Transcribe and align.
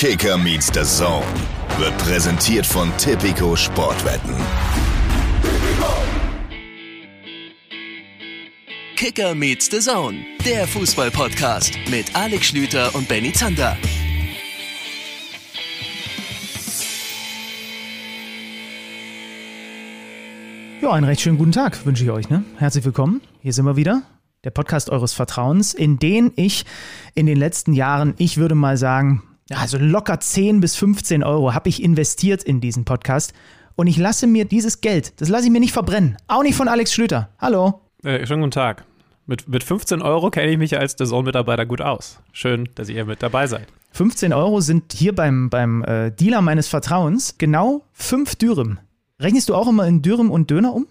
Kicker 0.00 0.38
meets 0.38 0.68
the 0.72 0.84
Zone 0.84 1.26
wird 1.76 1.98
präsentiert 1.98 2.64
von 2.64 2.96
Tipico 2.98 3.56
Sportwetten. 3.56 4.32
Kicker 8.94 9.34
meets 9.34 9.68
the 9.68 9.80
Zone, 9.80 10.24
der 10.46 10.68
Fußball-Podcast 10.68 11.76
mit 11.90 12.14
Alex 12.14 12.46
Schlüter 12.46 12.94
und 12.94 13.08
Benny 13.08 13.32
Zander. 13.32 13.76
Ja, 20.80 20.92
einen 20.92 21.06
recht 21.06 21.22
schönen 21.22 21.38
guten 21.38 21.50
Tag 21.50 21.84
wünsche 21.84 22.04
ich 22.04 22.10
euch. 22.12 22.30
Ne? 22.30 22.44
Herzlich 22.56 22.84
willkommen. 22.84 23.20
Hier 23.42 23.52
sind 23.52 23.64
wir 23.64 23.74
wieder. 23.74 24.02
Der 24.44 24.50
Podcast 24.50 24.90
eures 24.90 25.14
Vertrauens, 25.14 25.74
in 25.74 25.98
den 25.98 26.30
ich 26.36 26.64
in 27.16 27.26
den 27.26 27.36
letzten 27.36 27.72
Jahren, 27.72 28.14
ich 28.18 28.36
würde 28.36 28.54
mal 28.54 28.76
sagen, 28.76 29.24
also 29.56 29.78
locker 29.78 30.20
10 30.20 30.60
bis 30.60 30.76
15 30.76 31.22
Euro 31.22 31.54
habe 31.54 31.68
ich 31.68 31.82
investiert 31.82 32.42
in 32.42 32.60
diesen 32.60 32.84
Podcast. 32.84 33.32
Und 33.76 33.86
ich 33.86 33.96
lasse 33.96 34.26
mir 34.26 34.44
dieses 34.44 34.80
Geld, 34.80 35.20
das 35.20 35.28
lasse 35.28 35.46
ich 35.46 35.52
mir 35.52 35.60
nicht 35.60 35.72
verbrennen. 35.72 36.16
Auch 36.26 36.42
nicht 36.42 36.56
von 36.56 36.68
Alex 36.68 36.92
Schlüter. 36.92 37.30
Hallo. 37.38 37.80
Äh, 38.02 38.26
schönen 38.26 38.40
guten 38.40 38.50
Tag. 38.50 38.84
Mit, 39.26 39.48
mit 39.48 39.62
15 39.62 40.02
Euro 40.02 40.30
kenne 40.30 40.50
ich 40.50 40.58
mich 40.58 40.78
als 40.78 40.96
der 40.96 41.06
Zone-Mitarbeiter 41.06 41.64
gut 41.66 41.80
aus. 41.80 42.18
Schön, 42.32 42.68
dass 42.74 42.88
ihr 42.88 43.04
mit 43.04 43.22
dabei 43.22 43.46
seid. 43.46 43.68
15 43.92 44.32
Euro 44.32 44.60
sind 44.60 44.92
hier 44.92 45.14
beim, 45.14 45.48
beim 45.50 45.84
äh, 45.84 46.10
Dealer 46.10 46.40
meines 46.40 46.68
Vertrauens 46.68 47.36
genau 47.38 47.82
5 47.92 48.36
Dürüm. 48.36 48.78
Rechnest 49.20 49.48
du 49.48 49.54
auch 49.54 49.68
immer 49.68 49.86
in 49.86 50.02
Dürüm 50.02 50.30
und 50.30 50.50
Döner 50.50 50.74
um? 50.74 50.86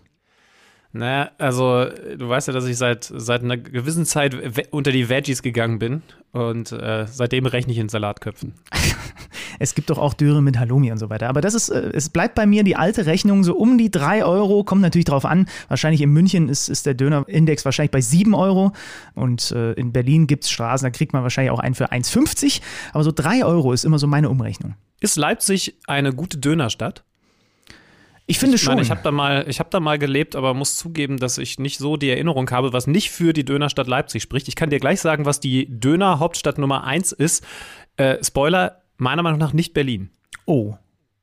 Naja, 0.98 1.30
also 1.38 1.86
du 2.18 2.28
weißt 2.28 2.48
ja, 2.48 2.54
dass 2.56 2.66
ich 2.66 2.76
seit, 2.76 3.04
seit 3.04 3.44
einer 3.44 3.56
gewissen 3.56 4.06
Zeit 4.06 4.36
unter 4.72 4.92
die 4.92 5.10
Veggies 5.10 5.44
gegangen 5.44 5.78
bin 5.78 6.02
und 6.32 6.72
äh, 6.72 7.06
seitdem 7.08 7.46
rechne 7.46 7.72
ich 7.72 7.78
in 7.78 7.88
Salatköpfen. 7.88 8.54
es 9.60 9.76
gibt 9.76 9.92
doch 9.92 10.00
auch 10.00 10.16
Dürre 10.16 10.42
mit 10.42 10.58
Halloumi 10.58 10.92
und 10.92 10.98
so 10.98 11.12
weiter. 11.12 11.30
Aber 11.30 11.42
das 11.42 11.54
ist, 11.54 11.70
äh, 11.70 11.92
es 11.94 12.10
bleibt 12.10 12.34
bei 12.34 12.48
mir 12.48 12.64
die 12.64 12.76
alte 12.76 13.06
Rechnung 13.06 13.44
so 13.44 13.56
um 13.56 13.78
die 13.78 13.92
3 13.92 14.26
Euro, 14.26 14.64
kommt 14.64 14.81
natürlich 14.81 15.06
drauf 15.06 15.26
an. 15.26 15.48
Wahrscheinlich 15.67 16.02
in 16.02 16.09
München 16.09 16.50
ist, 16.50 16.67
ist 16.67 16.88
der 16.88 16.95
Dönerindex 16.95 17.64
wahrscheinlich 17.64 17.92
bei 17.92 18.02
7 18.02 18.34
Euro 18.34 18.72
und 19.14 19.52
äh, 19.52 19.73
in 19.73 19.92
Berlin 19.92 20.26
gibt 20.26 20.45
es 20.45 20.50
Straßen, 20.50 20.84
da 20.84 20.89
kriegt 20.89 21.14
man 21.14 21.22
wahrscheinlich 21.22 21.52
auch 21.52 21.59
einen 21.59 21.76
für 21.76 21.92
1,50. 21.92 22.61
Aber 22.94 23.04
so 23.04 23.11
3 23.11 23.45
Euro 23.45 23.72
ist 23.72 23.86
immer 23.86 24.00
so 24.00 24.08
meine 24.08 24.32
Umrechnung. 24.32 24.73
Ist 25.00 25.16
Leipzig 25.16 25.76
eine 25.86 26.11
gute 26.11 26.39
Dönerstadt? 26.39 27.04
Ich 28.30 28.39
finde 28.39 28.58
schon. 28.58 28.75
Meine, 28.75 28.81
ich 28.81 28.92
habe 28.92 29.02
da 29.03 29.11
mal, 29.11 29.45
ich 29.47 29.59
habe 29.59 29.70
da 29.72 29.80
mal 29.80 29.97
gelebt, 29.97 30.36
aber 30.36 30.53
muss 30.53 30.75
zugeben, 30.75 31.17
dass 31.17 31.38
ich 31.38 31.59
nicht 31.59 31.78
so 31.78 31.95
die 31.95 32.09
Erinnerung 32.09 32.50
habe, 32.52 32.73
was 32.73 32.86
nicht 32.86 33.09
für 33.09 33.31
die 33.31 33.45
Dönerstadt 33.45 33.88
Leipzig 33.88 34.22
spricht. 34.22 34.50
Ich 34.50 34.56
kann 34.56 34.70
dir 34.70 34.80
gleich 34.80 35.00
sagen, 35.00 35.25
was 35.25 35.39
die 35.39 35.67
Döner-Hauptstadt 35.70 36.58
Nummer 36.58 36.83
1 36.83 37.14
ist. 37.14 37.45
Äh, 37.95 38.22
Spoiler, 38.23 38.83
meiner 38.98 39.23
Meinung 39.23 39.39
nach 39.39 39.53
nicht 39.53 39.73
Berlin. 39.73 40.09
Oh. 40.45 40.75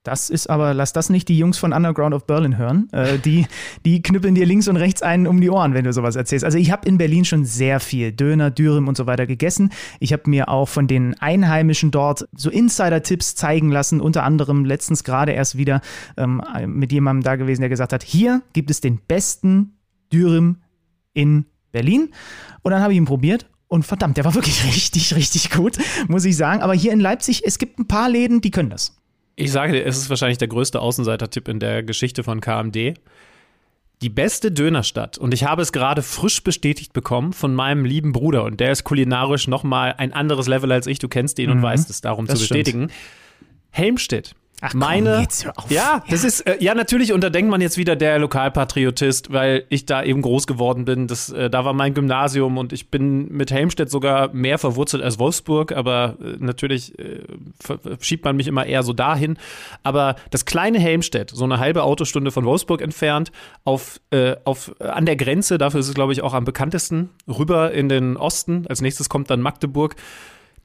Das 0.04 0.28
ist 0.28 0.50
aber, 0.50 0.74
lass 0.74 0.92
das 0.92 1.08
nicht 1.08 1.28
die 1.28 1.38
Jungs 1.38 1.56
von 1.56 1.72
Underground 1.72 2.14
of 2.14 2.26
Berlin 2.26 2.58
hören. 2.58 2.90
Äh, 2.92 3.18
die, 3.18 3.46
die 3.86 4.02
knüppeln 4.02 4.34
dir 4.34 4.44
links 4.44 4.68
und 4.68 4.76
rechts 4.76 5.00
einen 5.00 5.26
um 5.26 5.40
die 5.40 5.48
Ohren, 5.48 5.72
wenn 5.72 5.84
du 5.84 5.94
sowas 5.94 6.14
erzählst. 6.14 6.44
Also 6.44 6.58
ich 6.58 6.70
habe 6.70 6.86
in 6.86 6.98
Berlin 6.98 7.24
schon 7.24 7.46
sehr 7.46 7.80
viel 7.80 8.12
Döner, 8.12 8.50
Dürüm 8.50 8.86
und 8.86 8.98
so 8.98 9.06
weiter 9.06 9.26
gegessen. 9.26 9.70
Ich 10.00 10.12
habe 10.12 10.28
mir 10.28 10.50
auch 10.50 10.68
von 10.68 10.86
den 10.86 11.18
Einheimischen 11.20 11.90
dort 11.90 12.28
so 12.36 12.50
Insider-Tipps 12.50 13.34
zeigen 13.34 13.70
lassen. 13.72 14.02
Unter 14.02 14.24
anderem 14.24 14.66
letztens 14.66 15.04
gerade 15.04 15.32
erst 15.32 15.56
wieder 15.56 15.80
ähm, 16.18 16.42
mit 16.66 16.92
jemandem 16.92 17.22
da 17.22 17.36
gewesen, 17.36 17.62
der 17.62 17.70
gesagt 17.70 17.94
hat, 17.94 18.02
hier 18.02 18.42
gibt 18.52 18.70
es 18.70 18.82
den 18.82 18.98
besten 19.08 19.78
Dürüm 20.12 20.58
in 21.14 21.46
Berlin. 21.72 22.10
Und 22.60 22.72
dann 22.72 22.82
habe 22.82 22.92
ich 22.92 22.98
ihn 22.98 23.06
probiert 23.06 23.46
und 23.68 23.86
verdammt, 23.86 24.18
der 24.18 24.26
war 24.26 24.34
wirklich 24.34 24.64
richtig, 24.76 25.16
richtig 25.16 25.50
gut, 25.50 25.78
muss 26.08 26.26
ich 26.26 26.36
sagen. 26.36 26.60
Aber 26.60 26.74
hier 26.74 26.92
in 26.92 27.00
Leipzig, 27.00 27.42
es 27.46 27.58
gibt 27.58 27.78
ein 27.78 27.88
paar 27.88 28.10
Läden, 28.10 28.42
die 28.42 28.50
können 28.50 28.68
das. 28.68 28.94
Ich 29.36 29.50
sage 29.50 29.72
dir, 29.72 29.84
es 29.84 29.96
ist 29.96 30.10
wahrscheinlich 30.10 30.38
der 30.38 30.48
größte 30.48 30.80
Außenseiter-Tipp 30.80 31.48
in 31.48 31.60
der 31.60 31.82
Geschichte 31.82 32.22
von 32.22 32.40
KMD. 32.40 32.94
Die 34.02 34.08
beste 34.08 34.52
Dönerstadt, 34.52 35.18
und 35.18 35.32
ich 35.32 35.44
habe 35.44 35.62
es 35.62 35.72
gerade 35.72 36.02
frisch 36.02 36.42
bestätigt 36.44 36.92
bekommen 36.92 37.32
von 37.32 37.54
meinem 37.54 37.84
lieben 37.84 38.12
Bruder, 38.12 38.44
und 38.44 38.60
der 38.60 38.72
ist 38.72 38.84
kulinarisch 38.84 39.48
nochmal 39.48 39.94
ein 39.96 40.12
anderes 40.12 40.46
Level 40.46 40.70
als 40.72 40.86
ich, 40.86 40.98
du 40.98 41.08
kennst 41.08 41.38
ihn 41.38 41.50
mhm. 41.50 41.56
und 41.56 41.62
weißt 41.62 41.88
es 41.90 42.00
darum 42.00 42.26
das 42.26 42.38
zu 42.38 42.42
bestätigen. 42.42 42.90
Stimmt. 42.90 42.92
Helmstedt 43.70 44.34
Ach, 44.64 44.70
komm, 44.70 44.80
meine, 44.80 45.20
jetzt 45.20 45.44
hör 45.44 45.58
auf. 45.58 45.70
Ja, 45.70 46.02
das 46.08 46.24
ist, 46.24 46.40
äh, 46.40 46.56
ja, 46.58 46.74
natürlich, 46.74 47.12
und 47.12 47.22
da 47.22 47.28
denkt 47.28 47.50
man 47.50 47.60
jetzt 47.60 47.76
wieder 47.76 47.96
der 47.96 48.18
Lokalpatriotist, 48.18 49.30
weil 49.32 49.64
ich 49.68 49.84
da 49.84 50.02
eben 50.02 50.22
groß 50.22 50.46
geworden 50.46 50.86
bin. 50.86 51.06
Das, 51.06 51.30
äh, 51.30 51.50
da 51.50 51.66
war 51.66 51.74
mein 51.74 51.92
Gymnasium 51.92 52.56
und 52.56 52.72
ich 52.72 52.90
bin 52.90 53.28
mit 53.28 53.50
Helmstedt 53.50 53.90
sogar 53.90 54.32
mehr 54.32 54.56
verwurzelt 54.56 55.02
als 55.02 55.18
Wolfsburg, 55.18 55.72
aber 55.72 56.16
äh, 56.18 56.36
natürlich 56.38 56.98
äh, 56.98 57.20
schiebt 58.00 58.24
man 58.24 58.36
mich 58.36 58.46
immer 58.46 58.64
eher 58.64 58.82
so 58.82 58.94
dahin. 58.94 59.36
Aber 59.82 60.16
das 60.30 60.46
kleine 60.46 60.78
Helmstedt, 60.78 61.30
so 61.30 61.44
eine 61.44 61.58
halbe 61.58 61.82
Autostunde 61.82 62.30
von 62.30 62.46
Wolfsburg 62.46 62.80
entfernt, 62.80 63.32
auf, 63.64 64.00
äh, 64.10 64.36
auf, 64.44 64.74
an 64.80 65.04
der 65.04 65.16
Grenze, 65.16 65.58
dafür 65.58 65.80
ist 65.80 65.88
es, 65.88 65.94
glaube 65.94 66.14
ich, 66.14 66.22
auch 66.22 66.32
am 66.32 66.46
bekanntesten, 66.46 67.10
rüber 67.28 67.72
in 67.72 67.90
den 67.90 68.16
Osten. 68.16 68.66
Als 68.66 68.80
nächstes 68.80 69.10
kommt 69.10 69.28
dann 69.28 69.42
Magdeburg. 69.42 69.96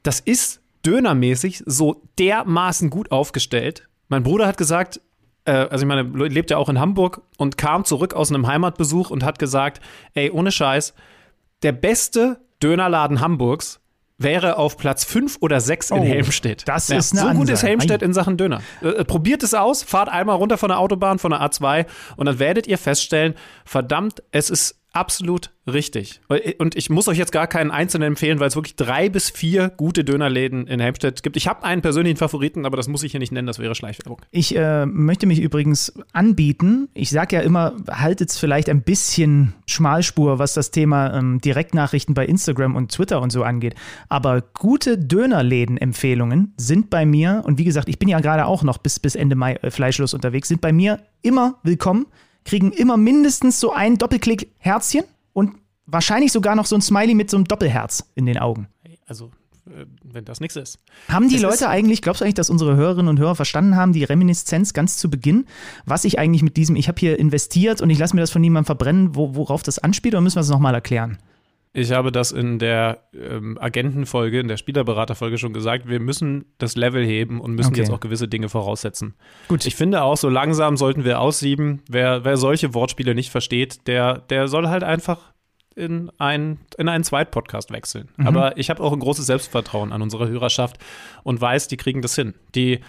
Das 0.03 0.21
ist 0.21 0.61
dönermäßig 0.85 1.63
so 1.65 2.01
dermaßen 2.17 2.89
gut 2.89 3.11
aufgestellt, 3.11 3.88
mein 4.09 4.23
Bruder 4.23 4.47
hat 4.47 4.57
gesagt, 4.57 4.99
äh, 5.45 5.51
also 5.51 5.85
ich 5.85 5.87
meine, 5.87 6.01
lebt 6.27 6.51
ja 6.51 6.57
auch 6.57 6.69
in 6.69 6.79
Hamburg 6.79 7.21
und 7.37 7.57
kam 7.57 7.85
zurück 7.85 8.13
aus 8.13 8.31
einem 8.31 8.45
Heimatbesuch 8.47 9.09
und 9.09 9.23
hat 9.23 9.39
gesagt, 9.39 9.81
ey, 10.13 10.29
ohne 10.29 10.51
Scheiß, 10.51 10.93
der 11.63 11.71
beste 11.71 12.41
Dönerladen 12.61 13.21
Hamburgs 13.21 13.79
wäre 14.17 14.57
auf 14.57 14.75
Platz 14.77 15.05
5 15.05 15.37
oder 15.39 15.61
6 15.61 15.91
in 15.91 15.99
oh, 15.99 16.03
Helmstedt. 16.03 16.67
Das 16.67 16.89
ja, 16.89 16.97
ist 16.97 17.13
eine 17.13 17.21
So 17.21 17.27
Ansage. 17.27 17.39
gut 17.39 17.53
ist 17.53 17.63
Helmstedt 17.63 18.01
in 18.01 18.13
Sachen 18.13 18.35
Döner. 18.35 18.61
Äh, 18.81 19.05
probiert 19.05 19.43
es 19.43 19.53
aus, 19.53 19.81
fahrt 19.81 20.09
einmal 20.09 20.35
runter 20.35 20.57
von 20.57 20.69
der 20.69 20.79
Autobahn, 20.79 21.19
von 21.19 21.31
der 21.31 21.41
A2 21.41 21.85
und 22.17 22.25
dann 22.25 22.37
werdet 22.37 22.67
ihr 22.67 22.77
feststellen, 22.77 23.35
verdammt, 23.63 24.21
es 24.31 24.49
ist 24.49 24.78
absolut 24.91 25.51
richtig. 25.67 26.21
Und 26.57 26.75
ich 26.75 26.89
muss 26.89 27.07
euch 27.07 27.17
jetzt 27.17 27.31
gar 27.31 27.47
keinen 27.47 27.69
einzelnen 27.69 28.07
empfehlen, 28.07 28.39
weil 28.39 28.47
es 28.47 28.55
wirklich 28.55 28.75
drei 28.75 29.09
bis 29.09 29.29
vier 29.29 29.69
gute 29.69 30.03
Dönerläden 30.03 30.65
in 30.67 30.79
Helmstedt 30.79 31.21
gibt. 31.21 31.37
Ich 31.37 31.47
habe 31.47 31.63
einen 31.63 31.81
persönlichen 31.81 32.17
Favoriten, 32.17 32.65
aber 32.65 32.75
das 32.75 32.87
muss 32.87 33.03
ich 33.03 33.11
hier 33.11 33.19
nicht 33.19 33.31
nennen, 33.31 33.45
das 33.45 33.59
wäre 33.59 33.75
Schleichwerbung. 33.75 34.19
Ich 34.31 34.55
äh, 34.55 34.85
möchte 34.85 35.27
mich 35.27 35.39
übrigens 35.39 35.93
anbieten. 36.11 36.89
Ich 36.93 37.11
sage 37.11 37.35
ja 37.35 37.41
immer, 37.43 37.75
haltet 37.89 38.29
es 38.29 38.39
vielleicht 38.39 38.69
ein 38.69 38.81
bisschen 38.81 39.53
Schmalspur, 39.67 40.39
was 40.39 40.53
das 40.53 40.71
Thema 40.71 41.13
ähm, 41.13 41.39
Direktnachrichten 41.39 42.15
bei 42.15 42.25
Instagram 42.25 42.75
und 42.75 42.91
Twitter 42.91 43.21
und 43.21 43.31
so 43.31 43.43
angeht. 43.43 43.75
Aber 44.07 44.41
gute 44.41 44.97
Dönerläden-Empfehlungen 44.97 46.53
sind 46.57 46.89
bei 46.89 47.05
mir, 47.05 47.43
und 47.45 47.59
wie 47.59 47.65
gesagt, 47.65 47.89
ich 47.89 47.99
bin 47.99 48.09
ja 48.09 48.19
gerade 48.19 48.45
auch 48.45 48.63
noch 48.63 48.79
bis, 48.79 48.99
bis 48.99 49.15
Ende 49.15 49.35
Mai 49.35 49.53
äh, 49.55 49.69
fleischlos 49.69 50.13
unterwegs, 50.13 50.47
sind 50.47 50.61
bei 50.61 50.73
mir 50.73 50.99
immer 51.21 51.59
willkommen 51.63 52.07
kriegen 52.49 52.71
immer 52.71 52.97
mindestens 52.97 53.59
so 53.59 53.71
ein 53.71 53.99
Doppelklick-Herzchen 53.99 55.03
und 55.33 55.53
wahrscheinlich 55.85 56.31
sogar 56.31 56.55
noch 56.55 56.65
so 56.65 56.75
ein 56.75 56.81
Smiley 56.81 57.13
mit 57.13 57.29
so 57.29 57.37
einem 57.37 57.45
Doppelherz 57.45 58.09
in 58.15 58.25
den 58.25 58.39
Augen. 58.39 58.67
Also, 59.05 59.25
äh, 59.67 59.85
wenn 60.03 60.25
das 60.25 60.39
nichts 60.39 60.55
ist. 60.55 60.79
Haben 61.09 61.29
die 61.29 61.35
es 61.35 61.43
Leute 61.43 61.69
eigentlich, 61.69 62.01
glaubst 62.01 62.21
du 62.21 62.25
eigentlich, 62.25 62.33
dass 62.33 62.49
unsere 62.49 62.75
Hörerinnen 62.75 63.07
und 63.07 63.19
Hörer 63.19 63.35
verstanden 63.35 63.75
haben, 63.75 63.93
die 63.93 64.03
Reminiszenz 64.03 64.73
ganz 64.73 64.97
zu 64.97 65.11
Beginn, 65.11 65.45
was 65.85 66.05
ich 66.05 66.17
eigentlich 66.17 66.41
mit 66.41 66.57
diesem, 66.57 66.75
ich 66.75 66.87
habe 66.87 66.99
hier 66.99 67.19
investiert 67.19 67.81
und 67.81 67.91
ich 67.91 67.99
lasse 67.99 68.15
mir 68.15 68.21
das 68.21 68.31
von 68.31 68.41
niemandem 68.41 68.65
verbrennen, 68.65 69.15
wo, 69.15 69.35
worauf 69.35 69.61
das 69.61 69.77
anspielt, 69.77 70.15
oder 70.15 70.21
müssen 70.21 70.37
wir 70.37 70.41
es 70.41 70.49
nochmal 70.49 70.73
erklären? 70.73 71.19
Ich 71.71 71.91
habe 71.91 72.11
das 72.11 72.31
in 72.31 72.57
der 72.57 73.03
ähm, 73.13 73.57
Agentenfolge, 73.59 74.39
in 74.39 74.47
der 74.47 74.57
Spielerberaterfolge 74.57 75.37
schon 75.37 75.53
gesagt. 75.53 75.87
Wir 75.87 75.99
müssen 75.99 76.45
das 76.57 76.75
Level 76.75 77.05
heben 77.05 77.39
und 77.39 77.53
müssen 77.53 77.69
okay. 77.69 77.81
jetzt 77.81 77.91
auch 77.91 77.99
gewisse 77.99 78.27
Dinge 78.27 78.49
voraussetzen. 78.49 79.13
Gut. 79.49 79.65
Ich 79.67 79.75
finde 79.75 80.01
auch, 80.01 80.17
so 80.17 80.29
langsam 80.29 80.77
sollten 80.77 81.03
wir 81.03 81.19
aussieben. 81.19 81.83
Wer, 81.87 82.25
wer 82.25 82.37
solche 82.37 82.73
Wortspiele 82.73 83.13
nicht 83.13 83.29
versteht, 83.29 83.87
der, 83.87 84.17
der 84.17 84.47
soll 84.47 84.67
halt 84.67 84.83
einfach 84.83 85.31
in, 85.75 86.11
ein, 86.17 86.57
in 86.77 86.89
einen 86.89 87.03
Zweitpodcast 87.03 87.71
wechseln. 87.71 88.09
Mhm. 88.17 88.27
Aber 88.27 88.57
ich 88.57 88.71
habe 88.71 88.81
auch 88.81 88.91
ein 88.91 88.99
großes 88.99 89.27
Selbstvertrauen 89.27 89.91
an 89.91 90.01
unsere 90.01 90.27
Hörerschaft 90.27 90.77
und 91.23 91.39
weiß, 91.39 91.67
die 91.67 91.77
kriegen 91.77 92.01
das 92.01 92.15
hin. 92.15 92.33
Die 92.55 92.79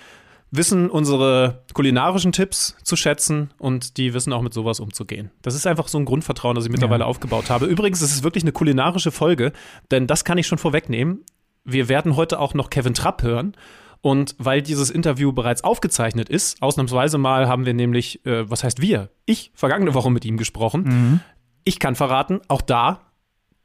wissen 0.50 0.90
unsere 0.90 1.62
kulinarischen 1.74 2.32
Tipps 2.32 2.76
zu 2.82 2.96
schätzen 2.96 3.50
und 3.58 3.96
die 3.96 4.14
wissen 4.14 4.32
auch 4.32 4.42
mit 4.42 4.52
sowas 4.52 4.80
umzugehen. 4.80 5.30
Das 5.42 5.54
ist 5.54 5.66
einfach 5.66 5.88
so 5.88 5.98
ein 5.98 6.04
Grundvertrauen, 6.04 6.54
das 6.54 6.64
ich 6.64 6.72
mittlerweile 6.72 7.04
ja. 7.04 7.06
aufgebaut 7.06 7.50
habe. 7.50 7.66
Übrigens, 7.66 8.00
es 8.00 8.12
ist 8.12 8.24
wirklich 8.24 8.44
eine 8.44 8.52
kulinarische 8.52 9.10
Folge, 9.10 9.52
denn 9.90 10.06
das 10.06 10.24
kann 10.24 10.38
ich 10.38 10.46
schon 10.46 10.58
vorwegnehmen. 10.58 11.24
Wir 11.64 11.88
werden 11.88 12.16
heute 12.16 12.40
auch 12.40 12.54
noch 12.54 12.70
Kevin 12.70 12.94
Trapp 12.94 13.22
hören. 13.22 13.54
Und 14.02 14.34
weil 14.38 14.62
dieses 14.62 14.88
Interview 14.88 15.30
bereits 15.32 15.62
aufgezeichnet 15.62 16.30
ist, 16.30 16.62
ausnahmsweise 16.62 17.18
mal 17.18 17.48
haben 17.48 17.66
wir 17.66 17.74
nämlich, 17.74 18.24
äh, 18.24 18.48
was 18.48 18.64
heißt 18.64 18.80
wir? 18.80 19.10
Ich, 19.26 19.52
vergangene 19.54 19.92
Woche 19.92 20.10
mit 20.10 20.24
ihm 20.24 20.38
gesprochen. 20.38 20.82
Mhm. 20.84 21.20
Ich 21.64 21.78
kann 21.78 21.94
verraten, 21.94 22.40
auch 22.48 22.62
da 22.62 23.09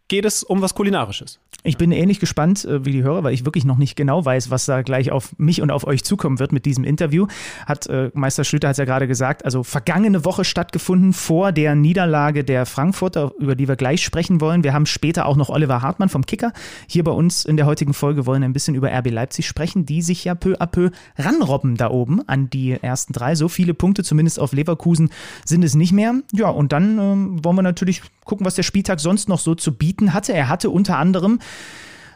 geht 0.07 0.25
es 0.25 0.43
um 0.43 0.61
was 0.61 0.75
Kulinarisches. 0.75 1.39
Ich 1.63 1.77
bin 1.77 1.91
ähnlich 1.91 2.19
gespannt 2.19 2.63
äh, 2.65 2.85
wie 2.85 2.91
die 2.91 3.01
Hörer, 3.01 3.23
weil 3.23 3.33
ich 3.33 3.43
wirklich 3.43 3.65
noch 3.65 3.77
nicht 3.77 3.95
genau 3.95 4.23
weiß, 4.23 4.51
was 4.51 4.65
da 4.65 4.83
gleich 4.83 5.11
auf 5.11 5.33
mich 5.39 5.63
und 5.63 5.71
auf 5.71 5.87
euch 5.87 6.03
zukommen 6.03 6.37
wird 6.37 6.51
mit 6.51 6.65
diesem 6.65 6.83
Interview. 6.83 7.25
Hat 7.65 7.87
äh, 7.87 8.11
Meister 8.13 8.43
Schlüter 8.43 8.67
hat 8.67 8.73
es 8.73 8.77
ja 8.77 8.85
gerade 8.85 9.07
gesagt, 9.07 9.43
also 9.43 9.63
vergangene 9.63 10.25
Woche 10.25 10.45
stattgefunden 10.45 11.11
vor 11.11 11.51
der 11.51 11.73
Niederlage 11.73 12.43
der 12.43 12.67
Frankfurter, 12.67 13.31
über 13.39 13.55
die 13.55 13.67
wir 13.67 13.77
gleich 13.77 14.03
sprechen 14.03 14.41
wollen. 14.41 14.63
Wir 14.63 14.73
haben 14.73 14.85
später 14.85 15.25
auch 15.25 15.35
noch 15.35 15.49
Oliver 15.49 15.81
Hartmann 15.81 16.09
vom 16.09 16.25
Kicker 16.27 16.53
hier 16.87 17.03
bei 17.03 17.11
uns 17.11 17.43
in 17.43 17.57
der 17.57 17.65
heutigen 17.65 17.95
Folge 17.95 18.27
wollen 18.27 18.43
ein 18.43 18.53
bisschen 18.53 18.75
über 18.75 18.91
RB 18.91 19.09
Leipzig 19.09 19.47
sprechen, 19.47 19.87
die 19.87 20.03
sich 20.03 20.23
ja 20.23 20.35
peu 20.35 20.53
à 20.59 20.67
peu 20.67 20.91
ranrobben 21.17 21.77
da 21.77 21.89
oben 21.89 22.21
an 22.27 22.49
die 22.51 22.73
ersten 22.73 23.13
drei. 23.13 23.33
So 23.33 23.47
viele 23.47 23.73
Punkte 23.73 24.03
zumindest 24.03 24.39
auf 24.39 24.53
Leverkusen 24.53 25.09
sind 25.45 25.63
es 25.63 25.73
nicht 25.73 25.93
mehr. 25.93 26.13
Ja, 26.31 26.49
und 26.49 26.73
dann 26.73 26.99
ähm, 26.99 27.43
wollen 27.43 27.55
wir 27.55 27.63
natürlich 27.63 28.03
gucken, 28.25 28.45
was 28.45 28.55
der 28.55 28.63
Spieltag 28.63 28.99
sonst 28.99 29.29
noch 29.29 29.39
so 29.39 29.55
zu 29.55 29.71
bieten 29.71 30.13
hatte. 30.13 30.33
Er 30.33 30.49
hatte 30.49 30.69
unter 30.69 30.97
anderem 30.97 31.39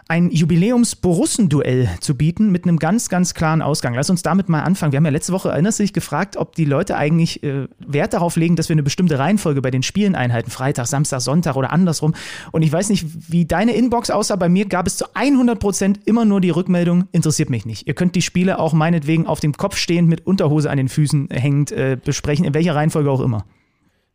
ein 0.10 0.32
Jubiläums-Borussen-Duell 0.32 1.88
zu 2.00 2.16
bieten 2.16 2.52
mit 2.52 2.64
einem 2.64 2.80
ganz, 2.80 3.10
ganz 3.10 3.36
klaren 3.36 3.62
Ausgang. 3.62 3.94
Lass 3.94 4.10
uns 4.10 4.24
damit 4.24 4.50
mal 4.50 4.64
anfangen. 4.64 4.92
Wir 4.92 4.98
haben 4.98 5.06
ja 5.06 5.12
letzte 5.12 5.34
Woche, 5.34 5.50
erinnerst 5.50 5.78
du 5.78 5.84
dich, 5.84 5.94
gefragt, 5.94 6.36
ob 6.36 6.56
die 6.56 6.66
Leute 6.66 6.98
eigentlich 6.98 7.44
äh, 7.44 7.68
Wert 7.78 8.14
darauf 8.14 8.36
legen, 8.36 8.56
dass 8.56 8.70
wir 8.70 8.74
eine 8.74 8.82
bestimmte 8.82 9.20
Reihenfolge 9.20 9.62
bei 9.62 9.70
den 9.70 9.84
Spielen 9.84 10.16
einhalten. 10.16 10.50
Freitag, 10.50 10.88
Samstag, 10.88 11.22
Sonntag 11.22 11.56
oder 11.56 11.72
andersrum. 11.72 12.16
Und 12.52 12.64
ich 12.64 12.72
weiß 12.72 12.90
nicht, 12.90 13.06
wie 13.32 13.46
deine 13.46 13.74
Inbox 13.74 14.10
aussah. 14.10 14.36
Bei 14.36 14.50
mir 14.50 14.66
gab 14.66 14.88
es 14.88 14.98
zu 14.98 15.06
100 15.14 15.60
Prozent 15.60 16.00
immer 16.06 16.26
nur 16.26 16.42
die 16.42 16.50
Rückmeldung, 16.50 17.08
interessiert 17.12 17.52
mich 17.52 17.68
nicht. 17.68 17.88
Ihr 17.88 17.94
könnt 17.94 18.16
die 18.16 18.24
Spiele 18.24 18.58
auch 18.58 18.74
meinetwegen 18.74 19.28
auf 19.28 19.40
dem 19.42 19.54
Kopf 19.54 19.78
stehend 19.78 20.10
mit 20.10 20.26
Unterhose 20.26 20.72
an 20.72 20.78
den 20.78 20.90
Füßen 20.90 21.30
hängend 21.30 21.72
äh, 21.72 22.00
besprechen, 22.04 22.46
in 22.46 22.56
welcher 22.56 22.74
Reihenfolge 22.74 23.12
auch 23.12 23.22
immer. 23.22 23.46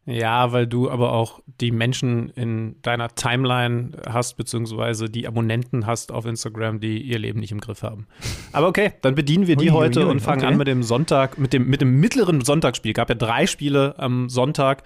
Ja, 0.07 0.53
weil 0.53 0.67
du 0.67 0.91
aber 0.91 1.13
auch 1.13 1.41
die 1.61 1.71
Menschen 1.71 2.29
in 2.31 2.77
deiner 2.83 3.09
Timeline 3.09 3.93
hast, 4.07 4.37
beziehungsweise 4.37 5.09
die 5.09 5.27
Abonnenten 5.27 5.87
hast 5.87 6.13
auf 6.13 6.27
Instagram, 6.27 6.79
die 6.79 7.01
ihr 7.01 7.19
Leben 7.19 7.41
nicht 7.41 7.53
im 7.53 7.61
Griff 7.61 7.83
haben. 7.83 8.07
Aber 8.53 8.69
okay, 8.69 8.93
dann 9.01 9.15
bedienen 9.15 9.47
wir 9.47 9.57
die 9.57 9.71
ui, 9.71 9.73
heute 9.73 10.01
ui, 10.01 10.07
ui, 10.07 10.11
und 10.11 10.21
fangen 10.21 10.43
okay. 10.43 10.53
an 10.53 10.59
mit 10.59 10.69
dem 10.69 10.83
Sonntag, 10.83 11.39
mit 11.39 11.55
dem, 11.55 11.69
mit 11.69 11.81
dem 11.81 12.01
mittleren 12.01 12.43
Sonntagsspiel. 12.43 12.93
Gab 12.93 13.09
ja 13.09 13.15
drei 13.15 13.47
Spiele 13.47 13.95
am 13.99 14.29
Sonntag, 14.29 14.83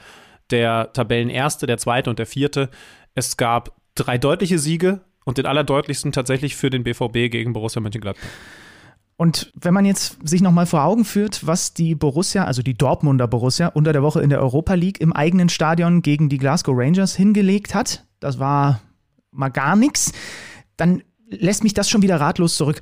der 0.50 0.93
Tabellenerste, 0.93 1.67
der 1.67 1.79
zweite 1.79 2.11
und 2.11 2.20
der 2.20 2.26
vierte. 2.26 2.70
Es 3.15 3.37
gab 3.37 3.73
drei 3.97 4.19
deutliche 4.19 4.61
Siege 4.61 5.00
und 5.25 5.37
den 5.37 5.47
allerdeutlichsten 5.47 6.12
tatsächlich 6.12 6.55
für 6.55 6.70
den 6.70 6.85
BVB 6.85 7.31
gegen 7.31 7.53
Borussia 7.53 7.82
Mönchengladbach. 7.82 8.23
Und 9.20 9.53
wenn 9.61 9.75
man 9.75 9.85
jetzt 9.85 10.17
sich 10.25 10.41
nochmal 10.43 10.67
vor 10.67 10.85
Augen 10.85 11.05
führt, 11.05 11.44
was 11.44 11.75
die 11.75 11.97
Borussia, 11.97 12.44
also 12.44 12.62
die 12.62 12.79
Dortmunder 12.79 13.26
Borussia, 13.26 13.67
unter 13.67 13.93
der 13.93 14.05
Woche 14.05 14.23
in 14.23 14.31
der 14.31 14.41
Europa 14.41 14.75
League 14.75 15.00
im 15.00 15.12
eigenen 15.12 15.49
Stadion 15.49 16.03
gegen 16.03 16.29
die 16.29 16.38
Glasgow 16.38 16.75
Rangers 16.79 17.17
hingelegt 17.17 17.75
hat, 17.75 18.06
das 18.20 18.38
war 18.38 18.81
mal 19.32 19.49
gar 19.49 19.75
nichts, 19.75 20.12
dann 20.76 21.03
lässt 21.31 21.65
mich 21.65 21.75
das 21.75 21.91
schon 21.91 22.00
wieder 22.03 22.20
ratlos 22.20 22.56
zurück. 22.56 22.81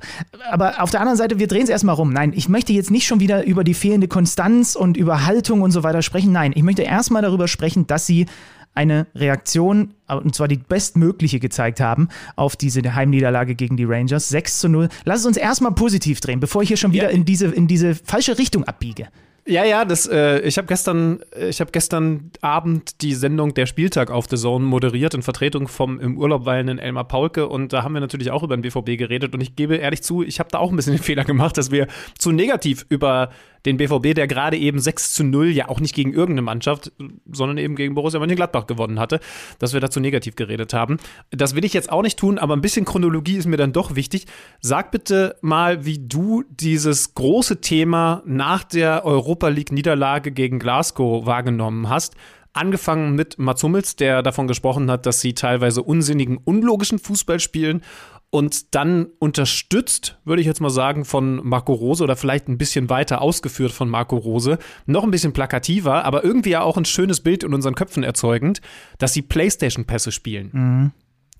Aber 0.51 0.81
auf 0.81 0.91
der 0.91 1.01
anderen 1.01 1.17
Seite, 1.17 1.39
wir 1.39 1.47
drehen 1.47 1.63
es 1.63 1.69
erstmal 1.69 1.95
rum. 1.95 2.13
Nein, 2.13 2.33
ich 2.35 2.47
möchte 2.47 2.71
jetzt 2.71 2.91
nicht 2.91 3.07
schon 3.07 3.19
wieder 3.19 3.43
über 3.43 3.63
die 3.63 3.73
fehlende 3.73 4.07
Konstanz 4.07 4.75
und 4.75 4.95
über 4.95 5.25
Haltung 5.25 5.61
und 5.61 5.71
so 5.71 5.81
weiter 5.81 6.03
sprechen. 6.03 6.31
Nein, 6.31 6.53
ich 6.55 6.63
möchte 6.63 6.83
erstmal 6.83 7.23
darüber 7.23 7.47
sprechen, 7.47 7.87
dass 7.87 8.05
sie 8.05 8.27
eine 8.77 9.07
Reaktion, 9.15 9.93
und 10.07 10.33
zwar 10.35 10.47
die 10.47 10.57
bestmögliche 10.57 11.39
gezeigt 11.39 11.81
haben, 11.81 12.07
auf 12.35 12.55
diese 12.55 12.95
Heimniederlage 12.95 13.55
gegen 13.55 13.75
die 13.75 13.83
Rangers. 13.83 14.29
6 14.29 14.59
zu 14.59 14.69
0. 14.69 14.89
Lass 15.03 15.21
es 15.21 15.25
uns 15.25 15.37
erstmal 15.37 15.73
positiv 15.73 16.21
drehen, 16.21 16.39
bevor 16.39 16.61
ich 16.61 16.69
hier 16.69 16.77
schon 16.77 16.93
wieder 16.93 17.09
ja. 17.09 17.15
in, 17.15 17.25
diese, 17.25 17.47
in 17.47 17.67
diese 17.67 17.95
falsche 17.95 18.37
Richtung 18.37 18.63
abbiege. 18.63 19.07
Ja, 19.49 19.63
ja, 19.63 19.85
das, 19.85 20.05
äh, 20.07 20.41
ich 20.41 20.57
habe 20.57 20.67
gestern, 20.67 21.21
habe 21.33 21.71
gestern 21.71 22.31
Abend 22.41 23.01
die 23.01 23.13
Sendung 23.13 23.53
Der 23.53 23.65
Spieltag 23.65 24.11
auf 24.11 24.25
The 24.29 24.35
Zone 24.35 24.65
moderiert 24.65 25.13
in 25.13 25.21
Vertretung 25.21 25.69
vom 25.69 26.01
im 26.01 26.17
Urlaub 26.17 26.45
weilenden 26.45 26.79
Elmar 26.79 27.07
Paulke 27.07 27.47
und 27.47 27.71
da 27.71 27.81
haben 27.83 27.93
wir 27.93 28.01
natürlich 28.01 28.29
auch 28.29 28.43
über 28.43 28.57
den 28.57 28.61
BVB 28.61 28.97
geredet 28.97 29.33
und 29.33 29.39
ich 29.39 29.55
gebe 29.55 29.77
ehrlich 29.77 30.03
zu, 30.03 30.21
ich 30.21 30.39
habe 30.39 30.49
da 30.51 30.57
auch 30.57 30.69
ein 30.69 30.75
bisschen 30.75 30.97
den 30.97 31.03
Fehler 31.03 31.23
gemacht, 31.23 31.57
dass 31.57 31.71
wir 31.71 31.87
zu 32.17 32.33
negativ 32.33 32.85
über 32.89 33.29
den 33.65 33.77
BVB, 33.77 34.15
der 34.15 34.27
gerade 34.27 34.57
eben 34.57 34.79
6 34.79 35.13
zu 35.13 35.23
0 35.23 35.47
ja 35.49 35.67
auch 35.69 35.79
nicht 35.79 35.93
gegen 35.93 36.13
irgendeine 36.13 36.41
Mannschaft, 36.41 36.91
sondern 37.29 37.57
eben 37.57 37.75
gegen 37.75 37.95
Borussia 37.95 38.19
Mönchengladbach 38.19 38.65
gewonnen 38.65 38.99
hatte, 38.99 39.19
dass 39.59 39.73
wir 39.73 39.81
dazu 39.81 39.99
negativ 39.99 40.35
geredet 40.35 40.73
haben. 40.73 40.97
Das 41.31 41.55
will 41.55 41.65
ich 41.65 41.73
jetzt 41.73 41.91
auch 41.91 42.01
nicht 42.01 42.17
tun, 42.17 42.37
aber 42.37 42.55
ein 42.55 42.61
bisschen 42.61 42.85
Chronologie 42.85 43.37
ist 43.37 43.45
mir 43.45 43.57
dann 43.57 43.73
doch 43.73 43.95
wichtig. 43.95 44.25
Sag 44.61 44.91
bitte 44.91 45.35
mal, 45.41 45.85
wie 45.85 45.99
du 45.99 46.43
dieses 46.49 47.13
große 47.13 47.59
Thema 47.61 48.23
nach 48.25 48.63
der 48.63 49.05
Europa 49.05 49.36
League 49.43 49.71
Niederlage 49.71 50.31
gegen 50.31 50.59
Glasgow 50.59 51.25
wahrgenommen 51.25 51.89
hast. 51.89 52.15
Angefangen 52.53 53.13
mit 53.13 53.37
Mats 53.37 53.61
Hummels, 53.61 53.95
der 53.95 54.23
davon 54.23 54.47
gesprochen 54.47 54.89
hat, 54.89 55.05
dass 55.05 55.21
sie 55.21 55.33
teilweise 55.33 55.83
unsinnigen, 55.83 56.37
unlogischen 56.37 56.97
Fußball 56.97 57.39
spielen 57.39 57.83
und 58.29 58.75
dann 58.75 59.07
unterstützt, 59.19 60.17
würde 60.25 60.41
ich 60.41 60.47
jetzt 60.47 60.59
mal 60.59 60.69
sagen, 60.69 61.05
von 61.05 61.39
Marco 61.47 61.73
Rose 61.73 62.03
oder 62.03 62.15
vielleicht 62.15 62.47
ein 62.47 62.57
bisschen 62.57 62.89
weiter 62.89 63.21
ausgeführt 63.21 63.71
von 63.71 63.89
Marco 63.89 64.17
Rose, 64.17 64.57
noch 64.85 65.03
ein 65.03 65.11
bisschen 65.11 65.33
plakativer, 65.33 66.03
aber 66.03 66.23
irgendwie 66.23 66.51
ja 66.51 66.61
auch 66.61 66.77
ein 66.77 66.85
schönes 66.85 67.21
Bild 67.21 67.43
in 67.43 67.53
unseren 67.53 67.75
Köpfen 67.75 68.03
erzeugend, 68.03 68.61
dass 68.97 69.13
sie 69.13 69.21
PlayStation-Pässe 69.21 70.11
spielen. 70.11 70.49
Mhm. 70.51 70.91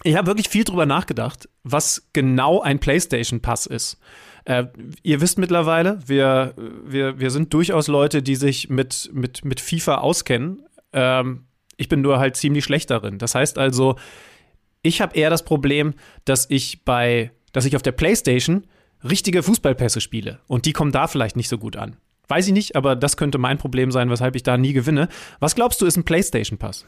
Ich 0.03 0.15
habe 0.15 0.27
wirklich 0.27 0.49
viel 0.49 0.63
drüber 0.63 0.85
nachgedacht, 0.85 1.49
was 1.63 2.07
genau 2.13 2.61
ein 2.61 2.79
PlayStation-Pass 2.79 3.65
ist. 3.65 3.97
Äh, 4.47 4.67
ihr 5.03 5.19
wisst 5.19 5.37
mittlerweile, 5.37 5.99
wir, 6.07 6.53
wir, 6.55 7.19
wir 7.19 7.31
sind 7.31 7.53
durchaus 7.53 7.89
Leute, 7.89 8.23
die 8.23 8.37
sich 8.37 8.69
mit, 8.69 9.09
mit, 9.13 9.43
mit 9.43 9.59
FIFA 9.59 9.95
auskennen. 9.95 10.63
Ähm, 10.93 11.47
ich 11.75 11.89
bin 11.89 11.99
nur 11.99 12.19
halt 12.19 12.37
ziemlich 12.37 12.63
schlecht 12.63 12.89
darin. 12.89 13.17
Das 13.17 13.35
heißt 13.35 13.57
also, 13.57 13.97
ich 14.83 15.01
habe 15.01 15.17
eher 15.17 15.29
das 15.29 15.43
Problem, 15.43 15.95
dass 16.23 16.49
ich 16.49 16.85
bei, 16.85 17.31
dass 17.51 17.65
ich 17.65 17.75
auf 17.75 17.81
der 17.81 17.91
PlayStation 17.91 18.65
richtige 19.03 19.43
Fußballpässe 19.43 19.99
spiele 19.99 20.39
und 20.47 20.65
die 20.65 20.71
kommen 20.71 20.93
da 20.93 21.07
vielleicht 21.07 21.35
nicht 21.35 21.49
so 21.49 21.57
gut 21.57 21.75
an. 21.75 21.97
Weiß 22.29 22.47
ich 22.47 22.53
nicht, 22.53 22.77
aber 22.77 22.95
das 22.95 23.17
könnte 23.17 23.39
mein 23.39 23.57
Problem 23.57 23.91
sein, 23.91 24.09
weshalb 24.09 24.37
ich 24.37 24.43
da 24.43 24.57
nie 24.57 24.71
gewinne. 24.71 25.09
Was 25.41 25.55
glaubst 25.55 25.81
du, 25.81 25.85
ist 25.85 25.97
ein 25.97 26.05
PlayStation-Pass? 26.05 26.85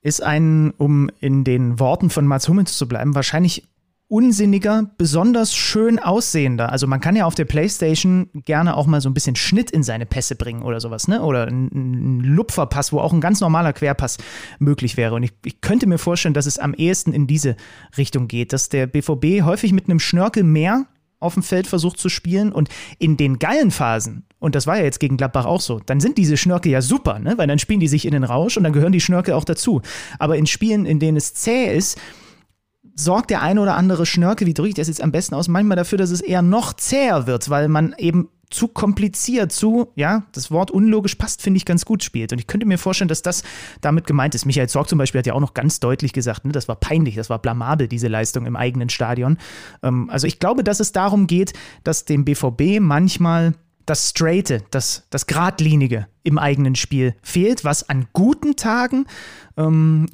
Ist 0.00 0.20
ein, 0.20 0.72
um 0.78 1.10
in 1.20 1.44
den 1.44 1.78
Worten 1.78 2.10
von 2.10 2.26
Mats 2.26 2.48
Hummels 2.48 2.76
zu 2.76 2.88
bleiben, 2.88 3.14
wahrscheinlich 3.14 3.68
unsinniger, 4.08 4.88
besonders 4.98 5.54
schön 5.54 5.98
aussehender. 5.98 6.70
Also 6.70 6.86
man 6.86 7.00
kann 7.00 7.16
ja 7.16 7.24
auf 7.24 7.34
der 7.34 7.44
Playstation 7.44 8.30
gerne 8.44 8.76
auch 8.76 8.86
mal 8.86 9.00
so 9.00 9.10
ein 9.10 9.14
bisschen 9.14 9.34
Schnitt 9.34 9.70
in 9.72 9.82
seine 9.82 10.06
Pässe 10.06 10.36
bringen 10.36 10.62
oder 10.62 10.80
sowas, 10.80 11.08
ne? 11.08 11.22
Oder 11.22 11.48
ein, 11.48 12.20
Lupferpass, 12.20 12.92
wo 12.92 13.00
auch 13.00 13.12
ein 13.12 13.20
ganz 13.20 13.40
normaler 13.40 13.72
Querpass 13.72 14.18
möglich 14.58 14.96
wäre. 14.96 15.14
Und 15.14 15.24
ich, 15.24 15.32
ich 15.44 15.60
könnte 15.60 15.86
mir 15.86 15.98
vorstellen, 15.98 16.34
dass 16.34 16.46
es 16.46 16.58
am 16.58 16.74
ehesten 16.74 17.12
in 17.12 17.26
diese 17.26 17.56
Richtung 17.96 18.28
geht, 18.28 18.52
dass 18.52 18.68
der 18.68 18.86
BVB 18.86 19.42
häufig 19.42 19.72
mit 19.72 19.88
einem 19.88 19.98
Schnörkel 19.98 20.44
mehr 20.44 20.86
auf 21.18 21.34
dem 21.34 21.42
Feld 21.42 21.66
versucht 21.66 21.98
zu 21.98 22.08
spielen 22.08 22.52
und 22.52 22.68
in 22.98 23.16
den 23.16 23.38
geilen 23.38 23.70
Phasen, 23.70 24.24
und 24.38 24.54
das 24.54 24.66
war 24.66 24.76
ja 24.78 24.84
jetzt 24.84 25.00
gegen 25.00 25.16
Gladbach 25.16 25.46
auch 25.46 25.60
so, 25.62 25.80
dann 25.84 25.98
sind 25.98 26.18
diese 26.18 26.36
Schnörkel 26.36 26.70
ja 26.70 26.82
super, 26.82 27.18
ne? 27.18 27.38
weil 27.38 27.46
dann 27.46 27.58
spielen 27.58 27.80
die 27.80 27.88
sich 27.88 28.04
in 28.04 28.12
den 28.12 28.24
Rausch 28.24 28.56
und 28.56 28.64
dann 28.64 28.74
gehören 28.74 28.92
die 28.92 29.00
Schnörkel 29.00 29.34
auch 29.34 29.44
dazu. 29.44 29.80
Aber 30.18 30.36
in 30.36 30.46
Spielen, 30.46 30.84
in 30.84 31.00
denen 31.00 31.16
es 31.16 31.32
zäh 31.32 31.74
ist, 31.74 31.98
sorgt 32.96 33.30
der 33.30 33.42
eine 33.42 33.60
oder 33.60 33.76
andere 33.76 34.06
Schnörkel, 34.06 34.46
wie 34.46 34.54
drücke 34.54 34.70
ich 34.70 34.74
das 34.74 34.88
jetzt 34.88 35.02
am 35.02 35.12
besten 35.12 35.34
aus, 35.34 35.48
manchmal 35.48 35.76
dafür, 35.76 35.98
dass 35.98 36.10
es 36.10 36.20
eher 36.20 36.42
noch 36.42 36.72
zäher 36.72 37.26
wird, 37.26 37.50
weil 37.50 37.68
man 37.68 37.94
eben 37.98 38.28
zu 38.50 38.68
kompliziert, 38.68 39.52
zu, 39.52 39.92
ja, 39.96 40.24
das 40.32 40.50
Wort 40.50 40.70
unlogisch 40.70 41.16
passt, 41.16 41.42
finde 41.42 41.58
ich, 41.58 41.64
ganz 41.64 41.84
gut 41.84 42.02
spielt. 42.02 42.32
Und 42.32 42.38
ich 42.38 42.46
könnte 42.46 42.66
mir 42.66 42.78
vorstellen, 42.78 43.08
dass 43.08 43.22
das 43.22 43.42
damit 43.80 44.06
gemeint 44.06 44.34
ist. 44.34 44.46
Michael 44.46 44.68
Zorg 44.68 44.88
zum 44.88 44.98
Beispiel 44.98 45.18
hat 45.18 45.26
ja 45.26 45.34
auch 45.34 45.40
noch 45.40 45.54
ganz 45.54 45.80
deutlich 45.80 46.12
gesagt, 46.12 46.44
ne, 46.44 46.52
das 46.52 46.68
war 46.68 46.76
peinlich, 46.76 47.16
das 47.16 47.28
war 47.28 47.40
blamabel, 47.40 47.88
diese 47.88 48.08
Leistung 48.08 48.46
im 48.46 48.56
eigenen 48.56 48.88
Stadion. 48.88 49.38
Ähm, 49.82 50.08
also 50.10 50.26
ich 50.26 50.38
glaube, 50.38 50.62
dass 50.62 50.80
es 50.80 50.92
darum 50.92 51.26
geht, 51.26 51.54
dass 51.82 52.04
dem 52.04 52.24
BVB 52.24 52.80
manchmal 52.80 53.54
das 53.86 54.10
Straighte, 54.10 54.62
das, 54.70 55.06
das 55.10 55.26
Gradlinige 55.26 56.08
im 56.24 56.38
eigenen 56.38 56.74
Spiel 56.74 57.14
fehlt, 57.22 57.64
was 57.64 57.88
an 57.88 58.08
guten 58.12 58.56
Tagen 58.56 59.06
ähm, 59.56 60.06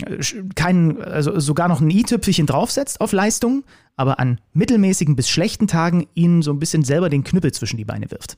kein, 0.54 1.00
also 1.02 1.40
sogar 1.40 1.68
noch 1.68 1.80
ein 1.80 1.90
i-Tüpfelchen 1.90 2.46
draufsetzt 2.46 3.00
auf 3.00 3.12
Leistung, 3.12 3.64
aber 3.96 4.20
an 4.20 4.40
mittelmäßigen 4.52 5.16
bis 5.16 5.30
schlechten 5.30 5.66
Tagen 5.66 6.06
ihnen 6.14 6.42
so 6.42 6.52
ein 6.52 6.58
bisschen 6.58 6.84
selber 6.84 7.08
den 7.08 7.24
Knüppel 7.24 7.52
zwischen 7.52 7.78
die 7.78 7.84
Beine 7.84 8.10
wirft. 8.10 8.36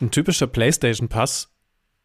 Ein 0.00 0.10
typischer 0.10 0.48
PlayStation-Pass 0.48 1.48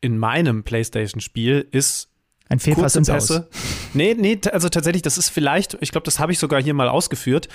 in 0.02 0.18
meinem 0.18 0.64
PlayStation-Spiel 0.64 1.68
ist 1.72 2.10
ein 2.48 2.60
Fehlpass 2.60 2.96
ins 2.96 3.10
Pässe. 3.10 3.48
Aus. 3.50 3.94
Nee, 3.94 4.14
nee, 4.14 4.40
also 4.52 4.70
tatsächlich, 4.70 5.02
das 5.02 5.18
ist 5.18 5.30
vielleicht, 5.30 5.78
ich 5.82 5.92
glaube, 5.92 6.06
das 6.06 6.20
habe 6.20 6.32
ich 6.32 6.38
sogar 6.38 6.62
hier 6.62 6.75
mal 6.75 6.90
ausgeführt. 6.90 7.48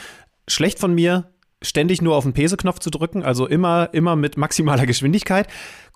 Schlecht 0.49 0.81
von 0.81 0.95
mir, 0.95 1.31
ständig 1.63 2.01
nur 2.01 2.17
auf 2.17 2.25
den 2.25 2.33
Pese-Knopf 2.33 2.79
zu 2.79 2.91
drücken, 2.91 3.23
also 3.23 3.47
immer, 3.47 3.91
immer 3.93 4.17
mit 4.17 4.37
maximaler 4.37 4.87
Geschwindigkeit. 4.87 5.47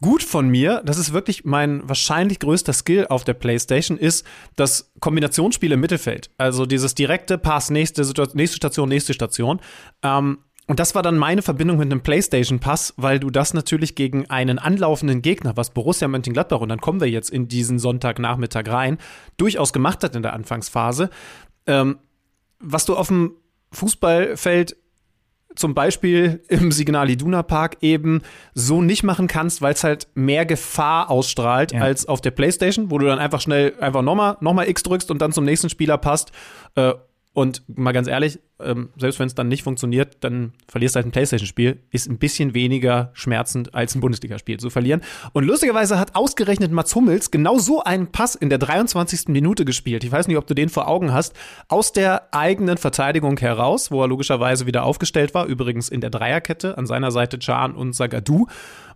Gut 0.01 0.23
von 0.23 0.49
mir, 0.49 0.83
das 0.85 0.99
ist 0.99 1.13
wirklich 1.13 1.45
mein 1.45 1.89
wahrscheinlich 1.89 2.39
größter 2.39 2.73
Skill 2.73 3.07
auf 3.09 3.25
der 3.25 3.35
Playstation, 3.35 3.97
ist 3.97 4.27
das 4.57 4.93
Kombinationsspiel 5.01 5.73
im 5.73 5.81
Mittelfeld. 5.81 6.31
Also 6.37 6.67
dieses 6.67 6.95
direkte 6.95 7.39
Pass, 7.39 7.71
nächste, 7.71 8.03
nächste 8.35 8.57
Station, 8.57 8.89
nächste 8.89 9.15
Station. 9.15 9.61
Ähm, 10.03 10.39
und 10.67 10.81
das 10.81 10.95
war 10.95 11.03
dann 11.03 11.19
meine 11.19 11.43
Verbindung 11.43 11.77
mit 11.77 11.91
einem 11.91 12.01
PlayStation-Pass, 12.03 12.95
weil 12.97 13.21
du 13.21 13.31
das 13.31 13.53
natürlich 13.53 13.95
gegen 13.95 14.31
einen 14.31 14.59
anlaufenden 14.59 15.21
Gegner, 15.21 15.57
was 15.57 15.71
Borussia 15.71 16.09
Mönchengladbach, 16.09 16.61
und 16.61 16.71
dann 16.71 16.81
kommen 16.81 17.01
wir 17.01 17.11
jetzt 17.11 17.31
in 17.31 17.49
diesen 17.49 17.79
Sonntagnachmittag 17.79 18.67
rein, 18.69 18.99
durchaus 19.37 19.75
gemacht 19.75 20.03
hat 20.03 20.17
in 20.17 20.23
der 20.23 20.33
Anfangsphase 20.33 21.11
Ähm, 21.67 21.99
was 22.61 22.85
du 22.85 22.97
auf 22.97 23.09
dem 23.09 23.33
Fußballfeld 23.73 24.77
zum 25.55 25.75
Beispiel 25.75 26.43
im 26.49 26.73
Signal 26.73 27.11
Iduna 27.11 27.43
Park 27.43 27.79
eben 27.81 28.23
so 28.55 28.83
nicht 28.83 29.03
machen 29.03 29.27
kannst, 29.27 29.63
weil 29.63 29.75
es 29.75 29.85
halt 29.85 30.09
mehr 30.15 30.47
Gefahr 30.47 31.11
ausstrahlt 31.11 31.73
ja. 31.73 31.81
als 31.81 32.07
auf 32.07 32.21
der 32.21 32.31
Playstation, 32.31 32.91
wo 32.91 32.99
du 32.99 33.07
dann 33.07 33.19
einfach 33.19 33.41
schnell 33.41 33.75
einfach 33.81 34.03
nochmal 34.03 34.37
noch 34.41 34.53
mal 34.53 34.69
X 34.69 34.83
drückst 34.83 35.11
und 35.11 35.21
dann 35.23 35.33
zum 35.33 35.45
nächsten 35.45 35.71
Spieler 35.71 35.99
passt. 35.99 36.33
Äh, 36.75 36.95
und 37.35 37.65
mal 37.67 37.91
ganz 37.91 38.07
ehrlich, 38.07 38.39
ähm, 38.61 38.91
selbst 38.97 39.19
wenn 39.19 39.27
es 39.27 39.35
dann 39.35 39.49
nicht 39.49 39.65
funktioniert, 39.65 40.19
dann 40.21 40.53
verlierst 40.69 40.95
du 40.95 40.99
halt 40.99 41.07
ein 41.07 41.11
Playstation-Spiel. 41.11 41.81
Ist 41.91 42.09
ein 42.09 42.19
bisschen 42.19 42.55
weniger 42.55 43.11
schmerzend 43.13 43.75
als 43.75 43.97
ein 43.97 44.01
Bundesligaspiel 44.01 44.61
zu 44.61 44.71
verlieren. 44.71 45.03
Und 45.33 45.43
lustigerweise 45.45 45.99
hat 45.99 46.15
ausgerechnet 46.15 46.71
Mats 46.71 46.95
Hummels 46.95 47.33
genau 47.33 47.59
so 47.59 47.83
einen 47.83 48.07
Pass 48.07 48.37
in 48.37 48.51
der 48.51 48.59
23. 48.59 49.29
Minute 49.29 49.65
gespielt. 49.65 50.05
Ich 50.05 50.13
weiß 50.13 50.29
nicht, 50.29 50.37
ob 50.37 50.47
du 50.47 50.55
den 50.55 50.69
vor 50.69 50.87
Augen 50.87 51.13
hast. 51.13 51.35
Aus 51.67 51.93
der 51.93 52.33
eigenen 52.33 52.79
Verteidigung 52.79 53.37
heraus, 53.39 53.91
wo 53.91 54.01
er 54.01 54.07
logischerweise 54.07 54.67
wieder 54.67 54.85
aufgestellt 54.85 55.35
war. 55.35 55.47
Übrigens 55.47 55.89
in 55.89 56.01
der 56.01 56.11
Dreierkette. 56.11 56.79
An 56.79 56.87
seiner 56.87 57.11
Seite 57.11 57.41
Can 57.41 57.75
und 57.75 57.95
Sagadu. 57.95 58.47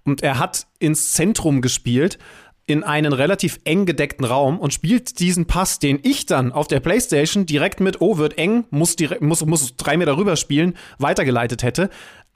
Und 0.05 0.23
er 0.23 0.39
hat 0.39 0.69
ins 0.79 1.13
Zentrum 1.13 1.61
gespielt 1.61 2.19
in 2.69 2.85
einen 2.85 3.15
relativ 3.15 3.59
eng 3.65 3.87
gedeckten 3.87 4.27
Raum 4.27 4.59
und 4.59 4.75
spielt 4.75 5.21
diesen 5.21 5.47
Pass, 5.47 5.79
den 5.79 5.99
ich 6.03 6.27
dann 6.27 6.53
auf 6.53 6.69
der 6.69 6.81
Playstation 6.81 7.47
direkt 7.47 7.81
mit, 7.81 8.03
oh, 8.03 8.19
wird 8.19 8.37
eng, 8.37 8.67
muss, 8.71 8.95
direkt, 8.95 9.23
muss, 9.23 9.45
muss 9.47 9.75
drei 9.77 9.97
Meter 9.97 10.19
rüber 10.19 10.37
spielen, 10.37 10.75
weitergeleitet 10.99 11.63
hätte. 11.63 11.89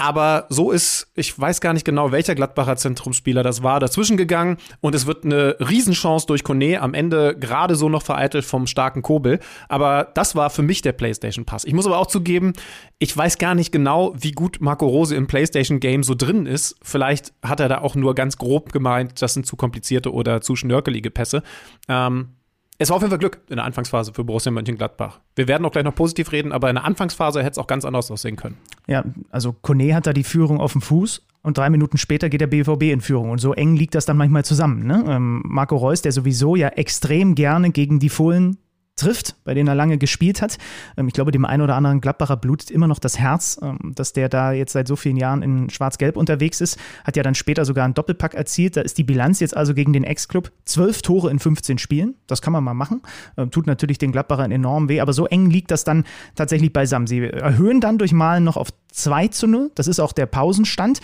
Aber 0.02 0.46
so 0.48 0.72
ist, 0.72 1.12
ich 1.14 1.38
weiß 1.38 1.60
gar 1.60 1.72
nicht 1.72 1.84
genau, 1.84 2.10
welcher 2.10 2.34
Gladbacher 2.34 2.74
Zentrumsspieler 2.74 3.44
das 3.44 3.62
war, 3.62 3.78
dazwischen 3.78 4.16
gegangen 4.16 4.56
und 4.80 4.96
es 4.96 5.06
wird 5.06 5.24
eine 5.24 5.54
Riesenchance 5.60 6.26
durch 6.26 6.42
Kone, 6.42 6.80
am 6.82 6.92
Ende 6.92 7.36
gerade 7.38 7.76
so 7.76 7.88
noch 7.88 8.02
vereitelt 8.02 8.44
vom 8.44 8.66
starken 8.66 9.02
Kobel. 9.02 9.38
Aber 9.68 10.10
das 10.14 10.34
war 10.34 10.50
für 10.50 10.62
mich 10.62 10.82
der 10.82 10.90
PlayStation-Pass. 10.90 11.64
Ich 11.64 11.72
muss 11.72 11.86
aber 11.86 11.98
auch 11.98 12.08
zugeben, 12.08 12.52
ich 12.98 13.16
weiß 13.16 13.38
gar 13.38 13.54
nicht 13.54 13.70
genau, 13.70 14.12
wie 14.18 14.32
gut 14.32 14.56
Marco 14.60 14.88
Rose 14.88 15.14
im 15.14 15.28
PlayStation-Game 15.28 16.02
so 16.02 16.16
drin 16.16 16.46
ist. 16.46 16.74
Vielleicht 16.82 17.32
hat 17.40 17.60
er 17.60 17.68
da 17.68 17.78
auch 17.78 17.94
nur 17.94 18.16
ganz 18.16 18.38
grob 18.38 18.72
gemeint, 18.72 19.22
das 19.22 19.34
sind 19.34 19.46
zu 19.46 19.54
komplizierte 19.54 20.12
oder 20.12 20.40
zu 20.40 20.56
schnörkelige 20.56 21.12
Pässe. 21.12 21.44
Ähm, 21.88 22.30
es 22.78 22.88
war 22.88 22.96
auf 22.96 23.02
jeden 23.02 23.10
Fall 23.10 23.18
Glück 23.18 23.40
in 23.48 23.56
der 23.56 23.64
Anfangsphase 23.64 24.12
für 24.12 24.24
Borussia 24.24 24.50
Mönchengladbach. 24.50 25.20
Wir 25.36 25.46
werden 25.46 25.64
auch 25.64 25.70
gleich 25.70 25.84
noch 25.84 25.94
positiv 25.94 26.32
reden, 26.32 26.52
aber 26.52 26.68
in 26.68 26.76
der 26.76 26.84
Anfangsphase 26.84 27.40
hätte 27.40 27.52
es 27.52 27.58
auch 27.58 27.66
ganz 27.66 27.84
anders 27.84 28.10
aussehen 28.10 28.36
können. 28.36 28.56
Ja, 28.86 29.04
also 29.30 29.52
Kone 29.52 29.94
hat 29.94 30.06
da 30.06 30.12
die 30.12 30.24
Führung 30.24 30.60
auf 30.60 30.72
dem 30.72 30.80
Fuß 30.80 31.22
und 31.42 31.58
drei 31.58 31.70
Minuten 31.70 31.98
später 31.98 32.28
geht 32.28 32.40
der 32.40 32.46
BVB 32.46 32.84
in 32.84 33.00
Führung. 33.00 33.30
Und 33.30 33.38
so 33.38 33.52
eng 33.52 33.76
liegt 33.76 33.94
das 33.94 34.06
dann 34.06 34.16
manchmal 34.16 34.44
zusammen. 34.44 34.86
Ne? 34.86 35.04
Ähm, 35.08 35.42
Marco 35.44 35.76
Reus, 35.76 36.02
der 36.02 36.12
sowieso 36.12 36.56
ja 36.56 36.68
extrem 36.68 37.34
gerne 37.34 37.70
gegen 37.70 37.98
die 37.98 38.08
Fohlen 38.08 38.58
trifft, 38.96 39.36
bei 39.44 39.54
denen 39.54 39.68
er 39.68 39.74
lange 39.74 39.98
gespielt 39.98 40.42
hat. 40.42 40.58
Ähm, 40.96 41.08
ich 41.08 41.14
glaube, 41.14 41.32
dem 41.32 41.44
einen 41.44 41.62
oder 41.62 41.76
anderen 41.76 42.00
Gladbacher 42.00 42.36
blutet 42.36 42.70
immer 42.70 42.86
noch 42.86 42.98
das 42.98 43.18
Herz, 43.18 43.58
ähm, 43.62 43.92
dass 43.94 44.12
der 44.12 44.28
da 44.28 44.52
jetzt 44.52 44.72
seit 44.72 44.86
so 44.86 44.96
vielen 44.96 45.16
Jahren 45.16 45.42
in 45.42 45.70
Schwarz-Gelb 45.70 46.16
unterwegs 46.16 46.60
ist. 46.60 46.78
Hat 47.04 47.16
ja 47.16 47.22
dann 47.22 47.34
später 47.34 47.64
sogar 47.64 47.84
einen 47.84 47.94
Doppelpack 47.94 48.34
erzielt. 48.34 48.76
Da 48.76 48.82
ist 48.82 48.98
die 48.98 49.04
Bilanz 49.04 49.40
jetzt 49.40 49.56
also 49.56 49.74
gegen 49.74 49.92
den 49.92 50.04
Ex-Club. 50.04 50.52
Zwölf 50.64 51.02
Tore 51.02 51.30
in 51.30 51.38
15 51.38 51.78
Spielen. 51.78 52.14
Das 52.26 52.42
kann 52.42 52.52
man 52.52 52.62
mal 52.62 52.74
machen. 52.74 53.02
Ähm, 53.36 53.50
tut 53.50 53.66
natürlich 53.66 53.98
den 53.98 54.12
Gladbachern 54.12 54.52
enorm 54.52 54.88
weh, 54.88 55.00
aber 55.00 55.12
so 55.12 55.26
eng 55.26 55.50
liegt 55.50 55.70
das 55.70 55.84
dann 55.84 56.04
tatsächlich 56.34 56.72
beisammen. 56.72 57.06
Sie 57.06 57.20
erhöhen 57.20 57.80
dann 57.80 57.98
durch 57.98 58.12
Malen 58.12 58.44
noch 58.44 58.56
auf 58.56 58.68
2 58.92 59.28
zu 59.28 59.46
0. 59.46 59.70
Das 59.74 59.88
ist 59.88 60.00
auch 60.00 60.12
der 60.12 60.26
Pausenstand. 60.26 61.00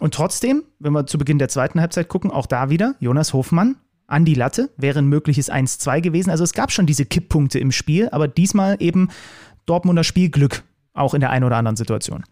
Und 0.00 0.14
trotzdem, 0.14 0.64
wenn 0.78 0.92
wir 0.92 1.06
zu 1.06 1.18
Beginn 1.18 1.38
der 1.38 1.48
zweiten 1.48 1.80
Halbzeit 1.80 2.08
gucken, 2.08 2.30
auch 2.30 2.46
da 2.46 2.70
wieder 2.70 2.94
Jonas 2.98 3.32
Hofmann 3.32 3.76
an 4.12 4.24
die 4.24 4.34
Latte, 4.34 4.70
wäre 4.76 4.98
ein 4.98 5.06
mögliches 5.06 5.50
1-2 5.50 6.00
gewesen. 6.00 6.30
Also 6.30 6.44
es 6.44 6.52
gab 6.52 6.70
schon 6.70 6.86
diese 6.86 7.06
Kipppunkte 7.06 7.58
im 7.58 7.72
Spiel, 7.72 8.08
aber 8.10 8.28
diesmal 8.28 8.76
eben 8.80 9.08
Dortmunder 9.66 10.04
Spielglück, 10.04 10.62
auch 10.92 11.14
in 11.14 11.20
der 11.20 11.30
einen 11.30 11.44
oder 11.44 11.56
anderen 11.56 11.76
Situation. 11.76 12.24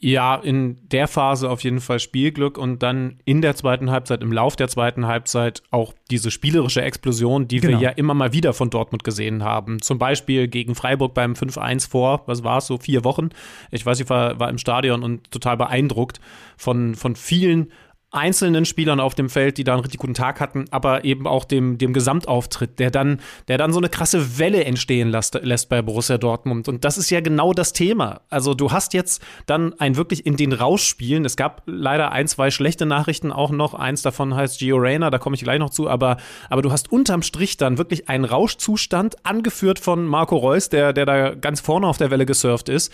Ja, 0.00 0.36
in 0.36 0.78
der 0.88 1.06
Phase 1.06 1.50
auf 1.50 1.62
jeden 1.62 1.80
Fall 1.80 1.98
Spielglück 1.98 2.56
und 2.56 2.82
dann 2.82 3.18
in 3.24 3.42
der 3.42 3.56
zweiten 3.56 3.90
Halbzeit, 3.90 4.22
im 4.22 4.32
Lauf 4.32 4.56
der 4.56 4.68
zweiten 4.68 5.06
Halbzeit 5.06 5.62
auch 5.70 5.92
diese 6.10 6.30
spielerische 6.30 6.82
Explosion, 6.82 7.46
die 7.46 7.60
genau. 7.60 7.78
wir 7.78 7.88
ja 7.88 7.90
immer 7.90 8.14
mal 8.14 8.32
wieder 8.32 8.54
von 8.54 8.70
Dortmund 8.70 9.04
gesehen 9.04 9.44
haben. 9.44 9.82
Zum 9.82 9.98
Beispiel 9.98 10.48
gegen 10.48 10.74
Freiburg 10.74 11.14
beim 11.14 11.34
5-1 11.34 11.90
vor, 11.90 12.22
was 12.26 12.42
war 12.42 12.58
es, 12.58 12.66
so 12.66 12.78
vier 12.78 13.04
Wochen. 13.04 13.30
Ich 13.70 13.84
weiß, 13.84 14.00
ich 14.00 14.08
war, 14.08 14.40
war 14.40 14.48
im 14.48 14.58
Stadion 14.58 15.02
und 15.02 15.30
total 15.30 15.56
beeindruckt 15.56 16.20
von, 16.56 16.94
von 16.94 17.14
vielen 17.14 17.70
einzelnen 18.12 18.66
Spielern 18.66 19.00
auf 19.00 19.14
dem 19.14 19.30
Feld, 19.30 19.56
die 19.56 19.64
da 19.64 19.72
einen 19.72 19.82
richtig 19.82 19.98
guten 19.98 20.14
Tag 20.14 20.38
hatten, 20.38 20.66
aber 20.70 21.04
eben 21.04 21.26
auch 21.26 21.44
dem, 21.44 21.78
dem 21.78 21.94
Gesamtauftritt, 21.94 22.78
der 22.78 22.90
dann, 22.90 23.20
der 23.48 23.56
dann 23.56 23.72
so 23.72 23.78
eine 23.78 23.88
krasse 23.88 24.38
Welle 24.38 24.64
entstehen 24.64 25.08
lässt, 25.10 25.34
lässt 25.42 25.70
bei 25.70 25.80
Borussia 25.80 26.18
Dortmund. 26.18 26.68
Und 26.68 26.84
das 26.84 26.98
ist 26.98 27.10
ja 27.10 27.20
genau 27.20 27.54
das 27.54 27.72
Thema. 27.72 28.20
Also 28.28 28.52
du 28.52 28.70
hast 28.70 28.92
jetzt 28.92 29.22
dann 29.46 29.72
ein 29.80 29.96
wirklich 29.96 30.26
in 30.26 30.36
den 30.36 30.52
Rauschspielen. 30.52 31.24
Es 31.24 31.36
gab 31.36 31.62
leider 31.64 32.12
ein, 32.12 32.28
zwei 32.28 32.50
schlechte 32.50 32.84
Nachrichten 32.84 33.32
auch 33.32 33.50
noch. 33.50 33.72
Eins 33.72 34.02
davon 34.02 34.34
heißt 34.34 34.58
Gio 34.58 34.76
Reyna, 34.76 35.10
da 35.10 35.18
komme 35.18 35.34
ich 35.34 35.42
gleich 35.42 35.58
noch 35.58 35.70
zu, 35.70 35.88
aber, 35.88 36.18
aber 36.50 36.60
du 36.60 36.70
hast 36.70 36.92
unterm 36.92 37.22
Strich 37.22 37.56
dann 37.56 37.78
wirklich 37.78 38.10
einen 38.10 38.26
Rauschzustand, 38.26 39.24
angeführt 39.24 39.78
von 39.78 40.06
Marco 40.06 40.36
Reus, 40.36 40.68
der, 40.68 40.92
der 40.92 41.06
da 41.06 41.34
ganz 41.34 41.60
vorne 41.60 41.86
auf 41.86 41.96
der 41.96 42.10
Welle 42.10 42.26
gesurft 42.26 42.68
ist, 42.68 42.92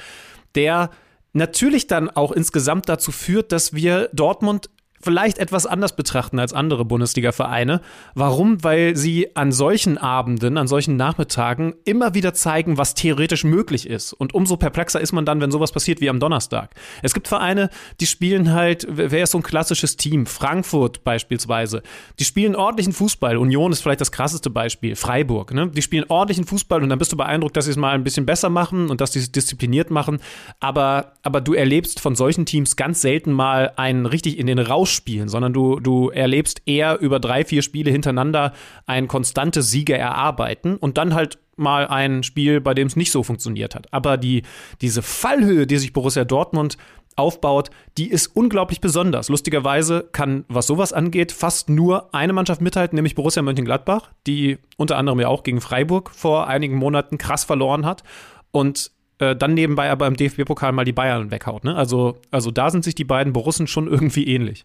der 0.54 0.90
natürlich 1.32 1.86
dann 1.88 2.08
auch 2.08 2.32
insgesamt 2.32 2.88
dazu 2.88 3.12
führt, 3.12 3.52
dass 3.52 3.74
wir 3.74 4.08
Dortmund 4.12 4.70
vielleicht 5.00 5.38
etwas 5.38 5.66
anders 5.66 5.94
betrachten 5.96 6.38
als 6.38 6.52
andere 6.52 6.84
Bundesliga-Vereine. 6.84 7.80
Warum? 8.14 8.62
Weil 8.62 8.96
sie 8.96 9.36
an 9.36 9.52
solchen 9.52 9.98
Abenden, 9.98 10.56
an 10.56 10.68
solchen 10.68 10.96
Nachmittagen 10.96 11.74
immer 11.84 12.14
wieder 12.14 12.34
zeigen, 12.34 12.78
was 12.78 12.94
theoretisch 12.94 13.44
möglich 13.44 13.88
ist. 13.88 14.12
Und 14.12 14.34
umso 14.34 14.56
perplexer 14.56 15.00
ist 15.00 15.12
man 15.12 15.24
dann, 15.24 15.40
wenn 15.40 15.50
sowas 15.50 15.72
passiert 15.72 16.00
wie 16.00 16.10
am 16.10 16.20
Donnerstag. 16.20 16.74
Es 17.02 17.14
gibt 17.14 17.28
Vereine, 17.28 17.70
die 18.00 18.06
spielen 18.06 18.52
halt, 18.52 18.86
wer 18.88 19.22
ist 19.22 19.32
so 19.32 19.38
ein 19.38 19.42
klassisches 19.42 19.96
Team? 19.96 20.26
Frankfurt 20.26 21.04
beispielsweise. 21.04 21.82
Die 22.18 22.24
spielen 22.24 22.56
ordentlichen 22.56 22.92
Fußball. 22.92 23.36
Union 23.36 23.72
ist 23.72 23.80
vielleicht 23.80 24.00
das 24.00 24.12
krasseste 24.12 24.50
Beispiel. 24.50 24.96
Freiburg, 24.96 25.54
ne? 25.54 25.68
Die 25.68 25.82
spielen 25.82 26.04
ordentlichen 26.08 26.44
Fußball 26.44 26.82
und 26.82 26.88
dann 26.88 26.98
bist 26.98 27.12
du 27.12 27.16
beeindruckt, 27.16 27.56
dass 27.56 27.66
sie 27.66 27.70
es 27.70 27.76
mal 27.76 27.94
ein 27.94 28.04
bisschen 28.04 28.26
besser 28.26 28.50
machen 28.50 28.90
und 28.90 29.00
dass 29.00 29.12
sie 29.12 29.20
es 29.20 29.32
diszipliniert 29.32 29.90
machen. 29.90 30.20
Aber, 30.60 31.12
aber 31.22 31.40
du 31.40 31.54
erlebst 31.54 32.00
von 32.00 32.16
solchen 32.16 32.46
Teams 32.46 32.76
ganz 32.76 33.00
selten 33.00 33.32
mal 33.32 33.72
einen 33.76 34.06
richtig 34.06 34.38
in 34.38 34.46
den 34.46 34.58
Rausch 34.58 34.87
ausspielen, 34.88 35.28
sondern 35.28 35.52
du, 35.52 35.80
du 35.80 36.08
erlebst 36.08 36.62
eher 36.66 36.98
über 37.00 37.20
drei, 37.20 37.44
vier 37.44 37.62
Spiele 37.62 37.90
hintereinander 37.90 38.52
ein 38.86 39.06
konstantes 39.06 39.70
Siege 39.70 39.96
erarbeiten 39.96 40.76
und 40.76 40.96
dann 40.96 41.14
halt 41.14 41.38
mal 41.56 41.86
ein 41.88 42.22
Spiel, 42.22 42.60
bei 42.60 42.72
dem 42.72 42.86
es 42.86 42.96
nicht 42.96 43.12
so 43.12 43.22
funktioniert 43.22 43.74
hat. 43.74 43.92
Aber 43.92 44.16
die, 44.16 44.44
diese 44.80 45.02
Fallhöhe, 45.02 45.66
die 45.66 45.76
sich 45.76 45.92
Borussia 45.92 46.24
Dortmund 46.24 46.78
aufbaut, 47.16 47.70
die 47.98 48.08
ist 48.08 48.28
unglaublich 48.28 48.80
besonders. 48.80 49.28
Lustigerweise 49.28 50.08
kann, 50.12 50.44
was 50.48 50.68
sowas 50.68 50.92
angeht, 50.92 51.32
fast 51.32 51.68
nur 51.68 52.14
eine 52.14 52.32
Mannschaft 52.32 52.60
mithalten, 52.60 52.96
nämlich 52.96 53.16
Borussia 53.16 53.42
Mönchengladbach, 53.42 54.12
die 54.26 54.58
unter 54.76 54.96
anderem 54.96 55.20
ja 55.20 55.28
auch 55.28 55.42
gegen 55.42 55.60
Freiburg 55.60 56.10
vor 56.10 56.46
einigen 56.46 56.76
Monaten 56.76 57.18
krass 57.18 57.44
verloren 57.44 57.84
hat. 57.84 58.04
Und 58.52 58.92
äh, 59.18 59.36
dann 59.36 59.54
nebenbei 59.54 59.90
aber 59.90 60.06
im 60.06 60.16
DFB-Pokal 60.16 60.72
mal 60.72 60.84
die 60.84 60.92
Bayern 60.92 61.30
weghaut. 61.30 61.64
Ne? 61.64 61.74
Also, 61.74 62.18
also 62.30 62.50
da 62.50 62.70
sind 62.70 62.84
sich 62.84 62.94
die 62.94 63.04
beiden 63.04 63.32
Borussen 63.32 63.66
schon 63.66 63.88
irgendwie 63.88 64.26
ähnlich. 64.26 64.64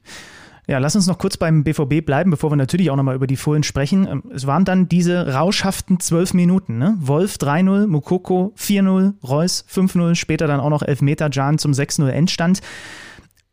Ja, 0.65 0.77
lass 0.77 0.95
uns 0.95 1.07
noch 1.07 1.17
kurz 1.17 1.35
beim 1.35 1.65
BVB 1.65 2.05
bleiben, 2.05 2.31
bevor 2.31 2.49
wir 2.49 2.55
natürlich 2.55 2.89
auch 2.89 2.95
nochmal 2.95 3.15
über 3.15 3.27
die 3.27 3.35
Fohlen 3.35 3.63
sprechen. 3.63 4.07
Ähm, 4.07 4.23
es 4.33 4.47
waren 4.47 4.63
dann 4.63 4.87
diese 4.87 5.33
rauschhaften 5.33 5.99
zwölf 5.99 6.33
Minuten. 6.33 6.77
Ne? 6.77 6.95
Wolf 6.99 7.35
3-0, 7.35 7.87
Mukoko 7.87 8.53
4-0, 8.57 9.13
Reus 9.23 9.65
5-0, 9.69 10.15
später 10.15 10.47
dann 10.47 10.61
auch 10.61 10.69
noch 10.69 10.83
Elfmeter, 10.83 11.29
Jan 11.31 11.57
zum 11.57 11.73
6-0 11.73 12.07
Endstand. 12.07 12.61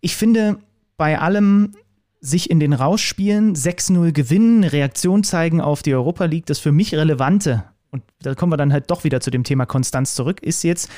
Ich 0.00 0.16
finde, 0.16 0.58
bei 0.96 1.18
allem 1.18 1.72
sich 2.20 2.50
in 2.50 2.60
den 2.60 2.74
Rauschspielen 2.74 3.54
6-0 3.54 4.12
gewinnen, 4.12 4.62
Reaktion 4.62 5.24
zeigen 5.24 5.60
auf 5.60 5.82
die 5.82 5.94
Europa 5.94 6.26
League, 6.26 6.46
das 6.46 6.58
für 6.58 6.72
mich 6.72 6.94
Relevante 6.94 7.64
und 7.90 8.02
da 8.22 8.34
kommen 8.34 8.52
wir 8.52 8.56
dann 8.56 8.72
halt 8.72 8.90
doch 8.90 9.04
wieder 9.04 9.20
zu 9.20 9.30
dem 9.30 9.44
Thema 9.44 9.66
Konstanz 9.66 10.14
zurück, 10.14 10.42
ist 10.42 10.62
jetzt 10.62 10.90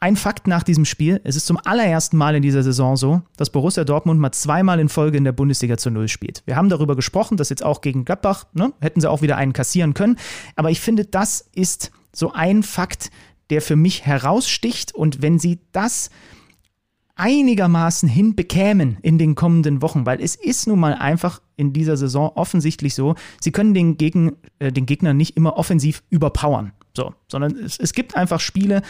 ein 0.00 0.16
Fakt 0.16 0.46
nach 0.46 0.62
diesem 0.62 0.86
Spiel. 0.86 1.20
Es 1.24 1.36
ist 1.36 1.46
zum 1.46 1.58
allerersten 1.62 2.16
Mal 2.16 2.34
in 2.34 2.42
dieser 2.42 2.62
Saison 2.62 2.96
so, 2.96 3.20
dass 3.36 3.50
Borussia 3.50 3.84
Dortmund 3.84 4.18
mal 4.18 4.32
zweimal 4.32 4.80
in 4.80 4.88
Folge 4.88 5.18
in 5.18 5.24
der 5.24 5.32
Bundesliga 5.32 5.76
zu 5.76 5.90
Null 5.90 6.08
spielt. 6.08 6.42
Wir 6.46 6.56
haben 6.56 6.70
darüber 6.70 6.96
gesprochen, 6.96 7.36
dass 7.36 7.50
jetzt 7.50 7.62
auch 7.62 7.82
gegen 7.82 8.06
Gladbach, 8.06 8.46
ne, 8.54 8.72
hätten 8.80 9.02
sie 9.02 9.10
auch 9.10 9.20
wieder 9.20 9.36
einen 9.36 9.52
kassieren 9.52 9.92
können. 9.92 10.16
Aber 10.56 10.70
ich 10.70 10.80
finde, 10.80 11.04
das 11.04 11.50
ist 11.54 11.90
so 12.14 12.32
ein 12.32 12.62
Fakt, 12.62 13.10
der 13.50 13.60
für 13.60 13.76
mich 13.76 14.06
heraussticht. 14.06 14.94
Und 14.94 15.20
wenn 15.20 15.38
sie 15.38 15.60
das 15.72 16.08
einigermaßen 17.20 18.08
hinbekämen 18.08 18.96
in 19.02 19.18
den 19.18 19.34
kommenden 19.34 19.82
Wochen, 19.82 20.06
weil 20.06 20.22
es 20.22 20.34
ist 20.34 20.66
nun 20.66 20.80
mal 20.80 20.94
einfach 20.94 21.42
in 21.56 21.74
dieser 21.74 21.98
Saison 21.98 22.32
offensichtlich 22.34 22.94
so, 22.94 23.14
sie 23.40 23.52
können 23.52 23.74
den, 23.74 23.98
Gegen, 23.98 24.32
äh, 24.58 24.72
den 24.72 24.86
Gegner 24.86 25.12
nicht 25.12 25.36
immer 25.36 25.58
offensiv 25.58 26.02
überpowern, 26.08 26.72
so, 26.96 27.12
sondern 27.28 27.54
es, 27.56 27.78
es 27.78 27.92
gibt 27.92 28.16
einfach 28.16 28.40
Spiele, 28.40 28.80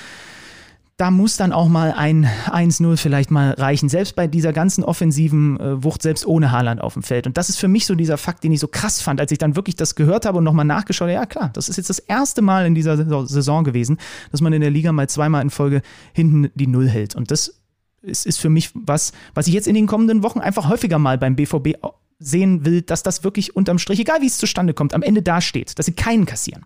da 0.96 1.10
muss 1.10 1.38
dann 1.38 1.52
auch 1.52 1.68
mal 1.68 1.92
ein 1.92 2.26
1-0 2.26 2.98
vielleicht 2.98 3.30
mal 3.30 3.52
reichen. 3.52 3.88
Selbst 3.88 4.16
bei 4.16 4.26
dieser 4.26 4.52
ganzen 4.52 4.84
offensiven 4.84 5.58
äh, 5.58 5.82
Wucht, 5.82 6.02
selbst 6.02 6.26
ohne 6.26 6.52
Haaland 6.52 6.82
auf 6.82 6.92
dem 6.92 7.02
Feld. 7.02 7.26
Und 7.26 7.38
das 7.38 7.48
ist 7.48 7.56
für 7.56 7.68
mich 7.68 7.86
so 7.86 7.94
dieser 7.94 8.18
Fakt, 8.18 8.44
den 8.44 8.52
ich 8.52 8.60
so 8.60 8.68
krass 8.68 9.00
fand, 9.00 9.18
als 9.18 9.32
ich 9.32 9.38
dann 9.38 9.56
wirklich 9.56 9.76
das 9.76 9.94
gehört 9.94 10.26
habe 10.26 10.36
und 10.36 10.44
nochmal 10.44 10.66
nachgeschaut 10.66 11.06
habe. 11.06 11.14
Ja, 11.14 11.24
klar, 11.24 11.50
das 11.54 11.70
ist 11.70 11.78
jetzt 11.78 11.88
das 11.88 12.00
erste 12.00 12.42
Mal 12.42 12.66
in 12.66 12.74
dieser 12.74 12.98
Saison 13.26 13.64
gewesen, 13.64 13.96
dass 14.30 14.42
man 14.42 14.52
in 14.52 14.60
der 14.60 14.70
Liga 14.70 14.92
mal 14.92 15.08
zweimal 15.08 15.40
in 15.40 15.48
Folge 15.48 15.80
hinten 16.12 16.50
die 16.54 16.66
Null 16.66 16.90
hält. 16.90 17.16
Und 17.16 17.30
das 17.30 17.59
ist, 18.02 18.26
ist 18.26 18.38
für 18.38 18.48
mich 18.48 18.70
was, 18.74 19.12
was 19.34 19.46
ich 19.46 19.54
jetzt 19.54 19.68
in 19.68 19.74
den 19.74 19.86
kommenden 19.86 20.22
Wochen 20.22 20.40
einfach 20.40 20.68
häufiger 20.68 20.98
mal 20.98 21.18
beim 21.18 21.36
BVB 21.36 21.76
sehen 22.18 22.64
will, 22.64 22.82
dass 22.82 23.02
das 23.02 23.24
wirklich 23.24 23.56
unterm 23.56 23.78
Strich, 23.78 24.00
egal 24.00 24.20
wie 24.20 24.26
es 24.26 24.38
zustande 24.38 24.74
kommt, 24.74 24.94
am 24.94 25.02
Ende 25.02 25.22
dasteht, 25.22 25.78
dass 25.78 25.86
sie 25.86 25.92
keinen 25.92 26.26
kassieren. 26.26 26.64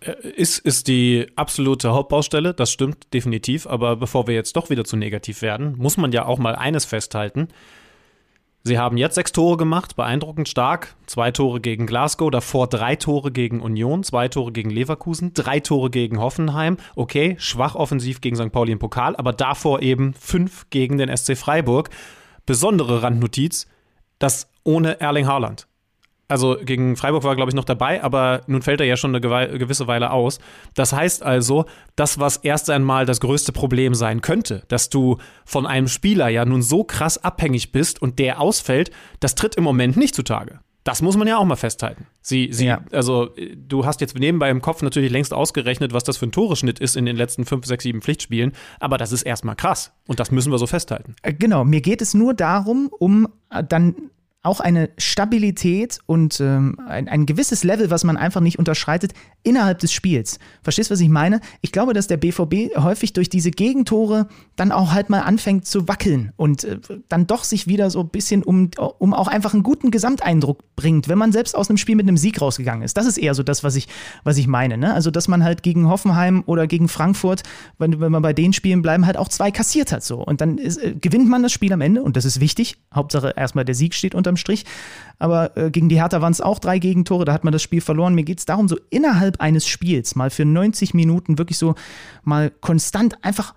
Äh, 0.00 0.28
ist, 0.28 0.58
ist 0.58 0.88
die 0.88 1.26
absolute 1.36 1.92
Hauptbaustelle, 1.92 2.54
das 2.54 2.70
stimmt 2.70 3.12
definitiv, 3.12 3.66
aber 3.66 3.96
bevor 3.96 4.26
wir 4.26 4.34
jetzt 4.34 4.56
doch 4.56 4.70
wieder 4.70 4.84
zu 4.84 4.96
negativ 4.96 5.42
werden, 5.42 5.76
muss 5.76 5.96
man 5.96 6.12
ja 6.12 6.24
auch 6.26 6.38
mal 6.38 6.54
eines 6.54 6.84
festhalten. 6.84 7.48
Sie 8.66 8.78
haben 8.78 8.96
jetzt 8.96 9.16
sechs 9.16 9.32
Tore 9.32 9.58
gemacht, 9.58 9.94
beeindruckend 9.94 10.48
stark. 10.48 10.96
Zwei 11.04 11.30
Tore 11.30 11.60
gegen 11.60 11.86
Glasgow, 11.86 12.30
davor 12.30 12.66
drei 12.66 12.96
Tore 12.96 13.30
gegen 13.30 13.60
Union, 13.60 14.02
zwei 14.04 14.28
Tore 14.28 14.52
gegen 14.52 14.70
Leverkusen, 14.70 15.34
drei 15.34 15.60
Tore 15.60 15.90
gegen 15.90 16.18
Hoffenheim. 16.18 16.78
Okay, 16.96 17.36
schwach 17.38 17.74
offensiv 17.74 18.22
gegen 18.22 18.36
St. 18.36 18.52
Pauli 18.52 18.72
im 18.72 18.78
Pokal, 18.78 19.16
aber 19.16 19.34
davor 19.34 19.82
eben 19.82 20.14
fünf 20.14 20.70
gegen 20.70 20.96
den 20.96 21.14
SC 21.14 21.36
Freiburg. 21.36 21.90
Besondere 22.46 23.02
Randnotiz, 23.02 23.66
das 24.18 24.48
ohne 24.64 24.98
Erling 24.98 25.26
Haaland 25.26 25.66
also 26.28 26.56
gegen 26.62 26.96
Freiburg 26.96 27.24
war, 27.24 27.36
glaube 27.36 27.50
ich, 27.50 27.54
noch 27.54 27.64
dabei, 27.64 28.02
aber 28.02 28.40
nun 28.46 28.62
fällt 28.62 28.80
er 28.80 28.86
ja 28.86 28.96
schon 28.96 29.14
eine 29.14 29.20
gewisse 29.20 29.86
Weile 29.86 30.10
aus. 30.10 30.38
Das 30.74 30.92
heißt 30.92 31.22
also, 31.22 31.66
das, 31.96 32.18
was 32.18 32.38
erst 32.38 32.70
einmal 32.70 33.06
das 33.06 33.20
größte 33.20 33.52
Problem 33.52 33.94
sein 33.94 34.20
könnte, 34.20 34.62
dass 34.68 34.88
du 34.88 35.18
von 35.44 35.66
einem 35.66 35.88
Spieler 35.88 36.28
ja 36.28 36.44
nun 36.44 36.62
so 36.62 36.84
krass 36.84 37.22
abhängig 37.22 37.72
bist 37.72 38.00
und 38.00 38.18
der 38.18 38.40
ausfällt, 38.40 38.90
das 39.20 39.34
tritt 39.34 39.56
im 39.56 39.64
Moment 39.64 39.96
nicht 39.96 40.14
zutage. 40.14 40.60
Das 40.84 41.00
muss 41.00 41.16
man 41.16 41.26
ja 41.26 41.38
auch 41.38 41.44
mal 41.46 41.56
festhalten. 41.56 42.06
Sie, 42.20 42.50
sie, 42.52 42.66
ja. 42.66 42.84
also 42.92 43.30
du 43.56 43.86
hast 43.86 44.02
jetzt 44.02 44.18
nebenbei 44.18 44.50
im 44.50 44.60
Kopf 44.60 44.82
natürlich 44.82 45.10
längst 45.10 45.32
ausgerechnet, 45.32 45.94
was 45.94 46.04
das 46.04 46.18
für 46.18 46.26
ein 46.26 46.32
Toreschnitt 46.32 46.78
ist 46.78 46.94
in 46.96 47.06
den 47.06 47.16
letzten 47.16 47.46
fünf, 47.46 47.64
sechs, 47.64 47.84
sieben 47.84 48.02
Pflichtspielen, 48.02 48.52
aber 48.80 48.98
das 48.98 49.10
ist 49.10 49.22
erstmal 49.22 49.56
krass 49.56 49.92
und 50.06 50.20
das 50.20 50.30
müssen 50.30 50.52
wir 50.52 50.58
so 50.58 50.66
festhalten. 50.66 51.16
Äh, 51.22 51.32
genau, 51.32 51.64
mir 51.64 51.80
geht 51.80 52.02
es 52.02 52.12
nur 52.12 52.34
darum, 52.34 52.90
um 52.98 53.28
äh, 53.48 53.64
dann 53.66 53.94
auch 54.44 54.60
eine 54.60 54.90
Stabilität 54.98 55.98
und 56.04 56.38
ähm, 56.38 56.78
ein, 56.86 57.08
ein 57.08 57.24
gewisses 57.24 57.64
Level, 57.64 57.90
was 57.90 58.04
man 58.04 58.18
einfach 58.18 58.42
nicht 58.42 58.58
unterschreitet, 58.58 59.14
innerhalb 59.42 59.78
des 59.78 59.90
Spiels. 59.90 60.38
Verstehst 60.62 60.90
du, 60.90 60.92
was 60.92 61.00
ich 61.00 61.08
meine? 61.08 61.40
Ich 61.62 61.72
glaube, 61.72 61.94
dass 61.94 62.08
der 62.08 62.18
BVB 62.18 62.76
häufig 62.76 63.14
durch 63.14 63.30
diese 63.30 63.50
Gegentore 63.50 64.28
dann 64.56 64.70
auch 64.70 64.92
halt 64.92 65.08
mal 65.08 65.20
anfängt 65.20 65.66
zu 65.66 65.88
wackeln 65.88 66.32
und 66.36 66.64
äh, 66.64 66.78
dann 67.08 67.26
doch 67.26 67.42
sich 67.42 67.66
wieder 67.66 67.88
so 67.88 68.00
ein 68.00 68.10
bisschen 68.10 68.42
um, 68.42 68.70
um 68.98 69.14
auch 69.14 69.28
einfach 69.28 69.54
einen 69.54 69.62
guten 69.62 69.90
Gesamteindruck 69.90 70.58
bringt, 70.76 71.08
wenn 71.08 71.18
man 71.18 71.32
selbst 71.32 71.56
aus 71.56 71.70
einem 71.70 71.78
Spiel 71.78 71.96
mit 71.96 72.06
einem 72.06 72.18
Sieg 72.18 72.40
rausgegangen 72.40 72.82
ist. 72.82 72.98
Das 72.98 73.06
ist 73.06 73.16
eher 73.16 73.34
so 73.34 73.42
das, 73.42 73.64
was 73.64 73.76
ich, 73.76 73.88
was 74.24 74.36
ich 74.36 74.46
meine. 74.46 74.76
Ne? 74.76 74.92
Also, 74.92 75.10
dass 75.10 75.26
man 75.26 75.42
halt 75.42 75.62
gegen 75.62 75.88
Hoffenheim 75.88 76.42
oder 76.44 76.66
gegen 76.66 76.88
Frankfurt, 76.88 77.44
wenn, 77.78 77.98
wenn 77.98 78.12
man 78.12 78.20
bei 78.20 78.34
den 78.34 78.52
Spielen 78.52 78.82
bleiben, 78.82 79.06
halt 79.06 79.16
auch 79.16 79.28
zwei 79.28 79.50
kassiert 79.50 79.90
hat. 79.90 80.04
So. 80.04 80.22
Und 80.22 80.42
dann 80.42 80.58
ist, 80.58 80.76
äh, 80.76 80.94
gewinnt 81.00 81.30
man 81.30 81.42
das 81.42 81.52
Spiel 81.52 81.72
am 81.72 81.80
Ende 81.80 82.02
und 82.02 82.16
das 82.16 82.26
ist 82.26 82.40
wichtig. 82.40 82.76
Hauptsache 82.94 83.32
erstmal 83.34 83.64
der 83.64 83.74
Sieg 83.74 83.94
steht 83.94 84.14
unter 84.14 84.33
unterm 84.34 84.36
Strich. 84.36 84.64
Aber 85.18 85.56
äh, 85.56 85.70
gegen 85.70 85.88
die 85.88 86.00
Hertha 86.00 86.20
waren 86.20 86.32
es 86.32 86.40
auch 86.40 86.58
drei 86.58 86.78
Gegentore, 86.78 87.24
da 87.24 87.32
hat 87.32 87.44
man 87.44 87.52
das 87.52 87.62
Spiel 87.62 87.80
verloren. 87.80 88.14
Mir 88.14 88.24
geht 88.24 88.40
es 88.40 88.46
darum, 88.46 88.68
so 88.68 88.76
innerhalb 88.90 89.40
eines 89.40 89.66
Spiels 89.66 90.16
mal 90.16 90.30
für 90.30 90.44
90 90.44 90.92
Minuten 90.94 91.38
wirklich 91.38 91.56
so 91.56 91.74
mal 92.24 92.50
konstant 92.50 93.24
einfach 93.24 93.54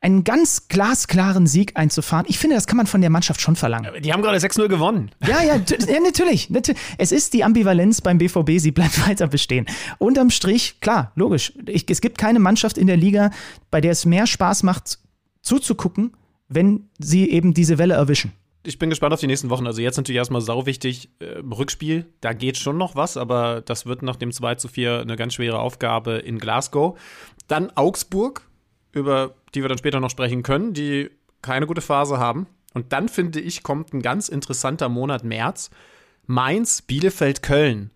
einen 0.00 0.24
ganz 0.24 0.68
glasklaren 0.68 1.46
Sieg 1.46 1.72
einzufahren. 1.76 2.26
Ich 2.28 2.38
finde, 2.38 2.54
das 2.54 2.66
kann 2.66 2.76
man 2.76 2.86
von 2.86 3.00
der 3.00 3.08
Mannschaft 3.08 3.40
schon 3.40 3.56
verlangen. 3.56 3.90
Die 4.02 4.12
haben 4.12 4.20
gerade 4.20 4.36
6-0 4.36 4.68
gewonnen. 4.68 5.10
Ja, 5.26 5.42
ja, 5.42 5.56
ja 5.56 6.00
natürlich, 6.00 6.50
natürlich. 6.50 6.78
Es 6.98 7.12
ist 7.12 7.32
die 7.32 7.42
Ambivalenz 7.42 8.02
beim 8.02 8.18
BVB, 8.18 8.58
sie 8.58 8.72
bleibt 8.72 9.06
weiter 9.08 9.26
bestehen. 9.26 9.66
Unterm 9.98 10.30
Strich, 10.30 10.80
klar, 10.80 11.12
logisch. 11.14 11.52
Ich, 11.66 11.86
es 11.88 12.00
gibt 12.00 12.18
keine 12.18 12.40
Mannschaft 12.40 12.78
in 12.78 12.88
der 12.88 12.96
Liga, 12.96 13.30
bei 13.70 13.80
der 13.80 13.92
es 13.92 14.04
mehr 14.04 14.26
Spaß 14.26 14.64
macht, 14.64 14.98
zuzugucken, 15.40 16.12
wenn 16.48 16.88
sie 16.98 17.30
eben 17.30 17.54
diese 17.54 17.78
Welle 17.78 17.94
erwischen 17.94 18.32
ich 18.66 18.78
bin 18.78 18.90
gespannt 18.90 19.14
auf 19.14 19.20
die 19.20 19.26
nächsten 19.26 19.50
Wochen. 19.50 19.66
Also 19.66 19.80
jetzt 19.80 19.96
natürlich 19.96 20.18
erstmal 20.18 20.40
sau 20.40 20.66
wichtig, 20.66 21.10
äh, 21.20 21.38
Rückspiel, 21.38 22.06
da 22.20 22.32
geht 22.32 22.56
schon 22.56 22.76
noch 22.76 22.96
was, 22.96 23.16
aber 23.16 23.60
das 23.60 23.86
wird 23.86 24.02
nach 24.02 24.16
dem 24.16 24.32
2 24.32 24.56
zu 24.56 24.68
4 24.68 25.00
eine 25.00 25.16
ganz 25.16 25.34
schwere 25.34 25.60
Aufgabe 25.60 26.14
in 26.14 26.38
Glasgow. 26.38 26.98
Dann 27.46 27.70
Augsburg, 27.76 28.48
über 28.92 29.34
die 29.54 29.62
wir 29.62 29.68
dann 29.68 29.78
später 29.78 30.00
noch 30.00 30.10
sprechen 30.10 30.42
können, 30.42 30.74
die 30.74 31.10
keine 31.42 31.66
gute 31.66 31.80
Phase 31.80 32.18
haben. 32.18 32.46
Und 32.74 32.92
dann 32.92 33.08
finde 33.08 33.40
ich, 33.40 33.62
kommt 33.62 33.94
ein 33.94 34.02
ganz 34.02 34.28
interessanter 34.28 34.88
Monat 34.88 35.24
März. 35.24 35.70
Mainz, 36.26 36.82
Bielefeld, 36.82 37.42
Köln. 37.42 37.92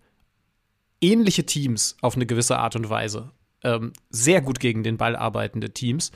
Ähnliche 1.01 1.45
Teams 1.45 1.97
auf 2.01 2.15
eine 2.15 2.25
gewisse 2.25 2.57
Art 2.57 2.75
und 2.75 2.89
Weise. 2.89 3.31
Ähm, 3.63 3.93
sehr 4.09 4.41
gut 4.41 4.59
gegen 4.59 4.83
den 4.83 4.97
Ball 4.97 5.15
arbeitende 5.15 5.71
Teams. 5.71 6.11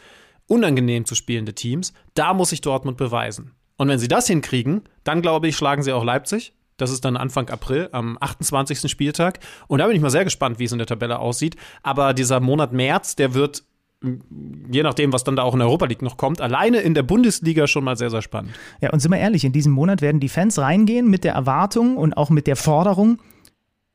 Unangenehm 0.48 1.06
zu 1.06 1.16
spielende 1.16 1.54
Teams. 1.54 1.94
Da 2.14 2.34
muss 2.34 2.50
sich 2.50 2.62
Dortmund 2.62 2.98
beweisen. 2.98 3.52
Und 3.78 3.88
wenn 3.88 4.00
sie 4.00 4.08
das 4.08 4.28
hinkriegen, 4.28 4.84
dann 5.04 5.22
glaube 5.22 5.48
ich, 5.48 5.58
schlagen 5.58 5.84
sie 5.84 5.92
auch 5.92 6.04
Leipzig. 6.04 6.54
Das 6.78 6.92
ist 6.92 7.06
dann 7.06 7.16
Anfang 7.16 7.50
April, 7.50 7.90
am 7.94 8.18
28. 8.20 8.90
Spieltag. 8.92 9.40
Und 9.68 9.80
da 9.80 9.88
bin 9.88 9.96
ich 9.96 10.02
mal 10.02 10.10
sehr 10.10 10.26
gespannt, 10.26 10.60
wie 10.60 10.66
es 10.66 10.72
in 10.72 10.78
der 10.78 10.88
Tabelle 10.88 11.20
aussieht. 11.20 11.56
Aber 11.84 12.14
dieser 12.14 12.40
Monat 12.40 12.74
März, 12.74 13.16
der 13.16 13.34
wird, 13.34 13.64
je 14.02 14.84
nachdem, 14.84 15.14
was 15.14 15.24
dann 15.24 15.38
da 15.38 15.44
auch 15.44 15.54
in 15.54 15.62
Europa 15.62 15.86
League 15.86 16.02
noch 16.02 16.18
kommt, 16.18 16.42
alleine 16.42 16.80
in 16.80 16.94
der 16.94 17.04
Bundesliga 17.04 17.68
schon 17.68 17.86
mal 17.86 17.96
sehr, 17.96 18.10
sehr 18.10 18.22
spannend. 18.22 18.54
Ja, 18.82 18.92
und 18.92 19.00
sind 19.00 19.12
wir 19.12 19.20
ehrlich, 19.20 19.46
in 19.46 19.54
diesem 19.54 19.72
Monat 19.72 20.02
werden 20.02 20.20
die 20.20 20.30
Fans 20.30 20.60
reingehen 20.60 21.10
mit 21.10 21.24
der 21.24 21.34
Erwartung 21.34 21.96
und 21.96 22.18
auch 22.18 22.30
mit 22.30 22.46
der 22.46 22.58
Forderung, 22.58 23.20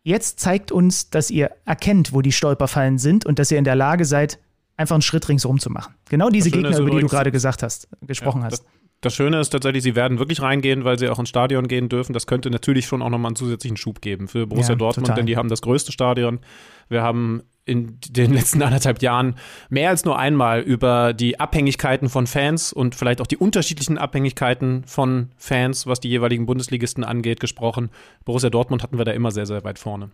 jetzt 0.03 0.41
zeigt 0.41 0.73
uns, 0.73 1.11
dass 1.11 1.31
ihr 1.31 1.51
erkennt, 1.67 2.15
wo 2.15 2.23
die 2.23 2.33
Stolperfallen 2.33 2.97
sind 2.97 3.27
und 3.27 3.39
dass 3.39 3.51
ihr 3.51 3.59
in 3.59 3.65
der 3.65 3.77
Lage 3.77 4.07
seid, 4.07 4.39
einfach 4.79 4.95
einen 4.95 5.03
Schritt 5.03 5.29
ringsherum 5.29 5.59
zu 5.59 5.69
machen. 5.69 5.95
Genau 6.09 6.31
diese 6.31 6.51
Gegner, 6.51 6.79
über 6.79 6.91
die 6.91 7.01
du 7.01 7.09
gerade 7.09 7.31
gesagt 7.31 7.63
hast, 7.63 7.89
gesprochen 8.01 8.41
ja, 8.41 8.47
hast. 8.47 8.65
Das, 9.01 9.15
Schöne 9.15 9.41
ist 9.41 9.51
tatsächlich, 9.51 9.83
sie 9.83 9.97
werden 9.97 10.19
wirklich 10.19 10.43
reingehen, 10.43 10.85
weil 10.85 10.99
sie 10.99 11.09
auch 11.09 11.19
ins 11.19 11.31
Stadion 11.31 11.69
gehen 11.69 11.89
dürfen. 11.89 12.13
Das 12.13 12.27
könnte 12.27 12.51
natürlich 12.51 12.87
schon 12.87 13.01
auch 13.01 13.09
nochmal 13.09 13.31
einen 13.31 13.37
zusätzlichen 13.37 13.77
Schub 13.77 14.03
geben 14.03 14.29
für 14.29 14.47
Borussia 14.47 14.75
ja, 14.75 14.79
Dortmund, 14.79 15.07
total. 15.07 15.17
denn 15.17 15.27
die 15.27 15.37
haben 15.37 15.49
das 15.49 15.63
größte 15.63 15.91
Stadion. 15.91 16.41
Wir 16.89 17.03
haben 17.03 17.43
in 17.65 17.99
den 18.09 18.33
letzten 18.35 18.63
anderthalb 18.63 19.01
Jahren 19.01 19.37
mehr 19.71 19.89
als 19.89 20.05
nur 20.05 20.19
einmal 20.19 20.61
über 20.61 21.15
die 21.15 21.41
Abhängigkeiten 21.41 22.09
von 22.11 22.27
Fans 22.27 22.73
und 22.73 22.95
vielleicht 22.95 23.21
auch 23.23 23.27
die 23.27 23.39
unterschiedlichen 23.39 23.97
Abhängigkeiten 23.97 24.85
von 24.85 25.31
Fans, 25.39 25.87
was 25.87 26.01
die 26.01 26.09
jeweiligen 26.09 26.47
Bundesligisten 26.47 27.05
angeht, 27.05 27.41
gesprochen. 27.41 27.91
Borussia 28.25 28.51
Dortmund 28.51 28.83
hatten 28.83 28.99
wir 28.99 29.05
da 29.05 29.13
immer 29.13 29.31
sehr, 29.31 29.47
sehr 29.47 29.65
weit 29.65 29.79
vorne. 29.79 30.11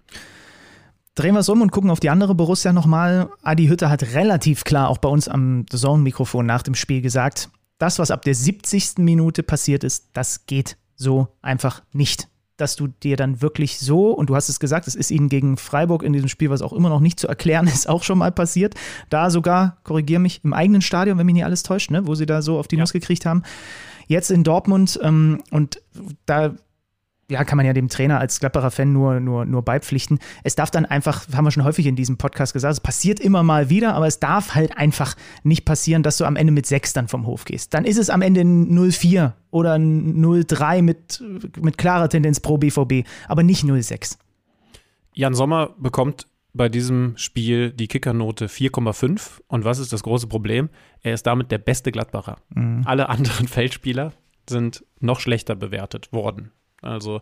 Drehen 1.17 1.35
wir 1.35 1.41
es 1.41 1.49
um 1.49 1.63
und 1.63 1.73
gucken 1.73 1.91
auf 1.91 1.99
die 1.99 2.11
andere 2.11 2.35
Borussia 2.35 2.75
nochmal. 2.75 3.31
Adi 3.43 3.69
Hütter 3.69 3.89
hat 3.89 4.15
relativ 4.15 4.65
klar 4.65 4.91
auch 4.91 4.99
bei 4.99 5.09
uns 5.09 5.29
am 5.29 5.65
Zone-Mikrofon 5.67 6.45
nach 6.45 6.63
dem 6.63 6.75
Spiel 6.75 7.01
gesagt, 7.01 7.49
das, 7.79 7.99
was 7.99 8.11
ab 8.11 8.23
der 8.23 8.35
70. 8.35 8.99
Minute 8.99 9.43
passiert 9.43 9.85
ist, 9.85 10.11
das 10.13 10.47
geht 10.47 10.77
so 10.95 11.29
einfach 11.43 11.83
nicht. 11.93 12.29
Dass 12.57 12.75
du 12.75 12.87
dir 12.87 13.19
dann 13.19 13.43
wirklich 13.43 13.79
so, 13.79 14.13
und 14.13 14.31
du 14.31 14.35
hast 14.35 14.49
es 14.49 14.59
gesagt, 14.59 14.89
es 14.89 14.95
ist 14.95 15.11
ihnen 15.11 15.29
gegen 15.29 15.59
Freiburg 15.59 16.03
in 16.03 16.15
diesem 16.15 16.29
Spiel, 16.29 16.49
was 16.49 16.63
auch 16.63 16.73
immer 16.73 16.89
noch 16.89 17.01
nicht 17.01 17.21
zu 17.21 17.29
erklären 17.29 17.67
ist, 17.73 17.89
auch 17.89 18.03
schon 18.03 18.19
mal 18.19 18.33
passiert. 18.33 18.75
Da 19.11 19.29
sogar, 19.31 19.79
korrigier 19.85 20.19
mich, 20.19 20.41
im 20.43 20.55
eigenen 20.55 20.81
Stadion, 20.81 21.19
wenn 21.19 21.27
mich 21.27 21.35
nicht 21.35 21.45
alles 21.45 21.63
täuscht, 21.63 21.91
ne, 21.91 22.07
wo 22.07 22.15
sie 22.15 22.27
da 22.27 22.41
so 22.41 22.59
auf 22.59 22.69
die 22.69 22.77
ja. 22.77 22.81
Nuss 22.81 22.93
gekriegt 22.93 23.27
haben. 23.27 23.43
Jetzt 24.07 24.31
in 24.31 24.45
Dortmund 24.45 24.99
ähm, 25.03 25.43
und 25.51 25.83
da 26.25 26.55
ja, 27.31 27.45
kann 27.45 27.57
man 27.57 27.67
ja 27.67 27.73
dem 27.73 27.89
Trainer 27.89 28.21
als 28.21 28.39
Gladbacher 28.41 28.71
Fan 28.71 28.93
nur, 28.93 29.21
nur, 29.21 29.45
nur 29.45 29.63
beipflichten. 29.63 30.19
Es 30.45 30.55
darf 30.55 30.71
dann 30.71 30.87
einfach, 30.87 31.27
haben 31.35 31.45
wir 31.45 31.51
schon 31.51 31.65
häufig 31.65 31.87
in 31.87 31.97
diesem 31.97 32.19
Podcast 32.19 32.53
gesagt, 32.53 32.73
es 32.73 32.81
passiert 32.81 33.19
immer 33.19 33.43
mal 33.43 33.69
wieder, 33.69 33.95
aber 33.95 34.07
es 34.07 34.21
darf 34.21 34.55
halt 34.55 34.77
einfach 34.77 35.17
nicht 35.43 35.65
passieren, 35.65 36.03
dass 36.03 36.19
du 36.19 36.25
am 36.25 36.37
Ende 36.37 36.53
mit 36.53 36.67
6 36.67 36.93
dann 36.93 37.09
vom 37.09 37.27
Hof 37.27 37.45
gehst. 37.45 37.75
Dann 37.75 37.85
ist 37.85 37.99
es 37.99 38.11
am 38.11 38.23
Ende 38.23 38.43
0-4 38.43 39.33
oder 39.51 39.75
0-3 39.75 40.83
mit, 40.83 41.23
mit 41.61 41.79
klarer 41.79 42.09
Tendenz 42.09 42.41
pro 42.41 42.59
BVB, 42.59 43.07
aber 43.29 43.43
nicht 43.43 43.65
0-6. 43.65 44.19
Jan 45.13 45.35
Sommer 45.35 45.75
bekommt 45.79 46.27
bei 46.57 46.69
diesem 46.69 47.15
Spiel 47.17 47.73
die 47.73 47.89
Kickernote 47.89 48.47
4,5. 48.47 49.41
Und 49.49 49.65
was 49.65 49.79
ist 49.79 49.93
das 49.93 50.03
große 50.03 50.27
Problem? 50.27 50.71
Er 51.03 51.15
ist 51.15 51.27
damit 51.27 51.51
der 51.51 51.59
beste 51.59 51.93
Gladbacher. 51.93 52.37
Mhm. 52.55 52.83
Alle 52.85 53.09
anderen 53.09 53.49
Feldspieler 53.49 54.13
sind 54.49 54.85
noch 55.01 55.21
schlechter 55.21 55.55
bewertet 55.55 56.13
worden. 56.13 56.53
Also 56.83 57.21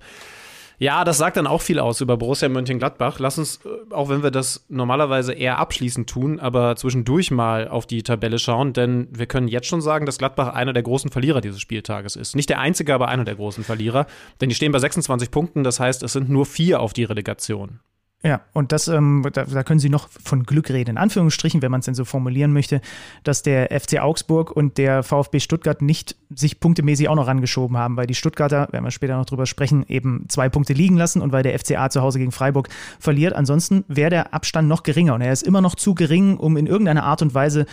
ja, 0.78 1.04
das 1.04 1.18
sagt 1.18 1.36
dann 1.36 1.46
auch 1.46 1.62
viel 1.62 1.78
aus 1.78 2.00
über 2.00 2.16
Borussia 2.16 2.48
Mönchengladbach. 2.48 3.18
Lass 3.18 3.38
uns, 3.38 3.60
äh, 3.64 3.94
auch 3.94 4.08
wenn 4.08 4.22
wir 4.22 4.30
das 4.30 4.64
normalerweise 4.68 5.32
eher 5.32 5.58
abschließend 5.58 6.08
tun, 6.08 6.40
aber 6.40 6.76
zwischendurch 6.76 7.30
mal 7.30 7.68
auf 7.68 7.86
die 7.86 8.02
Tabelle 8.02 8.38
schauen, 8.38 8.72
denn 8.72 9.08
wir 9.12 9.26
können 9.26 9.48
jetzt 9.48 9.68
schon 9.68 9.80
sagen, 9.80 10.06
dass 10.06 10.18
Gladbach 10.18 10.54
einer 10.54 10.72
der 10.72 10.82
großen 10.82 11.10
Verlierer 11.10 11.40
dieses 11.40 11.60
Spieltages 11.60 12.16
ist. 12.16 12.34
Nicht 12.34 12.50
der 12.50 12.58
einzige, 12.58 12.94
aber 12.94 13.08
einer 13.08 13.24
der 13.24 13.36
großen 13.36 13.64
Verlierer, 13.64 14.06
denn 14.40 14.48
die 14.48 14.54
stehen 14.54 14.72
bei 14.72 14.78
26 14.78 15.30
Punkten, 15.30 15.64
das 15.64 15.78
heißt, 15.78 16.02
es 16.02 16.12
sind 16.12 16.28
nur 16.28 16.46
vier 16.46 16.80
auf 16.80 16.92
die 16.92 17.04
Relegation. 17.04 17.80
Ja, 18.26 18.40
und 18.54 18.72
das, 18.72 18.88
ähm, 18.88 19.26
da, 19.34 19.44
da, 19.44 19.62
können 19.62 19.80
Sie 19.80 19.90
noch 19.90 20.08
von 20.08 20.44
Glück 20.44 20.70
reden, 20.70 20.92
in 20.92 20.96
Anführungsstrichen, 20.96 21.60
wenn 21.60 21.70
man 21.70 21.80
es 21.80 21.84
denn 21.84 21.94
so 21.94 22.06
formulieren 22.06 22.54
möchte, 22.54 22.80
dass 23.22 23.42
der 23.42 23.68
FC 23.78 24.00
Augsburg 24.00 24.50
und 24.50 24.78
der 24.78 25.02
VfB 25.02 25.40
Stuttgart 25.40 25.82
nicht 25.82 26.16
sich 26.34 26.58
punktemäßig 26.58 27.10
auch 27.10 27.16
noch 27.16 27.26
rangeschoben 27.26 27.76
haben, 27.76 27.98
weil 27.98 28.06
die 28.06 28.14
Stuttgarter, 28.14 28.68
werden 28.72 28.82
wir 28.82 28.90
später 28.92 29.18
noch 29.18 29.26
drüber 29.26 29.44
sprechen, 29.44 29.84
eben 29.88 30.24
zwei 30.28 30.48
Punkte 30.48 30.72
liegen 30.72 30.96
lassen 30.96 31.20
und 31.20 31.32
weil 31.32 31.42
der 31.42 31.58
FCA 31.58 31.90
zu 31.90 32.00
Hause 32.00 32.18
gegen 32.18 32.32
Freiburg 32.32 32.70
verliert. 32.98 33.34
Ansonsten 33.34 33.84
wäre 33.88 34.08
der 34.08 34.32
Abstand 34.32 34.68
noch 34.68 34.84
geringer 34.84 35.14
und 35.14 35.20
er 35.20 35.32
ist 35.32 35.42
immer 35.42 35.60
noch 35.60 35.74
zu 35.74 35.94
gering, 35.94 36.38
um 36.38 36.56
in 36.56 36.66
irgendeiner 36.66 37.04
Art 37.04 37.20
und 37.20 37.34
Weise 37.34 37.66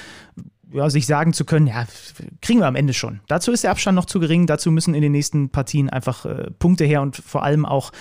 ja, 0.73 0.89
sich 0.89 1.05
sagen 1.05 1.31
zu 1.31 1.45
können, 1.45 1.67
ja, 1.67 1.85
kriegen 2.41 2.59
wir 2.59 2.67
am 2.67 2.75
Ende 2.75 2.93
schon. 2.93 3.21
Dazu 3.27 3.53
ist 3.53 3.63
der 3.63 3.71
Abstand 3.71 3.95
noch 3.95 4.05
zu 4.05 4.19
gering, 4.19 4.47
dazu 4.47 4.69
müssen 4.71 4.95
in 4.95 5.01
den 5.01 5.13
nächsten 5.13 5.49
Partien 5.49 5.89
einfach 5.89 6.25
äh, 6.25 6.51
Punkte 6.59 6.83
her 6.83 7.01
und 7.01 7.15
vor 7.15 7.43
allem 7.43 7.65
auch 7.65 7.91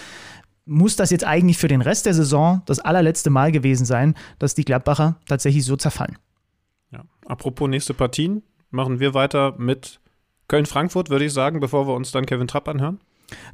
muss 0.65 0.97
das 0.97 1.11
jetzt 1.11 1.25
eigentlich 1.25 1.59
für 1.59 1.69
den 1.69 1.83
Rest 1.83 2.07
der 2.07 2.15
Saison 2.15 2.63
das 2.67 2.81
allerletzte 2.81 3.31
Mal 3.31 3.53
gewesen 3.53 3.85
sein, 3.85 4.15
dass 4.39 4.55
die 4.55 4.65
Gladbacher 4.65 5.17
tatsächlich 5.27 5.65
so 5.65 5.77
zerfallen. 5.77 6.19
Ja. 6.93 7.05
Apropos 7.27 7.69
nächste 7.69 7.95
Partien, 7.95 8.43
machen 8.71 9.01
wir 9.01 9.15
weiter 9.15 9.55
mit 9.59 10.01
Köln-Frankfurt, 10.49 11.11
würde 11.11 11.25
ich 11.25 11.33
sagen, 11.33 11.61
bevor 11.61 11.87
wir 11.87 11.95
uns 11.95 12.11
dann 12.11 12.27
Kevin 12.27 12.49
Trapp 12.49 12.69
anhören. 12.69 13.01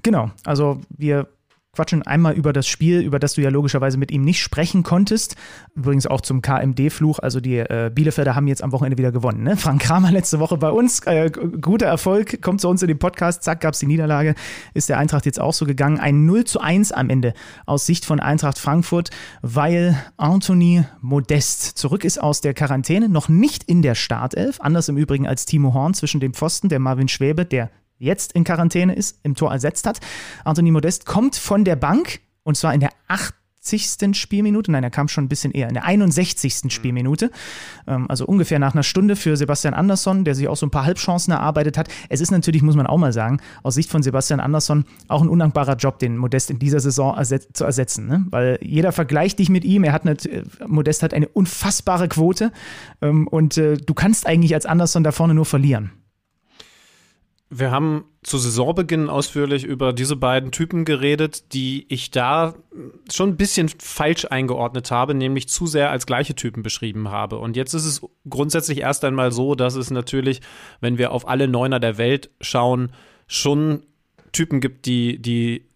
Genau, 0.03 0.31
also 0.45 0.81
wir 0.88 1.29
quatschen 1.77 2.03
einmal 2.03 2.35
über 2.35 2.53
das 2.53 2.67
Spiel, 2.67 3.01
über 3.01 3.19
das 3.19 3.35
du 3.35 3.43
ja 3.43 3.51
logischerweise 3.51 3.99
mit 3.99 4.11
ihm 4.11 4.23
nicht 4.23 4.41
sprechen 4.41 4.83
konntest. 4.83 5.37
Übrigens 5.75 6.07
auch 6.07 6.21
zum 6.23 6.43
KMD-Fluch. 6.43 7.19
Also 7.19 7.41
die 7.41 7.59
äh, 7.59 7.91
Bielefelder 7.95 8.35
haben 8.35 8.49
jetzt 8.49 8.62
am 8.62 8.73
Wochenende 8.73 8.99
wieder 8.99 9.12
gewonnen. 9.12 9.43
Ne? 9.43 9.57
Frank 9.57 9.83
Kramer 9.83 10.11
letzte 10.11 10.41
Woche 10.41 10.57
bei 10.57 10.71
uns. 10.71 11.01
Äh, 11.01 11.31
guter 11.31 11.87
Erfolg, 11.87 12.41
kommt 12.43 12.61
zu 12.61 12.69
uns 12.69 12.83
in 12.83 12.89
den 12.89 12.99
Podcast. 12.99 13.43
Zack, 13.43 13.61
gab 13.61 13.75
es 13.75 13.81
die 13.81 13.87
Niederlage. 13.87 14.35
Ist 14.75 14.89
der 14.89 14.99
Eintracht 14.99 15.27
jetzt 15.27 15.41
auch 15.41 15.53
so 15.53 15.67
gegangen. 15.67 16.01
Ein 16.01 16.25
0 16.25 16.45
zu 16.45 16.61
1 16.61 16.93
am 16.93 17.11
Ende 17.11 17.35
aus 17.67 17.87
Sicht 17.87 18.07
von 18.07 18.21
Eintracht 18.21 18.59
Frankfurt, 18.59 19.11
weil 19.43 19.97
Anthony 20.17 20.85
Modest 21.03 21.79
zurück 21.79 22.05
ist 22.05 22.21
aus 22.21 22.41
der 22.41 22.55
Quarantäne. 22.55 23.09
Noch 23.09 23.29
nicht 23.29 23.65
in 23.65 23.83
der 23.83 23.95
Startelf. 23.95 24.61
Anders 24.61 24.89
im 24.89 24.97
Übrigen 24.97 25.27
als 25.27 25.45
Timo 25.45 25.75
Horn 25.75 25.93
zwischen 25.95 26.21
dem 26.21 26.33
Pfosten, 26.33 26.71
der 26.71 26.79
Marvin 26.79 27.09
Schwäbe, 27.09 27.45
der 27.45 27.71
jetzt 27.99 28.33
in 28.33 28.45
Quarantäne 28.45 28.95
ist, 28.95 29.19
im 29.23 29.35
Tor 29.35 29.53
ersetzt 29.53 29.87
hat. 29.87 30.01
Anthony 30.45 30.71
Modest 30.71 31.07
kommt 31.07 31.37
von 31.37 31.65
der 31.65 31.77
Bank 31.77 32.21
und 32.43 32.57
zwar 32.57 32.75
in 32.75 32.81
der 32.81 32.91
80. 33.09 34.17
Spielminute, 34.17 34.71
nein, 34.71 34.85
er 34.85 34.91
kam 34.91 35.09
schon 35.09 35.25
ein 35.25 35.29
bisschen 35.29 35.51
eher, 35.51 35.67
in 35.67 35.75
der 35.75 35.85
61. 35.85 36.63
Mhm. 36.63 36.71
Spielminute, 36.71 37.33
ähm, 37.89 38.09
also 38.09 38.25
ungefähr 38.25 38.61
nach 38.61 38.75
einer 38.75 38.85
Stunde 38.85 39.17
für 39.17 39.37
Sebastian 39.37 39.75
Andersson, 39.75 40.25
der 40.25 40.37
sich 40.37 40.47
auch 40.47 40.57
so 40.57 40.65
ein 40.65 40.71
paar 40.71 40.85
Halbchancen 40.85 41.33
erarbeitet 41.33 41.77
hat. 41.77 41.89
Es 42.09 42.21
ist 42.21 42.31
natürlich, 42.31 42.63
muss 42.63 42.77
man 42.77 42.87
auch 42.87 42.99
mal 42.99 43.13
sagen, 43.13 43.41
aus 43.65 43.75
Sicht 43.75 43.91
von 43.91 44.05
Sebastian 44.05 44.39
Andersson 44.39 44.85
auch 45.09 45.23
ein 45.23 45.29
undankbarer 45.29 45.75
Job, 45.75 45.99
den 45.99 46.17
Modest 46.17 46.51
in 46.51 46.61
dieser 46.61 46.79
Saison 46.79 47.21
zu 47.53 47.65
ersetzen, 47.65 48.07
ne? 48.07 48.25
weil 48.31 48.59
jeder 48.63 48.93
vergleicht 48.93 49.41
dich 49.41 49.49
mit 49.49 49.65
ihm, 49.65 49.83
er 49.83 49.93
hat 49.93 50.07
eine, 50.07 50.17
Modest 50.69 51.03
hat 51.03 51.13
eine 51.13 51.27
unfassbare 51.27 52.09
Quote 52.09 52.53
ähm, 53.03 53.27
und 53.27 53.59
äh, 53.59 53.77
du 53.77 53.95
kannst 53.95 54.29
eigentlich 54.29 54.55
als 54.55 54.67
Andersson 54.67 55.03
da 55.03 55.11
vorne 55.11 55.35
nur 55.35 55.47
verlieren. 55.47 55.91
Wir 57.49 57.71
haben 57.71 58.05
zu 58.25 58.39
Saisonbeginn 58.39 59.09
ausführlich 59.09 59.63
über 59.63 59.93
diese 59.93 60.17
beiden 60.17 60.51
Typen 60.51 60.85
geredet, 60.85 61.53
die 61.53 61.87
ich 61.89 62.11
da 62.11 62.55
schon 63.11 63.31
ein 63.31 63.37
bisschen 63.37 63.69
falsch 63.69 64.25
eingeordnet 64.29 64.91
habe, 64.91 65.15
nämlich 65.15 65.49
zu 65.49 65.69
sehr 65.69 65.91
als 65.93 66.07
gleiche 66.07 66.35
Typen 66.35 66.65
beschrieben 66.65 67.09
habe. 67.09 67.39
Und 67.39 67.57
jetzt 67.57 67.73
ist 67.73 67.85
es 67.85 68.03
grundsätzlich 68.29 68.81
erst 68.81 69.05
einmal 69.05 69.31
so, 69.31 69.55
dass 69.55 69.77
es 69.77 69.93
natürlich, 69.93 70.41
wenn 70.81 70.99
wir 70.99 71.13
auf 71.13 71.29
alle 71.29 71.47
Neuner 71.47 71.79
der 71.79 71.99
Welt 71.99 72.31
schauen, 72.41 72.91
schon 73.29 73.85
Typen 74.33 74.61
gibt, 74.61 74.87
die, 74.87 75.23
die 75.23 75.69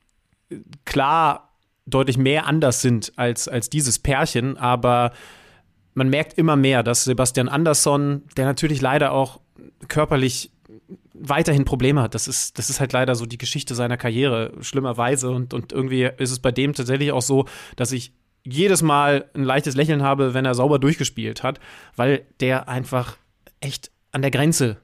klar 0.84 1.50
deutlich 1.86 2.18
mehr 2.18 2.46
anders 2.46 2.82
sind 2.82 3.12
als, 3.16 3.46
als 3.46 3.70
dieses 3.70 4.00
Pärchen, 4.00 4.56
aber 4.56 5.12
man 5.94 6.08
merkt 6.08 6.34
immer 6.38 6.56
mehr, 6.56 6.82
dass 6.82 7.04
Sebastian 7.04 7.48
Andersson, 7.48 8.22
der 8.36 8.44
natürlich 8.44 8.80
leider 8.80 9.12
auch 9.12 9.40
körperlich 9.88 10.50
weiterhin 11.20 11.64
Probleme 11.64 12.02
hat. 12.02 12.14
Das 12.14 12.28
ist, 12.28 12.58
das 12.58 12.70
ist 12.70 12.80
halt 12.80 12.92
leider 12.92 13.14
so 13.14 13.26
die 13.26 13.38
Geschichte 13.38 13.74
seiner 13.74 13.96
Karriere, 13.96 14.52
schlimmerweise. 14.60 15.30
Und, 15.30 15.54
und 15.54 15.72
irgendwie 15.72 16.10
ist 16.18 16.30
es 16.30 16.38
bei 16.38 16.50
dem 16.50 16.72
tatsächlich 16.72 17.12
auch 17.12 17.22
so, 17.22 17.46
dass 17.76 17.92
ich 17.92 18.12
jedes 18.42 18.82
Mal 18.82 19.26
ein 19.34 19.44
leichtes 19.44 19.76
Lächeln 19.76 20.02
habe, 20.02 20.34
wenn 20.34 20.46
er 20.46 20.54
sauber 20.54 20.78
durchgespielt 20.78 21.42
hat, 21.42 21.60
weil 21.94 22.26
der 22.40 22.68
einfach 22.68 23.18
echt 23.60 23.90
an 24.12 24.22
der 24.22 24.30
Grenze 24.30 24.78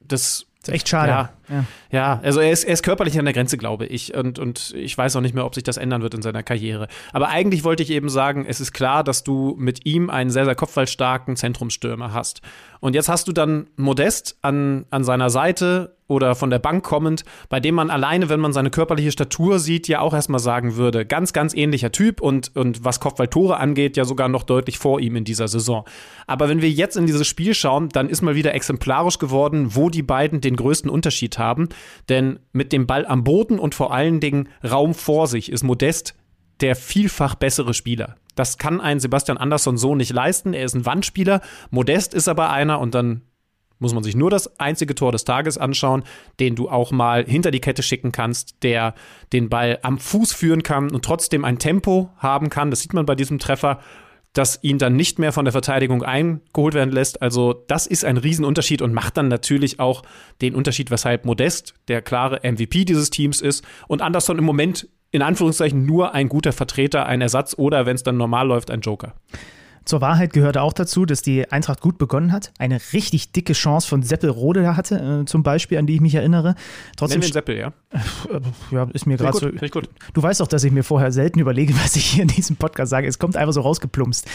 des 0.00 0.46
ist 0.68 0.74
echt 0.74 0.88
schade. 0.88 1.10
Ja, 1.10 1.32
ja. 1.48 1.64
ja 1.90 2.20
also 2.22 2.40
er 2.40 2.50
ist, 2.50 2.64
er 2.64 2.74
ist 2.74 2.82
körperlich 2.82 3.18
an 3.18 3.24
der 3.24 3.34
Grenze, 3.34 3.56
glaube 3.58 3.86
ich. 3.86 4.14
Und, 4.14 4.38
und 4.38 4.74
ich 4.76 4.96
weiß 4.96 5.16
auch 5.16 5.20
nicht 5.20 5.34
mehr, 5.34 5.44
ob 5.44 5.54
sich 5.54 5.64
das 5.64 5.76
ändern 5.76 6.02
wird 6.02 6.14
in 6.14 6.22
seiner 6.22 6.42
Karriere. 6.42 6.88
Aber 7.12 7.28
eigentlich 7.28 7.64
wollte 7.64 7.82
ich 7.82 7.90
eben 7.90 8.08
sagen, 8.08 8.46
es 8.48 8.60
ist 8.60 8.72
klar, 8.72 9.04
dass 9.04 9.24
du 9.24 9.54
mit 9.58 9.86
ihm 9.86 10.10
einen 10.10 10.30
sehr, 10.30 10.44
sehr 10.44 10.54
kopfballstarken 10.54 11.36
Zentrumsstürmer 11.36 12.12
hast. 12.12 12.40
Und 12.80 12.94
jetzt 12.94 13.08
hast 13.08 13.28
du 13.28 13.32
dann 13.32 13.68
Modest 13.76 14.36
an, 14.42 14.84
an 14.90 15.04
seiner 15.04 15.30
Seite 15.30 15.96
oder 16.06 16.34
von 16.34 16.50
der 16.50 16.58
Bank 16.58 16.84
kommend, 16.84 17.24
bei 17.48 17.60
dem 17.60 17.74
man 17.74 17.90
alleine, 17.90 18.28
wenn 18.28 18.40
man 18.40 18.52
seine 18.52 18.70
körperliche 18.70 19.10
Statur 19.10 19.58
sieht, 19.58 19.88
ja 19.88 20.00
auch 20.00 20.12
erstmal 20.12 20.38
sagen 20.38 20.76
würde, 20.76 21.06
ganz, 21.06 21.32
ganz 21.32 21.54
ähnlicher 21.54 21.92
Typ 21.92 22.20
und, 22.20 22.54
und 22.54 22.84
was 22.84 23.00
Kopfballtore 23.00 23.56
angeht, 23.56 23.96
ja 23.96 24.04
sogar 24.04 24.28
noch 24.28 24.42
deutlich 24.42 24.78
vor 24.78 25.00
ihm 25.00 25.16
in 25.16 25.24
dieser 25.24 25.48
Saison. 25.48 25.84
Aber 26.26 26.48
wenn 26.48 26.60
wir 26.60 26.70
jetzt 26.70 26.96
in 26.96 27.06
dieses 27.06 27.26
Spiel 27.26 27.54
schauen, 27.54 27.88
dann 27.88 28.10
ist 28.10 28.20
mal 28.20 28.34
wieder 28.34 28.54
exemplarisch 28.54 29.18
geworden, 29.18 29.74
wo 29.74 29.88
die 29.88 30.02
beiden 30.02 30.42
den 30.42 30.56
größten 30.56 30.90
Unterschied 30.90 31.33
haben. 31.38 31.68
Denn 32.08 32.38
mit 32.52 32.72
dem 32.72 32.86
Ball 32.86 33.06
am 33.06 33.24
Boden 33.24 33.58
und 33.58 33.74
vor 33.74 33.92
allen 33.92 34.20
Dingen 34.20 34.48
Raum 34.62 34.94
vor 34.94 35.26
sich 35.26 35.50
ist 35.50 35.62
Modest 35.62 36.14
der 36.60 36.76
vielfach 36.76 37.34
bessere 37.34 37.74
Spieler. 37.74 38.16
Das 38.34 38.58
kann 38.58 38.80
ein 38.80 39.00
Sebastian 39.00 39.38
Andersson 39.38 39.76
so 39.76 39.94
nicht 39.94 40.12
leisten. 40.12 40.54
Er 40.54 40.64
ist 40.64 40.74
ein 40.74 40.86
Wandspieler. 40.86 41.40
Modest 41.70 42.14
ist 42.14 42.28
aber 42.28 42.50
einer 42.50 42.80
und 42.80 42.94
dann 42.94 43.22
muss 43.78 43.92
man 43.94 44.04
sich 44.04 44.16
nur 44.16 44.30
das 44.30 44.58
einzige 44.58 44.94
Tor 44.94 45.12
des 45.12 45.24
Tages 45.24 45.58
anschauen, 45.58 46.04
den 46.40 46.54
du 46.54 46.68
auch 46.68 46.90
mal 46.90 47.24
hinter 47.24 47.50
die 47.50 47.60
Kette 47.60 47.82
schicken 47.82 48.12
kannst, 48.12 48.62
der 48.62 48.94
den 49.32 49.48
Ball 49.48 49.78
am 49.82 49.98
Fuß 49.98 50.32
führen 50.32 50.62
kann 50.62 50.90
und 50.90 51.04
trotzdem 51.04 51.44
ein 51.44 51.58
Tempo 51.58 52.10
haben 52.16 52.50
kann. 52.50 52.70
Das 52.70 52.80
sieht 52.80 52.94
man 52.94 53.04
bei 53.04 53.14
diesem 53.14 53.38
Treffer, 53.38 53.80
das 54.34 54.58
ihn 54.62 54.78
dann 54.78 54.96
nicht 54.96 55.18
mehr 55.18 55.32
von 55.32 55.44
der 55.44 55.52
Verteidigung 55.52 56.02
eingeholt 56.02 56.74
werden 56.74 56.92
lässt. 56.92 57.22
Also 57.22 57.64
das 57.68 57.86
ist 57.86 58.04
ein 58.04 58.18
Riesenunterschied 58.18 58.82
und 58.82 58.92
macht 58.92 59.16
dann 59.16 59.28
natürlich 59.28 59.80
auch 59.80 60.02
den 60.42 60.54
Unterschied, 60.54 60.90
weshalb 60.90 61.24
Modest 61.24 61.74
der 61.88 62.02
klare 62.02 62.40
MVP 62.42 62.84
dieses 62.84 63.10
Teams 63.10 63.40
ist 63.40 63.64
und 63.88 64.02
Anderson 64.02 64.38
im 64.38 64.44
Moment 64.44 64.88
in 65.12 65.22
Anführungszeichen 65.22 65.86
nur 65.86 66.12
ein 66.12 66.28
guter 66.28 66.52
Vertreter, 66.52 67.06
ein 67.06 67.20
Ersatz 67.20 67.54
oder, 67.56 67.86
wenn 67.86 67.94
es 67.94 68.02
dann 68.02 68.16
normal 68.16 68.48
läuft, 68.48 68.72
ein 68.72 68.80
Joker. 68.80 69.14
Zur 69.84 70.00
Wahrheit 70.00 70.32
gehörte 70.32 70.62
auch 70.62 70.72
dazu, 70.72 71.04
dass 71.04 71.22
die 71.22 71.50
Eintracht 71.50 71.80
gut 71.80 71.98
begonnen 71.98 72.32
hat. 72.32 72.52
Eine 72.58 72.80
richtig 72.92 73.32
dicke 73.32 73.52
Chance 73.52 73.86
von 73.86 74.02
Seppel 74.02 74.30
Rode 74.30 74.62
da 74.62 74.76
hatte, 74.76 75.22
äh, 75.22 75.24
zum 75.26 75.42
Beispiel, 75.42 75.78
an 75.78 75.86
die 75.86 75.94
ich 75.94 76.00
mich 76.00 76.14
erinnere. 76.14 76.54
Trotzdem 76.96 77.20
Nennen 77.20 77.30
wir 77.30 77.34
Seppel, 77.34 77.58
ja? 77.58 77.72
Äh, 77.90 78.40
ja, 78.70 78.88
ist 78.92 79.06
mir 79.06 79.16
gerade 79.16 79.36
so. 79.36 79.50
Gut. 79.68 79.88
Du 80.12 80.22
weißt 80.22 80.40
doch, 80.40 80.46
dass 80.46 80.64
ich 80.64 80.72
mir 80.72 80.84
vorher 80.84 81.12
selten 81.12 81.38
überlege, 81.38 81.74
was 81.82 81.96
ich 81.96 82.06
hier 82.06 82.22
in 82.22 82.28
diesem 82.28 82.56
Podcast 82.56 82.90
sage. 82.90 83.06
Es 83.06 83.18
kommt 83.18 83.36
einfach 83.36 83.52
so 83.52 83.60
rausgeplumpst. 83.60 84.26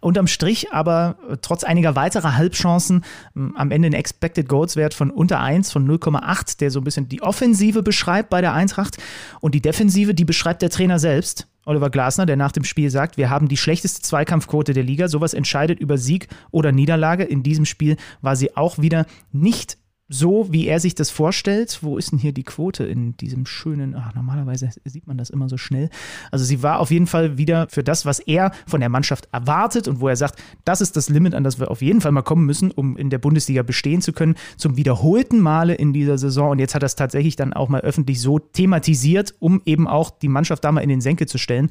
Unterm 0.00 0.26
Strich 0.26 0.72
aber 0.72 1.16
äh, 1.30 1.36
trotz 1.40 1.64
einiger 1.64 1.96
weiterer 1.96 2.36
Halbchancen 2.36 3.04
am 3.34 3.70
Ende 3.70 3.88
ein 3.88 3.94
Expected 3.94 4.48
Goals 4.48 4.76
Wert 4.76 4.94
von 4.94 5.10
unter 5.10 5.40
1, 5.40 5.72
von 5.72 5.88
0,8, 5.88 6.58
der 6.58 6.70
so 6.70 6.80
ein 6.80 6.84
bisschen 6.84 7.08
die 7.08 7.22
Offensive 7.22 7.82
beschreibt 7.82 8.30
bei 8.30 8.40
der 8.40 8.52
Eintracht. 8.54 8.98
Und 9.40 9.54
die 9.54 9.62
Defensive, 9.62 10.14
die 10.14 10.24
beschreibt 10.24 10.62
der 10.62 10.70
Trainer 10.70 10.98
selbst. 10.98 11.46
Oliver 11.68 11.90
Glasner, 11.90 12.26
der 12.26 12.36
nach 12.36 12.52
dem 12.52 12.64
Spiel 12.64 12.90
sagt, 12.90 13.16
wir 13.16 13.30
haben 13.30 13.48
die 13.48 13.56
schlechteste 13.56 14.02
Zweikampfquote 14.02 14.72
der 14.72 14.82
Liga. 14.82 15.08
Sowas 15.08 15.34
entscheidet 15.34 15.78
über 15.78 15.98
Sieg 15.98 16.28
oder 16.50 16.72
Niederlage. 16.72 17.24
In 17.24 17.42
diesem 17.42 17.66
Spiel 17.66 17.96
war 18.22 18.36
sie 18.36 18.56
auch 18.56 18.78
wieder 18.78 19.06
nicht 19.32 19.76
so, 20.08 20.50
wie 20.50 20.66
er 20.66 20.80
sich 20.80 20.94
das 20.94 21.10
vorstellt. 21.10 21.78
Wo 21.82 21.98
ist 21.98 22.12
denn 22.12 22.18
hier 22.18 22.32
die 22.32 22.42
Quote 22.42 22.84
in 22.84 23.16
diesem 23.16 23.44
schönen, 23.44 23.94
ach, 23.94 24.14
normalerweise 24.14 24.70
sieht 24.84 25.06
man 25.06 25.18
das 25.18 25.30
immer 25.30 25.48
so 25.48 25.58
schnell. 25.58 25.90
Also 26.30 26.44
sie 26.44 26.62
war 26.62 26.80
auf 26.80 26.90
jeden 26.90 27.06
Fall 27.06 27.36
wieder 27.36 27.68
für 27.68 27.84
das, 27.84 28.06
was 28.06 28.18
er 28.18 28.52
von 28.66 28.80
der 28.80 28.88
Mannschaft 28.88 29.28
erwartet 29.32 29.86
und 29.86 30.00
wo 30.00 30.08
er 30.08 30.16
sagt, 30.16 30.42
das 30.64 30.80
ist 30.80 30.96
das 30.96 31.08
Limit, 31.08 31.34
an 31.34 31.44
das 31.44 31.60
wir 31.60 31.70
auf 31.70 31.82
jeden 31.82 32.00
Fall 32.00 32.12
mal 32.12 32.22
kommen 32.22 32.46
müssen, 32.46 32.70
um 32.70 32.96
in 32.96 33.10
der 33.10 33.18
Bundesliga 33.18 33.62
bestehen 33.62 34.00
zu 34.00 34.12
können, 34.12 34.36
zum 34.56 34.76
wiederholten 34.76 35.40
Male 35.40 35.74
in 35.74 35.92
dieser 35.92 36.16
Saison. 36.16 36.52
Und 36.52 36.58
jetzt 36.58 36.74
hat 36.74 36.82
er 36.82 36.86
es 36.86 36.96
tatsächlich 36.96 37.36
dann 37.36 37.52
auch 37.52 37.68
mal 37.68 37.82
öffentlich 37.82 38.20
so 38.20 38.38
thematisiert, 38.38 39.34
um 39.40 39.60
eben 39.66 39.86
auch 39.86 40.10
die 40.10 40.28
Mannschaft 40.28 40.64
da 40.64 40.72
mal 40.72 40.80
in 40.80 40.88
den 40.88 41.02
Senkel 41.02 41.28
zu 41.28 41.36
stellen. 41.38 41.70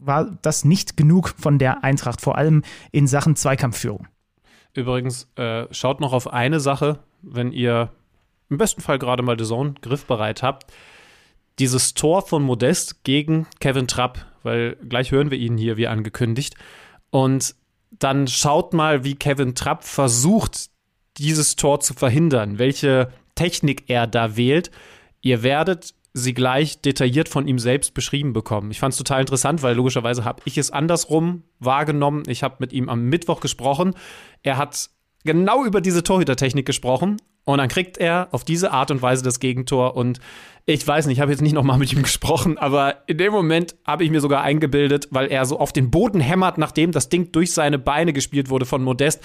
War 0.00 0.38
das 0.42 0.64
nicht 0.64 0.96
genug 0.96 1.34
von 1.38 1.58
der 1.58 1.84
Eintracht, 1.84 2.20
vor 2.20 2.36
allem 2.36 2.62
in 2.92 3.06
Sachen 3.06 3.34
Zweikampfführung? 3.34 4.06
Übrigens, 4.78 5.28
äh, 5.34 5.66
schaut 5.72 5.98
noch 5.98 6.12
auf 6.12 6.32
eine 6.32 6.60
Sache, 6.60 7.00
wenn 7.22 7.50
ihr 7.50 7.90
im 8.48 8.58
besten 8.58 8.80
Fall 8.80 9.00
gerade 9.00 9.24
mal 9.24 9.36
The 9.36 9.44
Zone 9.44 9.74
griffbereit 9.82 10.44
habt. 10.44 10.72
Dieses 11.58 11.94
Tor 11.94 12.22
von 12.22 12.44
Modest 12.44 13.02
gegen 13.02 13.48
Kevin 13.58 13.88
Trapp, 13.88 14.24
weil 14.44 14.76
gleich 14.88 15.10
hören 15.10 15.32
wir 15.32 15.38
ihn 15.38 15.58
hier 15.58 15.78
wie 15.78 15.88
angekündigt. 15.88 16.54
Und 17.10 17.56
dann 17.90 18.28
schaut 18.28 18.72
mal, 18.72 19.02
wie 19.02 19.16
Kevin 19.16 19.56
Trapp 19.56 19.82
versucht, 19.82 20.70
dieses 21.16 21.56
Tor 21.56 21.80
zu 21.80 21.92
verhindern, 21.94 22.60
welche 22.60 23.12
Technik 23.34 23.90
er 23.90 24.06
da 24.06 24.36
wählt. 24.36 24.70
Ihr 25.22 25.42
werdet 25.42 25.92
sie 26.18 26.34
gleich 26.34 26.80
detailliert 26.80 27.28
von 27.28 27.46
ihm 27.46 27.58
selbst 27.58 27.94
beschrieben 27.94 28.32
bekommen. 28.32 28.70
Ich 28.70 28.80
fand 28.80 28.92
es 28.92 28.98
total 28.98 29.20
interessant, 29.20 29.62
weil 29.62 29.74
logischerweise 29.74 30.24
habe 30.24 30.42
ich 30.44 30.58
es 30.58 30.70
andersrum 30.70 31.44
wahrgenommen. 31.58 32.24
Ich 32.26 32.42
habe 32.42 32.56
mit 32.58 32.72
ihm 32.72 32.88
am 32.88 33.04
Mittwoch 33.06 33.40
gesprochen. 33.40 33.94
Er 34.42 34.56
hat 34.56 34.90
genau 35.24 35.64
über 35.64 35.80
diese 35.80 36.02
Torhütertechnik 36.02 36.66
gesprochen 36.66 37.16
und 37.44 37.58
dann 37.58 37.68
kriegt 37.68 37.96
er 37.96 38.28
auf 38.32 38.44
diese 38.44 38.72
Art 38.72 38.90
und 38.90 39.00
Weise 39.00 39.24
das 39.24 39.40
Gegentor 39.40 39.96
und 39.96 40.20
ich 40.66 40.86
weiß 40.86 41.06
nicht, 41.06 41.16
ich 41.16 41.20
habe 41.22 41.30
jetzt 41.30 41.40
nicht 41.40 41.54
nochmal 41.54 41.78
mit 41.78 41.92
ihm 41.94 42.02
gesprochen, 42.04 42.58
aber 42.58 43.08
in 43.08 43.16
dem 43.16 43.32
Moment 43.32 43.74
habe 43.86 44.04
ich 44.04 44.10
mir 44.10 44.20
sogar 44.20 44.42
eingebildet, 44.42 45.08
weil 45.10 45.28
er 45.28 45.46
so 45.46 45.58
auf 45.58 45.72
den 45.72 45.90
Boden 45.90 46.20
hämmert, 46.20 46.58
nachdem 46.58 46.92
das 46.92 47.08
Ding 47.08 47.32
durch 47.32 47.52
seine 47.52 47.78
Beine 47.78 48.12
gespielt 48.12 48.50
wurde 48.50 48.66
von 48.66 48.82
Modest 48.82 49.24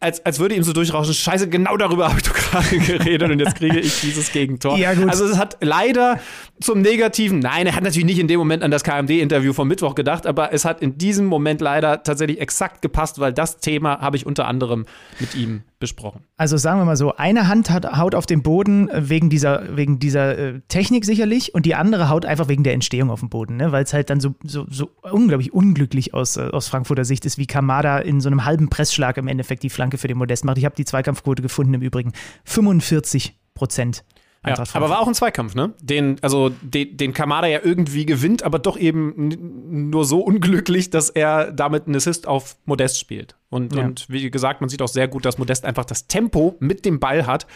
als, 0.00 0.24
als 0.24 0.38
würde 0.40 0.54
ihm 0.54 0.62
so 0.62 0.72
durchrauschen, 0.72 1.12
scheiße, 1.12 1.48
genau 1.48 1.76
darüber 1.76 2.08
habe 2.08 2.18
ich 2.18 2.24
doch 2.24 2.34
gerade 2.34 2.78
geredet 2.78 3.30
und 3.30 3.38
jetzt 3.38 3.56
kriege 3.56 3.78
ich 3.78 4.00
dieses 4.00 4.32
Gegentor. 4.32 4.78
Ja, 4.78 4.94
gut. 4.94 5.10
Also 5.10 5.26
es 5.26 5.36
hat 5.36 5.58
leider 5.60 6.18
zum 6.60 6.80
Negativen, 6.80 7.38
nein, 7.38 7.66
er 7.66 7.76
hat 7.76 7.84
natürlich 7.84 8.06
nicht 8.06 8.18
in 8.18 8.26
dem 8.26 8.38
Moment 8.38 8.62
an 8.62 8.70
das 8.70 8.82
KMD-Interview 8.82 9.52
vom 9.52 9.68
Mittwoch 9.68 9.94
gedacht, 9.94 10.26
aber 10.26 10.52
es 10.52 10.64
hat 10.64 10.80
in 10.80 10.96
diesem 10.96 11.26
Moment 11.26 11.60
leider 11.60 12.02
tatsächlich 12.02 12.40
exakt 12.40 12.80
gepasst, 12.80 13.18
weil 13.18 13.32
das 13.32 13.58
Thema 13.58 14.00
habe 14.00 14.16
ich 14.16 14.24
unter 14.24 14.46
anderem 14.46 14.86
mit 15.18 15.34
ihm 15.34 15.62
besprochen. 15.80 16.24
Also 16.36 16.58
sagen 16.58 16.78
wir 16.78 16.84
mal 16.84 16.96
so, 16.96 17.16
eine 17.16 17.48
Hand 17.48 17.70
hat, 17.70 17.96
haut 17.96 18.14
auf 18.14 18.26
den 18.26 18.42
Boden 18.42 18.90
wegen 18.92 19.30
dieser, 19.30 19.76
wegen 19.76 19.98
dieser 19.98 20.38
äh, 20.38 20.60
Technik 20.68 21.06
sicherlich 21.06 21.54
und 21.54 21.64
die 21.64 21.74
andere 21.74 22.10
haut 22.10 22.26
einfach 22.26 22.48
wegen 22.48 22.62
der 22.62 22.74
Entstehung 22.74 23.10
auf 23.10 23.20
den 23.20 23.30
Boden, 23.30 23.56
ne? 23.56 23.72
weil 23.72 23.84
es 23.84 23.94
halt 23.94 24.10
dann 24.10 24.20
so, 24.20 24.34
so, 24.44 24.66
so 24.70 24.90
unglaublich 25.02 25.52
unglücklich 25.54 26.12
aus, 26.12 26.36
äh, 26.36 26.42
aus 26.52 26.68
Frankfurter 26.68 27.06
Sicht 27.06 27.24
ist, 27.24 27.38
wie 27.38 27.46
Kamada 27.46 27.98
in 27.98 28.20
so 28.20 28.28
einem 28.28 28.44
halben 28.44 28.68
Pressschlag 28.68 29.16
im 29.16 29.26
Endeffekt 29.26 29.62
die 29.62 29.70
Flanke 29.70 29.89
für 29.98 30.08
den 30.08 30.18
Modest 30.18 30.44
macht. 30.44 30.58
Ich 30.58 30.64
habe 30.64 30.76
die 30.76 30.84
Zweikampfquote 30.84 31.42
gefunden 31.42 31.74
im 31.74 31.82
Übrigen. 31.82 32.12
45 32.44 33.36
Prozent. 33.54 34.04
Ja, 34.46 34.54
aber 34.72 34.88
war 34.88 35.00
auch 35.00 35.06
ein 35.06 35.14
Zweikampf, 35.14 35.54
ne? 35.54 35.74
Den, 35.82 36.16
also 36.22 36.48
den, 36.62 36.96
den 36.96 37.12
Kamada 37.12 37.46
ja 37.46 37.60
irgendwie 37.62 38.06
gewinnt, 38.06 38.42
aber 38.42 38.58
doch 38.58 38.78
eben 38.78 39.90
nur 39.90 40.06
so 40.06 40.20
unglücklich, 40.20 40.88
dass 40.88 41.10
er 41.10 41.52
damit 41.52 41.86
einen 41.86 41.96
Assist 41.96 42.26
auf 42.26 42.56
Modest 42.64 42.98
spielt. 42.98 43.36
Und, 43.50 43.76
ja. 43.76 43.84
und 43.84 44.06
wie 44.08 44.30
gesagt, 44.30 44.62
man 44.62 44.70
sieht 44.70 44.80
auch 44.80 44.88
sehr 44.88 45.08
gut, 45.08 45.26
dass 45.26 45.36
Modest 45.36 45.66
einfach 45.66 45.84
das 45.84 46.06
Tempo 46.06 46.56
mit 46.58 46.86
dem 46.86 47.00
Ball 47.00 47.26
hat, 47.26 47.46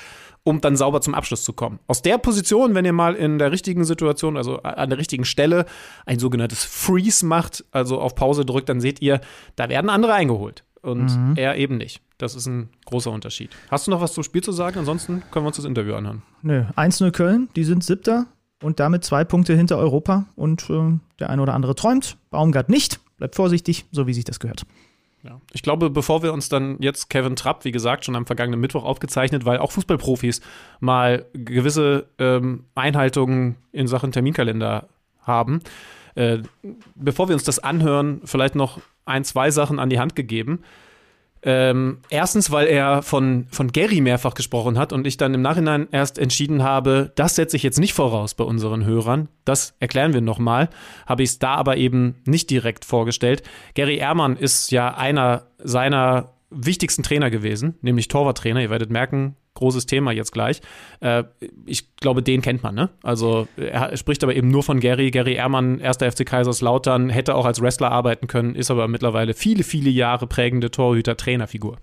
um 0.42 0.61
dann 0.61 0.77
sauber 0.77 1.01
zum 1.01 1.14
Abschluss 1.14 1.42
zu 1.42 1.55
kommen. 1.55 1.79
Aus 1.87 2.03
der 2.03 2.18
Position, 2.18 2.75
wenn 2.75 2.85
ihr 2.85 2.92
mal 2.92 3.14
in 3.14 3.38
der 3.38 3.51
richtigen 3.51 3.85
Situation, 3.85 4.37
also 4.37 4.59
an 4.59 4.90
der 4.90 4.99
richtigen 4.99 5.25
Stelle, 5.25 5.64
ein 6.05 6.18
sogenanntes 6.18 6.64
Freeze 6.64 7.25
macht, 7.25 7.64
also 7.70 7.99
auf 7.99 8.14
Pause 8.14 8.44
drückt, 8.44 8.68
dann 8.68 8.83
seht 8.83 9.01
ihr, 9.01 9.23
da 9.57 9.70
werden 9.70 9.88
andere 9.88 10.12
eingeholt. 10.12 10.64
Und 10.83 11.07
mhm. 11.07 11.33
er 11.37 11.57
eben 11.57 11.79
nicht. 11.79 12.03
Das 12.25 12.35
ist 12.35 12.47
ein 12.47 12.71
großer 12.87 13.11
Unterschied. 13.11 13.51
Hast 13.71 13.87
du 13.87 13.91
noch 13.91 14.01
was 14.01 14.15
zum 14.15 14.25
Spiel 14.25 14.43
zu 14.43 14.51
sagen? 14.51 14.79
Ansonsten 14.79 15.23
können 15.31 15.45
wir 15.45 15.49
uns 15.49 15.57
das 15.57 15.67
Interview 15.67 15.95
anhören. 15.95 16.23
Nö, 16.41 16.65
1-0 16.75 17.11
Köln, 17.11 17.51
die 17.55 17.65
sind 17.65 17.85
Siebter 17.85 18.25
und 18.63 18.81
damit 18.81 19.05
zwei 19.05 19.25
Punkte 19.25 19.55
hinter 19.55 19.77
Europa. 19.77 20.25
Und 20.35 20.71
äh, 20.71 20.99
der 21.21 21.29
eine 21.29 21.43
oder 21.43 21.53
andere 21.53 21.75
träumt. 21.75 22.17
Baumgart 22.31 22.71
nicht. 22.71 22.99
Bleibt 23.19 23.35
vorsichtig, 23.35 23.85
so 23.93 24.07
wie 24.07 24.15
sich 24.15 24.25
das 24.25 24.41
gehört. 24.41 24.65
Ja. 25.23 25.39
Ich 25.53 25.63
glaube, 25.63 25.91
bevor 25.91 26.23
wir 26.23 26.33
uns 26.33 26.49
dann 26.49 26.79
jetzt 26.81 27.11
Kevin 27.11 27.37
Trapp, 27.37 27.67
wie 27.67 27.73
gesagt, 27.73 28.07
schon 28.07 28.17
am 28.17 28.25
vergangenen 28.25 28.59
Mittwoch 28.59 28.85
aufgezeichnet, 28.85 29.45
weil 29.45 29.59
auch 29.59 29.73
Fußballprofis 29.73 30.41
mal 30.81 31.27
gewisse 31.35 32.07
ähm, 32.19 32.65
Einhaltungen 32.75 33.57
in 33.71 33.87
Sachen 33.87 34.13
Terminkalender 34.13 34.89
haben. 35.21 35.61
Äh, 36.15 36.39
bevor 36.95 37.29
wir 37.29 37.35
uns 37.35 37.45
das 37.45 37.59
anhören, 37.59 38.23
vielleicht 38.25 38.55
noch 38.55 38.81
ein, 39.05 39.25
zwei 39.25 39.51
Sachen 39.51 39.79
an 39.79 39.91
die 39.91 40.01
Hand 40.01 40.17
gegeben. 40.17 40.61
Ähm, 41.47 41.99
erstens, 42.09 42.51
weil 42.51 42.67
er 42.67 43.03
von, 43.03 43.47
von 43.51 43.71
Gary 43.71 44.01
mehrfach 44.01 44.33
gesprochen 44.35 44.79
hat 44.79 44.95
und 44.95 45.07
ich 45.07 45.19
dann 45.19 45.35
im 45.35 45.43
Nachhinein 45.43 45.89
erst 45.93 46.19
entschieden 46.19 46.63
habe, 46.63 47.13
das 47.17 47.37
setze 47.37 47.57
ich 47.57 47.63
jetzt 47.63 47.79
nicht 47.79 47.93
voraus 47.93 48.35
bei 48.35 48.45
unseren 48.45 48.87
Hörern. 48.87 49.29
Das 49.45 49.75
erklären 49.79 50.15
wir 50.15 50.23
nochmal. 50.23 50.71
Habe 51.07 51.23
ich 51.23 51.31
es 51.31 51.39
da 51.39 51.55
aber 51.55 51.77
eben 51.77 52.23
nicht 52.25 52.49
direkt 52.49 52.87
vorgestellt. 52.87 53.43
Gary 53.75 53.97
Ehrmann 53.97 54.37
ist 54.37 54.71
ja 54.71 54.95
einer 54.95 55.49
seiner 55.59 56.33
wichtigsten 56.49 57.03
Trainer 57.03 57.31
gewesen, 57.31 57.77
nämlich 57.83 58.09
Torwarttrainer. 58.09 58.63
Ihr 58.63 58.71
werdet 58.71 58.91
merken, 58.91 59.37
großes 59.55 59.87
Thema 59.87 60.12
jetzt 60.12 60.33
gleich. 60.33 60.61
Äh, 61.01 61.25
ich 61.64 61.97
glaube, 61.97 62.23
den 62.23 62.43
kennt 62.43 62.62
man, 62.62 62.75
ne? 62.75 62.90
Also 63.03 63.49
er 63.57 63.97
spricht 63.97 64.23
aber 64.23 64.35
eben 64.35 64.49
nur 64.51 64.62
von 64.62 64.81
Gary. 64.81 65.11
Gary 65.11 65.35
Ehrmann, 65.35 65.79
erster 65.79 66.11
FC 66.11 66.27
Kaiserslautern, 66.27 67.09
hätte 67.09 67.35
auch 67.35 67.47
als 67.47 67.61
Wrestler 67.61 67.90
arbeiten 67.90 68.27
können, 68.27 68.55
ist 68.55 68.71
aber 68.71 68.88
mittlerweile 68.88 69.35
viele, 69.35 69.62
viele 69.62 69.90
Jahre 69.90 70.27
prägende 70.27 70.71
Torhüter-Trainerfigur. 70.71 71.79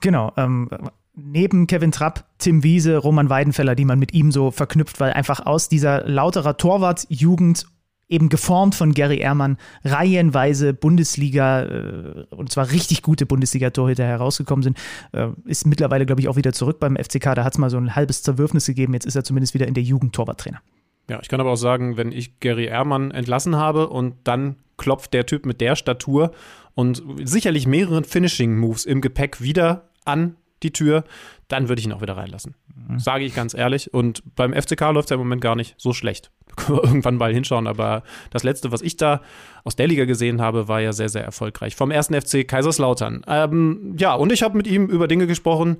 Genau. 0.00 0.32
Ähm, 0.36 0.68
neben 1.14 1.66
Kevin 1.66 1.92
Trapp, 1.92 2.24
Tim 2.38 2.62
Wiese, 2.62 2.98
Roman 2.98 3.30
Weidenfeller, 3.30 3.74
die 3.74 3.84
man 3.84 3.98
mit 3.98 4.12
ihm 4.12 4.30
so 4.30 4.50
verknüpft, 4.50 5.00
weil 5.00 5.12
einfach 5.12 5.44
aus 5.44 5.68
dieser 5.68 6.06
lauterer 6.06 6.56
Torwart-Jugend 6.56 7.66
eben 8.08 8.28
geformt 8.28 8.74
von 8.74 8.92
Gary 8.92 9.18
Ehrmann, 9.18 9.58
reihenweise 9.84 10.74
Bundesliga, 10.74 11.62
äh, 11.62 12.26
und 12.30 12.52
zwar 12.52 12.70
richtig 12.70 13.02
gute 13.02 13.26
Bundesliga-Torhüter 13.26 14.04
herausgekommen 14.04 14.62
sind, 14.62 14.78
äh, 15.12 15.28
ist 15.44 15.66
mittlerweile, 15.66 16.06
glaube 16.06 16.20
ich, 16.20 16.28
auch 16.28 16.36
wieder 16.36 16.52
zurück 16.52 16.78
beim 16.78 16.96
FCK. 16.96 17.34
Da 17.34 17.44
hat 17.44 17.54
es 17.54 17.58
mal 17.58 17.70
so 17.70 17.76
ein 17.76 17.94
halbes 17.94 18.22
Zerwürfnis 18.22 18.66
gegeben. 18.66 18.94
Jetzt 18.94 19.06
ist 19.06 19.16
er 19.16 19.24
zumindest 19.24 19.54
wieder 19.54 19.66
in 19.66 19.74
der 19.74 19.82
Jugend 19.82 20.14
Torwarttrainer. 20.14 20.60
Ja, 21.08 21.20
ich 21.20 21.28
kann 21.28 21.40
aber 21.40 21.52
auch 21.52 21.56
sagen, 21.56 21.96
wenn 21.96 22.10
ich 22.12 22.40
Gary 22.40 22.66
Ehrmann 22.66 23.10
entlassen 23.10 23.56
habe 23.56 23.88
und 23.88 24.14
dann 24.24 24.56
klopft 24.76 25.14
der 25.14 25.26
Typ 25.26 25.46
mit 25.46 25.60
der 25.60 25.76
Statur 25.76 26.32
und 26.74 27.02
sicherlich 27.24 27.66
mehreren 27.66 28.04
Finishing-Moves 28.04 28.84
im 28.84 29.00
Gepäck 29.00 29.40
wieder 29.40 29.90
an 30.04 30.36
die 30.62 30.72
Tür, 30.72 31.04
dann 31.48 31.68
würde 31.68 31.80
ich 31.80 31.86
ihn 31.86 31.92
auch 31.92 32.00
wieder 32.00 32.16
reinlassen. 32.16 32.54
Mhm. 32.88 32.98
Sage 32.98 33.24
ich 33.24 33.34
ganz 33.34 33.54
ehrlich. 33.54 33.92
Und 33.92 34.22
beim 34.34 34.52
FCK 34.52 34.80
läuft 34.92 35.06
es 35.06 35.10
ja 35.10 35.14
im 35.14 35.20
Moment 35.20 35.40
gar 35.40 35.56
nicht 35.56 35.74
so 35.78 35.92
schlecht. 35.92 36.30
können 36.56 36.78
wir 36.78 36.84
irgendwann 36.88 37.16
mal 37.16 37.32
hinschauen. 37.32 37.66
Aber 37.66 38.02
das 38.30 38.42
letzte, 38.42 38.72
was 38.72 38.82
ich 38.82 38.96
da 38.96 39.22
aus 39.64 39.76
der 39.76 39.86
Liga 39.86 40.04
gesehen 40.04 40.40
habe, 40.40 40.68
war 40.68 40.80
ja 40.80 40.92
sehr, 40.92 41.08
sehr 41.08 41.24
erfolgreich. 41.24 41.76
Vom 41.76 41.90
ersten 41.90 42.20
FC 42.20 42.46
Kaiserslautern. 42.46 43.22
Ähm, 43.26 43.94
ja, 43.98 44.14
und 44.14 44.32
ich 44.32 44.42
habe 44.42 44.56
mit 44.56 44.66
ihm 44.66 44.86
über 44.86 45.08
Dinge 45.08 45.26
gesprochen, 45.26 45.78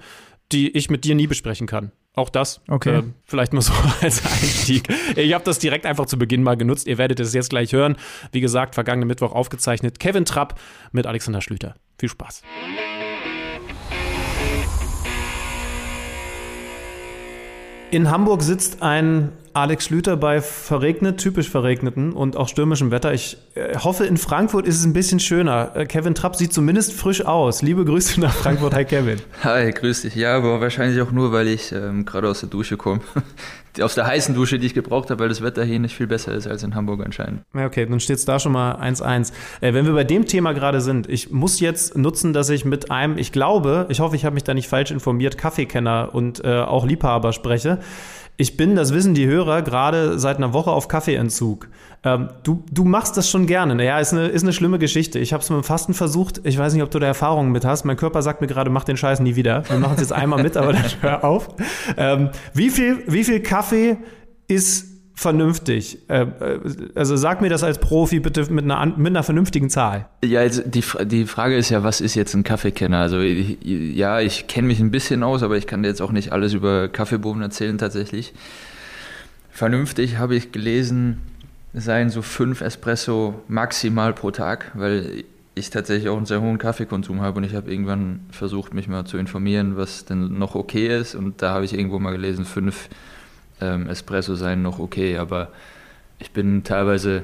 die 0.53 0.77
ich 0.77 0.91
mit 0.91 1.05
dir 1.05 1.15
nie 1.15 1.27
besprechen 1.27 1.67
kann. 1.67 1.91
Auch 2.15 2.31
das. 2.31 2.63
Okay. 2.69 2.99
Äh, 2.99 3.03
vielleicht 3.25 3.53
mal 3.53 3.61
so 3.61 3.73
als 4.01 4.25
Einstieg. 4.25 4.89
Ich 5.17 5.35
habe 5.35 5.45
das 5.45 5.59
direkt 5.59 5.85
einfach 5.85 6.07
zu 6.07 6.19
Beginn 6.19 6.43
mal 6.43 6.57
genutzt. 6.57 6.87
Ihr 6.87 6.99
werdet 6.99 7.21
es 7.21 7.35
jetzt 7.35 7.51
gleich 7.51 7.73
hören. 7.73 7.97
Wie 8.33 8.41
gesagt, 8.41 8.75
vergangenen 8.75 9.09
Mittwoch 9.09 9.33
aufgezeichnet. 9.33 9.99
Kevin 9.99 10.25
Trapp 10.25 10.59
mit 10.93 11.07
Alexander 11.07 11.41
Schlüter. 11.41 11.75
Viel 11.99 12.09
Spaß. 12.09 12.43
In 17.97 18.11
Hamburg 18.11 18.43
sitzt 18.43 18.83
ein 18.83 19.33
Alex 19.55 19.87
Schlüter 19.87 20.19
bei 20.19 20.43
verregnet, 20.43 21.17
typisch 21.17 21.49
verregneten 21.49 22.13
und 22.13 22.37
auch 22.37 22.47
stürmischem 22.47 22.91
Wetter. 22.91 23.15
Ich 23.15 23.39
äh, 23.55 23.75
hoffe, 23.79 24.05
in 24.05 24.19
Frankfurt 24.19 24.67
ist 24.67 24.79
es 24.79 24.85
ein 24.85 24.93
bisschen 24.93 25.19
schöner. 25.19 25.71
Äh, 25.75 25.87
Kevin 25.87 26.15
Trapp 26.15 26.37
sieht 26.37 26.53
zumindest 26.53 26.93
frisch 26.93 27.25
aus. 27.25 27.63
Liebe 27.63 27.87
Grüße 27.87 28.21
nach 28.21 28.35
Frankfurt. 28.35 28.75
Hi, 28.75 28.85
Kevin. 28.85 29.19
Hi, 29.45 29.71
grüß 29.71 30.03
dich. 30.03 30.15
Ja, 30.15 30.37
aber 30.37 30.61
wahrscheinlich 30.61 31.01
auch 31.01 31.11
nur, 31.11 31.33
weil 31.33 31.49
ich 31.49 31.73
ähm, 31.73 32.05
gerade 32.05 32.29
aus 32.29 32.41
der 32.41 32.51
Dusche 32.51 32.77
komme. 32.77 33.01
Aus 33.83 33.95
der 33.95 34.07
heißen 34.07 34.35
Dusche, 34.35 34.59
die 34.59 34.67
ich 34.67 34.75
gebraucht 34.75 35.11
habe, 35.11 35.21
weil 35.21 35.29
das 35.29 35.43
Wetter 35.43 35.65
hier 35.65 35.79
nicht 35.79 35.97
viel 35.97 36.07
besser 36.07 36.33
ist 36.33 36.47
als 36.47 36.63
in 36.63 36.75
Hamburg 36.75 37.05
anscheinend. 37.05 37.43
Ja, 37.55 37.67
okay, 37.67 37.87
dann 37.87 38.01
steht 38.01 38.17
es 38.17 38.25
da 38.25 38.39
schon 38.39 38.53
mal 38.53 38.77
1-1. 38.77 39.33
Äh, 39.61 39.75
wenn 39.75 39.87
wir 39.87 39.93
bei 39.93 40.05
dem 40.05 40.27
Thema 40.27 40.53
gerade 40.53 40.81
sind, 40.81 41.09
ich 41.09 41.31
muss 41.31 41.61
jetzt 41.61 41.97
nutzen, 41.97 42.33
dass 42.33 42.51
ich 42.51 42.65
mit 42.65 42.91
einem, 42.91 43.19
ich 43.19 43.33
glaube, 43.33 43.87
ich 43.89 44.01
hoffe, 44.01 44.17
ich 44.17 44.25
habe 44.25 44.35
mich 44.35 44.45
da 44.45 44.55
nicht 44.55 44.69
falsch 44.69 44.91
informiert, 44.91 45.39
Kaffeekenner 45.39 46.11
und 46.13 46.45
äh, 46.45 46.61
auch 46.61 46.87
Liebhaber 46.87 47.33
spreche. 47.33 47.81
Ich 48.39 48.57
bin, 48.57 48.77
das 48.77 48.93
wissen 48.93 49.15
die 49.15 49.27
Hörer, 49.27 49.63
gerade 49.63 50.19
seit 50.19 50.37
einer 50.37 50.53
Woche 50.53 50.71
auf 50.71 50.89
Kaffeeentzug. 50.89 51.69
Ähm, 52.05 52.29
du, 52.43 52.63
du 52.71 52.85
machst 52.85 53.17
das 53.17 53.31
schon 53.31 53.47
gerne. 53.47 53.83
Ja, 53.83 53.99
ist 53.99 54.13
eine, 54.13 54.27
ist 54.29 54.43
eine 54.43 54.53
schlimme 54.53 54.79
Geschichte. 54.79 55.19
Ich 55.19 55.33
habe 55.33 55.43
es 55.43 55.49
mit 55.49 55.59
dem 55.59 55.65
Fasten 55.65 55.95
versucht. 55.95 56.41
Ich 56.45 56.59
weiß 56.59 56.75
nicht, 56.75 56.83
ob 56.83 56.91
du 56.91 56.99
da 56.99 57.07
Erfahrungen 57.07 57.51
mit 57.51 57.65
hast. 57.65 57.85
Mein 57.85 57.97
Körper 57.97 58.21
sagt 58.21 58.43
mir 58.43 58.47
gerade, 58.47 58.69
mach 58.69 58.85
den 58.85 58.99
Scheiß 58.99 59.21
nie 59.21 59.37
wieder. 59.37 59.69
Wir 59.71 59.79
machen 59.79 59.95
es 59.95 60.01
jetzt 60.03 60.13
einmal 60.13 60.43
mit, 60.43 60.57
aber 60.59 60.75
dann 60.75 60.85
hör 61.01 61.25
auf. 61.25 61.49
Ähm, 61.97 62.29
wie, 62.53 62.69
viel, 62.69 63.03
wie 63.07 63.25
viel 63.25 63.41
Kaffee 63.41 63.97
ist 64.49 64.96
vernünftig? 65.17 65.99
Äh, 66.09 66.23
äh, 66.23 66.61
also 66.95 67.17
sag 67.17 67.41
mir 67.41 67.49
das 67.49 67.65
als 67.65 67.79
Profi 67.79 68.21
bitte 68.21 68.53
mit 68.53 68.65
einer, 68.71 68.87
mit 68.87 69.09
einer 69.09 69.23
vernünftigen 69.23 69.71
Zahl. 69.71 70.07
Ja, 70.23 70.41
also 70.41 70.63
die, 70.63 70.85
die 71.07 71.25
Frage 71.25 71.57
ist 71.57 71.71
ja, 71.71 71.83
was 71.83 72.01
ist 72.01 72.15
jetzt 72.15 72.35
ein 72.35 72.45
Kaffeekenner? 72.45 72.99
Also 72.99 73.21
ich, 73.21 73.59
ja, 73.65 74.21
ich 74.21 74.47
kenne 74.47 74.69
mich 74.69 74.79
ein 74.79 74.91
bisschen 74.91 75.23
aus, 75.23 75.43
aber 75.43 75.57
ich 75.57 75.67
kann 75.67 75.83
dir 75.83 75.89
jetzt 75.89 76.03
auch 76.03 76.13
nicht 76.13 76.33
alles 76.33 76.53
über 76.53 76.89
Kaffeebohnen 76.89 77.43
erzählen 77.43 77.79
tatsächlich. 77.79 78.35
Vernünftig 79.51 80.19
habe 80.19 80.37
ich 80.37 80.53
gelesen, 80.53 81.23
seien 81.73 82.11
so 82.11 82.21
fünf 82.21 82.61
Espresso 82.61 83.43
maximal 83.49 84.13
pro 84.13 84.31
Tag, 84.31 84.71
weil 84.75 85.25
ich 85.55 85.71
tatsächlich 85.71 86.11
auch 86.11 86.19
einen 86.19 86.27
sehr 86.27 86.43
hohen 86.43 86.59
Kaffeekonsum 86.59 87.23
habe 87.23 87.39
und 87.39 87.45
ich 87.45 87.55
habe 87.55 87.71
irgendwann 87.71 88.21
versucht, 88.31 88.75
mich 88.75 88.87
mal 88.87 89.07
zu 89.07 89.17
informieren, 89.17 89.79
was 89.79 90.05
denn 90.05 90.39
noch 90.39 90.55
okay 90.55 90.95
ist 90.95 91.15
und 91.15 91.41
da 91.41 91.55
habe 91.55 91.65
ich 91.65 91.73
irgendwo 91.73 91.99
mal 91.99 92.11
gelesen, 92.11 92.45
fünf 92.45 92.91
ähm, 93.61 93.89
Espresso 93.89 94.35
seien 94.35 94.63
noch 94.63 94.79
okay, 94.79 95.19
aber 95.19 95.49
ich 96.19 96.31
bin 96.33 96.65
teilweise 96.65 97.23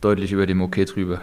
deutlich 0.00 0.32
über 0.32 0.46
dem 0.46 0.60
Okay 0.62 0.84
drüber. 0.84 1.20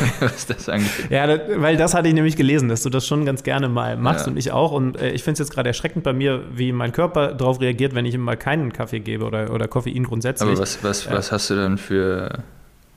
was 0.20 0.46
das 0.46 0.68
angeht. 0.68 1.10
Ja, 1.10 1.26
das, 1.26 1.40
weil 1.56 1.76
das 1.76 1.94
hatte 1.94 2.08
ich 2.08 2.14
nämlich 2.14 2.36
gelesen, 2.36 2.68
dass 2.68 2.82
du 2.82 2.88
das 2.90 3.06
schon 3.06 3.24
ganz 3.26 3.42
gerne 3.42 3.68
mal 3.68 3.96
machst 3.96 4.26
Ja. 4.26 4.32
und 4.32 4.38
ich 4.38 4.50
auch. 4.50 4.72
Und 4.72 4.96
äh, 4.96 5.10
ich 5.10 5.22
finde 5.22 5.34
es 5.34 5.38
jetzt 5.40 5.52
gerade 5.52 5.68
erschreckend 5.68 6.02
bei 6.02 6.12
mir, 6.12 6.44
wie 6.54 6.72
mein 6.72 6.92
Körper 6.92 7.34
darauf 7.34 7.60
reagiert, 7.60 7.94
wenn 7.94 8.06
ich 8.06 8.14
ihm 8.14 8.22
mal 8.22 8.36
keinen 8.36 8.72
Kaffee 8.72 9.00
gebe 9.00 9.24
oder, 9.24 9.52
oder 9.52 9.68
Koffein 9.68 10.04
grundsätzlich. 10.04 10.48
Aber 10.48 10.58
was, 10.58 10.82
was, 10.82 11.10
was 11.10 11.30
hast 11.30 11.50
du 11.50 11.56
dann 11.56 11.78
für, 11.78 12.42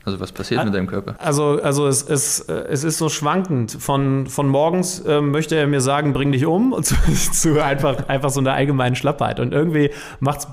also 0.06 0.20
was 0.20 0.32
passiert 0.32 0.64
mit 0.64 0.74
deinem 0.74 0.88
Körper? 0.88 1.16
Also, 1.18 1.60
also 1.62 1.88
es, 1.88 2.04
es, 2.04 2.42
äh, 2.42 2.54
es 2.70 2.84
ist 2.84 3.00
so 3.00 3.10
schwankend. 3.10 3.72
Von, 3.72 4.28
von 4.28 4.48
morgens 4.48 5.04
ähm, 5.08 5.32
möchte 5.32 5.56
er 5.56 5.66
mir 5.66 5.82
sagen, 5.82 6.14
bring 6.14 6.32
dich 6.32 6.46
um 6.46 6.74
und 6.74 6.86
zu, 6.86 6.96
zu 7.32 7.64
einfach, 7.64 8.08
einfach 8.08 8.30
so 8.30 8.40
einer 8.40 8.54
allgemeinen 8.54 8.96
Schlappheit. 8.96 9.40
Und 9.40 9.52
irgendwie 9.52 9.92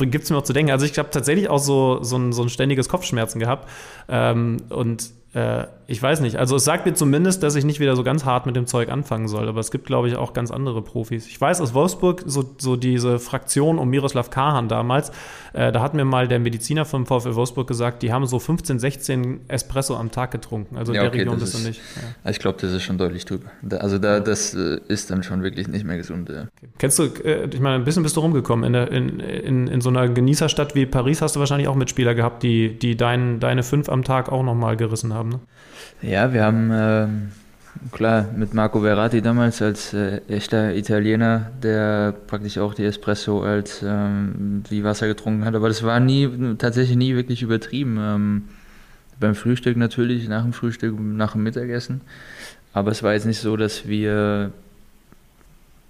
gibt 0.01 0.25
es 0.25 0.31
mir 0.31 0.39
auch 0.39 0.43
zu 0.43 0.55
denken. 0.55 0.73
Also 0.73 0.87
ich 0.87 0.99
habe 0.99 1.11
tatsächlich 1.11 1.51
auch 1.51 1.59
so, 1.59 2.03
so, 2.03 2.17
ein, 2.17 2.33
so 2.33 2.43
ein 2.43 2.49
ständiges 2.49 2.89
Kopfschmerzen 2.89 3.39
gehabt. 3.39 3.69
Ähm, 4.09 4.57
und 4.71 5.11
äh, 5.35 5.65
ich 5.89 6.03
weiß 6.03 6.21
nicht. 6.21 6.37
Also 6.37 6.57
es 6.57 6.65
sagt 6.65 6.87
mir 6.87 6.95
zumindest, 6.95 7.43
dass 7.43 7.55
ich 7.55 7.65
nicht 7.65 7.79
wieder 7.79 7.97
so 7.97 8.03
ganz 8.03 8.25
hart 8.25 8.47
mit 8.47 8.57
dem 8.57 8.67
Zeug 8.67 8.89
anfangen 8.91 9.29
soll. 9.29 9.47
Aber 9.49 9.61
es 9.61 9.71
gibt, 9.71 9.85
glaube 9.85 10.09
ich, 10.09 10.17
auch 10.17 10.33
ganz 10.33 10.51
andere 10.51 10.81
Profis. 10.81 11.27
Ich 11.27 11.39
weiß 11.39 11.61
aus 11.61 11.75
Wolfsburg, 11.75 12.23
so, 12.25 12.45
so 12.57 12.77
diese 12.77 13.19
Fraktion 13.19 13.79
um 13.79 13.91
Miroslav 13.91 14.31
Kahan 14.31 14.69
damals, 14.69 15.11
äh, 15.53 15.71
da 15.71 15.83
hat 15.83 15.93
mir 15.93 16.07
mal 16.07 16.29
der 16.29 16.39
Mediziner 16.39 16.85
vom 16.87 17.05
VfL 17.05 17.35
Wolfsburg 17.35 17.67
gesagt, 17.69 18.03
die 18.03 18.11
haben 18.13 18.25
so 18.27 18.39
15, 18.39 18.79
16 18.79 19.41
Espresso 19.49 19.97
am 19.97 20.11
Tag 20.11 20.31
getrunken. 20.31 20.77
Also 20.79 20.93
in 20.93 20.97
Ja, 20.97 21.03
der 21.03 21.11
okay, 21.11 21.19
Region 21.21 21.39
bist 21.39 21.53
du 21.55 21.59
ist- 21.59 21.67
nicht. 21.67 21.81
Ja. 22.25 22.31
Ich 22.31 22.39
glaube, 22.39 22.59
das 22.61 22.73
ist 22.73 22.83
schon 22.85 22.97
deutlich 22.97 23.27
drüber. 23.27 23.51
Also 23.81 23.99
da, 23.99 24.21
das 24.21 24.55
äh, 24.55 24.79
ist 24.89 25.11
dann 25.11 25.23
schon 25.23 25.43
wirklich 25.43 25.69
nicht 25.69 25.85
mehr 25.85 25.99
gesund. 25.99 26.31
Ja. 26.31 26.47
Kennst 26.79 26.99
du, 26.99 27.03
äh, 27.05 27.49
ich 27.53 27.61
meine, 27.61 27.75
ein 27.77 27.85
bisschen 27.85 28.03
bist 28.03 28.17
du 28.17 28.21
rumgekommen. 28.21 28.65
In, 28.65 28.73
der, 28.73 28.91
in, 28.91 29.21
in, 29.21 29.67
in 29.69 29.81
so 29.83 29.91
einer 29.91 30.09
Genießerstadt 30.09 30.75
wie 30.75 30.87
Paris 30.87 31.21
hast 31.21 31.37
du 31.37 31.41
wahrscheinlich 31.41 31.69
auch 31.69 31.75
Mitspieler 31.75 32.15
gehabt, 32.15 32.43
die, 32.43 32.79
die 32.79 32.97
dein, 32.97 33.41
deine 33.41 33.63
fünf 33.63 33.91
am 33.91 34.05
Tag 34.05 34.31
auch 34.33 34.43
nochmal 34.43 34.77
gerissen 34.79 35.13
haben. 35.13 35.22
Ne? 35.29 35.41
Ja, 36.03 36.33
wir 36.33 36.45
haben 36.45 36.71
ähm, 36.73 37.33
klar 37.91 38.27
mit 38.37 38.55
Marco 38.55 38.81
Verratti 38.81 39.23
damals 39.23 39.63
als 39.63 39.95
äh, 39.95 40.21
echter 40.29 40.75
Italiener, 40.75 41.51
der 41.63 42.15
praktisch 42.27 42.59
auch 42.59 42.75
die 42.75 42.85
Espresso 42.85 43.43
als 43.43 43.83
ähm, 43.85 44.63
wie 44.69 44.85
Wasser 44.85 45.07
getrunken 45.07 45.45
hat, 45.45 45.55
aber 45.55 45.69
das 45.69 45.83
war 45.83 46.01
nie 46.01 46.57
tatsächlich 46.59 46.97
nie 46.97 47.15
wirklich 47.15 47.43
übertrieben. 47.43 47.99
Ähm, 48.01 48.43
beim 49.21 49.35
Frühstück 49.35 49.77
natürlich, 49.77 50.29
nach 50.29 50.43
dem 50.43 50.53
Frühstück, 50.53 50.99
nach 50.99 51.33
dem 51.33 51.45
Mittagessen, 51.45 52.01
aber 52.73 52.91
es 52.91 53.03
war 53.03 53.13
jetzt 53.13 53.27
nicht 53.27 53.41
so, 53.41 53.57
dass 53.57 53.87
wir 53.87 54.53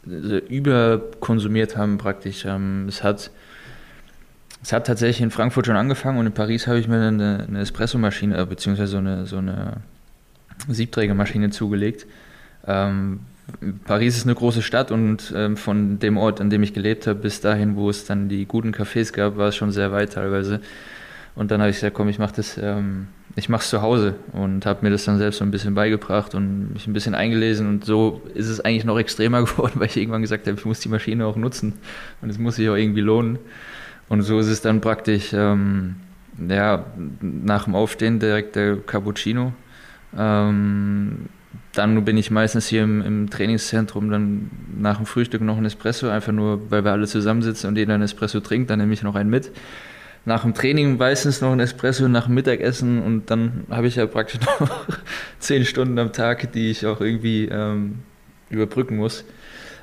so 0.05 0.37
überkonsumiert 0.37 1.77
haben 1.77 1.99
praktisch. 1.99 2.45
Ähm, 2.45 2.87
es 2.89 3.03
hat 3.03 3.31
es 4.63 4.73
hat 4.73 4.87
tatsächlich 4.87 5.21
in 5.21 5.31
Frankfurt 5.31 5.67
schon 5.67 5.77
angefangen 5.77 6.19
und 6.19 6.27
in 6.27 6.33
Paris 6.33 6.67
habe 6.67 6.79
ich 6.79 6.87
mir 6.87 7.01
eine, 7.01 7.47
eine 7.49 7.61
Espressomaschine, 7.61 8.39
äh, 8.39 8.47
beziehungsweise 8.47 8.93
so 8.93 8.99
eine, 8.99 9.27
so 9.27 9.39
eine 9.39 9.79
Siebträgermaschine 10.69 11.51
zugelegt. 11.51 12.07
Ähm, 12.67 13.21
Paris 13.85 14.17
ist 14.17 14.25
eine 14.25 14.37
große 14.37 14.63
Stadt 14.63 14.93
und 14.93 15.33
ähm, 15.37 15.57
von 15.57 15.99
dem 15.99 16.17
Ort, 16.17 16.41
an 16.41 16.49
dem 16.49 16.63
ich 16.63 16.75
gelebt 16.75 17.09
habe, 17.09 17.19
bis 17.19 17.41
dahin, 17.41 17.75
wo 17.75 17.91
es 17.91 18.05
dann 18.05 18.29
die 18.29 18.47
guten 18.47 18.73
Cafés 18.73 19.13
gab, 19.13 19.37
war 19.37 19.49
es 19.49 19.57
schon 19.57 19.73
sehr 19.73 19.91
weit 19.91 20.13
teilweise. 20.13 20.61
Und 21.35 21.51
dann 21.51 21.61
habe 21.61 21.71
ich 21.71 21.77
gesagt, 21.77 21.95
komm, 21.95 22.09
ich 22.09 22.19
mache 22.19 22.35
das, 22.37 22.59
ähm, 22.63 23.09
ich 23.35 23.49
mache 23.49 23.63
es 23.63 23.71
zu 23.71 23.83
Hause 23.83 24.15
und 24.33 24.65
habe 24.65 24.81
mir 24.83 24.91
das 24.91 25.05
dann 25.05 25.19
selbst 25.19 25.39
so 25.39 25.45
ein 25.45 25.51
bisschen 25.51 25.75
beigebracht 25.75 26.35
und 26.35 26.75
mich 26.75 26.87
ein 26.87 26.93
bisschen 26.93 27.15
eingelesen 27.15 27.67
und 27.69 27.85
so 27.85 28.23
ist 28.35 28.49
es 28.49 28.61
eigentlich 28.61 28.85
noch 28.85 28.99
extremer 28.99 29.43
geworden, 29.45 29.73
weil 29.77 29.87
ich 29.87 29.97
irgendwann 29.97 30.23
gesagt 30.23 30.47
habe, 30.47 30.59
ich 30.59 30.65
muss 30.65 30.81
die 30.81 30.89
Maschine 30.89 31.27
auch 31.27 31.37
nutzen 31.37 31.73
und 32.21 32.31
es 32.31 32.39
muss 32.39 32.57
sich 32.57 32.69
auch 32.69 32.77
irgendwie 32.77 33.01
lohnen. 33.01 33.39
Und 34.09 34.23
so 34.23 34.39
ist 34.39 34.49
es 34.49 34.61
dann 34.61 34.81
praktisch, 34.81 35.33
ähm, 35.33 35.97
ja, 36.49 36.85
nach 37.21 37.65
dem 37.65 37.75
Aufstehen 37.75 38.19
direkt 38.19 38.57
der 38.57 38.77
Cappuccino. 38.77 39.53
Ähm, 40.17 41.29
dann 41.73 42.05
bin 42.05 42.17
ich 42.17 42.31
meistens 42.31 42.69
hier 42.69 42.83
im, 42.83 43.03
im 43.03 43.31
Trainingszentrum, 43.31 44.11
dann 44.11 44.51
nach 44.79 44.97
dem 44.97 45.07
Frühstück 45.07 45.41
noch 45.41 45.57
ein 45.57 45.65
Espresso, 45.65 46.09
einfach 46.09 46.33
nur, 46.33 46.71
weil 46.71 46.85
wir 46.85 46.93
alle 46.93 47.07
zusammensitzen 47.07 47.69
und 47.69 47.77
jeder 47.77 47.95
ein 47.95 48.03
Espresso 48.03 48.41
trinkt, 48.41 48.71
dann 48.71 48.79
nehme 48.79 48.93
ich 48.93 49.03
noch 49.03 49.15
einen 49.15 49.31
mit. 49.31 49.51
Nach 50.25 50.43
dem 50.43 50.55
Training 50.55 50.99
meistens 50.99 51.41
noch 51.41 51.53
ein 51.53 51.61
Espresso, 51.61 52.09
nach 52.09 52.27
dem 52.27 52.35
Mittagessen 52.35 53.03
und 53.03 53.31
dann 53.31 53.65
habe 53.71 53.87
ich 53.87 53.97
ja 53.97 54.07
praktisch 54.07 54.41
noch 54.61 54.87
zehn 55.39 55.65
Stunden 55.65 55.99
am 55.99 56.13
Tag, 56.13 56.53
die 56.53 56.71
ich 56.71 56.87
auch 56.87 57.01
irgendwie 57.01 57.47
ähm, 57.47 58.01
überbrücken 58.51 58.97
muss. 58.97 59.25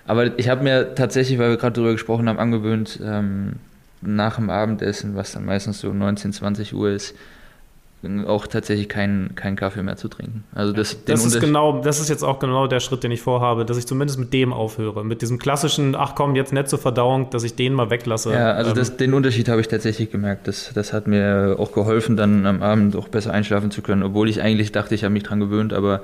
Aber 0.05 0.39
ich 0.39 0.49
habe 0.49 0.63
mir 0.63 0.95
tatsächlich, 0.95 1.38
weil 1.39 1.49
wir 1.49 1.58
gerade 1.58 1.73
darüber 1.73 1.91
gesprochen 1.91 2.29
haben, 2.29 2.39
angewöhnt, 2.39 2.99
ähm, 3.03 3.53
nach 4.01 4.35
dem 4.38 4.49
Abendessen, 4.49 5.15
was 5.15 5.33
dann 5.33 5.45
meistens 5.45 5.79
so 5.79 5.91
19, 5.91 6.33
20 6.33 6.73
Uhr 6.73 6.89
ist, 6.89 7.15
auch 8.27 8.47
tatsächlich 8.47 8.88
keinen 8.88 9.35
keinen 9.35 9.57
Kaffee 9.57 9.83
mehr 9.83 9.97
zu 9.97 10.07
trinken. 10.07 10.45
Also 10.55 10.71
das, 10.71 11.03
Das 11.03 11.25
ist 11.25 11.41
genau, 11.41 11.81
das 11.81 11.99
ist 11.99 12.07
jetzt 12.07 12.23
auch 12.23 12.39
genau 12.39 12.65
der 12.65 12.79
Schritt, 12.79 13.03
den 13.03 13.12
ich 13.12 13.21
vorhabe, 13.21 13.65
dass 13.65 13.77
ich 13.77 13.85
zumindest 13.88 14.17
mit 14.17 14.31
dem 14.31 14.53
aufhöre. 14.53 15.03
Mit 15.03 15.21
diesem 15.21 15.38
klassischen, 15.38 15.95
ach 15.95 16.15
komm, 16.15 16.35
jetzt 16.38 16.53
nicht 16.53 16.69
zur 16.69 16.79
Verdauung, 16.79 17.29
dass 17.29 17.43
ich 17.43 17.55
den 17.55 17.73
mal 17.73 17.89
weglasse. 17.89 18.31
Ja, 18.31 18.53
also 18.53 18.71
Ähm, 18.71 18.77
das, 18.77 18.95
den 18.95 19.13
Unterschied 19.13 19.49
habe 19.49 19.59
ich 19.59 19.67
tatsächlich 19.67 20.12
gemerkt. 20.12 20.47
Das, 20.47 20.71
das 20.73 20.93
hat 20.93 21.07
mir 21.07 21.57
auch 21.59 21.73
geholfen, 21.73 22.15
dann 22.15 22.45
am 22.45 22.63
Abend 22.63 22.95
auch 22.95 23.09
besser 23.09 23.33
einschlafen 23.33 23.69
zu 23.69 23.81
können, 23.81 24.03
obwohl 24.03 24.29
ich 24.29 24.41
eigentlich 24.41 24.71
dachte, 24.71 24.95
ich 24.95 25.03
habe 25.03 25.12
mich 25.12 25.23
dran 25.23 25.41
gewöhnt, 25.41 25.73
aber 25.73 26.01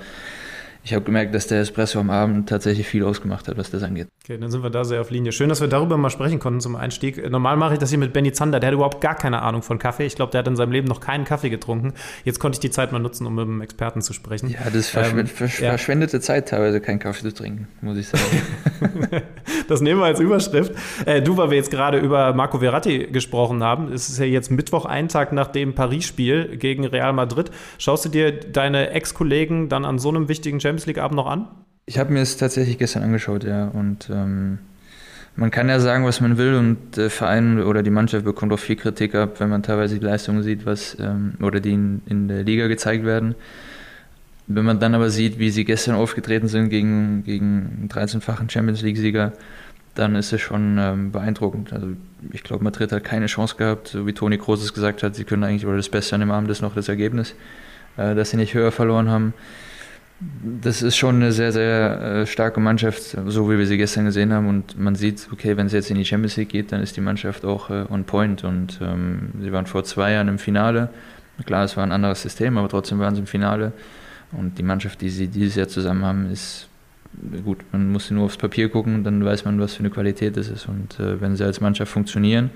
ich 0.85 0.93
habe 0.93 1.03
gemerkt, 1.03 1.33
dass 1.33 1.47
der 1.47 1.61
Espresso 1.61 1.99
am 1.99 2.11
Abend 2.11 2.47
tatsächlich 2.47 2.87
viel 2.87 3.03
ausgemacht 3.03 3.47
hat, 3.47 3.57
was 3.57 3.71
das 3.71 3.81
angeht. 3.81 4.07
Okay, 4.23 4.37
dann 4.37 4.51
sind 4.51 4.61
wir 4.61 4.69
da 4.69 4.83
sehr 4.83 5.01
auf 5.01 5.09
Linie. 5.09 5.31
Schön, 5.31 5.49
dass 5.49 5.59
wir 5.59 5.67
darüber 5.67 5.97
mal 5.97 6.11
sprechen 6.11 6.37
konnten 6.37 6.61
zum 6.61 6.75
Einstieg. 6.75 7.27
Normal 7.27 7.57
mache 7.57 7.73
ich 7.73 7.79
das 7.79 7.89
hier 7.89 7.97
mit 7.97 8.13
Benny 8.13 8.33
Zander. 8.33 8.59
Der 8.59 8.67
hat 8.67 8.73
überhaupt 8.75 9.01
gar 9.01 9.15
keine 9.15 9.41
Ahnung 9.41 9.63
von 9.63 9.79
Kaffee. 9.79 10.05
Ich 10.05 10.15
glaube, 10.15 10.31
der 10.31 10.39
hat 10.39 10.47
in 10.47 10.55
seinem 10.55 10.71
Leben 10.71 10.87
noch 10.87 10.99
keinen 10.99 11.25
Kaffee 11.25 11.49
getrunken. 11.49 11.93
Jetzt 12.23 12.39
konnte 12.39 12.57
ich 12.57 12.59
die 12.59 12.69
Zeit 12.69 12.91
mal 12.91 12.99
nutzen, 12.99 13.25
um 13.25 13.33
mit 13.33 13.45
einem 13.45 13.61
Experten 13.61 14.03
zu 14.03 14.13
sprechen. 14.13 14.49
Ja, 14.49 14.59
das 14.65 14.75
ist 14.75 14.89
verschw 14.89 15.19
Ähm, 15.19 15.25
versch 15.25 15.59
ja. 15.59 15.69
verschwendete 15.69 16.19
Zeit, 16.19 16.49
teilweise 16.49 16.79
keinen 16.81 16.99
Kaffee 16.99 17.23
zu 17.23 17.33
trinken, 17.33 17.67
muss 17.81 17.97
ich 17.97 18.07
sagen. 18.07 18.23
Das 19.67 19.81
nehmen 19.81 19.99
wir 19.99 20.05
als 20.05 20.19
Überschrift. 20.19 20.73
Äh, 21.07 21.23
du, 21.23 21.37
weil 21.37 21.49
wir 21.49 21.57
jetzt 21.57 21.71
gerade 21.71 21.97
über 21.97 22.33
Marco 22.33 22.59
Verratti 22.59 23.07
gesprochen 23.11 23.63
haben, 23.63 23.91
es 23.91 24.09
ist 24.09 24.19
ja 24.19 24.25
jetzt 24.25 24.51
Mittwoch, 24.51 24.85
ein 24.85 25.07
Tag 25.07 25.33
nach 25.33 25.47
dem 25.47 25.73
Paris-Spiel 25.73 26.57
gegen 26.57 26.85
Real 26.85 27.13
Madrid. 27.13 27.49
Schaust 27.79 28.05
du 28.05 28.09
dir 28.09 28.31
deine 28.31 28.91
Ex-Kollegen 28.91 29.67
dann 29.67 29.83
an 29.83 29.97
so 29.97 30.09
einem 30.09 30.29
wichtigen 30.29 30.59
Champions 30.59 30.74
League-Abend 30.85 31.15
noch 31.15 31.27
an? 31.27 31.47
Ich 31.85 31.99
habe 31.99 32.11
mir 32.11 32.21
es 32.21 32.37
tatsächlich 32.37 32.77
gestern 32.77 33.03
angeschaut, 33.03 33.43
ja. 33.43 33.67
Und 33.67 34.09
ähm, 34.09 34.59
man 35.35 35.51
kann 35.51 35.69
ja 35.69 35.79
sagen, 35.79 36.05
was 36.05 36.21
man 36.21 36.37
will, 36.37 36.55
und 36.55 36.97
der 36.97 37.09
Verein 37.09 37.61
oder 37.61 37.83
die 37.83 37.89
Mannschaft 37.89 38.25
bekommt 38.25 38.53
auch 38.53 38.59
viel 38.59 38.75
Kritik 38.75 39.15
ab, 39.15 39.39
wenn 39.39 39.49
man 39.49 39.63
teilweise 39.63 39.99
die 39.99 40.05
Leistungen 40.05 40.43
sieht, 40.43 40.65
was 40.65 40.97
ähm, 40.99 41.33
oder 41.41 41.59
die 41.59 41.73
in, 41.73 42.01
in 42.05 42.27
der 42.27 42.43
Liga 42.43 42.67
gezeigt 42.67 43.05
werden. 43.05 43.35
Wenn 44.47 44.65
man 44.65 44.79
dann 44.79 44.93
aber 44.93 45.09
sieht, 45.09 45.39
wie 45.39 45.49
sie 45.49 45.65
gestern 45.65 45.95
aufgetreten 45.95 46.47
sind 46.47 46.69
gegen, 46.69 47.23
gegen 47.23 47.77
einen 47.79 47.89
13-fachen 47.89 48.49
Champions 48.49 48.81
League-Sieger, 48.81 49.33
dann 49.95 50.15
ist 50.15 50.33
es 50.33 50.41
schon 50.41 50.77
ähm, 50.77 51.11
beeindruckend. 51.11 51.73
Also 51.73 51.87
ich 52.31 52.43
glaube, 52.43 52.63
Madrid 52.63 52.91
hat 52.91 53.03
keine 53.03 53.25
Chance 53.25 53.55
gehabt, 53.55 53.87
so 53.87 54.05
wie 54.05 54.13
Toni 54.13 54.37
Kroos 54.37 54.61
es 54.61 54.73
gesagt 54.73 55.03
hat, 55.03 55.15
sie 55.15 55.23
können 55.23 55.43
eigentlich, 55.43 55.65
oder 55.65 55.77
das 55.77 55.89
Beste 55.89 56.15
an 56.15 56.21
dem 56.21 56.31
Abend 56.31 56.49
ist 56.51 56.61
noch 56.61 56.75
das 56.75 56.89
Ergebnis, 56.89 57.33
äh, 57.97 58.13
dass 58.13 58.29
sie 58.29 58.37
nicht 58.37 58.53
höher 58.53 58.71
verloren 58.71 59.09
haben. 59.09 59.33
Das 60.61 60.81
ist 60.81 60.95
schon 60.95 61.15
eine 61.15 61.33
sehr, 61.33 61.51
sehr 61.51 62.01
äh, 62.01 62.25
starke 62.25 62.61
Mannschaft, 62.61 63.17
so 63.25 63.51
wie 63.51 63.57
wir 63.57 63.67
sie 63.67 63.77
gestern 63.77 64.05
gesehen 64.05 64.31
haben. 64.31 64.47
Und 64.47 64.79
man 64.79 64.95
sieht, 64.95 65.27
okay, 65.31 65.57
wenn 65.57 65.67
es 65.67 65.73
jetzt 65.73 65.91
in 65.91 65.97
die 65.97 66.05
Champions 66.05 66.37
League 66.37 66.49
geht, 66.49 66.71
dann 66.71 66.81
ist 66.81 66.95
die 66.95 67.01
Mannschaft 67.01 67.43
auch 67.43 67.69
äh, 67.69 67.85
on 67.89 68.05
point. 68.05 68.43
Und 68.45 68.79
ähm, 68.81 69.31
sie 69.41 69.51
waren 69.51 69.65
vor 69.65 69.83
zwei 69.83 70.13
Jahren 70.13 70.29
im 70.29 70.39
Finale. 70.39 70.89
Klar, 71.45 71.65
es 71.65 71.75
war 71.75 71.83
ein 71.83 71.91
anderes 71.91 72.21
System, 72.21 72.57
aber 72.57 72.69
trotzdem 72.69 72.99
waren 72.99 73.13
sie 73.13 73.21
im 73.21 73.27
Finale. 73.27 73.73
Und 74.31 74.57
die 74.57 74.63
Mannschaft, 74.63 75.01
die 75.01 75.09
sie 75.09 75.27
dieses 75.27 75.55
Jahr 75.55 75.67
zusammen 75.67 76.05
haben, 76.05 76.31
ist 76.31 76.69
gut. 77.43 77.59
Man 77.73 77.91
muss 77.91 78.09
nur 78.09 78.25
aufs 78.25 78.37
Papier 78.37 78.69
gucken, 78.69 79.03
dann 79.03 79.23
weiß 79.23 79.43
man, 79.43 79.59
was 79.59 79.73
für 79.73 79.79
eine 79.79 79.89
Qualität 79.89 80.37
es 80.37 80.49
ist. 80.49 80.67
Und 80.67 80.97
äh, 80.99 81.19
wenn 81.19 81.35
sie 81.35 81.43
als 81.43 81.59
Mannschaft 81.59 81.91
funktionieren, 81.91 82.51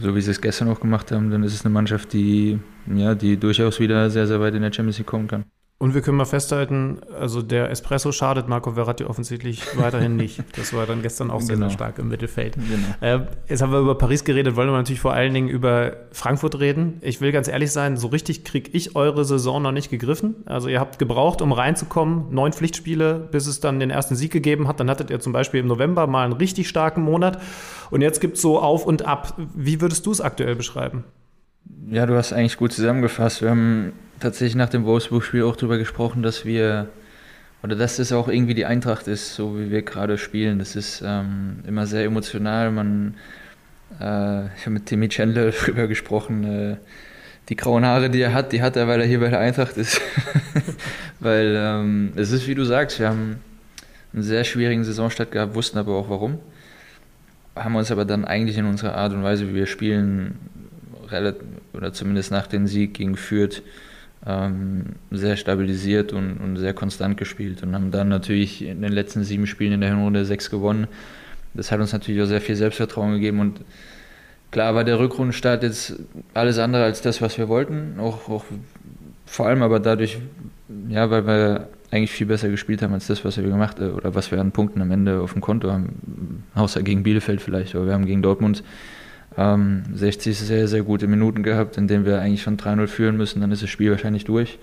so 0.00 0.16
wie 0.16 0.20
sie 0.22 0.30
es 0.30 0.40
gestern 0.40 0.68
auch 0.68 0.80
gemacht 0.80 1.12
haben, 1.12 1.30
dann 1.30 1.42
ist 1.42 1.54
es 1.54 1.64
eine 1.64 1.72
Mannschaft, 1.72 2.12
die, 2.14 2.58
ja, 2.86 3.14
die 3.14 3.36
durchaus 3.36 3.80
wieder 3.80 4.08
sehr, 4.08 4.26
sehr 4.26 4.40
weit 4.40 4.54
in 4.54 4.62
der 4.62 4.72
Champions 4.72 4.98
League 4.98 5.06
kommen 5.06 5.28
kann. 5.28 5.44
Und 5.76 5.92
wir 5.92 6.02
können 6.02 6.16
mal 6.16 6.24
festhalten, 6.24 7.00
also 7.18 7.42
der 7.42 7.68
Espresso 7.70 8.12
schadet 8.12 8.48
Marco 8.48 8.70
Verratti 8.72 9.04
offensichtlich 9.04 9.60
weiterhin 9.76 10.14
nicht. 10.24 10.42
Das 10.56 10.72
war 10.72 10.86
dann 10.86 11.02
gestern 11.02 11.30
auch 11.32 11.40
sehr, 11.40 11.56
Genau. 11.56 11.66
sehr 11.68 11.74
stark 11.74 11.98
im 11.98 12.08
Mittelfeld. 12.08 12.54
Genau. 12.54 12.86
Äh, 13.16 13.26
jetzt 13.48 13.60
haben 13.60 13.72
wir 13.72 13.80
über 13.80 13.96
Paris 13.98 14.24
geredet, 14.24 14.54
wollen 14.56 14.68
wir 14.68 14.76
natürlich 14.76 15.00
vor 15.00 15.12
allen 15.12 15.34
Dingen 15.34 15.48
über 15.48 15.96
Frankfurt 16.12 16.60
reden. 16.60 16.98
Ich 17.02 17.20
will 17.20 17.32
ganz 17.32 17.48
ehrlich 17.48 17.72
sein, 17.72 17.96
so 17.96 18.06
richtig 18.06 18.44
kriege 18.44 18.70
ich 18.72 18.94
eure 18.96 19.24
Saison 19.24 19.60
noch 19.62 19.72
nicht 19.72 19.90
gegriffen. 19.90 20.36
Also 20.46 20.68
ihr 20.68 20.78
habt 20.78 20.98
gebraucht, 21.00 21.42
um 21.42 21.52
reinzukommen, 21.52 22.32
neun 22.32 22.52
Pflichtspiele, 22.52 23.28
bis 23.32 23.46
es 23.48 23.58
dann 23.60 23.80
den 23.80 23.90
ersten 23.90 24.14
Sieg 24.14 24.32
gegeben 24.32 24.68
hat. 24.68 24.78
Dann 24.78 24.88
hattet 24.88 25.10
ihr 25.10 25.18
zum 25.20 25.32
Beispiel 25.32 25.58
im 25.60 25.66
November 25.66 26.06
mal 26.06 26.24
einen 26.24 26.34
richtig 26.34 26.68
starken 26.68 27.02
Monat. 27.02 27.42
Und 27.90 28.00
jetzt 28.00 28.20
gibt 28.20 28.36
es 28.36 28.42
so 28.42 28.60
auf 28.60 28.86
und 28.86 29.04
ab. 29.06 29.34
Wie 29.54 29.80
würdest 29.80 30.06
du 30.06 30.12
es 30.12 30.20
aktuell 30.20 30.54
beschreiben? 30.54 31.04
Ja, 31.90 32.06
du 32.06 32.14
hast 32.16 32.32
eigentlich 32.32 32.56
gut 32.56 32.72
zusammengefasst. 32.72 33.42
Wir 33.42 33.50
haben 33.50 33.92
tatsächlich 34.20 34.54
nach 34.54 34.68
dem 34.68 34.84
Wolfsburg-Spiel 34.84 35.42
auch 35.42 35.56
darüber 35.56 35.78
gesprochen, 35.78 36.22
dass 36.22 36.44
wir, 36.44 36.88
oder 37.62 37.76
dass 37.76 37.96
das 37.96 38.12
auch 38.12 38.28
irgendwie 38.28 38.54
die 38.54 38.66
Eintracht 38.66 39.06
ist, 39.06 39.34
so 39.34 39.58
wie 39.58 39.70
wir 39.70 39.82
gerade 39.82 40.18
spielen. 40.18 40.58
Das 40.58 40.76
ist 40.76 41.02
ähm, 41.04 41.58
immer 41.66 41.86
sehr 41.86 42.04
emotional. 42.04 42.70
Man, 42.70 43.14
äh, 44.00 44.46
ich 44.56 44.62
habe 44.62 44.70
mit 44.70 44.86
Timmy 44.86 45.08
Chandler 45.08 45.50
darüber 45.66 45.86
gesprochen, 45.86 46.44
äh, 46.44 46.76
die 47.48 47.56
grauen 47.56 47.84
Haare, 47.84 48.10
die 48.10 48.20
er 48.20 48.32
hat, 48.32 48.52
die 48.52 48.62
hat 48.62 48.76
er, 48.76 48.88
weil 48.88 49.00
er 49.00 49.06
hier 49.06 49.20
bei 49.20 49.28
der 49.28 49.40
Eintracht 49.40 49.76
ist. 49.76 50.00
weil 51.20 51.54
ähm, 51.56 52.12
es 52.16 52.30
ist, 52.32 52.46
wie 52.46 52.54
du 52.54 52.64
sagst, 52.64 52.98
wir 52.98 53.08
haben 53.08 53.36
einen 54.12 54.22
sehr 54.22 54.44
schwierigen 54.44 54.84
Saisonstart 54.84 55.30
gehabt, 55.30 55.54
wussten 55.54 55.78
aber 55.78 55.94
auch 55.94 56.08
warum. 56.08 56.38
Haben 57.56 57.76
uns 57.76 57.90
aber 57.90 58.04
dann 58.04 58.24
eigentlich 58.24 58.56
in 58.56 58.66
unserer 58.66 58.96
Art 58.96 59.12
und 59.12 59.22
Weise, 59.22 59.48
wie 59.48 59.54
wir 59.54 59.66
spielen, 59.66 60.38
oder 61.72 61.92
zumindest 61.92 62.30
nach 62.30 62.46
dem 62.46 62.66
Sieg 62.66 62.94
gegen 62.94 63.16
Fürth, 63.16 63.62
ähm, 64.26 64.96
sehr 65.10 65.36
stabilisiert 65.36 66.12
und, 66.12 66.38
und, 66.38 66.56
sehr 66.56 66.72
konstant 66.72 67.16
gespielt 67.16 67.62
und 67.62 67.74
haben 67.74 67.90
dann 67.90 68.08
natürlich 68.08 68.64
in 68.64 68.80
den 68.80 68.92
letzten 68.92 69.22
sieben 69.22 69.46
Spielen 69.46 69.72
in 69.72 69.80
der 69.80 69.90
Hinrunde 69.90 70.24
sechs 70.24 70.50
gewonnen. 70.50 70.86
Das 71.52 71.70
hat 71.70 71.80
uns 71.80 71.92
natürlich 71.92 72.22
auch 72.22 72.26
sehr 72.26 72.40
viel 72.40 72.56
Selbstvertrauen 72.56 73.12
gegeben 73.12 73.40
und 73.40 73.60
klar 74.50 74.74
war 74.74 74.84
der 74.84 74.98
Rückrundenstart 74.98 75.62
jetzt 75.62 75.96
alles 76.32 76.58
andere 76.58 76.84
als 76.84 77.02
das, 77.02 77.20
was 77.20 77.36
wir 77.36 77.48
wollten, 77.48 78.00
auch, 78.00 78.28
auch 78.28 78.44
vor 79.26 79.46
allem 79.46 79.62
aber 79.62 79.80
dadurch, 79.80 80.18
ja, 80.88 81.10
weil 81.10 81.26
wir 81.26 81.68
eigentlich 81.90 82.10
viel 82.10 82.26
besser 82.26 82.48
gespielt 82.48 82.82
haben 82.82 82.92
als 82.92 83.06
das, 83.06 83.24
was 83.24 83.36
wir 83.36 83.44
gemacht 83.44 83.78
äh, 83.78 83.84
oder 83.84 84.14
was 84.14 84.30
wir 84.30 84.40
an 84.40 84.52
Punkten 84.52 84.80
am 84.80 84.90
Ende 84.90 85.20
auf 85.20 85.32
dem 85.32 85.42
Konto 85.42 85.70
haben, 85.70 86.44
außer 86.54 86.82
gegen 86.82 87.02
Bielefeld 87.02 87.40
vielleicht, 87.40 87.74
aber 87.74 87.86
wir 87.86 87.92
haben 87.92 88.06
gegen 88.06 88.22
Dortmund 88.22 88.64
ähm, 89.36 89.82
60 89.94 90.38
sehr, 90.38 90.68
sehr 90.68 90.82
gute 90.82 91.06
Minuten 91.06 91.42
gehabt, 91.42 91.76
in 91.76 91.88
denen 91.88 92.04
wir 92.04 92.20
eigentlich 92.20 92.42
schon 92.42 92.56
3-0 92.56 92.86
führen 92.86 93.16
müssen, 93.16 93.40
dann 93.40 93.52
ist 93.52 93.62
das 93.62 93.70
Spiel 93.70 93.90
wahrscheinlich 93.90 94.24
durch. 94.24 94.58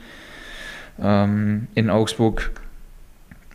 Ähm, 1.02 1.68
in 1.76 1.90
Augsburg 1.90 2.52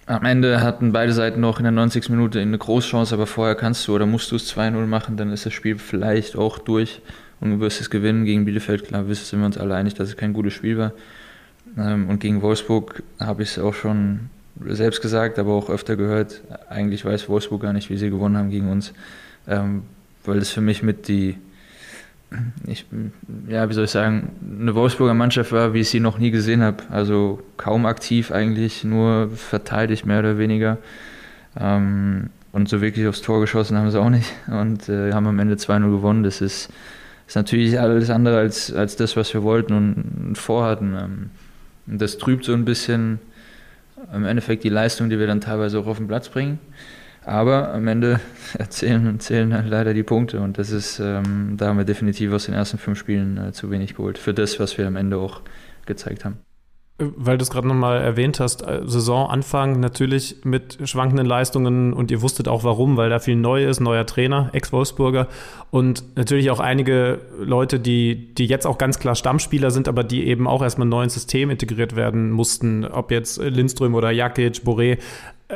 am 0.06 0.24
Ende 0.24 0.60
hatten 0.60 0.92
beide 0.92 1.12
Seiten 1.12 1.40
noch 1.40 1.58
in 1.58 1.64
der 1.64 1.72
90. 1.72 2.10
Minute 2.10 2.40
eine 2.40 2.58
Großchance, 2.58 3.12
aber 3.12 3.26
vorher 3.26 3.56
kannst 3.56 3.88
du 3.88 3.94
oder 3.94 4.06
musst 4.06 4.30
du 4.30 4.36
es 4.36 4.56
2-0 4.56 4.86
machen, 4.86 5.16
dann 5.16 5.32
ist 5.32 5.46
das 5.46 5.52
Spiel 5.52 5.78
vielleicht 5.78 6.36
auch 6.36 6.58
durch 6.58 7.00
und 7.40 7.50
du 7.50 7.60
wirst 7.60 7.80
es 7.80 7.90
gewinnen. 7.90 8.24
Gegen 8.24 8.44
Bielefeld, 8.44 8.84
klar, 8.84 9.04
sind 9.12 9.40
wir 9.40 9.46
uns 9.46 9.58
alle 9.58 9.74
einig, 9.74 9.94
dass 9.94 10.08
es 10.08 10.16
kein 10.16 10.32
gutes 10.32 10.52
Spiel 10.52 10.78
war. 10.78 10.92
Ähm, 11.76 12.08
und 12.08 12.20
gegen 12.20 12.40
Wolfsburg 12.42 13.02
habe 13.18 13.42
ich 13.42 13.50
es 13.50 13.58
auch 13.58 13.74
schon 13.74 14.30
selbst 14.64 15.02
gesagt, 15.02 15.38
aber 15.38 15.52
auch 15.52 15.68
öfter 15.68 15.96
gehört. 15.96 16.40
Eigentlich 16.70 17.04
weiß 17.04 17.28
Wolfsburg 17.28 17.62
gar 17.62 17.72
nicht, 17.72 17.90
wie 17.90 17.96
sie 17.96 18.10
gewonnen 18.10 18.36
haben 18.36 18.50
gegen 18.50 18.70
uns. 18.70 18.92
Weil 20.26 20.38
das 20.38 20.50
für 20.50 20.60
mich 20.60 20.82
mit 20.82 21.08
die, 21.08 21.36
ich, 22.66 22.86
ja, 23.48 23.68
wie 23.68 23.74
soll 23.74 23.84
ich 23.84 23.90
sagen, 23.90 24.30
eine 24.60 24.74
Wolfsburger 24.74 25.14
Mannschaft 25.14 25.52
war, 25.52 25.74
wie 25.74 25.80
ich 25.80 25.88
sie 25.88 26.00
noch 26.00 26.18
nie 26.18 26.30
gesehen 26.30 26.62
habe. 26.62 26.82
Also 26.90 27.42
kaum 27.56 27.86
aktiv 27.86 28.32
eigentlich, 28.32 28.84
nur 28.84 29.30
verteidigt 29.30 30.06
mehr 30.06 30.20
oder 30.20 30.38
weniger. 30.38 30.78
Ähm, 31.58 32.30
und 32.52 32.68
so 32.68 32.80
wirklich 32.80 33.06
aufs 33.06 33.20
Tor 33.20 33.40
geschossen 33.40 33.76
haben 33.76 33.90
sie 33.90 34.00
auch 34.00 34.08
nicht 34.08 34.32
und 34.46 34.88
äh, 34.88 35.12
haben 35.12 35.26
am 35.26 35.38
Ende 35.38 35.56
2-0 35.56 35.90
gewonnen. 35.90 36.22
Das 36.22 36.40
ist, 36.40 36.70
ist 37.26 37.36
natürlich 37.36 37.78
alles 37.78 38.08
andere 38.08 38.38
als, 38.38 38.72
als 38.72 38.96
das, 38.96 39.16
was 39.16 39.32
wir 39.34 39.42
wollten 39.42 39.74
und 39.74 40.38
vorhatten. 40.38 40.96
Ähm, 40.98 41.30
das 41.86 42.18
trübt 42.18 42.44
so 42.44 42.52
ein 42.54 42.64
bisschen 42.64 43.20
im 44.12 44.24
Endeffekt 44.24 44.64
die 44.64 44.68
Leistung, 44.68 45.10
die 45.10 45.18
wir 45.18 45.26
dann 45.26 45.40
teilweise 45.40 45.78
auch 45.78 45.86
auf 45.86 45.98
den 45.98 46.08
Platz 46.08 46.28
bringen. 46.28 46.58
Aber 47.26 47.74
am 47.74 47.88
Ende 47.88 48.20
erzählen, 48.58 49.18
zählen 49.18 49.52
halt 49.52 49.68
leider 49.68 49.92
die 49.92 50.04
Punkte 50.04 50.40
und 50.40 50.58
das 50.58 50.70
ist, 50.70 51.00
ähm, 51.00 51.56
da 51.56 51.66
haben 51.66 51.76
wir 51.76 51.84
definitiv 51.84 52.32
aus 52.32 52.46
den 52.46 52.54
ersten 52.54 52.78
fünf 52.78 52.98
Spielen 52.98 53.36
äh, 53.36 53.52
zu 53.52 53.70
wenig 53.70 53.96
geholt 53.96 54.16
für 54.16 54.32
das, 54.32 54.60
was 54.60 54.78
wir 54.78 54.86
am 54.86 54.94
Ende 54.94 55.18
auch 55.18 55.42
gezeigt 55.86 56.24
haben. 56.24 56.38
Weil 56.98 57.36
du 57.36 57.42
es 57.42 57.50
gerade 57.50 57.68
nochmal 57.68 58.00
erwähnt 58.00 58.38
hast, 58.38 58.62
äh, 58.62 58.80
Saisonanfang 58.84 59.80
natürlich 59.80 60.36
mit 60.44 60.78
schwankenden 60.84 61.26
Leistungen 61.26 61.92
und 61.92 62.12
ihr 62.12 62.22
wusstet 62.22 62.46
auch 62.46 62.62
warum, 62.62 62.96
weil 62.96 63.10
da 63.10 63.18
viel 63.18 63.36
neu 63.36 63.66
ist, 63.66 63.80
neuer 63.80 64.06
Trainer, 64.06 64.50
Ex-Wolfsburger 64.52 65.26
und 65.72 66.16
natürlich 66.16 66.50
auch 66.50 66.60
einige 66.60 67.18
Leute, 67.40 67.80
die, 67.80 68.34
die 68.34 68.46
jetzt 68.46 68.68
auch 68.68 68.78
ganz 68.78 69.00
klar 69.00 69.16
Stammspieler 69.16 69.72
sind, 69.72 69.88
aber 69.88 70.04
die 70.04 70.28
eben 70.28 70.46
auch 70.46 70.62
erstmal 70.62 70.86
neu 70.86 71.02
ins 71.02 71.14
System 71.14 71.50
integriert 71.50 71.96
werden 71.96 72.30
mussten, 72.30 72.84
ob 72.84 73.10
jetzt 73.10 73.42
Lindström 73.42 73.96
oder 73.96 74.12
Jakic, 74.12 74.62
Boré. 74.64 74.98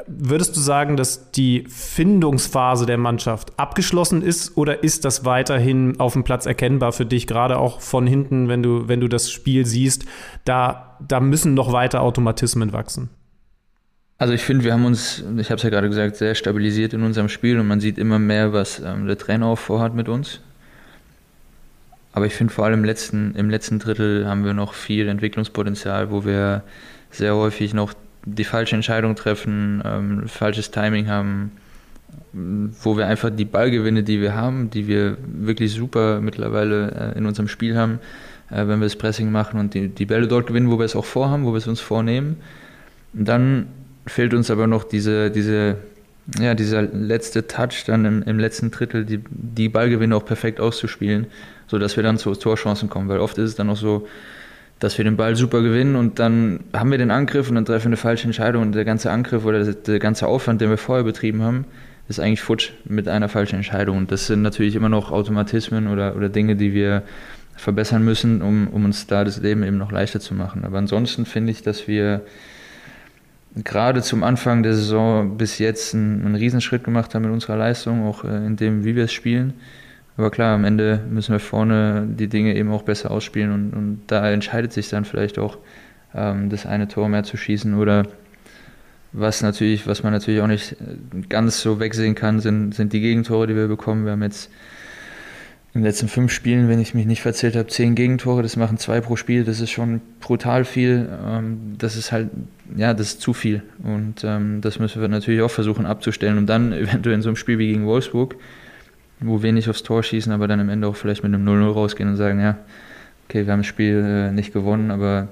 Würdest 0.07 0.57
du 0.57 0.61
sagen, 0.61 0.97
dass 0.97 1.33
die 1.33 1.65
Findungsphase 1.69 2.87
der 2.87 2.97
Mannschaft 2.97 3.59
abgeschlossen 3.59 4.23
ist 4.23 4.57
oder 4.57 4.85
ist 4.85 5.05
das 5.05 5.25
weiterhin 5.25 5.99
auf 5.99 6.13
dem 6.13 6.23
Platz 6.23 6.47
erkennbar 6.47 6.93
für 6.93 7.05
dich, 7.05 7.27
gerade 7.27 7.59
auch 7.59 7.81
von 7.81 8.07
hinten, 8.07 8.47
wenn 8.49 8.63
du, 8.63 8.87
wenn 8.87 9.01
du 9.01 9.09
das 9.09 9.33
Spiel 9.33 9.67
siehst? 9.67 10.05
Da, 10.45 10.97
da 11.07 11.19
müssen 11.19 11.55
noch 11.55 11.73
weiter 11.73 12.03
Automatismen 12.03 12.73
wachsen. 12.73 13.11
Also 14.17 14.33
ich 14.33 14.43
finde, 14.43 14.65
wir 14.65 14.75
haben 14.75 14.85
uns, 14.85 15.25
ich 15.39 15.51
habe 15.51 15.57
es 15.57 15.63
ja 15.63 15.71
gerade 15.71 15.89
gesagt, 15.89 16.15
sehr 16.15 16.37
stabilisiert 16.37 16.93
in 16.93 17.03
unserem 17.03 17.29
Spiel 17.29 17.59
und 17.59 17.67
man 17.67 17.81
sieht 17.81 17.99
immer 17.99 18.21
mehr, 18.21 18.53
was 18.53 18.79
ähm, 18.79 19.07
der 19.07 19.19
Trainer 19.19 19.47
auch 19.47 19.59
vorhat 19.59 19.95
mit 19.95 20.09
uns. 20.09 20.41
Aber 22.13 22.27
ich 22.27 22.35
finde 22.35 22.53
vor 22.53 22.65
allem 22.65 22.81
im 22.81 22.85
letzten, 22.85 23.35
im 23.35 23.51
letzten 23.51 23.81
Drittel 23.81 24.27
haben 24.27 24.45
wir 24.45 24.55
noch 24.55 24.75
viel 24.75 25.09
Entwicklungspotenzial, 25.09 26.11
wo 26.13 26.25
wir 26.25 26.63
sehr 27.11 27.35
häufig 27.35 27.75
noch 27.75 27.95
die 28.25 28.45
falsche 28.45 28.75
Entscheidung 28.77 29.17
treffen, 29.17 29.83
ähm, 29.85 30.29
falsches 30.29 30.71
Timing 30.71 31.09
haben, 31.09 31.53
wo 32.33 32.97
wir 32.97 33.07
einfach 33.07 33.31
die 33.31 33.45
Ballgewinne, 33.45 34.03
die 34.03 34.21
wir 34.21 34.35
haben, 34.35 34.71
die 34.71 34.87
wir 34.87 35.17
wirklich 35.27 35.73
super 35.73 36.21
mittlerweile 36.21 37.15
äh, 37.15 37.19
in 37.19 37.27
unserem 37.27 37.49
Spiel 37.49 37.77
haben, 37.77 37.99
äh, 38.51 38.67
wenn 38.67 38.81
wir 38.81 38.87
das 38.87 38.97
Pressing 38.97 39.31
machen 39.31 39.59
und 39.59 39.75
die, 39.75 39.89
die 39.89 40.07
Bälle 40.07 40.29
dort 40.29 40.47
gewinnen, 40.47 40.71
wo 40.71 40.79
wir 40.79 40.85
es 40.85 40.97
auch 40.97 41.05
vorhaben, 41.05 41.45
wo 41.45 41.53
wir 41.53 41.59
es 41.59 41.67
uns 41.67 41.81
vornehmen. 41.81 42.37
Und 43.15 43.27
dann 43.27 43.67
fehlt 44.07 44.35
uns 44.35 44.51
aber 44.51 44.67
noch 44.67 44.85
diese, 44.85 45.31
diese, 45.31 45.77
ja, 46.39 46.55
dieser 46.55 46.83
letzte 46.83 47.47
Touch 47.47 47.85
dann 47.87 48.05
im, 48.05 48.23
im 48.23 48.39
letzten 48.39 48.71
Drittel, 48.71 49.05
die, 49.05 49.21
die 49.31 49.69
Ballgewinne 49.69 50.15
auch 50.15 50.25
perfekt 50.25 50.61
auszuspielen, 50.61 51.27
sodass 51.67 51.97
wir 51.97 52.03
dann 52.03 52.19
zu 52.19 52.33
Torchancen 52.35 52.89
kommen. 52.89 53.09
Weil 53.09 53.19
oft 53.19 53.39
ist 53.39 53.51
es 53.51 53.55
dann 53.57 53.71
auch 53.71 53.77
so, 53.77 54.07
dass 54.81 54.97
wir 54.97 55.05
den 55.05 55.17
Ball 55.17 55.37
super 55.37 55.63
gewinnen 55.63 55.95
und 55.95 56.19
dann 56.19 56.61
haben 56.73 56.91
wir 56.91 56.99
den 56.99 57.11
Angriff 57.11 57.49
und 57.49 57.55
dann 57.55 57.67
treffen 57.67 57.85
wir 57.85 57.89
eine 57.91 57.97
falsche 57.99 58.25
Entscheidung 58.25 58.63
und 58.63 58.73
der 58.75 58.87
ganze 58.87 59.11
Angriff 59.11 59.45
oder 59.45 59.63
der 59.73 59.99
ganze 59.99 60.27
Aufwand, 60.27 60.61
den 60.61 60.71
wir 60.71 60.79
vorher 60.79 61.05
betrieben 61.05 61.43
haben, 61.43 61.67
ist 62.09 62.19
eigentlich 62.19 62.41
futsch 62.41 62.73
mit 62.85 63.07
einer 63.07 63.29
falschen 63.29 63.57
Entscheidung. 63.57 63.99
Und 63.99 64.11
das 64.11 64.27
sind 64.27 64.43
natürlich 64.43 64.75
immer 64.75 64.89
noch 64.89 65.13
Automatismen 65.13 65.87
oder, 65.87 66.17
oder 66.17 66.29
Dinge, 66.29 66.57
die 66.57 66.73
wir 66.73 67.03
verbessern 67.57 68.05
müssen, 68.05 68.41
um, 68.41 68.69
um 68.69 68.87
uns 68.87 69.07
da 69.07 69.23
das 69.23 69.39
Leben 69.41 69.63
eben 69.63 69.77
noch 69.77 69.93
leichter 69.93 70.19
zu 70.19 70.35
machen. 70.35 70.65
Aber 70.65 70.79
ansonsten 70.79 71.27
finde 71.27 71.53
ich, 71.53 71.63
dass 71.63 71.87
wir 71.87 72.23
gerade 73.55 74.01
zum 74.01 74.23
Anfang 74.23 74.63
der 74.63 74.75
Saison 74.75 75.37
bis 75.37 75.59
jetzt 75.59 75.95
einen, 75.95 76.25
einen 76.25 76.35
Riesenschritt 76.37 76.85
gemacht 76.85 77.15
haben 77.15 77.23
mit 77.23 77.33
unserer 77.33 77.57
Leistung, 77.57 78.07
auch 78.07 78.25
äh, 78.25 78.47
in 78.47 78.57
dem, 78.57 78.85
wie 78.85 78.97
wir 78.97 79.05
es 79.05 79.13
spielen. 79.13 79.53
Aber 80.21 80.31
klar, 80.31 80.55
am 80.55 80.67
Ende 80.67 81.01
müssen 81.09 81.33
wir 81.33 81.41
vorne 81.41 82.07
die 82.07 82.29
Dinge 82.29 82.55
eben 82.55 82.71
auch 82.73 82.83
besser 82.83 83.11
ausspielen 83.11 83.53
und, 83.53 83.73
und 83.73 84.03
da 84.07 84.31
entscheidet 84.31 84.71
sich 84.71 84.91
dann 84.91 85.07
vielleicht 85.07 85.39
auch, 85.39 85.57
ähm, 86.15 86.51
das 86.51 86.67
eine 86.67 86.89
Tor 86.89 87.09
mehr 87.09 87.23
zu 87.23 87.39
schießen 87.39 87.73
oder 87.73 88.07
was 89.13 89.41
natürlich, 89.41 89.87
was 89.87 90.03
man 90.03 90.13
natürlich 90.13 90.43
auch 90.43 90.47
nicht 90.47 90.77
ganz 91.31 91.63
so 91.63 91.81
wegsehen 91.81 92.15
kann, 92.15 92.39
sind, 92.41 92.75
sind 92.75 92.93
die 92.93 93.01
Gegentore, 93.01 93.47
die 93.47 93.57
wir 93.57 93.67
bekommen. 93.67 94.05
Wir 94.05 94.13
haben 94.13 94.23
jetzt 94.23 94.51
in 95.73 95.81
den 95.81 95.87
letzten 95.87 96.09
fünf 96.09 96.33
Spielen, 96.33 96.69
wenn 96.69 96.81
ich 96.81 96.93
mich 96.93 97.07
nicht 97.07 97.23
verzählt 97.23 97.57
habe, 97.57 97.69
zehn 97.69 97.95
Gegentore. 97.95 98.43
Das 98.43 98.57
machen 98.57 98.77
zwei 98.77 99.01
pro 99.01 99.17
Spiel. 99.17 99.45
Das 99.45 99.61
ist 99.61 99.71
schon 99.71 100.03
brutal 100.21 100.67
viel. 100.67 101.09
Ähm, 101.27 101.77
das 101.79 101.97
ist 101.97 102.13
halt, 102.13 102.29
ja, 102.77 102.93
das 102.93 103.07
ist 103.07 103.23
zu 103.23 103.33
viel. 103.33 103.63
Und 103.83 104.23
ähm, 104.23 104.61
das 104.61 104.79
müssen 104.79 105.01
wir 105.01 105.09
natürlich 105.09 105.41
auch 105.41 105.51
versuchen 105.51 105.87
abzustellen. 105.87 106.37
Und 106.37 106.47
dann 106.47 106.73
eventuell 106.75 107.15
in 107.15 107.23
so 107.23 107.31
einem 107.31 107.37
Spiel 107.37 107.59
wie 107.59 107.69
gegen 107.69 107.87
Wolfsburg 107.87 108.37
wo 109.21 109.39
nicht 109.53 109.69
aufs 109.69 109.83
Tor 109.83 110.03
schießen, 110.03 110.33
aber 110.33 110.49
dann 110.49 110.61
am 110.61 110.69
Ende 110.69 110.89
auch 110.89 110.97
vielleicht 110.97 111.23
mit 111.23 111.33
einem 111.33 111.47
0-0 111.47 111.73
rausgehen 111.73 112.09
und 112.09 112.17
sagen, 112.17 112.41
ja, 112.41 112.57
okay, 113.29 113.47
wir 113.47 113.53
haben 113.53 113.61
das 113.61 113.67
Spiel 113.67 114.03
äh, 114.05 114.33
nicht 114.33 114.53
gewonnen, 114.53 114.91
aber 114.91 115.29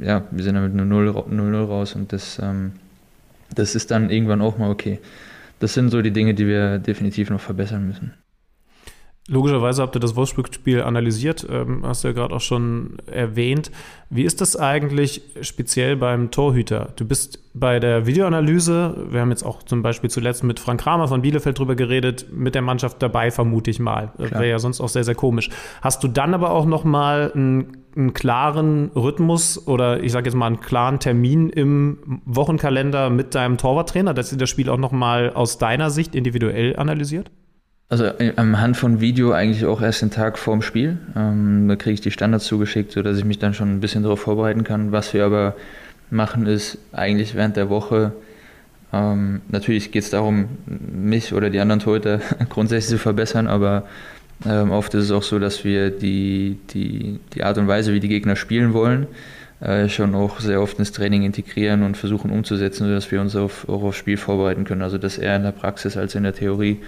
ja, 0.00 0.22
wir 0.30 0.44
sind 0.44 0.54
dann 0.54 0.64
mit 0.64 0.80
einem 0.80 0.92
0-0 0.92 1.64
raus 1.64 1.94
und 1.94 2.12
das, 2.12 2.38
ähm, 2.42 2.72
das 3.54 3.74
ist 3.74 3.90
dann 3.90 4.10
irgendwann 4.10 4.40
auch 4.40 4.58
mal 4.58 4.70
okay. 4.70 5.00
Das 5.60 5.74
sind 5.74 5.90
so 5.90 6.02
die 6.02 6.10
Dinge, 6.10 6.34
die 6.34 6.46
wir 6.46 6.78
definitiv 6.78 7.30
noch 7.30 7.40
verbessern 7.40 7.86
müssen. 7.86 8.12
Logischerweise 9.26 9.80
habt 9.80 9.96
ihr 9.96 10.00
das 10.00 10.16
Wolfsburg-Spiel 10.16 10.82
analysiert, 10.82 11.46
ähm, 11.48 11.80
hast 11.82 12.04
du 12.04 12.08
ja 12.08 12.14
gerade 12.14 12.34
auch 12.34 12.42
schon 12.42 12.98
erwähnt. 13.06 13.70
Wie 14.10 14.22
ist 14.22 14.42
das 14.42 14.54
eigentlich 14.54 15.22
speziell 15.40 15.96
beim 15.96 16.30
Torhüter? 16.30 16.92
Du 16.96 17.06
bist 17.06 17.38
bei 17.54 17.80
der 17.80 18.06
Videoanalyse, 18.06 19.06
wir 19.08 19.22
haben 19.22 19.30
jetzt 19.30 19.42
auch 19.42 19.62
zum 19.62 19.80
Beispiel 19.80 20.10
zuletzt 20.10 20.44
mit 20.44 20.60
Frank 20.60 20.82
Kramer 20.82 21.08
von 21.08 21.22
Bielefeld 21.22 21.58
drüber 21.58 21.74
geredet, 21.74 22.26
mit 22.32 22.54
der 22.54 22.60
Mannschaft 22.60 23.00
dabei, 23.00 23.30
vermute 23.30 23.70
ich 23.70 23.80
mal. 23.80 24.12
Wäre 24.18 24.46
ja 24.46 24.58
sonst 24.58 24.82
auch 24.82 24.90
sehr, 24.90 25.04
sehr 25.04 25.14
komisch. 25.14 25.48
Hast 25.80 26.04
du 26.04 26.08
dann 26.08 26.34
aber 26.34 26.50
auch 26.50 26.66
nochmal 26.66 27.32
einen, 27.34 27.78
einen 27.96 28.12
klaren 28.12 28.90
Rhythmus 28.94 29.66
oder 29.66 30.02
ich 30.02 30.12
sage 30.12 30.26
jetzt 30.26 30.36
mal 30.36 30.48
einen 30.48 30.60
klaren 30.60 30.98
Termin 30.98 31.48
im 31.48 32.20
Wochenkalender 32.26 33.08
mit 33.08 33.34
deinem 33.34 33.56
Torwarttrainer, 33.56 34.12
dass 34.12 34.32
ihr 34.32 34.38
das 34.38 34.50
Spiel 34.50 34.68
auch 34.68 34.76
nochmal 34.76 35.32
aus 35.32 35.56
deiner 35.56 35.88
Sicht 35.88 36.14
individuell 36.14 36.76
analysiert? 36.76 37.30
Also 37.88 38.04
äh, 38.06 38.32
am 38.36 38.60
Hand 38.60 38.76
von 38.76 39.00
Video 39.00 39.32
eigentlich 39.32 39.64
auch 39.66 39.80
erst 39.82 40.02
den 40.02 40.10
Tag 40.10 40.38
vorm 40.38 40.62
Spiel. 40.62 40.98
Ähm, 41.16 41.68
da 41.68 41.76
kriege 41.76 41.94
ich 41.94 42.00
die 42.00 42.10
Standards 42.10 42.46
zugeschickt, 42.46 42.92
sodass 42.92 43.18
ich 43.18 43.24
mich 43.24 43.38
dann 43.38 43.54
schon 43.54 43.74
ein 43.76 43.80
bisschen 43.80 44.02
darauf 44.02 44.20
vorbereiten 44.20 44.64
kann. 44.64 44.92
Was 44.92 45.14
wir 45.14 45.24
aber 45.24 45.54
machen, 46.10 46.46
ist 46.46 46.78
eigentlich 46.92 47.34
während 47.34 47.56
der 47.56 47.68
Woche, 47.68 48.12
ähm, 48.92 49.42
natürlich 49.48 49.92
geht 49.92 50.04
es 50.04 50.10
darum, 50.10 50.48
mich 50.66 51.32
oder 51.34 51.50
die 51.50 51.60
anderen 51.60 51.80
Torhüter 51.80 52.20
grundsätzlich 52.48 52.90
zu 52.90 52.98
verbessern, 52.98 53.46
aber 53.46 53.84
Ähm, 54.46 54.72
oft 54.72 54.92
ist 54.94 55.04
es 55.04 55.10
auch 55.10 55.22
so, 55.22 55.38
dass 55.38 55.64
wir 55.64 55.90
die, 55.90 56.58
die, 56.70 57.20
die 57.34 57.44
Art 57.44 57.56
und 57.56 57.68
Weise, 57.68 57.94
wie 57.94 58.00
die 58.00 58.08
Gegner 58.08 58.36
spielen 58.36 58.74
wollen, 58.74 59.06
äh, 59.60 59.88
schon 59.88 60.14
auch 60.14 60.40
sehr 60.40 60.60
oft 60.60 60.78
ins 60.78 60.92
Training 60.92 61.22
integrieren 61.22 61.82
und 61.82 61.96
versuchen 61.96 62.30
umzusetzen, 62.30 62.86
sodass 62.86 63.10
wir 63.10 63.20
uns 63.20 63.36
auf, 63.36 63.68
auch 63.68 63.82
aufs 63.82 63.96
Spiel 63.96 64.16
vorbereiten 64.16 64.64
können. 64.64 64.82
Also 64.82 64.98
das 64.98 65.18
eher 65.18 65.36
in 65.36 65.44
der 65.44 65.52
Praxis 65.52 65.96
als 65.96 66.14
in 66.14 66.24
der 66.24 66.34
Theorie, 66.34 66.80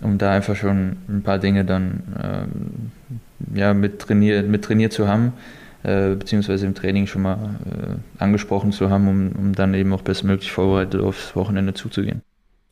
um 0.00 0.18
da 0.18 0.32
einfach 0.32 0.56
schon 0.56 0.96
ein 1.08 1.22
paar 1.22 1.38
Dinge 1.38 1.64
dann 1.64 2.02
ähm, 2.22 3.56
ja, 3.56 3.74
mit, 3.74 4.00
trainiert, 4.00 4.48
mit 4.48 4.64
trainiert 4.64 4.92
zu 4.92 5.08
haben, 5.08 5.32
äh, 5.82 6.14
beziehungsweise 6.14 6.66
im 6.66 6.74
Training 6.74 7.06
schon 7.06 7.22
mal 7.22 7.36
äh, 7.66 8.22
angesprochen 8.22 8.72
zu 8.72 8.90
haben, 8.90 9.08
um, 9.08 9.32
um 9.32 9.54
dann 9.54 9.74
eben 9.74 9.92
auch 9.92 10.02
bestmöglich 10.02 10.52
vorbereitet 10.52 11.00
aufs 11.00 11.34
Wochenende 11.36 11.74
zuzugehen. 11.74 12.22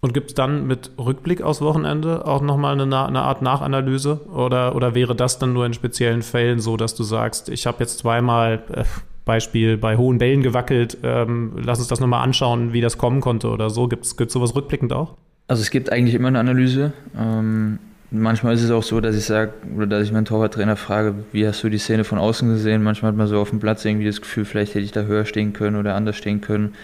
Und 0.01 0.15
gibt 0.15 0.31
es 0.31 0.35
dann 0.35 0.67
mit 0.67 0.91
Rückblick 0.99 1.43
aufs 1.43 1.61
Wochenende 1.61 2.27
auch 2.27 2.43
nochmal 2.43 2.79
eine, 2.79 3.07
eine 3.07 3.23
Art 3.23 3.41
Nachanalyse? 3.41 4.21
Oder, 4.35 4.75
oder 4.75 4.97
wäre 4.97 5.15
das 5.15 5.39
dann 5.39 5.53
nur 5.53 5.65
in 5.65 5.75
speziellen 5.75 6.23
Fällen 6.23 6.59
so, 6.59 6.77
dass 6.77 6.97
du 6.97 7.05
sagst, 7.05 7.49
ich 7.49 7.67
habe 7.67 7.79
jetzt 7.81 7.99
zweimal, 7.99 8.65
äh, 8.73 8.85
Beispiel, 9.25 9.77
bei 9.77 9.97
hohen 9.97 10.19
Bällen 10.19 10.43
gewackelt, 10.43 10.99
ähm, 11.05 11.53
lass 11.65 11.79
uns 11.79 11.87
das 11.87 12.01
nochmal 12.01 12.25
anschauen, 12.25 12.73
wie 12.73 12.81
das 12.81 12.99
kommen 12.99 13.21
konnte 13.21 13.51
oder 13.51 13.71
so? 13.71 13.87
Gibt 13.87 14.05
es 14.05 14.33
sowas 14.33 14.57
rückblickend 14.57 14.93
auch? 14.93 15.15
Also 15.49 15.63
es 15.63 15.71
gibt 15.71 15.91
eigentlich 15.91 16.15
immer 16.15 16.29
eine 16.29 16.39
Analyse. 16.39 16.93
Ähm, 17.19 17.79
manchmal 18.11 18.55
ist 18.55 18.63
es 18.63 18.71
auch 18.71 18.83
so, 18.83 19.01
dass 19.01 19.17
ich 19.17 19.25
sage, 19.25 19.53
oder 19.77 19.87
dass 19.87 20.05
ich 20.05 20.13
meinen 20.13 20.25
Torwarttrainer 20.25 20.77
frage, 20.77 21.15
wie 21.33 21.47
hast 21.47 21.63
du 21.63 21.69
die 21.69 21.79
Szene 21.79 22.05
von 22.05 22.19
außen 22.19 22.49
gesehen? 22.49 22.83
Manchmal 22.83 23.13
hat 23.13 23.19
man 23.19 23.27
so 23.27 23.39
auf 23.41 23.51
dem 23.51 23.61
Platz 23.61 23.85
irgendwie 23.85 24.07
das 24.07 24.21
Gefühl, 24.21 24.45
vielleicht 24.45 24.75
hätte 24.75 24.85
ich 24.85 24.93
da 24.93 25.03
höher 25.03 25.25
stehen 25.25 25.53
können 25.53 25.77
oder 25.77 25.95
anders 25.95 26.17
stehen 26.17 26.41
können. 26.41 26.75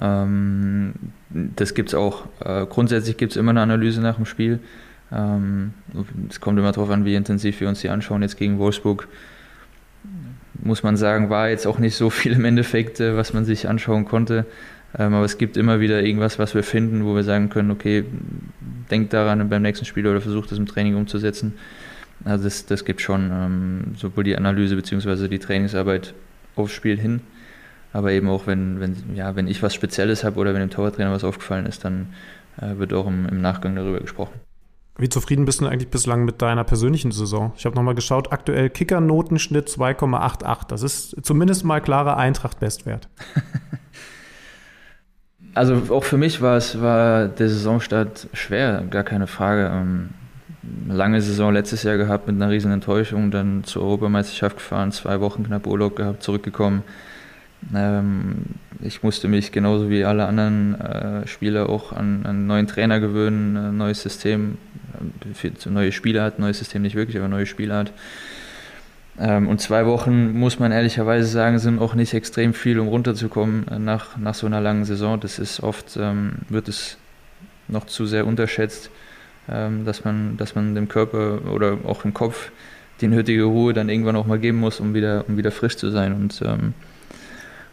Ähm, 0.00 0.94
das 1.30 1.74
gibt 1.74 1.90
es 1.90 1.94
auch. 1.94 2.24
Äh, 2.44 2.66
grundsätzlich 2.66 3.16
gibt 3.16 3.32
es 3.32 3.36
immer 3.36 3.50
eine 3.50 3.60
Analyse 3.60 4.00
nach 4.00 4.16
dem 4.16 4.26
Spiel. 4.26 4.60
Ähm, 5.12 5.72
es 6.28 6.40
kommt 6.40 6.58
immer 6.58 6.72
darauf 6.72 6.90
an, 6.90 7.04
wie 7.04 7.14
intensiv 7.14 7.60
wir 7.60 7.68
uns 7.68 7.80
die 7.80 7.88
anschauen. 7.88 8.22
Jetzt 8.22 8.36
gegen 8.36 8.58
Wolfsburg 8.58 9.08
muss 10.62 10.82
man 10.82 10.96
sagen, 10.96 11.30
war 11.30 11.48
jetzt 11.48 11.66
auch 11.66 11.78
nicht 11.78 11.96
so 11.96 12.10
viel 12.10 12.32
im 12.32 12.44
Endeffekt, 12.44 13.00
äh, 13.00 13.16
was 13.16 13.32
man 13.32 13.44
sich 13.44 13.68
anschauen 13.68 14.04
konnte. 14.04 14.46
Ähm, 14.98 15.14
aber 15.14 15.24
es 15.24 15.38
gibt 15.38 15.56
immer 15.56 15.80
wieder 15.80 16.02
irgendwas, 16.02 16.38
was 16.38 16.54
wir 16.54 16.62
finden, 16.62 17.04
wo 17.04 17.14
wir 17.14 17.22
sagen 17.22 17.50
können, 17.50 17.70
okay, 17.70 18.04
denkt 18.90 19.12
daran 19.12 19.48
beim 19.48 19.62
nächsten 19.62 19.84
Spiel 19.84 20.06
oder 20.06 20.20
versucht 20.20 20.50
das 20.50 20.58
im 20.58 20.66
Training 20.66 20.96
umzusetzen. 20.96 21.54
Also 22.24 22.44
das, 22.44 22.66
das 22.66 22.84
gibt 22.84 23.02
schon 23.02 23.30
ähm, 23.30 23.94
sowohl 23.96 24.24
die 24.24 24.36
Analyse 24.36 24.74
bzw. 24.76 25.28
die 25.28 25.38
Trainingsarbeit 25.38 26.14
aufs 26.56 26.72
Spiel 26.72 26.98
hin, 26.98 27.20
aber 27.92 28.12
eben 28.12 28.28
auch, 28.28 28.46
wenn, 28.46 28.80
wenn, 28.80 28.96
ja, 29.14 29.36
wenn 29.36 29.48
ich 29.48 29.62
was 29.62 29.74
Spezielles 29.74 30.24
habe 30.24 30.40
oder 30.40 30.54
wenn 30.54 30.60
dem 30.60 30.70
Torwarttrainer 30.70 31.12
was 31.12 31.24
aufgefallen 31.24 31.66
ist, 31.66 31.84
dann 31.84 32.14
äh, 32.60 32.78
wird 32.78 32.94
auch 32.94 33.06
im, 33.06 33.26
im 33.26 33.42
Nachgang 33.42 33.76
darüber 33.76 34.00
gesprochen. 34.00 34.40
Wie 34.98 35.10
zufrieden 35.10 35.44
bist 35.44 35.60
du 35.60 35.66
eigentlich 35.66 35.90
bislang 35.90 36.24
mit 36.24 36.40
deiner 36.40 36.64
persönlichen 36.64 37.12
Saison? 37.12 37.52
Ich 37.58 37.66
habe 37.66 37.76
nochmal 37.76 37.94
geschaut, 37.94 38.32
aktuell 38.32 38.70
Kicker-Notenschnitt 38.70 39.68
2,88. 39.68 40.68
Das 40.68 40.82
ist 40.82 41.16
zumindest 41.22 41.66
mal 41.66 41.82
klarer 41.82 42.16
Eintracht-Bestwert. 42.16 43.10
also 45.56 45.82
auch 45.88 46.04
für 46.04 46.18
mich 46.18 46.42
war 46.42 46.58
es 46.58 46.80
war 46.80 47.28
der 47.28 47.48
Saisonstart 47.48 48.28
schwer, 48.34 48.84
gar 48.90 49.04
keine 49.04 49.26
Frage. 49.26 49.70
Ähm, 49.72 50.10
lange 50.88 51.20
Saison 51.22 51.52
letztes 51.54 51.82
Jahr 51.82 51.96
gehabt 51.96 52.26
mit 52.26 52.36
einer 52.36 52.50
riesen 52.50 52.72
Enttäuschung, 52.72 53.30
dann 53.30 53.64
zur 53.64 53.82
Europameisterschaft 53.82 54.56
gefahren, 54.56 54.92
zwei 54.92 55.20
Wochen 55.20 55.44
knapp 55.44 55.66
Urlaub 55.66 55.96
gehabt, 55.96 56.22
zurückgekommen. 56.22 56.82
Ähm, 57.74 58.44
ich 58.82 59.02
musste 59.02 59.28
mich 59.28 59.50
genauso 59.50 59.88
wie 59.88 60.04
alle 60.04 60.26
anderen 60.26 60.78
äh, 60.78 61.26
Spieler 61.26 61.70
auch 61.70 61.92
an, 61.92 62.26
einen 62.26 62.46
neuen 62.46 62.66
Trainer 62.66 63.00
gewöhnen, 63.00 63.56
ein 63.56 63.76
neues 63.78 64.02
System, 64.02 64.58
neue 65.64 65.92
Spielart, 65.92 66.38
neues 66.38 66.58
System 66.58 66.82
nicht 66.82 66.96
wirklich, 66.96 67.16
aber 67.16 67.28
neue 67.28 67.46
Spielart. 67.46 67.92
Ähm, 67.92 67.94
und 69.18 69.60
zwei 69.60 69.86
Wochen, 69.86 70.38
muss 70.38 70.58
man 70.58 70.72
ehrlicherweise 70.72 71.26
sagen, 71.26 71.58
sind 71.58 71.78
auch 71.78 71.94
nicht 71.94 72.12
extrem 72.12 72.52
viel, 72.52 72.78
um 72.78 72.88
runterzukommen 72.88 73.66
äh, 73.68 73.78
nach, 73.78 74.16
nach 74.18 74.34
so 74.34 74.46
einer 74.46 74.60
langen 74.60 74.84
Saison. 74.84 75.18
Das 75.18 75.38
ist 75.38 75.62
oft, 75.62 75.96
ähm, 75.96 76.32
wird 76.48 76.68
es 76.68 76.98
noch 77.68 77.86
zu 77.86 78.06
sehr 78.06 78.26
unterschätzt, 78.26 78.90
ähm, 79.48 79.84
dass, 79.84 80.04
man, 80.04 80.36
dass 80.36 80.54
man 80.54 80.74
dem 80.74 80.88
Körper 80.88 81.50
oder 81.50 81.78
auch 81.86 82.04
im 82.04 82.12
Kopf 82.12 82.50
die 83.00 83.08
nötige 83.08 83.44
Ruhe 83.44 83.72
dann 83.72 83.88
irgendwann 83.88 84.16
auch 84.16 84.26
mal 84.26 84.38
geben 84.38 84.58
muss, 84.58 84.80
um 84.80 84.94
wieder, 84.94 85.24
um 85.28 85.36
wieder 85.36 85.50
frisch 85.50 85.76
zu 85.76 85.90
sein. 85.90 86.12
Und 86.12 86.42
ähm, 86.44 86.74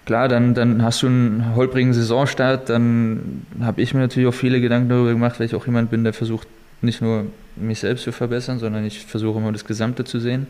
klar, 0.05 0.27
dann, 0.27 0.53
dann 0.53 0.81
hast 0.81 1.03
du 1.03 1.07
einen 1.07 1.55
holprigen 1.55 1.93
Saisonstart, 1.93 2.69
dann 2.69 3.45
habe 3.61 3.81
ich 3.81 3.93
mir 3.93 4.01
natürlich 4.01 4.27
auch 4.27 4.33
viele 4.33 4.61
Gedanken 4.61 4.89
darüber 4.89 5.11
gemacht, 5.11 5.39
weil 5.39 5.45
ich 5.45 5.55
auch 5.55 5.65
jemand 5.65 5.89
bin, 5.91 6.03
der 6.03 6.13
versucht, 6.13 6.47
nicht 6.81 7.01
nur 7.01 7.25
mich 7.55 7.79
selbst 7.79 8.03
zu 8.03 8.11
verbessern, 8.11 8.59
sondern 8.59 8.85
ich 8.85 9.05
versuche 9.05 9.39
immer 9.39 9.51
das 9.51 9.65
Gesamte 9.65 10.03
zu 10.03 10.19
sehen. 10.19 10.47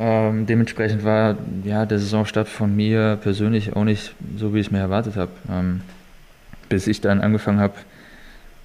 Ähm, 0.00 0.46
dementsprechend 0.46 1.04
war 1.04 1.36
ja, 1.64 1.84
der 1.84 1.98
Saisonstart 1.98 2.48
von 2.48 2.74
mir 2.74 3.18
persönlich 3.20 3.74
auch 3.74 3.84
nicht 3.84 4.14
so, 4.36 4.54
wie 4.54 4.60
ich 4.60 4.66
es 4.66 4.72
mir 4.72 4.78
erwartet 4.78 5.16
habe. 5.16 5.30
Ähm, 5.50 5.80
bis 6.68 6.86
ich 6.86 7.00
dann 7.00 7.20
angefangen 7.20 7.60
habe, 7.60 7.74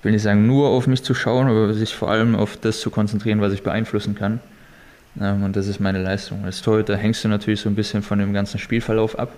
will 0.03 0.11
nicht 0.11 0.21
sagen, 0.21 0.45
nur 0.45 0.69
auf 0.69 0.87
mich 0.87 1.03
zu 1.03 1.13
schauen, 1.13 1.47
aber 1.47 1.73
sich 1.73 1.95
vor 1.95 2.11
allem 2.11 2.35
auf 2.35 2.57
das 2.57 2.81
zu 2.81 2.91
konzentrieren, 2.91 3.41
was 3.41 3.53
ich 3.53 3.63
beeinflussen 3.63 4.15
kann. 4.15 4.41
Ähm, 5.19 5.43
und 5.43 5.55
das 5.55 5.67
ist 5.67 5.79
meine 5.79 6.01
Leistung. 6.01 6.43
Als 6.45 6.61
Torhüter 6.61 6.97
hängst 6.97 7.23
du 7.23 7.29
natürlich 7.29 7.61
so 7.61 7.69
ein 7.69 7.75
bisschen 7.75 8.03
von 8.03 8.19
dem 8.19 8.33
ganzen 8.33 8.59
Spielverlauf 8.59 9.17
ab. 9.17 9.33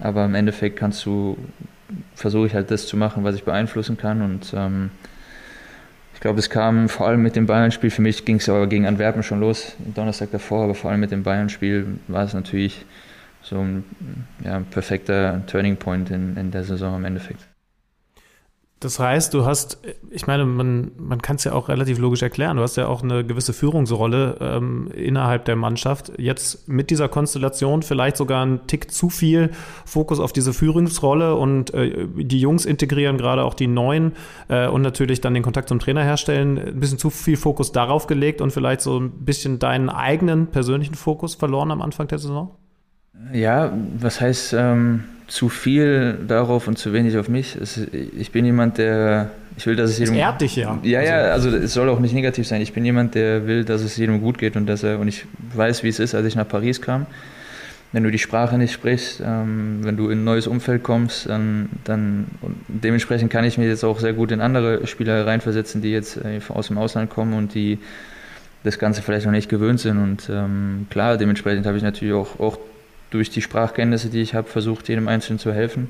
Aber 0.00 0.24
im 0.24 0.34
Endeffekt 0.34 0.76
kannst 0.76 1.06
du, 1.06 1.38
versuche 2.14 2.48
ich 2.48 2.54
halt 2.54 2.70
das 2.70 2.86
zu 2.86 2.96
machen, 2.96 3.24
was 3.24 3.36
ich 3.36 3.44
beeinflussen 3.44 3.96
kann. 3.96 4.22
Und 4.22 4.52
ähm, 4.54 4.90
ich 6.14 6.20
glaube, 6.20 6.38
es 6.38 6.48
kam 6.48 6.88
vor 6.88 7.06
allem 7.06 7.22
mit 7.22 7.36
dem 7.36 7.46
Bayern-Spiel, 7.46 7.90
für 7.90 8.02
mich 8.02 8.24
ging 8.24 8.36
es 8.36 8.48
aber 8.48 8.66
gegen 8.66 8.86
Antwerpen 8.86 9.22
schon 9.22 9.40
los, 9.40 9.76
Donnerstag 9.94 10.30
davor, 10.30 10.64
aber 10.64 10.74
vor 10.74 10.90
allem 10.90 11.00
mit 11.00 11.10
dem 11.10 11.22
Bayern-Spiel 11.22 11.98
war 12.08 12.24
es 12.24 12.32
natürlich 12.32 12.86
so 13.42 13.58
ein 13.58 13.84
ja, 14.42 14.60
perfekter 14.60 15.42
Turning 15.46 15.76
Point 15.76 16.10
in, 16.10 16.36
in 16.36 16.50
der 16.50 16.64
Saison 16.64 16.96
im 16.96 17.04
Endeffekt. 17.04 17.46
Das 18.80 18.98
heißt, 18.98 19.32
du 19.32 19.46
hast, 19.46 19.78
ich 20.10 20.26
meine, 20.26 20.44
man, 20.44 20.90
man 20.98 21.22
kann 21.22 21.36
es 21.36 21.44
ja 21.44 21.52
auch 21.52 21.70
relativ 21.70 21.98
logisch 21.98 22.22
erklären, 22.22 22.58
du 22.58 22.62
hast 22.62 22.76
ja 22.76 22.86
auch 22.86 23.02
eine 23.02 23.24
gewisse 23.24 23.54
Führungsrolle 23.54 24.36
ähm, 24.40 24.90
innerhalb 24.94 25.46
der 25.46 25.56
Mannschaft. 25.56 26.12
Jetzt 26.18 26.68
mit 26.68 26.90
dieser 26.90 27.08
Konstellation 27.08 27.82
vielleicht 27.82 28.18
sogar 28.18 28.44
ein 28.44 28.66
Tick 28.66 28.90
zu 28.90 29.08
viel 29.08 29.52
Fokus 29.86 30.20
auf 30.20 30.34
diese 30.34 30.52
Führungsrolle 30.52 31.34
und 31.34 31.72
äh, 31.72 32.06
die 32.14 32.40
Jungs 32.40 32.66
integrieren 32.66 33.16
gerade 33.16 33.44
auch 33.44 33.54
die 33.54 33.68
Neuen 33.68 34.12
äh, 34.48 34.68
und 34.68 34.82
natürlich 34.82 35.22
dann 35.22 35.32
den 35.32 35.42
Kontakt 35.42 35.70
zum 35.70 35.78
Trainer 35.78 36.02
herstellen. 36.02 36.58
Ein 36.58 36.80
bisschen 36.80 36.98
zu 36.98 37.08
viel 37.08 37.38
Fokus 37.38 37.72
darauf 37.72 38.06
gelegt 38.06 38.42
und 38.42 38.50
vielleicht 38.50 38.82
so 38.82 39.00
ein 39.00 39.24
bisschen 39.24 39.58
deinen 39.58 39.88
eigenen 39.88 40.48
persönlichen 40.48 40.94
Fokus 40.94 41.36
verloren 41.36 41.70
am 41.70 41.80
Anfang 41.80 42.08
der 42.08 42.18
Saison? 42.18 42.50
Ja, 43.32 43.72
was 43.98 44.20
heißt 44.20 44.54
ähm, 44.58 45.04
zu 45.26 45.48
viel 45.48 46.18
darauf 46.26 46.68
und 46.68 46.78
zu 46.78 46.92
wenig 46.92 47.16
auf 47.16 47.28
mich? 47.28 47.56
Es, 47.56 47.80
ich 47.92 48.30
bin 48.30 48.44
jemand, 48.44 48.78
der. 48.78 49.30
Ich 49.56 49.66
will, 49.66 49.76
dass 49.76 49.90
es 49.90 49.98
jedem. 49.98 50.14
Es 50.14 50.20
ehrt 50.20 50.40
dich 50.40 50.56
ja. 50.56 50.78
Ja, 50.82 51.00
ja, 51.00 51.16
also 51.32 51.48
es 51.48 51.72
soll 51.72 51.88
auch 51.88 52.00
nicht 52.00 52.14
negativ 52.14 52.46
sein. 52.46 52.60
Ich 52.60 52.72
bin 52.72 52.84
jemand, 52.84 53.14
der 53.14 53.46
will, 53.46 53.64
dass 53.64 53.82
es 53.82 53.96
jedem 53.96 54.20
gut 54.20 54.38
geht 54.38 54.56
und 54.56 54.66
dass 54.66 54.82
er. 54.82 54.98
Und 54.98 55.08
ich 55.08 55.26
weiß, 55.54 55.82
wie 55.82 55.88
es 55.88 56.00
ist, 56.00 56.14
als 56.14 56.26
ich 56.26 56.34
nach 56.34 56.48
Paris 56.48 56.80
kam. 56.80 57.06
Wenn 57.92 58.02
du 58.02 58.10
die 58.10 58.18
Sprache 58.18 58.58
nicht 58.58 58.72
sprichst, 58.72 59.22
ähm, 59.24 59.78
wenn 59.82 59.96
du 59.96 60.08
in 60.08 60.22
ein 60.22 60.24
neues 60.24 60.48
Umfeld 60.48 60.82
kommst, 60.82 61.28
dann, 61.28 61.68
dann 61.84 62.26
dementsprechend 62.66 63.30
kann 63.30 63.44
ich 63.44 63.56
mich 63.56 63.68
jetzt 63.68 63.84
auch 63.84 64.00
sehr 64.00 64.12
gut 64.12 64.32
in 64.32 64.40
andere 64.40 64.84
Spieler 64.88 65.24
reinversetzen, 65.24 65.80
die 65.80 65.92
jetzt 65.92 66.16
äh, 66.16 66.40
aus 66.48 66.66
dem 66.66 66.78
Ausland 66.78 67.08
kommen 67.08 67.34
und 67.34 67.54
die 67.54 67.78
das 68.64 68.80
Ganze 68.80 69.00
vielleicht 69.00 69.26
noch 69.26 69.32
nicht 69.32 69.48
gewöhnt 69.48 69.78
sind. 69.78 69.98
Und 69.98 70.28
ähm, 70.28 70.88
klar, 70.90 71.16
dementsprechend 71.18 71.66
habe 71.66 71.76
ich 71.76 71.84
natürlich 71.84 72.14
auch, 72.14 72.40
auch 72.40 72.58
durch 73.14 73.30
die 73.30 73.40
Sprachkenntnisse, 73.40 74.08
die 74.10 74.20
ich 74.20 74.34
habe, 74.34 74.48
versucht, 74.48 74.88
jedem 74.88 75.06
Einzelnen 75.06 75.38
zu 75.38 75.52
helfen. 75.52 75.88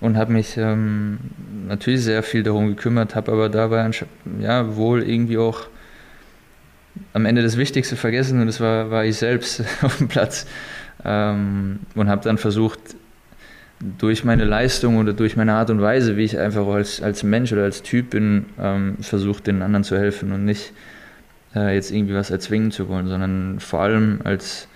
Und 0.00 0.16
habe 0.16 0.32
mich 0.32 0.56
ähm, 0.56 1.18
natürlich 1.66 2.04
sehr 2.04 2.22
viel 2.22 2.42
darum 2.42 2.68
gekümmert, 2.68 3.14
habe 3.14 3.32
aber 3.32 3.48
dabei 3.48 3.90
ja, 4.40 4.76
wohl 4.76 5.02
irgendwie 5.02 5.38
auch 5.38 5.66
am 7.12 7.24
Ende 7.26 7.42
das 7.42 7.56
Wichtigste 7.56 7.96
vergessen 7.96 8.40
und 8.40 8.46
das 8.46 8.60
war, 8.60 8.90
war 8.90 9.04
ich 9.04 9.16
selbst 9.16 9.64
auf 9.82 9.98
dem 9.98 10.08
Platz. 10.08 10.46
Ähm, 11.04 11.80
und 11.94 12.08
habe 12.08 12.22
dann 12.22 12.38
versucht, 12.38 12.78
durch 13.98 14.24
meine 14.24 14.44
Leistung 14.44 14.96
oder 14.98 15.12
durch 15.12 15.36
meine 15.36 15.54
Art 15.54 15.70
und 15.70 15.80
Weise, 15.80 16.16
wie 16.16 16.24
ich 16.24 16.38
einfach 16.38 16.66
als, 16.66 17.02
als 17.02 17.22
Mensch 17.22 17.52
oder 17.52 17.64
als 17.64 17.82
Typ 17.82 18.10
bin, 18.10 18.46
ähm, 18.58 18.96
versucht, 19.00 19.46
den 19.46 19.62
anderen 19.62 19.84
zu 19.84 19.98
helfen 19.98 20.32
und 20.32 20.44
nicht 20.44 20.72
äh, 21.54 21.74
jetzt 21.74 21.90
irgendwie 21.90 22.14
was 22.14 22.30
erzwingen 22.30 22.70
zu 22.70 22.88
wollen, 22.88 23.08
sondern 23.08 23.60
vor 23.60 23.80
allem 23.80 24.20
als 24.24 24.68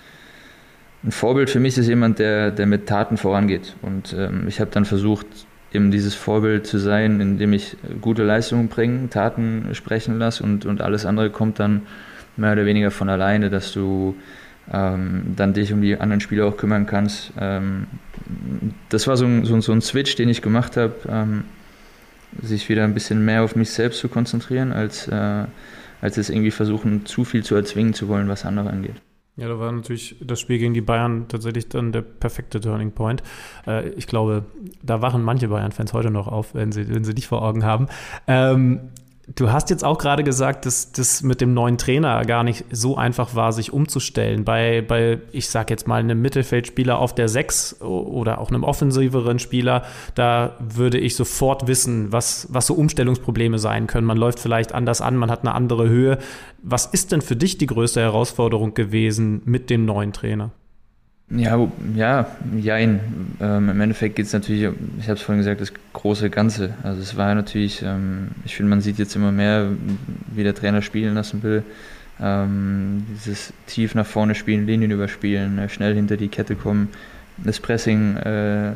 ein 1.02 1.12
Vorbild 1.12 1.50
für 1.50 1.60
mich 1.60 1.78
ist 1.78 1.88
jemand, 1.88 2.18
der, 2.18 2.50
der 2.50 2.66
mit 2.66 2.86
Taten 2.86 3.16
vorangeht. 3.16 3.74
Und 3.82 4.14
ähm, 4.16 4.44
ich 4.48 4.60
habe 4.60 4.70
dann 4.70 4.84
versucht, 4.84 5.26
eben 5.72 5.90
dieses 5.90 6.14
Vorbild 6.14 6.66
zu 6.66 6.78
sein, 6.78 7.20
indem 7.20 7.52
ich 7.52 7.76
gute 8.00 8.24
Leistungen 8.24 8.68
bringe, 8.68 9.08
Taten 9.08 9.68
sprechen 9.72 10.18
lasse 10.18 10.42
und, 10.42 10.66
und 10.66 10.82
alles 10.82 11.06
andere 11.06 11.30
kommt 11.30 11.58
dann 11.58 11.82
mehr 12.36 12.52
oder 12.52 12.66
weniger 12.66 12.90
von 12.90 13.08
alleine, 13.08 13.50
dass 13.50 13.72
du 13.72 14.16
ähm, 14.72 15.34
dann 15.36 15.54
dich 15.54 15.72
um 15.72 15.80
die 15.80 15.98
anderen 15.98 16.20
Spieler 16.20 16.46
auch 16.46 16.56
kümmern 16.56 16.86
kannst. 16.86 17.32
Ähm, 17.38 17.86
das 18.88 19.06
war 19.06 19.16
so 19.16 19.24
ein, 19.26 19.44
so, 19.44 19.60
so 19.60 19.72
ein 19.72 19.80
Switch, 19.80 20.16
den 20.16 20.28
ich 20.28 20.42
gemacht 20.42 20.76
habe, 20.76 20.94
ähm, 21.08 21.44
sich 22.42 22.68
wieder 22.68 22.84
ein 22.84 22.94
bisschen 22.94 23.24
mehr 23.24 23.42
auf 23.42 23.56
mich 23.56 23.70
selbst 23.70 24.00
zu 24.00 24.08
konzentrieren, 24.08 24.72
als, 24.72 25.08
äh, 25.08 25.44
als 26.00 26.16
es 26.16 26.30
irgendwie 26.30 26.52
versuchen, 26.52 27.06
zu 27.06 27.24
viel 27.24 27.42
zu 27.42 27.54
erzwingen 27.54 27.94
zu 27.94 28.08
wollen, 28.08 28.28
was 28.28 28.44
andere 28.44 28.70
angeht. 28.70 28.96
Ja, 29.36 29.48
da 29.48 29.58
war 29.58 29.72
natürlich 29.72 30.16
das 30.20 30.40
Spiel 30.40 30.58
gegen 30.58 30.74
die 30.74 30.80
Bayern 30.80 31.28
tatsächlich 31.28 31.68
dann 31.68 31.92
der 31.92 32.02
perfekte 32.02 32.60
Turning 32.60 32.92
Point. 32.92 33.22
Äh, 33.66 33.88
ich 33.90 34.06
glaube, 34.06 34.44
da 34.82 35.00
wachen 35.00 35.22
manche 35.22 35.48
Bayern-Fans 35.48 35.92
heute 35.92 36.10
noch 36.10 36.28
auf, 36.28 36.54
wenn 36.54 36.72
sie, 36.72 36.92
wenn 36.92 37.04
sie 37.04 37.14
dich 37.14 37.26
vor 37.26 37.42
Augen 37.42 37.64
haben. 37.64 37.88
Du 39.36 39.52
hast 39.52 39.70
jetzt 39.70 39.84
auch 39.84 39.98
gerade 39.98 40.24
gesagt, 40.24 40.66
dass 40.66 40.90
das 40.90 41.22
mit 41.22 41.40
dem 41.40 41.54
neuen 41.54 41.78
Trainer 41.78 42.24
gar 42.24 42.42
nicht 42.42 42.64
so 42.70 42.96
einfach 42.96 43.36
war, 43.36 43.52
sich 43.52 43.72
umzustellen. 43.72 44.44
Bei, 44.44 44.82
bei 44.82 45.18
ich 45.30 45.48
sag 45.48 45.70
jetzt 45.70 45.86
mal, 45.86 46.00
einem 46.00 46.20
Mittelfeldspieler 46.20 46.98
auf 46.98 47.14
der 47.14 47.28
6 47.28 47.80
oder 47.80 48.40
auch 48.40 48.48
einem 48.48 48.64
offensiveren 48.64 49.38
Spieler, 49.38 49.84
da 50.16 50.56
würde 50.58 50.98
ich 50.98 51.14
sofort 51.14 51.68
wissen, 51.68 52.10
was, 52.10 52.48
was 52.50 52.66
so 52.66 52.74
Umstellungsprobleme 52.74 53.58
sein 53.60 53.86
können. 53.86 54.06
Man 54.06 54.18
läuft 54.18 54.40
vielleicht 54.40 54.72
anders 54.72 55.00
an, 55.00 55.16
man 55.16 55.30
hat 55.30 55.42
eine 55.42 55.54
andere 55.54 55.88
Höhe. 55.88 56.18
Was 56.62 56.86
ist 56.86 57.12
denn 57.12 57.20
für 57.20 57.36
dich 57.36 57.56
die 57.56 57.66
größte 57.66 58.00
Herausforderung 58.00 58.74
gewesen 58.74 59.42
mit 59.44 59.70
dem 59.70 59.84
neuen 59.84 60.12
Trainer? 60.12 60.50
Ja, 61.30 61.70
ja, 61.94 62.26
jein. 62.58 62.98
Ähm, 63.40 63.68
Im 63.68 63.80
Endeffekt 63.80 64.16
geht 64.16 64.26
es 64.26 64.32
natürlich, 64.32 64.62
ich 64.98 65.04
habe 65.04 65.14
es 65.14 65.22
vorhin 65.22 65.38
gesagt, 65.38 65.60
das 65.60 65.72
große 65.92 66.28
Ganze. 66.28 66.74
Also 66.82 67.00
es 67.00 67.16
war 67.16 67.32
natürlich, 67.36 67.82
ähm, 67.82 68.30
ich 68.44 68.56
finde, 68.56 68.70
man 68.70 68.80
sieht 68.80 68.98
jetzt 68.98 69.14
immer 69.14 69.30
mehr, 69.30 69.68
wie 70.34 70.42
der 70.42 70.56
Trainer 70.56 70.82
spielen 70.82 71.14
lassen 71.14 71.44
will. 71.44 71.62
Ähm, 72.20 73.06
dieses 73.14 73.52
tief 73.66 73.94
nach 73.94 74.06
vorne 74.06 74.34
spielen, 74.34 74.66
Linien 74.66 74.90
überspielen, 74.90 75.58
äh, 75.58 75.68
schnell 75.68 75.94
hinter 75.94 76.16
die 76.16 76.28
Kette 76.28 76.56
kommen, 76.56 76.88
das 77.38 77.60
Pressing, 77.60 78.16
äh, 78.16 78.72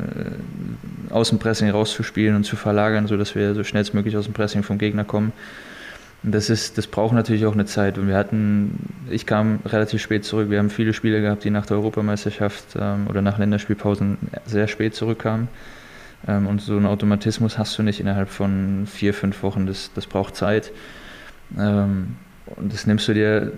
aus 1.09 1.29
dem 1.29 1.39
Pressing 1.39 1.69
rauszuspielen 1.69 2.37
und 2.37 2.45
zu 2.45 2.55
verlagern, 2.55 3.07
sodass 3.07 3.35
wir 3.35 3.53
so 3.53 3.65
schnellstmöglich 3.65 4.15
aus 4.15 4.25
dem 4.25 4.33
Pressing 4.33 4.63
vom 4.63 4.77
Gegner 4.77 5.03
kommen. 5.03 5.33
Das, 6.27 6.49
ist, 6.49 6.77
das 6.77 6.87
braucht 6.87 7.13
natürlich 7.13 7.45
auch 7.45 7.53
eine 7.53 7.65
Zeit. 7.65 7.97
Und 7.97 8.07
wir 8.07 8.17
hatten, 8.17 8.79
ich 9.09 9.25
kam 9.25 9.59
relativ 9.65 10.01
spät 10.01 10.25
zurück. 10.25 10.49
Wir 10.49 10.57
haben 10.57 10.71
viele 10.71 10.93
Spieler 10.93 11.19
gehabt, 11.21 11.43
die 11.43 11.51
nach 11.51 11.67
der 11.67 11.77
Europameisterschaft 11.77 12.75
ähm, 12.79 13.07
oder 13.07 13.21
nach 13.21 13.37
Länderspielpausen 13.37 14.17
sehr 14.45 14.67
spät 14.67 14.95
zurückkamen. 14.95 15.47
Ähm, 16.27 16.47
und 16.47 16.61
so 16.61 16.75
einen 16.75 16.87
Automatismus 16.87 17.59
hast 17.59 17.77
du 17.77 17.83
nicht 17.83 17.99
innerhalb 17.99 18.29
von 18.29 18.87
vier, 18.87 19.13
fünf 19.13 19.43
Wochen. 19.43 19.67
Das, 19.67 19.91
das 19.93 20.07
braucht 20.07 20.35
Zeit. 20.35 20.71
Ähm, 21.59 22.15
und 22.55 22.73
das 22.73 22.87
nimmst 22.87 23.07
du 23.07 23.13
dir, 23.13 23.51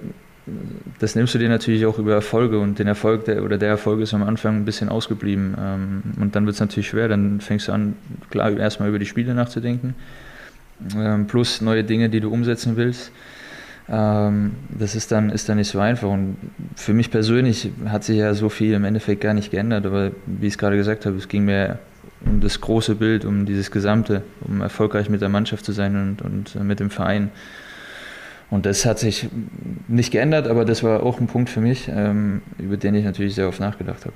das 0.99 1.15
nimmst 1.15 1.35
du 1.35 1.39
dir 1.39 1.49
natürlich 1.49 1.85
auch 1.85 1.99
über 1.99 2.13
Erfolge 2.13 2.59
und 2.59 2.79
den 2.79 2.87
Erfolg 2.87 3.25
der, 3.25 3.43
oder 3.43 3.57
der 3.57 3.69
Erfolg 3.69 4.01
ist 4.01 4.13
am 4.13 4.23
Anfang 4.23 4.57
ein 4.57 4.65
bisschen 4.65 4.89
ausgeblieben. 4.89 5.55
Ähm, 5.57 6.01
und 6.19 6.35
dann 6.35 6.45
wird 6.45 6.55
es 6.55 6.59
natürlich 6.59 6.89
schwer. 6.89 7.07
Dann 7.07 7.39
fängst 7.39 7.69
du 7.69 7.71
an, 7.71 7.95
klar, 8.29 8.51
erstmal 8.57 8.89
über 8.89 8.99
die 8.99 9.05
Spiele 9.05 9.33
nachzudenken 9.33 9.95
plus 11.27 11.61
neue 11.61 11.83
Dinge, 11.83 12.09
die 12.09 12.19
du 12.19 12.31
umsetzen 12.31 12.75
willst. 12.77 13.11
Ähm, 13.89 14.55
das 14.77 14.95
ist 14.95 15.11
dann, 15.11 15.29
ist 15.29 15.47
dann 15.49 15.57
nicht 15.57 15.69
so 15.69 15.79
einfach. 15.79 16.09
Und 16.09 16.37
für 16.75 16.93
mich 16.93 17.09
persönlich 17.11 17.71
hat 17.85 18.03
sich 18.03 18.17
ja 18.17 18.33
so 18.33 18.49
viel 18.49 18.73
im 18.73 18.83
Endeffekt 18.83 19.21
gar 19.21 19.33
nicht 19.33 19.51
geändert, 19.51 19.85
aber 19.85 20.11
wie 20.25 20.47
ich 20.47 20.53
es 20.53 20.57
gerade 20.57 20.77
gesagt 20.77 21.05
habe, 21.05 21.15
es 21.17 21.27
ging 21.27 21.45
mir 21.45 21.79
um 22.25 22.41
das 22.41 22.59
große 22.61 22.95
Bild, 22.95 23.25
um 23.25 23.45
dieses 23.45 23.71
Gesamte, 23.71 24.23
um 24.41 24.61
erfolgreich 24.61 25.09
mit 25.09 25.21
der 25.21 25.29
Mannschaft 25.29 25.63
zu 25.63 25.71
sein 25.71 25.95
und, 25.95 26.21
und 26.21 26.63
mit 26.63 26.79
dem 26.79 26.89
Verein. 26.89 27.29
Und 28.49 28.65
das 28.65 28.85
hat 28.85 28.97
sich 28.97 29.27
nicht 29.87 30.11
geändert, 30.11 30.47
aber 30.47 30.65
das 30.65 30.81
war 30.81 31.03
auch 31.03 31.19
ein 31.19 31.27
Punkt 31.27 31.49
für 31.49 31.59
mich, 31.59 31.89
ähm, 31.89 32.41
über 32.57 32.77
den 32.77 32.95
ich 32.95 33.03
natürlich 33.03 33.35
sehr 33.35 33.47
oft 33.47 33.59
nachgedacht 33.59 34.05
habe. 34.05 34.15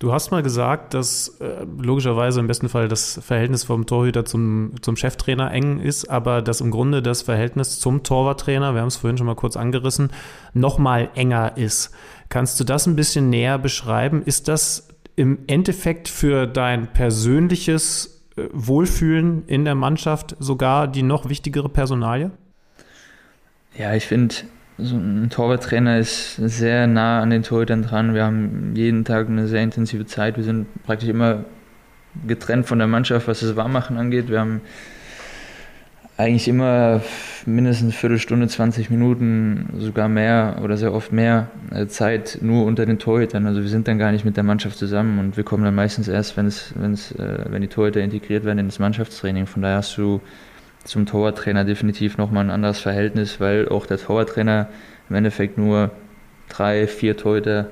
Du 0.00 0.12
hast 0.12 0.32
mal 0.32 0.42
gesagt, 0.42 0.92
dass 0.92 1.28
äh, 1.40 1.64
logischerweise 1.78 2.40
im 2.40 2.48
besten 2.48 2.68
Fall 2.68 2.88
das 2.88 3.20
Verhältnis 3.22 3.62
vom 3.62 3.86
Torhüter 3.86 4.24
zum, 4.24 4.72
zum 4.82 4.96
Cheftrainer 4.96 5.52
eng 5.52 5.78
ist, 5.78 6.10
aber 6.10 6.42
dass 6.42 6.60
im 6.60 6.72
Grunde 6.72 7.00
das 7.00 7.22
Verhältnis 7.22 7.78
zum 7.78 8.02
Torwarttrainer, 8.02 8.74
wir 8.74 8.80
haben 8.80 8.88
es 8.88 8.96
vorhin 8.96 9.16
schon 9.16 9.28
mal 9.28 9.36
kurz 9.36 9.56
angerissen, 9.56 10.10
noch 10.52 10.78
mal 10.78 11.10
enger 11.14 11.56
ist. 11.56 11.92
Kannst 12.28 12.58
du 12.58 12.64
das 12.64 12.86
ein 12.86 12.96
bisschen 12.96 13.30
näher 13.30 13.56
beschreiben? 13.58 14.22
Ist 14.22 14.48
das 14.48 14.88
im 15.14 15.38
Endeffekt 15.46 16.08
für 16.08 16.48
dein 16.48 16.92
persönliches 16.92 18.20
äh, 18.36 18.48
Wohlfühlen 18.52 19.46
in 19.46 19.64
der 19.64 19.76
Mannschaft 19.76 20.36
sogar 20.40 20.88
die 20.88 21.04
noch 21.04 21.28
wichtigere 21.28 21.68
Personalie? 21.68 22.32
Ja, 23.78 23.94
ich 23.94 24.06
finde, 24.06 24.34
so 24.78 24.96
ein 24.96 25.30
Torwarttrainer 25.30 25.98
ist 25.98 26.36
sehr 26.36 26.86
nah 26.86 27.20
an 27.20 27.30
den 27.30 27.42
Torhütern 27.42 27.82
dran. 27.82 28.14
Wir 28.14 28.24
haben 28.24 28.72
jeden 28.74 29.04
Tag 29.04 29.28
eine 29.28 29.46
sehr 29.46 29.62
intensive 29.62 30.04
Zeit. 30.06 30.36
Wir 30.36 30.44
sind 30.44 30.66
praktisch 30.84 31.08
immer 31.08 31.44
getrennt 32.26 32.66
von 32.66 32.78
der 32.78 32.88
Mannschaft, 32.88 33.28
was 33.28 33.40
das 33.40 33.56
Warmmachen 33.56 33.96
angeht. 33.96 34.28
Wir 34.28 34.40
haben 34.40 34.60
eigentlich 36.16 36.46
immer 36.46 37.02
mindestens 37.44 37.82
eine 37.82 37.92
Viertelstunde, 37.92 38.48
20 38.48 38.88
Minuten, 38.90 39.68
sogar 39.78 40.08
mehr 40.08 40.60
oder 40.62 40.76
sehr 40.76 40.92
oft 40.92 41.12
mehr 41.12 41.48
äh, 41.72 41.86
Zeit 41.86 42.38
nur 42.40 42.64
unter 42.64 42.86
den 42.86 42.98
Torhütern. 42.98 43.46
Also 43.46 43.62
wir 43.62 43.68
sind 43.68 43.88
dann 43.88 43.98
gar 43.98 44.12
nicht 44.12 44.24
mit 44.24 44.36
der 44.36 44.44
Mannschaft 44.44 44.78
zusammen 44.78 45.18
und 45.18 45.36
wir 45.36 45.44
kommen 45.44 45.64
dann 45.64 45.74
meistens 45.74 46.06
erst, 46.06 46.36
wenn 46.36 46.46
es, 46.46 46.72
wenn 46.76 46.94
äh, 46.94 47.44
wenn 47.50 47.62
die 47.62 47.68
Torhüter 47.68 48.00
integriert 48.00 48.44
werden, 48.44 48.58
ins 48.58 48.78
Mannschaftstraining. 48.78 49.46
Von 49.46 49.62
daher 49.62 49.78
hast 49.78 49.96
du 49.98 50.20
zum 50.84 51.06
Torwarttrainer 51.06 51.64
definitiv 51.64 52.18
nochmal 52.18 52.44
ein 52.44 52.50
anderes 52.50 52.78
Verhältnis, 52.78 53.40
weil 53.40 53.68
auch 53.68 53.86
der 53.86 53.98
Torwarttrainer 53.98 54.68
im 55.08 55.16
Endeffekt 55.16 55.58
nur 55.58 55.90
drei, 56.48 56.86
vier 56.86 57.16
Torhüter 57.16 57.70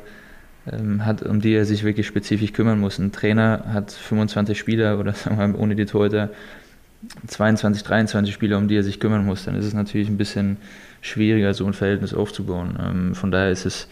ähm, 0.71 1.05
hat, 1.05 1.23
um 1.23 1.41
die 1.41 1.55
er 1.55 1.65
sich 1.65 1.85
wirklich 1.85 2.07
spezifisch 2.07 2.53
kümmern 2.53 2.81
muss. 2.81 2.99
Ein 2.99 3.13
Trainer 3.13 3.65
hat 3.73 3.93
25 3.93 4.59
Spieler 4.59 4.99
oder 4.99 5.13
sagen 5.15 5.39
wir 5.39 5.49
mal 5.49 5.57
ohne 5.57 5.75
die 5.75 5.87
Torhüter 5.87 6.31
22, 7.27 7.83
23 7.83 8.33
Spieler, 8.33 8.59
um 8.59 8.69
die 8.69 8.77
er 8.77 8.85
sich 8.85 9.01
kümmern 9.01 9.25
muss. 9.25 9.45
Dann 9.45 9.57
ist 9.57 9.65
es 9.65 9.75
natürlich 9.75 10.09
ein 10.09 10.19
bisschen 10.19 10.57
schwieriger, 11.01 11.53
so 11.53 11.67
ein 11.67 11.73
Verhältnis 11.73 12.15
aufzubauen. 12.15 12.79
Ähm, 12.81 13.15
von 13.15 13.31
daher 13.31 13.51
ist 13.51 13.67
es 13.67 13.89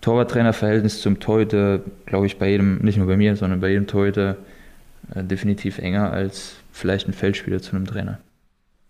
Torwarttrainerverhältnis 0.00 1.02
zum 1.02 1.20
Torhüter, 1.20 1.80
glaube 2.06 2.26
ich, 2.26 2.38
bei 2.38 2.48
jedem, 2.48 2.78
nicht 2.78 2.96
nur 2.96 3.06
bei 3.06 3.18
mir, 3.18 3.36
sondern 3.36 3.60
bei 3.60 3.68
jedem 3.68 3.86
Torhüter 3.86 4.36
äh, 5.14 5.22
definitiv 5.22 5.78
enger 5.78 6.10
als 6.12 6.56
vielleicht 6.72 7.06
ein 7.06 7.12
Feldspieler 7.12 7.60
zu 7.60 7.76
einem 7.76 7.86
Trainer. 7.86 8.18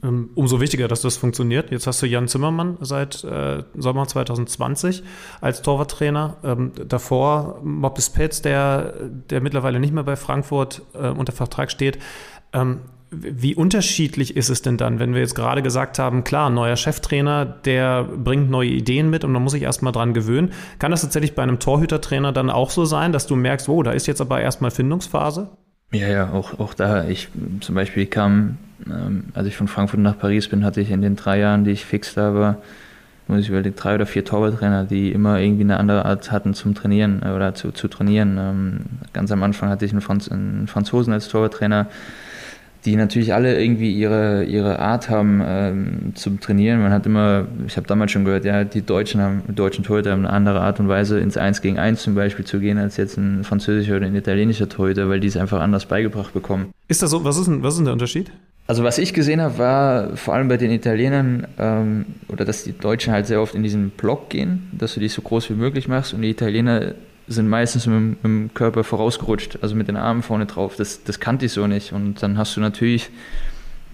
Ähm, 0.03 0.31
umso 0.35 0.61
wichtiger, 0.61 0.89
dass 0.89 1.03
das 1.03 1.17
funktioniert. 1.19 1.71
Jetzt 1.71 1.87
hast 1.87 2.01
du 2.01 2.07
Jan 2.07 2.27
Zimmermann 2.27 2.79
seit 2.81 3.23
äh, 3.25 3.65
Sommer 3.77 4.07
2020 4.09 5.03
als 5.41 5.63
Torwarttrainer. 5.63 6.37
Ähm, 6.43 6.73
davor 6.89 7.61
Moppes 7.63 8.11
Petz, 8.11 8.41
der, 8.41 8.95
der 9.31 9.41
mittlerweile 9.41 9.79
nicht 9.79 9.93
mehr 9.93 10.05
bei 10.05 10.17
Frankfurt 10.17 10.83
äh, 10.95 11.09
unter 11.09 11.33
Vertrag 11.33 11.71
steht. 11.71 11.99
Ähm, 12.53 12.81
wie 13.11 13.57
unterschiedlich 13.57 14.37
ist 14.37 14.51
es 14.51 14.63
denn 14.63 14.77
dann, 14.77 15.01
wenn 15.01 15.15
wir 15.15 15.21
jetzt 15.21 15.35
gerade 15.35 15.63
gesagt 15.63 15.99
haben, 15.99 16.23
klar, 16.23 16.49
neuer 16.49 16.77
Cheftrainer, 16.77 17.45
der 17.45 18.05
bringt 18.05 18.51
neue 18.51 18.69
Ideen 18.69 19.11
mit 19.11 19.25
und 19.25 19.33
man 19.33 19.43
muss 19.43 19.53
sich 19.53 19.63
erstmal 19.63 19.93
dran 19.93 20.15
gewöhnen. 20.15 20.53
Kann 20.79 20.93
das 20.93 21.03
tatsächlich 21.03 21.35
bei 21.35 21.43
einem 21.43 21.59
Torhütertrainer 21.59 22.33
dann 22.33 22.51
auch 22.51 22.71
so 22.71 22.85
sein, 22.85 23.13
dass 23.13 23.27
du 23.27 23.35
merkst, 23.35 23.69
oh, 23.69 23.83
da 23.83 23.91
ist 23.91 24.07
jetzt 24.07 24.21
aber 24.21 24.41
erstmal 24.41 24.71
Findungsphase? 24.71 25.51
Ja, 25.93 26.09
ja, 26.09 26.33
auch, 26.33 26.61
auch 26.61 26.73
da. 26.73 27.09
Ich 27.09 27.29
zum 27.61 27.75
Beispiel 27.75 28.07
kam 28.07 28.59
ähm, 28.87 29.25
als 29.35 29.47
ich 29.47 29.57
von 29.57 29.69
Frankfurt 29.69 30.01
nach 30.01 30.19
Paris 30.19 30.49
bin, 30.49 30.65
hatte 30.65 30.81
ich 30.81 30.91
in 30.91 31.03
den 31.03 31.17
drei 31.17 31.39
Jahren, 31.39 31.65
die 31.65 31.71
ich 31.71 31.85
fix 31.85 32.15
da 32.15 32.35
war, 32.35 32.59
muss 33.31 33.41
ich 33.41 33.49
überlegen, 33.49 33.77
drei 33.77 33.95
oder 33.95 34.07
vier 34.07 34.25
Torwarttrainer, 34.25 34.85
die 34.85 35.13
immer 35.13 35.39
irgendwie 35.39 35.63
eine 35.63 35.79
andere 35.79 36.05
Art 36.05 36.31
hatten 36.33 36.53
zum 36.53 36.75
Trainieren 36.75 37.23
äh, 37.25 37.31
oder 37.31 37.55
zu, 37.55 37.73
zu 37.73 37.89
trainieren. 37.89 38.37
Ähm, 38.39 38.81
ganz 39.13 39.31
am 39.33 39.43
Anfang 39.43 39.71
hatte 39.71 39.85
ich 39.85 39.93
einen, 39.93 40.01
Franz 40.01 40.29
einen 40.29 40.67
Franzosen 40.67 41.13
als 41.13 41.29
Torwarttrainer, 41.29 41.87
die 42.85 42.97
natürlich 42.97 43.35
alle 43.35 43.61
irgendwie 43.61 43.93
ihre, 43.93 44.45
ihre 44.45 44.79
Art 44.79 45.11
haben 45.11 45.43
ähm, 45.45 46.13
zum 46.15 46.41
Trainieren. 46.41 46.81
Man 46.81 46.93
hat 46.93 47.07
immer, 47.07 47.47
ich 47.67 47.77
habe 47.77 47.87
damals 47.87 48.11
schon 48.11 48.25
gehört, 48.25 48.45
ja, 48.45 48.65
die 48.65 48.83
Deutschen 48.83 49.21
haben, 49.21 49.43
deutschen 49.49 49.85
Torhüter 49.85 50.13
haben 50.13 50.25
eine 50.25 50.33
andere 50.33 50.61
Art 50.61 50.81
und 50.81 50.89
Weise, 50.89 51.21
ins 51.21 51.37
Eins 51.37 51.61
gegen 51.61 51.79
Eins 51.79 52.03
zum 52.03 52.15
Beispiel 52.15 52.45
zu 52.45 52.59
gehen, 52.59 52.79
als 52.79 52.97
jetzt 52.97 53.19
ein 53.19 53.45
französischer 53.45 53.97
oder 53.97 54.07
ein 54.07 54.15
italienischer 54.15 54.69
Torhüter, 54.69 55.09
weil 55.09 55.21
die 55.21 55.29
es 55.29 55.37
einfach 55.37 55.61
anders 55.61 55.87
beigebracht 55.87 56.33
bekommen. 56.33 56.73
Ist 56.89 57.03
das 57.03 57.11
so? 57.11 57.23
Was 57.25 57.37
ist 57.37 57.47
denn, 57.47 57.63
was 57.63 57.75
ist 57.75 57.79
denn 57.79 57.85
der 57.85 57.93
Unterschied? 57.93 58.33
Also 58.71 58.85
was 58.85 58.99
ich 58.99 59.13
gesehen 59.13 59.41
habe, 59.41 59.59
war 59.59 60.17
vor 60.17 60.35
allem 60.35 60.47
bei 60.47 60.57
den 60.57 60.71
Italienern, 60.71 61.45
ähm, 61.59 62.05
oder 62.29 62.45
dass 62.45 62.63
die 62.63 62.71
Deutschen 62.71 63.13
halt 63.13 63.27
sehr 63.27 63.43
oft 63.43 63.57
in 63.57 63.65
diesen 63.65 63.91
Block 63.91 64.31
gehen, 64.31 64.69
dass 64.71 64.95
du 64.95 65.01
dich 65.01 65.13
so 65.13 65.23
groß 65.23 65.51
wie 65.51 65.55
möglich 65.55 65.89
machst 65.89 66.15
und 66.15 66.23
die 66.23 66.31
Italiener 66.31 66.95
sind 67.27 67.49
meistens 67.49 67.89
mit, 67.89 68.01
mit 68.01 68.23
dem 68.23 68.55
Körper 68.55 68.85
vorausgerutscht, 68.85 69.59
also 69.61 69.75
mit 69.75 69.89
den 69.89 69.97
Armen 69.97 70.23
vorne 70.23 70.47
drauf. 70.47 70.77
Das, 70.77 71.03
das 71.03 71.19
kannte 71.19 71.47
ich 71.47 71.53
so 71.53 71.67
nicht. 71.67 71.93
Und 71.93 72.23
dann 72.23 72.39
hast 72.39 72.57
du 72.57 72.61
natürlich, 72.61 73.11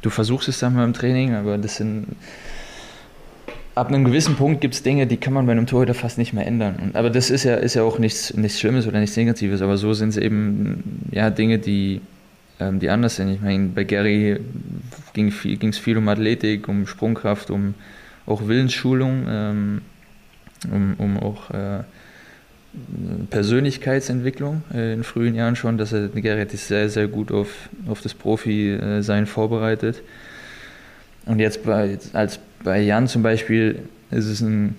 du 0.02 0.10
versuchst 0.10 0.46
es 0.48 0.58
dann 0.58 0.74
mal 0.74 0.84
im 0.84 0.92
Training, 0.92 1.34
aber 1.34 1.56
das 1.56 1.76
sind 1.76 2.08
ab 3.74 3.88
einem 3.88 4.04
gewissen 4.04 4.36
Punkt 4.36 4.60
gibt 4.60 4.74
es 4.74 4.82
Dinge, 4.82 5.06
die 5.06 5.16
kann 5.16 5.32
man 5.32 5.46
bei 5.46 5.52
einem 5.52 5.66
Torhüter 5.66 5.94
fast 5.94 6.18
nicht 6.18 6.34
mehr 6.34 6.46
ändern. 6.46 6.76
Und, 6.82 6.96
aber 6.96 7.08
das 7.08 7.30
ist 7.30 7.44
ja, 7.44 7.54
ist 7.54 7.76
ja 7.76 7.82
auch 7.82 7.98
nichts, 7.98 8.34
nichts 8.34 8.60
Schlimmes 8.60 8.86
oder 8.86 9.00
nichts 9.00 9.16
Negatives, 9.16 9.62
aber 9.62 9.78
so 9.78 9.94
sind 9.94 10.10
es 10.10 10.18
eben 10.18 11.08
ja, 11.12 11.30
Dinge, 11.30 11.58
die, 11.58 12.02
ähm, 12.60 12.80
die 12.80 12.90
anders 12.90 13.16
sind. 13.16 13.28
Ich 13.28 13.40
meine, 13.40 13.68
bei 13.68 13.84
Gary 13.84 14.40
ging 15.12 15.28
es 15.28 15.34
viel, 15.36 15.72
viel 15.72 15.98
um 15.98 16.08
Athletik, 16.08 16.68
um 16.68 16.86
Sprungkraft, 16.86 17.50
um 17.50 17.74
auch 18.26 18.46
Willensschulung, 18.48 19.26
ähm, 19.28 19.82
um, 20.70 20.94
um 20.98 21.18
auch 21.18 21.50
äh, 21.50 21.84
Persönlichkeitsentwicklung 23.30 24.62
äh, 24.74 24.92
in 24.92 25.04
frühen 25.04 25.34
Jahren 25.34 25.56
schon, 25.56 25.78
dass 25.78 25.92
er 25.92 26.08
Gerrit 26.08 26.52
ist 26.52 26.68
sehr, 26.68 26.88
sehr 26.88 27.08
gut 27.08 27.32
auf, 27.32 27.68
auf 27.88 28.00
das 28.00 28.14
Profi-Sein 28.14 29.26
vorbereitet. 29.26 30.02
Und 31.24 31.40
jetzt 31.40 31.64
bei, 31.64 31.98
als 32.12 32.38
bei 32.62 32.80
Jan 32.80 33.08
zum 33.08 33.22
Beispiel 33.22 33.80
ist 34.10 34.26
es 34.26 34.40
ein, 34.40 34.76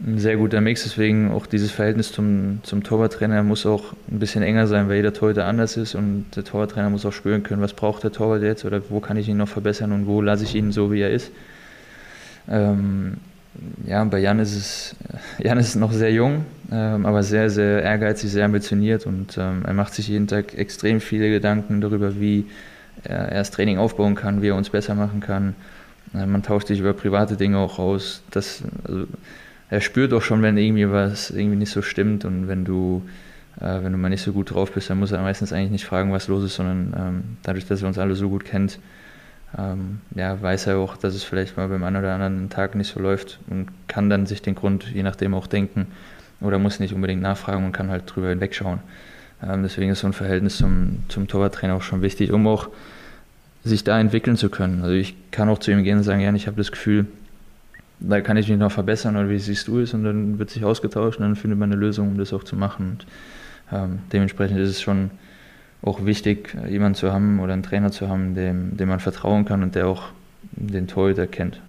ein 0.00 0.18
sehr 0.18 0.36
guter 0.36 0.60
Mix, 0.60 0.82
deswegen 0.82 1.30
auch 1.30 1.46
dieses 1.46 1.70
Verhältnis 1.70 2.10
zum, 2.10 2.60
zum 2.62 2.82
Torwarttrainer 2.82 3.42
muss 3.42 3.64
auch 3.64 3.94
ein 4.10 4.18
bisschen 4.18 4.42
enger 4.42 4.66
sein, 4.66 4.88
weil 4.88 4.96
jeder 4.96 5.12
Torhüter 5.12 5.46
anders 5.46 5.76
ist 5.76 5.94
und 5.94 6.26
der 6.34 6.44
Torwarttrainer 6.44 6.90
muss 6.90 7.06
auch 7.06 7.12
spüren 7.12 7.42
können, 7.42 7.62
was 7.62 7.74
braucht 7.74 8.02
der 8.02 8.12
Torwart 8.12 8.42
jetzt 8.42 8.64
oder 8.64 8.82
wo 8.90 9.00
kann 9.00 9.16
ich 9.16 9.28
ihn 9.28 9.36
noch 9.36 9.48
verbessern 9.48 9.92
und 9.92 10.06
wo 10.06 10.20
lasse 10.20 10.44
ich 10.44 10.54
ihn 10.54 10.72
so, 10.72 10.90
wie 10.92 11.00
er 11.00 11.10
ist. 11.10 11.30
Ähm, 12.48 13.18
ja, 13.86 14.02
bei 14.04 14.18
Jan 14.18 14.40
ist 14.40 14.56
es, 14.56 14.96
Jan 15.38 15.58
ist 15.58 15.76
noch 15.76 15.92
sehr 15.92 16.12
jung, 16.12 16.44
ähm, 16.72 17.06
aber 17.06 17.22
sehr, 17.22 17.48
sehr 17.48 17.82
ehrgeizig, 17.82 18.32
sehr 18.32 18.44
ambitioniert 18.44 19.06
und 19.06 19.38
ähm, 19.38 19.62
er 19.64 19.74
macht 19.74 19.94
sich 19.94 20.08
jeden 20.08 20.26
Tag 20.26 20.54
extrem 20.54 21.00
viele 21.00 21.30
Gedanken 21.30 21.80
darüber, 21.80 22.18
wie 22.18 22.46
er, 23.04 23.30
das 23.30 23.52
Training 23.52 23.78
aufbauen 23.78 24.16
kann, 24.16 24.42
wie 24.42 24.48
er 24.48 24.56
uns 24.56 24.70
besser 24.70 24.96
machen 24.96 25.20
kann. 25.20 25.54
Äh, 26.14 26.26
man 26.26 26.42
tauscht 26.42 26.66
sich 26.66 26.80
über 26.80 26.94
private 26.94 27.36
Dinge 27.36 27.58
auch 27.58 27.78
aus. 27.78 28.22
Das, 28.32 28.62
also, 28.88 29.06
er 29.70 29.80
spürt 29.80 30.12
auch 30.12 30.22
schon, 30.22 30.42
wenn 30.42 30.56
irgendwie 30.56 30.90
was 30.90 31.30
irgendwie 31.30 31.56
nicht 31.56 31.70
so 31.70 31.82
stimmt 31.82 32.24
und 32.24 32.48
wenn 32.48 32.64
du, 32.64 33.02
äh, 33.60 33.82
wenn 33.82 33.92
du 33.92 33.98
mal 33.98 34.08
nicht 34.08 34.22
so 34.22 34.32
gut 34.32 34.52
drauf 34.52 34.72
bist, 34.72 34.90
dann 34.90 34.98
muss 34.98 35.12
er 35.12 35.22
meistens 35.22 35.52
eigentlich 35.52 35.70
nicht 35.70 35.84
fragen, 35.84 36.12
was 36.12 36.28
los 36.28 36.44
ist, 36.44 36.54
sondern 36.56 36.94
ähm, 36.96 37.22
dadurch, 37.42 37.66
dass 37.66 37.82
er 37.82 37.88
uns 37.88 37.98
alle 37.98 38.14
so 38.14 38.28
gut 38.28 38.44
kennt, 38.44 38.78
ähm, 39.56 40.00
ja, 40.14 40.40
weiß 40.40 40.66
er 40.66 40.78
auch, 40.78 40.96
dass 40.96 41.14
es 41.14 41.24
vielleicht 41.24 41.56
mal 41.56 41.68
beim 41.68 41.84
einen 41.84 41.96
oder 41.96 42.14
anderen 42.14 42.50
Tag 42.50 42.74
nicht 42.74 42.92
so 42.92 43.00
läuft 43.00 43.38
und 43.48 43.68
kann 43.88 44.10
dann 44.10 44.26
sich 44.26 44.42
den 44.42 44.54
Grund 44.54 44.90
je 44.92 45.02
nachdem 45.02 45.34
auch 45.34 45.46
denken 45.46 45.86
oder 46.40 46.58
muss 46.58 46.80
nicht 46.80 46.94
unbedingt 46.94 47.22
nachfragen 47.22 47.64
und 47.64 47.72
kann 47.72 47.90
halt 47.90 48.02
drüber 48.06 48.28
hinwegschauen. 48.28 48.80
Ähm, 49.42 49.62
deswegen 49.62 49.90
ist 49.90 50.00
so 50.00 50.06
ein 50.06 50.12
Verhältnis 50.12 50.56
zum, 50.56 51.04
zum 51.08 51.28
Torwarttrainer 51.28 51.74
auch 51.74 51.82
schon 51.82 52.02
wichtig, 52.02 52.32
um 52.32 52.46
auch 52.46 52.68
sich 53.62 53.84
da 53.84 53.98
entwickeln 53.98 54.36
zu 54.36 54.50
können. 54.50 54.82
Also 54.82 54.94
ich 54.94 55.14
kann 55.30 55.48
auch 55.48 55.58
zu 55.58 55.70
ihm 55.70 55.84
gehen 55.84 55.98
und 55.98 56.04
sagen, 56.04 56.20
ja, 56.20 56.32
ich 56.34 56.46
habe 56.46 56.56
das 56.56 56.70
Gefühl, 56.70 57.06
da 58.08 58.20
kann 58.20 58.36
ich 58.36 58.48
mich 58.48 58.58
noch 58.58 58.72
verbessern 58.72 59.16
oder 59.16 59.28
wie 59.28 59.38
siehst 59.38 59.68
du 59.68 59.80
es 59.80 59.94
und 59.94 60.04
dann 60.04 60.38
wird 60.38 60.50
sich 60.50 60.64
ausgetauscht 60.64 61.18
und 61.18 61.24
dann 61.24 61.36
findet 61.36 61.58
man 61.58 61.72
eine 61.72 61.80
Lösung, 61.80 62.08
um 62.08 62.18
das 62.18 62.32
auch 62.32 62.44
zu 62.44 62.56
machen. 62.56 62.90
Und, 62.90 63.06
ähm, 63.72 63.98
dementsprechend 64.12 64.58
ist 64.58 64.70
es 64.70 64.82
schon 64.82 65.10
auch 65.82 66.04
wichtig, 66.04 66.56
jemanden 66.68 66.94
zu 66.94 67.12
haben 67.12 67.40
oder 67.40 67.52
einen 67.52 67.62
Trainer 67.62 67.90
zu 67.90 68.08
haben, 68.08 68.34
dem, 68.34 68.76
dem 68.76 68.88
man 68.88 69.00
vertrauen 69.00 69.44
kann 69.44 69.62
und 69.62 69.74
der 69.74 69.86
auch 69.86 70.04
den 70.52 70.86
Torhüter 70.86 71.26
kennt. 71.26 71.60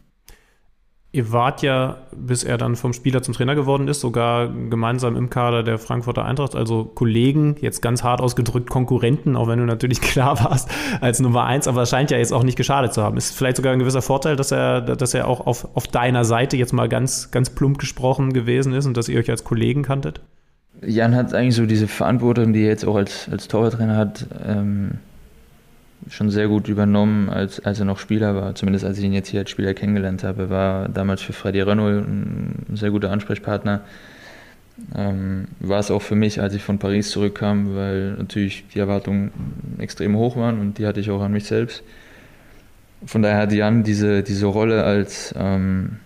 Ihr 1.15 1.31
wart 1.31 1.61
ja, 1.61 1.95
bis 2.11 2.43
er 2.43 2.57
dann 2.57 2.75
vom 2.75 2.91
Spieler 2.91 3.21
zum 3.21 3.33
Trainer 3.33 3.55
geworden 3.55 3.87
ist, 3.87 4.01
sogar 4.01 4.49
gemeinsam 4.49 5.15
im 5.15 5.29
Kader 5.29 5.63
der 5.63 5.77
Frankfurter 5.77 6.25
Eintracht, 6.25 6.55
also 6.55 6.83
Kollegen, 6.83 7.55
jetzt 7.61 7.81
ganz 7.81 8.03
hart 8.03 8.19
ausgedrückt 8.19 8.69
Konkurrenten, 8.69 9.37
auch 9.37 9.47
wenn 9.47 9.59
du 9.59 9.65
natürlich 9.65 10.01
klar 10.01 10.43
warst 10.43 10.69
als 10.99 11.21
Nummer 11.21 11.45
eins, 11.45 11.69
aber 11.69 11.83
es 11.83 11.89
scheint 11.89 12.11
ja 12.11 12.17
jetzt 12.17 12.33
auch 12.33 12.43
nicht 12.43 12.57
geschadet 12.57 12.93
zu 12.93 13.01
haben. 13.01 13.15
Ist 13.15 13.33
vielleicht 13.33 13.55
sogar 13.55 13.71
ein 13.71 13.79
gewisser 13.79 14.01
Vorteil, 14.01 14.35
dass 14.35 14.51
er, 14.51 14.81
dass 14.81 15.13
er 15.13 15.29
auch 15.29 15.47
auf, 15.47 15.69
auf 15.73 15.87
deiner 15.87 16.25
Seite 16.25 16.57
jetzt 16.57 16.73
mal 16.73 16.89
ganz, 16.89 17.31
ganz 17.31 17.49
plump 17.49 17.77
gesprochen 17.77 18.33
gewesen 18.33 18.73
ist 18.73 18.85
und 18.85 18.97
dass 18.97 19.07
ihr 19.07 19.17
euch 19.17 19.31
als 19.31 19.45
Kollegen 19.45 19.83
kanntet? 19.83 20.19
Jan 20.85 21.15
hat 21.15 21.33
eigentlich 21.33 21.55
so 21.55 21.65
diese 21.65 21.87
Verantwortung, 21.87 22.51
die 22.51 22.63
er 22.63 22.71
jetzt 22.71 22.85
auch 22.85 22.97
als, 22.97 23.29
als 23.31 23.47
Torwarttrainer 23.47 23.95
hat, 23.95 24.27
ähm, 24.45 24.95
schon 26.09 26.29
sehr 26.29 26.47
gut 26.47 26.67
übernommen, 26.67 27.29
als, 27.29 27.59
als 27.65 27.79
er 27.79 27.85
noch 27.85 27.99
Spieler 27.99 28.35
war. 28.35 28.55
Zumindest 28.55 28.85
als 28.85 28.97
ich 28.97 29.03
ihn 29.03 29.13
jetzt 29.13 29.29
hier 29.29 29.41
als 29.41 29.49
Spieler 29.49 29.73
kennengelernt 29.73 30.23
habe. 30.23 30.43
Er 30.43 30.49
war 30.49 30.89
damals 30.89 31.21
für 31.21 31.33
Freddy 31.33 31.61
Renault 31.61 32.07
ein 32.07 32.65
sehr 32.75 32.91
guter 32.91 33.11
Ansprechpartner. 33.11 33.81
Ähm, 34.93 35.47
war 35.59 35.79
es 35.79 35.89
auch 35.89 36.01
für 36.01 36.15
mich, 36.15 36.41
als 36.41 36.53
ich 36.53 36.61
von 36.61 36.79
Paris 36.79 37.09
zurückkam, 37.09 37.75
weil 37.75 38.11
natürlich 38.13 38.65
die 38.73 38.79
Erwartungen 38.79 39.31
extrem 39.77 40.17
hoch 40.17 40.35
waren 40.35 40.59
und 40.59 40.77
die 40.77 40.85
hatte 40.85 40.99
ich 40.99 41.09
auch 41.11 41.21
an 41.21 41.31
mich 41.31 41.45
selbst. 41.45 41.81
Von 43.05 43.21
daher 43.21 43.37
hat 43.37 43.53
Jan 43.53 43.83
diese, 43.83 44.21
diese 44.21 44.47
Rolle 44.47 44.83
als 44.83 45.33
ähm, 45.37 45.97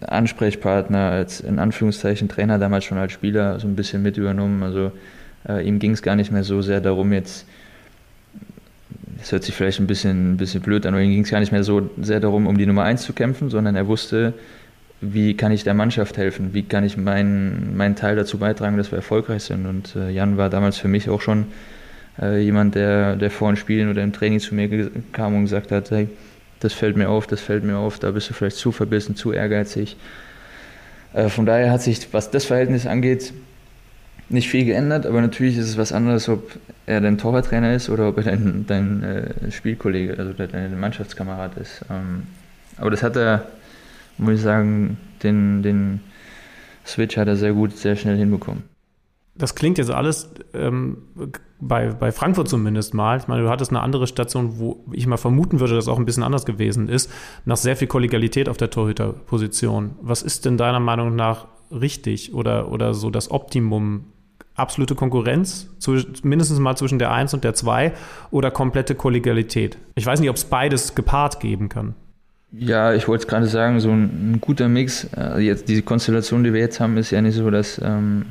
Ansprechpartner, 0.00 1.10
als 1.10 1.40
in 1.40 1.58
Anführungszeichen 1.58 2.28
Trainer 2.28 2.58
damals 2.58 2.84
schon 2.84 2.98
als 2.98 3.12
Spieler 3.12 3.60
so 3.60 3.68
ein 3.68 3.76
bisschen 3.76 4.02
mit 4.02 4.16
übernommen. 4.16 4.62
Also 4.62 4.90
äh, 5.48 5.66
ihm 5.66 5.78
ging 5.78 5.92
es 5.92 6.02
gar 6.02 6.16
nicht 6.16 6.32
mehr 6.32 6.44
so 6.44 6.62
sehr 6.62 6.80
darum, 6.80 7.12
jetzt 7.12 7.46
das 9.18 9.32
hört 9.32 9.44
sich 9.44 9.54
vielleicht 9.54 9.80
ein 9.80 9.86
bisschen, 9.86 10.34
ein 10.34 10.36
bisschen 10.36 10.60
blöd 10.60 10.86
an, 10.86 10.94
aber 10.94 11.02
ihm 11.02 11.10
ging 11.10 11.22
es 11.24 11.30
gar 11.30 11.40
nicht 11.40 11.52
mehr 11.52 11.64
so 11.64 11.90
sehr 12.00 12.20
darum, 12.20 12.46
um 12.46 12.58
die 12.58 12.66
Nummer 12.66 12.84
1 12.84 13.02
zu 13.02 13.12
kämpfen, 13.12 13.50
sondern 13.50 13.76
er 13.76 13.86
wusste, 13.86 14.34
wie 15.00 15.36
kann 15.36 15.52
ich 15.52 15.64
der 15.64 15.74
Mannschaft 15.74 16.16
helfen, 16.16 16.54
wie 16.54 16.62
kann 16.62 16.84
ich 16.84 16.96
meinen, 16.96 17.76
meinen 17.76 17.96
Teil 17.96 18.16
dazu 18.16 18.38
beitragen, 18.38 18.76
dass 18.76 18.90
wir 18.90 18.96
erfolgreich 18.96 19.42
sind. 19.42 19.66
Und 19.66 19.96
äh, 19.96 20.10
Jan 20.10 20.36
war 20.36 20.50
damals 20.50 20.78
für 20.78 20.88
mich 20.88 21.08
auch 21.10 21.20
schon 21.20 21.46
äh, 22.20 22.40
jemand, 22.40 22.74
der, 22.74 23.16
der 23.16 23.30
vor 23.30 23.50
den 23.50 23.56
Spielen 23.56 23.90
oder 23.90 24.02
im 24.02 24.12
Training 24.12 24.40
zu 24.40 24.54
mir 24.54 24.90
kam 25.12 25.34
und 25.34 25.42
gesagt 25.42 25.72
hat, 25.72 25.90
hey, 25.90 26.08
das 26.60 26.72
fällt 26.72 26.96
mir 26.96 27.08
auf, 27.08 27.26
das 27.26 27.40
fällt 27.40 27.64
mir 27.64 27.76
auf, 27.76 27.98
da 27.98 28.10
bist 28.12 28.30
du 28.30 28.34
vielleicht 28.34 28.56
zu 28.56 28.72
verbissen, 28.72 29.16
zu 29.16 29.32
ehrgeizig. 29.32 29.96
Äh, 31.12 31.28
von 31.28 31.44
daher 31.44 31.70
hat 31.70 31.82
sich, 31.82 32.12
was 32.12 32.30
das 32.30 32.44
Verhältnis 32.44 32.86
angeht, 32.86 33.32
nicht 34.28 34.48
viel 34.48 34.64
geändert, 34.64 35.06
aber 35.06 35.20
natürlich 35.20 35.56
ist 35.56 35.68
es 35.68 35.78
was 35.78 35.92
anderes, 35.92 36.28
ob 36.28 36.58
er 36.86 37.00
dein 37.00 37.18
Torwarttrainer 37.18 37.74
ist 37.74 37.90
oder 37.90 38.08
ob 38.08 38.16
er 38.18 38.24
dein, 38.24 38.64
dein 38.66 39.02
äh, 39.02 39.50
Spielkollege, 39.50 40.18
also 40.18 40.32
dein 40.32 40.78
Mannschaftskamerad 40.78 41.56
ist. 41.56 41.84
Ähm, 41.90 42.24
aber 42.76 42.90
das 42.90 43.02
hat 43.02 43.16
er, 43.16 43.46
muss 44.18 44.34
ich 44.34 44.40
sagen, 44.40 44.96
den, 45.22 45.62
den 45.62 46.00
Switch 46.86 47.16
hat 47.16 47.28
er 47.28 47.36
sehr 47.36 47.52
gut, 47.52 47.76
sehr 47.76 47.96
schnell 47.96 48.16
hinbekommen. 48.16 48.64
Das 49.36 49.54
klingt 49.54 49.78
jetzt 49.78 49.90
alles 49.90 50.30
ähm, 50.52 50.98
bei, 51.60 51.88
bei 51.88 52.12
Frankfurt 52.12 52.48
zumindest 52.48 52.94
mal. 52.94 53.18
Ich 53.18 53.26
meine, 53.26 53.42
du 53.42 53.50
hattest 53.50 53.72
eine 53.72 53.80
andere 53.80 54.06
Station, 54.06 54.58
wo 54.58 54.84
ich 54.92 55.06
mal 55.06 55.16
vermuten 55.16 55.60
würde, 55.60 55.74
dass 55.74 55.88
auch 55.88 55.98
ein 55.98 56.04
bisschen 56.04 56.22
anders 56.22 56.46
gewesen 56.46 56.88
ist, 56.88 57.10
nach 57.44 57.56
sehr 57.56 57.76
viel 57.76 57.88
Kollegialität 57.88 58.48
auf 58.48 58.56
der 58.56 58.70
Torhüterposition. 58.70 59.96
Was 60.00 60.22
ist 60.22 60.44
denn 60.44 60.56
deiner 60.56 60.80
Meinung 60.80 61.16
nach 61.16 61.48
richtig 61.72 62.32
oder, 62.32 62.70
oder 62.70 62.94
so 62.94 63.10
das 63.10 63.30
Optimum 63.30 64.04
absolute 64.54 64.94
Konkurrenz, 64.94 65.68
mindestens 66.22 66.58
mal 66.58 66.76
zwischen 66.76 66.98
der 66.98 67.12
1 67.12 67.34
und 67.34 67.44
der 67.44 67.54
2 67.54 67.92
oder 68.30 68.50
komplette 68.50 68.94
Kollegialität? 68.94 69.78
Ich 69.94 70.06
weiß 70.06 70.20
nicht, 70.20 70.30
ob 70.30 70.36
es 70.36 70.44
beides 70.44 70.94
gepaart 70.94 71.40
geben 71.40 71.68
kann. 71.68 71.94
Ja, 72.56 72.94
ich 72.94 73.08
wollte 73.08 73.26
gerade 73.26 73.46
sagen, 73.46 73.80
so 73.80 73.90
ein, 73.90 74.32
ein, 74.32 74.40
guter 74.40 74.68
Mix. 74.68 75.12
Also 75.14 75.40
jetzt 75.40 75.68
diese 75.68 75.82
Konstellation, 75.82 76.44
die 76.44 76.52
wir 76.52 76.60
jetzt 76.60 76.78
haben, 76.78 76.96
ist 76.98 77.10
ja 77.10 77.20
nicht 77.20 77.34
so, 77.34 77.50
dass, 77.50 77.80
ähm, 77.82 78.26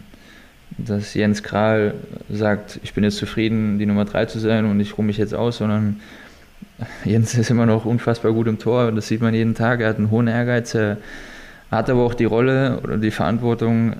dass 0.77 1.13
Jens 1.13 1.43
Kral 1.43 1.93
sagt, 2.29 2.79
ich 2.83 2.93
bin 2.93 3.03
jetzt 3.03 3.17
zufrieden, 3.17 3.79
die 3.79 3.85
Nummer 3.85 4.05
3 4.05 4.25
zu 4.27 4.39
sein 4.39 4.65
und 4.65 4.79
ich 4.79 4.97
ruhe 4.97 5.05
mich 5.05 5.17
jetzt 5.17 5.35
aus, 5.35 5.57
sondern 5.57 5.99
Jens 7.03 7.35
ist 7.35 7.49
immer 7.49 7.65
noch 7.65 7.83
unfassbar 7.83 8.31
gut 8.31 8.47
im 8.47 8.59
Tor, 8.59 8.91
das 8.93 9.07
sieht 9.07 9.21
man 9.21 9.33
jeden 9.33 9.55
Tag. 9.55 9.81
Er 9.81 9.89
hat 9.89 9.97
einen 9.97 10.09
hohen 10.09 10.27
Ehrgeiz, 10.27 10.73
er 10.73 10.97
hat 11.69 11.89
aber 11.89 12.03
auch 12.03 12.13
die 12.13 12.25
Rolle 12.25 12.79
oder 12.81 12.97
die 12.97 13.11
Verantwortung, 13.11 13.97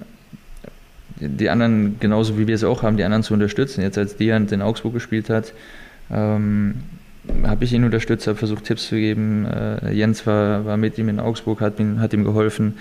die 1.20 1.50
anderen, 1.50 1.98
genauso 2.00 2.38
wie 2.38 2.48
wir 2.48 2.56
es 2.56 2.64
auch 2.64 2.84
haben, 2.84 2.98
die 2.98 3.04
anderen 3.04 3.24
zu 3.24 3.34
unterstützen. 3.34 3.82
Jetzt 3.82 3.98
als 3.98 4.18
Dian 4.18 4.48
in 4.48 4.62
Augsburg 4.62 4.94
gespielt 4.94 5.30
hat, 5.30 5.54
ähm, 6.12 6.76
habe 7.44 7.64
ich 7.64 7.74
ihn 7.74 7.84
unterstützt, 7.84 8.28
habe 8.28 8.38
versucht 8.38 8.66
Tipps 8.66 8.88
zu 8.88 8.96
geben. 8.96 9.46
Äh, 9.46 9.94
Jens 9.94 10.26
war, 10.28 10.66
war 10.66 10.78
mit 10.78 10.98
ihm 10.98 11.10
in 11.10 11.20
Augsburg, 11.20 11.62
hat, 11.62 11.80
ihn, 11.80 12.00
hat 12.00 12.14
ihm 12.14 12.24
geholfen. 12.24 12.78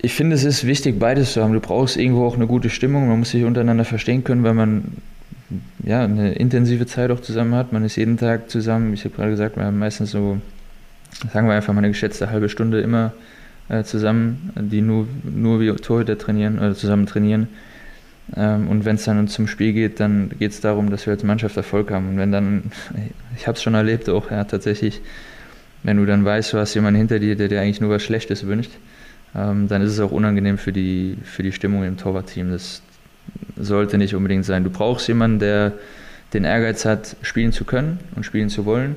Ich 0.00 0.14
finde, 0.14 0.36
es 0.36 0.44
ist 0.44 0.66
wichtig, 0.66 0.98
beides 0.98 1.32
zu 1.32 1.42
haben. 1.42 1.52
Du 1.52 1.60
brauchst 1.60 1.96
irgendwo 1.96 2.24
auch 2.26 2.36
eine 2.36 2.46
gute 2.46 2.70
Stimmung. 2.70 3.08
Man 3.08 3.18
muss 3.18 3.30
sich 3.30 3.44
untereinander 3.44 3.84
verstehen 3.84 4.24
können, 4.24 4.44
weil 4.44 4.54
man 4.54 4.84
ja, 5.84 6.04
eine 6.04 6.34
intensive 6.34 6.86
Zeit 6.86 7.10
auch 7.10 7.20
zusammen 7.20 7.54
hat. 7.54 7.72
Man 7.72 7.84
ist 7.84 7.96
jeden 7.96 8.16
Tag 8.16 8.50
zusammen. 8.50 8.92
Ich 8.94 9.04
habe 9.04 9.14
gerade 9.14 9.30
gesagt, 9.30 9.56
wir 9.56 9.64
haben 9.64 9.78
meistens 9.78 10.10
so, 10.10 10.38
sagen 11.32 11.48
wir 11.48 11.54
einfach 11.54 11.72
mal 11.72 11.80
eine 11.80 11.88
geschätzte 11.88 12.30
halbe 12.30 12.48
Stunde 12.48 12.80
immer 12.80 13.12
äh, 13.68 13.84
zusammen, 13.84 14.50
die 14.56 14.80
nur, 14.80 15.06
nur 15.24 15.60
wie 15.60 15.70
Torhüter 15.72 16.18
trainieren 16.18 16.58
oder 16.58 16.74
zusammen 16.74 17.06
trainieren. 17.06 17.48
Ähm, 18.36 18.68
und 18.68 18.84
wenn 18.84 18.96
es 18.96 19.04
dann 19.04 19.28
zum 19.28 19.46
Spiel 19.46 19.72
geht, 19.72 20.00
dann 20.00 20.30
geht 20.38 20.52
es 20.52 20.60
darum, 20.60 20.90
dass 20.90 21.06
wir 21.06 21.12
als 21.12 21.22
Mannschaft 21.22 21.56
Erfolg 21.56 21.90
haben. 21.90 22.10
Und 22.10 22.18
wenn 22.18 22.32
dann, 22.32 22.72
ich 23.36 23.46
habe 23.46 23.56
es 23.56 23.62
schon 23.62 23.74
erlebt 23.74 24.08
auch, 24.08 24.30
ja, 24.30 24.44
tatsächlich, 24.44 25.00
wenn 25.82 25.96
du 25.96 26.06
dann 26.06 26.24
weißt, 26.24 26.52
du 26.52 26.58
hast 26.58 26.74
jemanden 26.74 26.98
hinter 26.98 27.18
dir, 27.18 27.36
der 27.36 27.48
dir 27.48 27.60
eigentlich 27.60 27.80
nur 27.80 27.90
was 27.90 28.02
Schlechtes 28.02 28.46
wünscht, 28.46 28.72
ähm, 29.34 29.68
dann 29.68 29.82
ist 29.82 29.92
es 29.92 30.00
auch 30.00 30.10
unangenehm 30.10 30.58
für 30.58 30.72
die, 30.72 31.16
für 31.24 31.42
die 31.42 31.52
Stimmung 31.52 31.84
im 31.84 31.96
Torwartteam. 31.96 32.50
Das 32.50 32.82
sollte 33.56 33.98
nicht 33.98 34.14
unbedingt 34.14 34.44
sein. 34.44 34.64
Du 34.64 34.70
brauchst 34.70 35.08
jemanden, 35.08 35.38
der 35.38 35.72
den 36.32 36.44
Ehrgeiz 36.44 36.84
hat, 36.84 37.16
spielen 37.22 37.52
zu 37.52 37.64
können 37.64 37.98
und 38.14 38.24
spielen 38.24 38.48
zu 38.50 38.64
wollen 38.66 38.96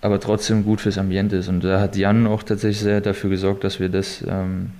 aber 0.00 0.20
trotzdem 0.20 0.64
gut 0.64 0.80
fürs 0.80 0.98
Ambiente 0.98 1.36
ist. 1.36 1.48
Und 1.48 1.64
da 1.64 1.80
hat 1.80 1.96
Jan 1.96 2.26
auch 2.26 2.42
tatsächlich 2.42 2.80
sehr 2.80 3.00
dafür 3.00 3.30
gesorgt, 3.30 3.64
dass 3.64 3.80
wir 3.80 3.88
das 3.88 4.24
ähm, 4.28 4.70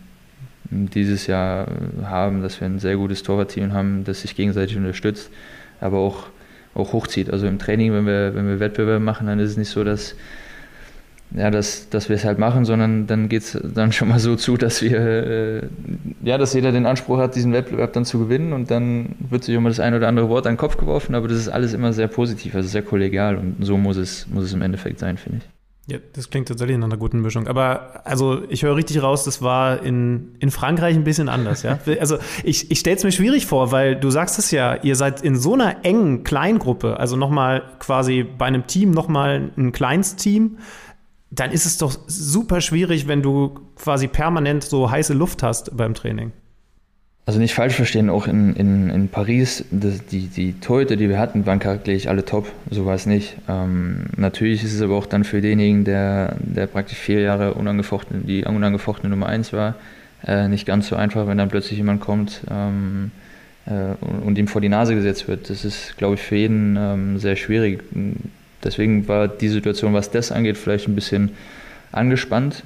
dieses 0.70 1.26
Jahr 1.26 1.66
haben, 2.04 2.42
dass 2.42 2.60
wir 2.60 2.66
ein 2.66 2.78
sehr 2.78 2.96
gutes 2.96 3.22
Torwartteam 3.22 3.72
haben, 3.72 4.04
das 4.04 4.20
sich 4.20 4.36
gegenseitig 4.36 4.76
unterstützt, 4.76 5.30
aber 5.80 5.98
auch, 5.98 6.26
auch 6.74 6.92
hochzieht. 6.92 7.30
Also 7.30 7.46
im 7.46 7.58
Training, 7.58 7.92
wenn 7.92 8.06
wir, 8.06 8.34
wenn 8.34 8.46
wir 8.46 8.60
Wettbewerbe 8.60 9.02
machen, 9.02 9.26
dann 9.26 9.38
ist 9.38 9.50
es 9.50 9.56
nicht 9.56 9.70
so, 9.70 9.82
dass 9.82 10.14
ja, 11.30 11.50
dass, 11.50 11.90
dass 11.90 12.08
wir 12.08 12.16
es 12.16 12.24
halt 12.24 12.38
machen, 12.38 12.64
sondern 12.64 13.06
dann 13.06 13.28
geht 13.28 13.42
es 13.42 13.58
dann 13.62 13.92
schon 13.92 14.08
mal 14.08 14.18
so 14.18 14.36
zu, 14.36 14.56
dass 14.56 14.80
wir, 14.82 14.98
äh, 14.98 15.62
ja, 16.22 16.38
dass 16.38 16.54
jeder 16.54 16.72
den 16.72 16.86
Anspruch 16.86 17.18
hat, 17.18 17.34
diesen 17.34 17.52
Wettbewerb 17.52 17.92
dann 17.92 18.04
zu 18.04 18.18
gewinnen 18.18 18.52
und 18.52 18.70
dann 18.70 19.16
wird 19.18 19.44
sich 19.44 19.54
immer 19.54 19.68
das 19.68 19.80
ein 19.80 19.94
oder 19.94 20.08
andere 20.08 20.28
Wort 20.28 20.46
an 20.46 20.54
den 20.54 20.58
Kopf 20.58 20.78
geworfen, 20.78 21.14
aber 21.14 21.28
das 21.28 21.38
ist 21.38 21.48
alles 21.48 21.74
immer 21.74 21.92
sehr 21.92 22.08
positiv, 22.08 22.54
also 22.54 22.68
sehr 22.68 22.82
kollegial 22.82 23.36
und 23.36 23.56
so 23.60 23.76
muss 23.76 23.96
es, 23.96 24.26
muss 24.28 24.44
es 24.44 24.52
im 24.52 24.62
Endeffekt 24.62 24.98
sein, 25.00 25.18
finde 25.18 25.38
ich. 25.38 25.58
Ja, 25.90 25.96
das 26.12 26.28
klingt 26.28 26.48
tatsächlich 26.48 26.76
nach 26.76 26.84
einer 26.84 26.98
guten 26.98 27.22
Mischung. 27.22 27.48
Aber 27.48 28.02
also 28.04 28.42
ich 28.50 28.62
höre 28.62 28.76
richtig 28.76 29.02
raus, 29.02 29.24
das 29.24 29.40
war 29.40 29.82
in, 29.82 30.34
in 30.38 30.50
Frankreich 30.50 30.94
ein 30.94 31.04
bisschen 31.04 31.30
anders, 31.30 31.62
ja. 31.62 31.78
Also 32.00 32.18
ich, 32.44 32.70
ich 32.70 32.80
stelle 32.80 32.96
es 32.96 33.04
mir 33.04 33.12
schwierig 33.12 33.46
vor, 33.46 33.72
weil 33.72 33.96
du 33.96 34.10
sagst 34.10 34.38
es 34.38 34.50
ja, 34.50 34.74
ihr 34.82 34.96
seid 34.96 35.22
in 35.22 35.34
so 35.36 35.54
einer 35.54 35.86
engen 35.86 36.24
Kleingruppe, 36.24 37.00
also 37.00 37.16
nochmal 37.16 37.62
quasi 37.78 38.22
bei 38.22 38.44
einem 38.44 38.66
Team 38.66 38.90
nochmal 38.90 39.50
ein 39.56 39.72
kleines 39.72 40.16
Team, 40.16 40.58
dann 41.30 41.52
ist 41.52 41.66
es 41.66 41.78
doch 41.78 41.98
super 42.06 42.60
schwierig, 42.60 43.06
wenn 43.06 43.22
du 43.22 43.60
quasi 43.76 44.08
permanent 44.08 44.64
so 44.64 44.90
heiße 44.90 45.14
Luft 45.14 45.42
hast 45.42 45.76
beim 45.76 45.94
Training. 45.94 46.32
Also 47.26 47.40
nicht 47.40 47.52
falsch 47.52 47.74
verstehen, 47.74 48.08
auch 48.08 48.26
in, 48.26 48.56
in, 48.56 48.88
in 48.88 49.08
Paris, 49.08 49.62
das, 49.70 50.06
die, 50.06 50.28
die 50.28 50.54
Torhüter, 50.60 50.96
die 50.96 51.10
wir 51.10 51.18
hatten, 51.18 51.44
waren 51.44 51.58
charakterlich 51.58 52.08
alle 52.08 52.24
top, 52.24 52.50
so 52.70 52.86
war 52.86 52.94
es 52.94 53.04
nicht. 53.04 53.36
Ähm, 53.46 54.06
natürlich 54.16 54.64
ist 54.64 54.72
es 54.72 54.80
aber 54.80 54.94
auch 54.94 55.04
dann 55.04 55.24
für 55.24 55.42
denjenigen, 55.42 55.84
der, 55.84 56.36
der 56.38 56.66
praktisch 56.66 56.96
vier 56.96 57.20
Jahre 57.20 57.52
unangefochten, 57.52 58.26
die 58.26 58.44
unangefochtene 58.44 59.10
Nummer 59.10 59.26
eins 59.26 59.52
war, 59.52 59.74
äh, 60.26 60.48
nicht 60.48 60.64
ganz 60.64 60.88
so 60.88 60.96
einfach, 60.96 61.26
wenn 61.26 61.36
dann 61.36 61.50
plötzlich 61.50 61.76
jemand 61.76 62.00
kommt 62.00 62.40
ähm, 62.50 63.10
äh, 63.66 63.94
und, 64.00 64.22
und, 64.22 64.38
ihm 64.38 64.48
vor 64.48 64.62
die 64.62 64.70
Nase 64.70 64.94
gesetzt 64.94 65.28
wird. 65.28 65.50
Das 65.50 65.66
ist, 65.66 65.98
glaube 65.98 66.14
ich, 66.14 66.22
für 66.22 66.36
jeden 66.36 66.76
ähm, 66.78 67.18
sehr 67.18 67.36
schwierig. 67.36 67.82
Deswegen 68.68 69.08
war 69.08 69.28
die 69.28 69.48
Situation, 69.48 69.94
was 69.94 70.10
das 70.10 70.30
angeht, 70.30 70.58
vielleicht 70.58 70.88
ein 70.88 70.94
bisschen 70.94 71.30
angespannt. 71.90 72.64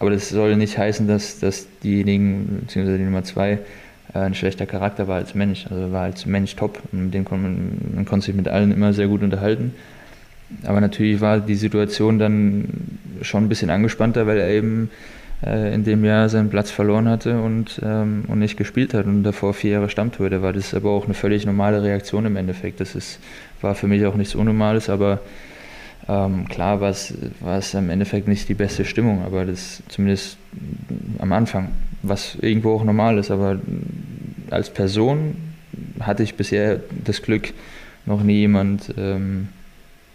Aber 0.00 0.10
das 0.10 0.30
soll 0.30 0.56
nicht 0.56 0.76
heißen, 0.76 1.06
dass, 1.06 1.38
dass 1.38 1.68
diejenigen, 1.84 2.62
beziehungsweise 2.62 2.98
die 2.98 3.04
Nummer 3.04 3.22
zwei, 3.22 3.60
äh, 4.12 4.18
ein 4.18 4.34
schlechter 4.34 4.66
Charakter 4.66 5.06
war 5.06 5.14
als 5.14 5.36
Mensch. 5.36 5.66
Also 5.70 5.92
war 5.92 6.02
als 6.02 6.26
Mensch 6.26 6.56
top 6.56 6.82
und 6.90 7.04
mit 7.04 7.14
dem 7.14 7.24
kon 7.24 7.40
man, 7.40 7.78
man 7.94 8.04
konnte 8.04 8.26
sich 8.26 8.34
mit 8.34 8.48
allen 8.48 8.72
immer 8.72 8.92
sehr 8.92 9.06
gut 9.06 9.22
unterhalten. 9.22 9.74
Aber 10.64 10.80
natürlich 10.80 11.20
war 11.20 11.38
die 11.38 11.54
Situation 11.54 12.18
dann 12.18 12.68
schon 13.22 13.44
ein 13.44 13.48
bisschen 13.48 13.70
angespannter, 13.70 14.26
weil 14.26 14.38
er 14.38 14.48
eben 14.48 14.90
äh, 15.44 15.74
in 15.74 15.84
dem 15.84 16.04
Jahr 16.04 16.28
seinen 16.28 16.50
Platz 16.50 16.70
verloren 16.70 17.08
hatte 17.08 17.40
und, 17.40 17.80
ähm, 17.84 18.24
und 18.28 18.38
nicht 18.38 18.56
gespielt 18.56 18.94
hat 18.94 19.06
und 19.06 19.22
davor 19.22 19.54
vier 19.54 19.72
Jahre 19.72 19.88
Stammtorhüter 19.88 20.42
war. 20.42 20.52
Das 20.52 20.68
ist 20.68 20.74
aber 20.74 20.90
auch 20.90 21.04
eine 21.04 21.14
völlig 21.14 21.46
normale 21.46 21.82
Reaktion 21.82 22.26
im 22.26 22.36
Endeffekt. 22.36 22.80
Das 22.80 22.94
ist, 22.94 23.20
war 23.60 23.74
für 23.74 23.86
mich 23.86 24.04
auch 24.06 24.14
nichts 24.14 24.34
Unnormales, 24.34 24.88
aber 24.88 25.20
ähm, 26.08 26.48
klar 26.48 26.80
war 26.80 26.90
es, 26.90 27.14
war 27.40 27.58
es 27.58 27.74
im 27.74 27.90
Endeffekt 27.90 28.28
nicht 28.28 28.48
die 28.48 28.54
beste 28.54 28.84
Stimmung, 28.84 29.24
aber 29.24 29.44
das 29.44 29.82
zumindest 29.88 30.38
am 31.18 31.32
Anfang, 31.32 31.72
was 32.02 32.36
irgendwo 32.36 32.74
auch 32.74 32.84
normal 32.84 33.18
ist. 33.18 33.30
Aber 33.30 33.58
als 34.50 34.70
Person 34.70 35.36
hatte 36.00 36.22
ich 36.22 36.36
bisher 36.36 36.80
das 37.04 37.22
Glück, 37.22 37.52
noch 38.06 38.22
nie 38.22 38.38
jemand 38.38 38.94
ähm, 38.96 39.48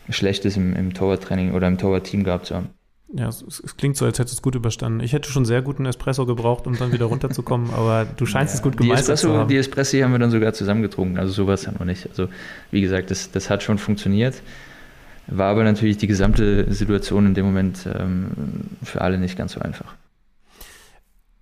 Schlechtes 0.10 0.56
im, 0.58 0.76
im 0.76 0.94
Torwarttraining 0.94 1.52
oder 1.52 1.68
im 1.68 1.78
Torwartteam 1.78 2.24
gehabt 2.24 2.46
zu 2.48 2.56
haben. 2.56 2.70
Ja, 3.14 3.28
es, 3.28 3.42
es, 3.42 3.76
klingt 3.76 3.98
so, 3.98 4.06
als 4.06 4.20
hättest 4.20 4.36
du 4.36 4.40
es 4.40 4.42
gut 4.42 4.56
überstanden. 4.56 5.02
Ich 5.02 5.12
hätte 5.12 5.30
schon 5.30 5.44
sehr 5.44 5.62
guten 5.62 5.86
Espresso 5.86 6.26
gebraucht, 6.26 6.66
um 6.66 6.78
dann 6.78 6.94
wieder 6.94 7.06
runterzukommen, 7.06 7.70
aber 7.76 8.06
du 8.06 8.26
scheinst 8.26 8.54
ja, 8.54 8.58
es 8.58 8.64
gut 8.64 8.78
gemeistert 8.78 9.18
zu 9.18 9.34
haben. 9.34 9.50
Die 9.50 9.58
Espresso 9.58 10.02
haben 10.02 10.14
wir 10.14 10.20
dann 10.20 10.32
sogar 10.32 10.54
zusammengetrunken, 10.54 11.18
also 11.20 11.34
sowas 11.34 11.66
ja 11.66 11.74
noch 11.74 11.86
nicht. 11.86 12.08
Also 12.10 12.30
wie 12.72 12.82
gesagt, 12.82 13.12
das, 13.12 13.32
das 13.32 13.50
hat 13.50 13.64
schon 13.64 13.78
funktioniert. 13.78 14.42
War 15.28 15.52
aber 15.52 15.64
natürlich 15.64 15.98
die 15.98 16.08
gesamte 16.08 16.72
Situation 16.74 17.28
in 17.28 17.34
dem 17.34 17.46
Moment 17.46 17.88
ähm, 17.94 18.32
für 18.84 19.02
alle 19.02 19.18
nicht 19.18 19.38
ganz 19.38 19.54
so 19.54 19.62
einfach. 19.62 19.96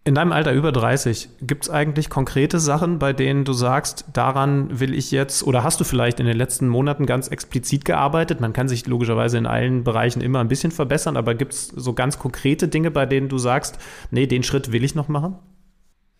In 0.06 0.16
deinem 0.16 0.32
Alter 0.32 0.54
über 0.54 0.72
30, 0.72 1.30
gibt 1.41 1.66
es 1.66 1.70
eigentlich 1.70 2.10
konkrete 2.10 2.60
Sachen, 2.60 3.00
bei 3.00 3.12
denen 3.12 3.43
du 3.43 3.52
sagst, 3.52 4.06
daran 4.14 4.80
will 4.80 4.93
ich 4.93 5.12
jetzt, 5.12 5.43
oder 5.43 5.64
hast 5.64 5.80
du 5.82 5.84
vielleicht 5.84 6.20
in 6.22 6.26
den 6.26 6.38
letzten 6.38 6.70
Monaten 6.70 7.06
ganz 7.06 7.28
explizit 7.28 7.84
gearbeitet? 7.84 8.39
Man 8.39 8.54
kann 8.54 8.70
sich 8.70 8.88
logischerweise 8.88 9.38
in 9.38 9.45
allen 9.45 9.84
Bereichen 9.84 10.22
immer 10.22 10.39
ein 10.39 10.47
bisschen 10.47 10.72
verbessern, 10.72 11.18
aber 11.18 11.36
gibt 11.36 11.54
es 11.54 11.68
so 11.68 11.93
ganz 11.93 12.18
konkrete 12.18 12.70
Dinge, 12.70 12.91
bei 12.91 13.06
denen 13.06 13.28
du 13.28 13.38
sagst, 13.38 13.78
nee, 14.10 14.26
den 14.26 14.43
Schritt 14.43 14.72
will 14.72 14.84
ich 14.84 14.95
noch 14.95 15.10
machen? 15.10 15.36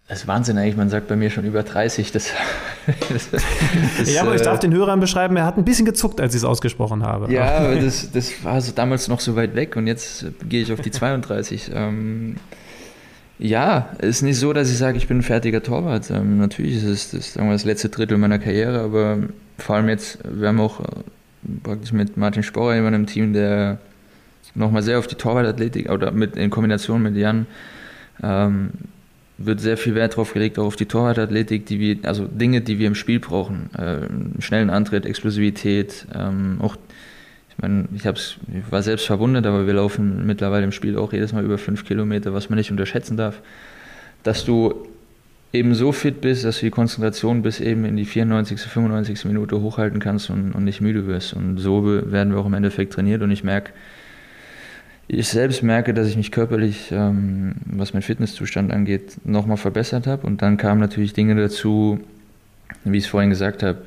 Das 0.10 0.22
ist 0.22 0.28
Wahnsinn 0.28 0.58
eigentlich, 0.58 0.76
man 0.76 0.90
sagt 0.90 1.08
bei 1.08 1.16
mir 1.16 1.30
schon 1.30 1.46
über 1.46 1.62
30. 1.62 2.12
Das, 2.12 2.32
das, 3.10 3.30
das 4.00 4.14
ja, 4.14 4.24
aber 4.24 4.34
ich 4.34 4.42
darf 4.42 4.58
äh, 4.58 4.62
den 4.62 4.74
Hörern 4.74 5.00
beschreiben, 5.00 5.38
er 5.38 5.46
hat 5.46 5.58
ein 5.58 5.64
bisschen 5.64 5.86
gezuckt, 5.86 6.20
als 6.20 6.34
ich 6.34 6.42
es 6.42 6.46
ausgesprochen 6.46 7.04
habe. 7.04 7.32
Ja, 7.32 7.60
aber 7.60 7.76
das, 7.76 8.12
das 8.12 8.44
war 8.44 8.60
so 8.60 8.72
damals 8.72 9.08
noch 9.08 9.20
so 9.20 9.36
weit 9.36 9.56
weg 9.56 9.76
und 9.76 9.86
jetzt 9.86 10.26
gehe 10.50 10.64
ich 10.64 10.74
auf 10.74 10.82
die 10.82 10.92
32. 10.92 11.72
ähm, 13.40 13.46
ja, 13.48 13.90
es 14.00 14.18
ist 14.18 14.22
nicht 14.22 14.38
so, 14.38 14.54
dass 14.54 14.70
ich 14.70 14.78
sage, 14.78 14.98
ich 14.98 15.08
bin 15.08 15.20
ein 15.20 15.24
fertiger 15.24 15.64
Torwart. 15.64 16.10
Ähm, 16.12 16.38
natürlich 16.38 16.78
ist 16.78 16.84
es 16.84 17.12
das, 17.12 17.34
sagen 17.34 17.48
wir, 17.48 17.54
das 17.54 17.66
letzte 17.66 17.90
Drittel 17.90 18.18
meiner 18.18 18.40
Karriere, 18.40 18.82
aber 18.82 19.20
vor 19.58 19.76
allem 19.76 19.90
jetzt, 19.90 20.20
wir 20.24 20.48
haben 20.48 20.60
auch 20.60 20.80
äh, 20.80 20.86
praktisch 21.64 21.94
mit 21.94 22.18
Martin 22.18 22.44
Sporrer 22.44 22.76
jemanden 22.76 23.02
im 23.02 23.08
Team, 23.08 23.34
der 23.34 23.80
nochmal 24.56 24.84
sehr 24.84 25.00
auf 25.00 25.08
die 25.08 25.16
Torwartathletik 25.16 25.90
oder 25.90 26.12
mit, 26.12 26.36
in 26.36 26.50
Kombination 26.50 27.02
mit 27.02 27.16
Jan 27.16 27.46
ähm, 28.22 28.72
wird 29.38 29.62
sehr 29.62 29.78
viel 29.78 29.96
Wert 29.96 30.14
darauf 30.14 30.34
gelegt, 30.34 30.60
auch 30.60 30.66
auf 30.66 30.76
die 30.76 30.86
Torwartathletik, 30.86 31.66
die 31.66 31.80
wir, 31.80 31.98
also 32.04 32.28
Dinge, 32.28 32.62
die 32.62 32.78
wir 32.78 32.88
im 32.88 32.96
Spiel 32.96 33.20
brauchen. 33.20 33.70
Äh, 33.74 34.42
schnellen 34.42 34.70
Antritt, 34.70 35.06
Explosivität, 35.06 36.06
ähm, 36.14 36.58
auch, 36.62 36.76
meine, 37.62 37.88
ich, 37.94 38.06
ich 38.06 38.72
war 38.72 38.82
selbst 38.84 39.06
verwundert, 39.06 39.46
aber 39.46 39.68
wir 39.68 39.74
laufen 39.74 40.26
mittlerweile 40.26 40.64
im 40.64 40.72
Spiel 40.72 40.98
auch 40.98 41.14
jedes 41.14 41.34
Mal 41.34 41.44
über 41.44 41.58
fünf 41.58 41.86
Kilometer, 41.86 42.34
was 42.34 42.50
man 42.50 42.58
nicht 42.58 42.72
unterschätzen 42.72 43.18
darf. 43.18 43.42
Dass 44.24 44.46
du 44.46 44.88
eben 45.52 45.74
so 45.74 45.92
fit 45.92 46.22
bist, 46.22 46.46
dass 46.46 46.60
du 46.60 46.66
die 46.66 46.72
Konzentration 46.72 47.42
bis 47.42 47.60
eben 47.60 47.86
in 47.86 47.96
die 47.96 48.06
94., 48.06 48.60
95. 48.60 49.26
Minute 49.26 49.62
hochhalten 49.62 50.00
kannst 50.00 50.30
und, 50.30 50.52
und 50.52 50.64
nicht 50.64 50.82
müde 50.82 51.08
wirst. 51.08 51.34
Und 51.34 51.58
so 51.58 51.86
werden 51.86 52.34
wir 52.34 52.40
auch 52.40 52.46
im 52.46 52.54
Endeffekt 52.54 52.94
trainiert 52.94 53.22
und 53.22 53.32
ich 53.32 53.44
merke, 53.44 53.72
ich 55.12 55.28
selbst 55.28 55.64
merke, 55.64 55.96
dass 55.96 56.08
ich 56.08 56.18
mich 56.18 56.32
körperlich, 56.32 56.92
ähm, 56.92 57.54
was 57.66 57.94
mein 57.94 58.04
Fitnesszustand 58.04 58.72
angeht, 58.72 59.18
nochmal 59.26 59.58
verbessert 59.58 60.06
habe. 60.06 60.28
Und 60.28 60.44
dann 60.44 60.58
kamen 60.58 60.80
natürlich 60.80 61.14
Dinge 61.14 61.34
dazu, 61.34 62.00
wie 62.84 62.98
ich 62.98 63.06
es 63.06 63.10
vorhin 63.10 63.32
gesagt 63.32 63.64
habe. 63.64 63.82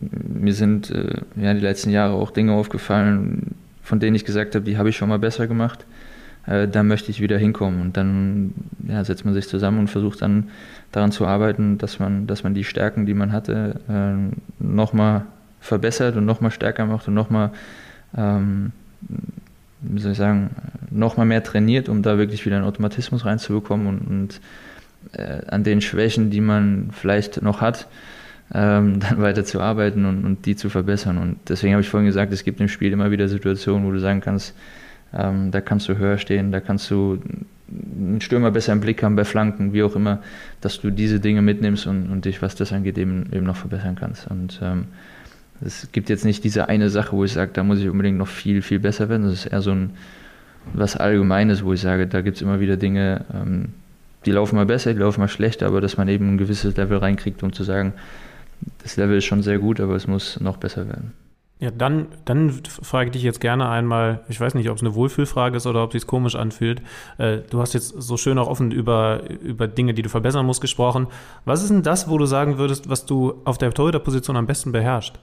Mir 0.00 0.54
sind 0.54 0.90
äh, 0.90 1.20
ja, 1.36 1.54
die 1.54 1.60
letzten 1.60 1.90
Jahre 1.90 2.14
auch 2.14 2.30
Dinge 2.30 2.52
aufgefallen, 2.52 3.54
von 3.82 4.00
denen 4.00 4.16
ich 4.16 4.24
gesagt 4.24 4.54
habe, 4.54 4.64
die 4.64 4.78
habe 4.78 4.88
ich 4.88 4.96
schon 4.96 5.08
mal 5.08 5.18
besser 5.18 5.46
gemacht. 5.46 5.84
Äh, 6.46 6.68
da 6.68 6.82
möchte 6.82 7.10
ich 7.10 7.20
wieder 7.20 7.38
hinkommen. 7.38 7.80
Und 7.80 7.96
dann 7.96 8.54
ja, 8.86 9.04
setzt 9.04 9.24
man 9.24 9.34
sich 9.34 9.48
zusammen 9.48 9.80
und 9.80 9.88
versucht 9.88 10.22
dann 10.22 10.48
daran 10.92 11.12
zu 11.12 11.26
arbeiten, 11.26 11.78
dass 11.78 11.98
man, 11.98 12.26
dass 12.26 12.44
man 12.44 12.54
die 12.54 12.64
Stärken, 12.64 13.06
die 13.06 13.14
man 13.14 13.32
hatte, 13.32 13.80
äh, 13.88 14.62
nochmal 14.62 15.24
verbessert 15.60 16.16
und 16.16 16.26
nochmal 16.26 16.50
stärker 16.50 16.86
macht 16.86 17.08
und 17.08 17.14
nochmal 17.14 17.50
ähm, 18.16 18.72
wie 19.86 20.00
soll 20.00 20.12
ich 20.12 20.18
sagen, 20.18 20.50
noch 20.90 21.16
mal 21.16 21.24
mehr 21.24 21.42
trainiert, 21.42 21.88
um 21.88 22.02
da 22.02 22.18
wirklich 22.18 22.46
wieder 22.46 22.56
einen 22.56 22.64
Automatismus 22.64 23.24
reinzubekommen 23.24 23.86
und, 23.86 24.00
und 24.00 24.40
äh, 25.12 25.42
an 25.46 25.64
den 25.64 25.80
Schwächen, 25.80 26.30
die 26.30 26.40
man 26.40 26.90
vielleicht 26.92 27.42
noch 27.42 27.60
hat, 27.60 27.86
ähm, 28.52 29.00
dann 29.00 29.20
weiter 29.20 29.44
zu 29.44 29.60
arbeiten 29.60 30.04
und, 30.04 30.24
und, 30.24 30.46
die 30.46 30.56
zu 30.56 30.70
verbessern. 30.70 31.18
Und 31.18 31.38
deswegen 31.48 31.74
habe 31.74 31.82
ich 31.82 31.88
vorhin 31.88 32.06
gesagt, 32.06 32.32
es 32.32 32.44
gibt 32.44 32.60
im 32.60 32.68
Spiel 32.68 32.92
immer 32.92 33.10
wieder 33.10 33.28
Situationen, 33.28 33.86
wo 33.86 33.92
du 33.92 34.00
sagen 34.00 34.20
kannst, 34.20 34.54
ähm, 35.16 35.50
da 35.50 35.60
kannst 35.60 35.88
du 35.88 35.96
höher 35.96 36.18
stehen, 36.18 36.52
da 36.52 36.60
kannst 36.60 36.90
du 36.90 37.20
einen 37.70 38.20
Stürmer 38.20 38.50
besser 38.50 38.72
im 38.72 38.80
Blick 38.80 39.02
haben 39.02 39.16
bei 39.16 39.24
Flanken, 39.24 39.72
wie 39.72 39.82
auch 39.82 39.96
immer, 39.96 40.20
dass 40.60 40.80
du 40.80 40.90
diese 40.90 41.20
Dinge 41.20 41.42
mitnimmst 41.42 41.86
und, 41.86 42.10
und 42.10 42.24
dich, 42.24 42.42
was 42.42 42.54
das 42.54 42.72
angeht, 42.72 42.98
eben, 42.98 43.26
eben 43.32 43.46
noch 43.46 43.56
verbessern 43.56 43.96
kannst. 43.98 44.26
Und 44.28 44.60
ähm, 44.62 44.86
es 45.64 45.88
gibt 45.92 46.08
jetzt 46.08 46.24
nicht 46.24 46.44
diese 46.44 46.68
eine 46.68 46.90
Sache, 46.90 47.16
wo 47.16 47.24
ich 47.24 47.32
sage, 47.32 47.52
da 47.54 47.62
muss 47.62 47.78
ich 47.80 47.88
unbedingt 47.88 48.18
noch 48.18 48.28
viel, 48.28 48.60
viel 48.60 48.80
besser 48.80 49.08
werden. 49.08 49.24
Das 49.24 49.32
ist 49.32 49.46
eher 49.46 49.62
so 49.62 49.70
ein 49.70 49.90
was 50.72 50.96
Allgemeines, 50.96 51.64
wo 51.64 51.72
ich 51.72 51.80
sage, 51.80 52.06
da 52.06 52.22
gibt 52.22 52.36
es 52.36 52.42
immer 52.42 52.60
wieder 52.60 52.76
Dinge, 52.76 53.24
ähm, 53.34 53.68
die 54.24 54.30
laufen 54.30 54.56
mal 54.56 54.66
besser, 54.66 54.94
die 54.94 55.00
laufen 55.00 55.20
mal 55.20 55.28
schlechter, 55.28 55.66
aber 55.66 55.80
dass 55.80 55.96
man 55.96 56.08
eben 56.08 56.34
ein 56.34 56.38
gewisses 56.38 56.76
Level 56.76 56.98
reinkriegt, 56.98 57.42
um 57.42 57.52
zu 57.52 57.64
sagen, 57.64 57.92
das 58.82 58.96
Level 58.96 59.16
ist 59.16 59.24
schon 59.24 59.42
sehr 59.42 59.58
gut, 59.58 59.80
aber 59.80 59.94
es 59.94 60.06
muss 60.06 60.40
noch 60.40 60.56
besser 60.56 60.86
werden. 60.86 61.12
Ja, 61.60 61.70
dann, 61.70 62.08
dann 62.24 62.50
frage 62.50 63.06
ich 63.06 63.12
dich 63.12 63.22
jetzt 63.22 63.40
gerne 63.40 63.68
einmal, 63.68 64.24
ich 64.28 64.40
weiß 64.40 64.54
nicht, 64.54 64.68
ob 64.68 64.76
es 64.76 64.82
eine 64.82 64.94
Wohlfühlfrage 64.94 65.56
ist 65.56 65.66
oder 65.66 65.82
ob 65.82 65.94
es 65.94 66.02
sich 66.02 66.06
komisch 66.06 66.34
anfühlt. 66.34 66.82
Äh, 67.16 67.38
du 67.48 67.60
hast 67.60 67.74
jetzt 67.74 67.88
so 67.90 68.16
schön 68.16 68.38
auch 68.38 68.48
offen 68.48 68.70
über, 68.70 69.22
über 69.40 69.68
Dinge, 69.68 69.94
die 69.94 70.02
du 70.02 70.08
verbessern 70.08 70.44
musst, 70.44 70.60
gesprochen. 70.60 71.06
Was 71.44 71.62
ist 71.62 71.70
denn 71.70 71.82
das, 71.82 72.08
wo 72.08 72.18
du 72.18 72.26
sagen 72.26 72.58
würdest, 72.58 72.90
was 72.90 73.06
du 73.06 73.40
auf 73.44 73.56
der 73.56 73.72
Torhüter-Position 73.72 74.36
am 74.36 74.46
besten 74.46 74.72
beherrschst? 74.72 75.18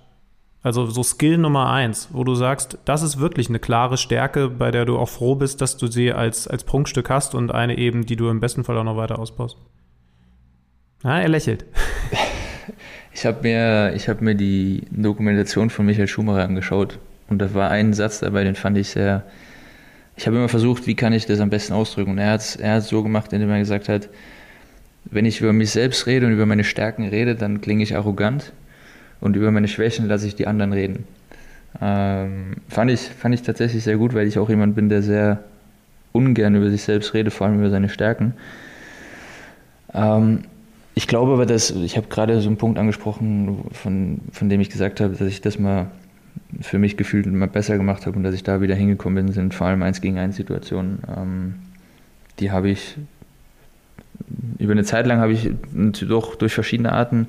Also 0.64 0.86
so 0.86 1.04
Skill 1.04 1.38
Nummer 1.38 1.70
eins, 1.70 2.10
wo 2.12 2.24
du 2.24 2.36
sagst, 2.36 2.78
das 2.86 3.02
ist 3.02 3.20
wirklich 3.20 3.50
eine 3.50 3.60
klare 3.60 3.98
Stärke, 3.98 4.48
bei 4.48 4.72
der 4.72 4.86
du 4.86 4.98
auch 4.98 5.10
froh 5.10 5.36
bist, 5.36 5.60
dass 5.60 5.76
du 5.78 5.88
sie 5.88 6.14
als, 6.14 6.48
als 6.48 6.64
Prunkstück 6.64 7.10
hast 7.10 7.36
und 7.36 7.52
eine 7.52 7.78
eben, 7.78 8.06
die 8.06 8.16
du 8.16 8.30
im 8.30 8.40
besten 8.40 8.64
Fall 8.64 8.78
auch 8.78 8.84
noch 8.84 8.98
weiter 8.98 9.20
ausbaust. 9.20 9.58
Ah, 11.04 11.20
er 11.20 11.30
lächelt. 11.30 11.66
Ich 13.14 13.26
habe 13.26 13.40
mir, 13.42 13.94
hab 13.96 14.22
mir 14.22 14.36
die 14.36 14.84
Dokumentation 14.92 15.70
von 15.70 15.86
Michael 15.86 16.08
Schumacher 16.08 16.44
angeschaut 16.44 16.98
und 17.28 17.40
da 17.40 17.54
war 17.54 17.70
ein 17.70 17.94
Satz 17.94 18.20
dabei, 18.20 18.44
den 18.44 18.56
fand 18.56 18.78
ich 18.78 18.90
sehr. 18.90 19.24
Ich 20.16 20.28
habe 20.28 20.38
immer 20.38 20.50
versucht, 20.50 20.88
wie 20.88 20.96
kann 20.96 21.14
ich 21.14 21.26
das 21.26 21.40
am 21.40 21.50
besten 21.50 21.74
ausdrücken. 21.74 22.12
Und 22.12 22.18
er 22.18 22.32
hat 22.32 22.42
es 22.42 22.56
er 22.56 22.82
so 22.82 23.04
gemacht, 23.04 23.34
indem 23.34 23.50
er 23.50 23.60
gesagt 23.60 23.90
hat, 23.90 24.10
wenn 25.06 25.26
ich 25.26 25.42
über 25.42 25.54
mich 25.54 25.72
selbst 25.72 26.06
rede 26.06 26.26
und 26.26 26.34
über 26.34 26.46
meine 26.46 26.64
Stärken 26.64 27.08
rede, 27.08 27.36
dann 27.36 27.62
klinge 27.62 27.84
ich 27.84 27.96
arrogant 27.96 28.54
und 29.20 29.36
über 29.36 29.52
meine 29.52 29.68
Schwächen 29.68 30.08
lasse 30.08 30.28
ich 30.28 30.36
die 30.36 30.48
anderen 30.48 30.74
reden. 30.74 31.06
Ähm, 31.82 32.58
fand, 32.70 32.92
ich, 32.92 33.02
fand 33.02 33.34
ich 33.34 33.42
tatsächlich 33.42 33.84
sehr 33.84 33.98
gut, 33.98 34.14
weil 34.14 34.28
ich 34.28 34.38
auch 34.38 34.50
jemand 34.50 34.76
bin, 34.76 34.90
der 34.90 35.02
sehr 35.02 35.44
ungern 36.12 36.56
über 36.56 36.70
sich 36.70 36.84
selbst 36.84 37.14
redet, 37.14 37.34
vor 37.34 37.48
allem 37.48 37.60
über 37.60 37.70
seine 37.70 37.90
Stärken. 37.90 38.34
Ähm, 39.94 40.44
ich 40.94 41.08
glaube 41.08 41.34
aber, 41.34 41.46
dass 41.46 41.72
ich 41.72 41.98
habe 41.98 42.08
gerade 42.08 42.40
so 42.42 42.48
einen 42.48 42.58
Punkt 42.58 42.78
angesprochen, 42.78 43.66
von, 43.72 44.22
von 44.32 44.50
dem 44.50 44.62
ich 44.62 44.70
gesagt 44.70 45.00
habe, 45.00 45.16
dass 45.16 45.28
ich 45.28 45.42
das 45.42 45.58
mal 45.58 45.88
für 46.60 46.80
mich 46.80 46.98
gefühlt 46.98 47.26
mal 47.28 47.48
besser 47.48 47.78
gemacht 47.78 48.06
habe 48.06 48.18
und 48.18 48.24
dass 48.24 48.36
ich 48.36 48.44
da 48.44 48.62
wieder 48.62 48.76
hingekommen 48.76 49.26
bin, 49.26 49.34
sind 49.34 49.54
vor 49.54 49.68
allem 49.68 49.84
eins 49.84 50.02
gegen 50.02 50.18
eins 50.18 50.36
Situationen. 50.36 51.00
Ähm, 51.16 51.56
die 52.40 52.52
habe 52.52 52.70
ich 52.70 52.98
über 54.60 54.72
eine 54.74 54.84
Zeit 54.84 55.08
lang 55.08 55.20
habe 55.20 55.34
ich 55.34 55.50
doch 56.08 56.36
durch 56.36 56.54
verschiedene 56.54 56.92
Arten, 56.92 57.28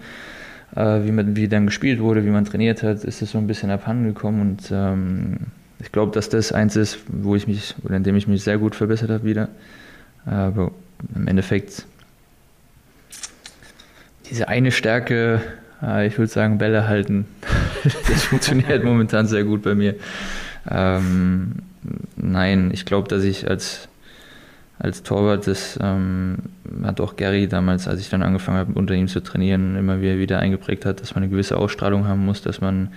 äh, 0.75 1.05
wie, 1.05 1.13
man, 1.13 1.37
wie 1.37 1.49
dann 1.49 1.67
gespielt 1.67 2.01
wurde, 2.01 2.25
wie 2.25 2.31
man 2.31 2.45
trainiert 2.45 2.83
hat, 2.83 3.05
ist 3.05 3.23
es 3.23 3.31
so 3.31 3.39
ein 3.39 3.47
bisschen 3.47 3.71
abhanden 3.71 4.05
gekommen 4.05 4.41
und 4.41 4.71
ähm, 4.73 5.37
ich 5.81 5.91
glaube, 5.91 6.13
dass 6.13 6.29
das 6.29 6.53
eins 6.53 6.77
ist, 6.77 6.99
wo 7.09 7.35
ich 7.35 7.49
mich 7.49 7.75
oder 7.83 7.97
in 7.97 8.05
dem 8.05 8.17
ich 8.17 8.29
mich 8.29 8.45
sehr 8.45 8.59
gut 8.59 8.75
verbessert 8.75 9.11
habe 9.11 9.25
wieder. 9.25 9.49
Aber 10.25 10.71
im 11.17 11.27
Endeffekt 11.27 11.87
diese 14.33 14.49
eine 14.49 14.72
Stärke, 14.72 15.43
äh, 15.83 16.07
ich 16.07 16.18
würde 16.18 16.33
sagen, 16.33 16.57
Bälle 16.57 16.89
halten, 16.89 17.26
das 17.85 18.24
funktioniert 18.24 18.83
momentan 18.83 19.26
sehr 19.26 19.45
gut 19.45 19.62
bei 19.62 19.74
mir. 19.74 19.95
Ähm, 20.68 21.57
nein, 22.16 22.70
ich 22.72 22.87
glaube, 22.87 23.09
dass 23.09 23.24
ich 23.24 23.49
als, 23.49 23.89
als 24.78 25.03
Torwart, 25.03 25.47
das 25.47 25.78
ähm, 25.83 26.39
hat 26.83 27.01
auch 27.01 27.16
Gary 27.16 27.47
damals, 27.47 27.89
als 27.89 28.01
ich 28.01 28.09
dann 28.09 28.22
angefangen 28.22 28.57
habe, 28.57 28.72
unter 28.72 28.95
ihm 28.95 29.07
zu 29.07 29.20
trainieren, 29.20 29.76
immer 29.76 30.01
wieder, 30.01 30.39
eingeprägt 30.39 30.87
hat, 30.87 31.03
dass 31.03 31.14
man 31.14 31.24
eine 31.24 31.30
gewisse 31.30 31.59
Ausstrahlung 31.59 32.07
haben 32.09 32.24
muss, 32.24 32.41
dass 32.41 32.62
man 32.62 32.89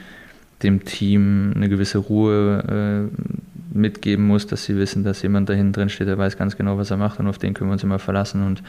dem 0.64 0.86
Team 0.86 1.52
eine 1.54 1.68
gewisse 1.68 1.98
Ruhe 1.98 3.10
äh, 3.12 3.78
mitgeben 3.78 4.26
muss, 4.26 4.48
dass 4.48 4.64
sie 4.64 4.78
wissen, 4.78 5.04
dass 5.04 5.22
jemand 5.22 5.50
da 5.50 5.54
hinten 5.54 5.74
drin 5.74 5.90
steht, 5.90 6.08
der 6.08 6.18
weiß 6.18 6.38
ganz 6.38 6.56
genau, 6.56 6.78
was 6.78 6.92
er 6.92 6.98
macht 6.98 7.20
und 7.20 7.28
auf 7.28 7.40
den 7.40 7.54
können 7.54 7.72
wir 7.72 7.74
uns 7.74 7.84
immer 7.84 8.00
verlassen. 8.00 8.48
Und 8.48 8.64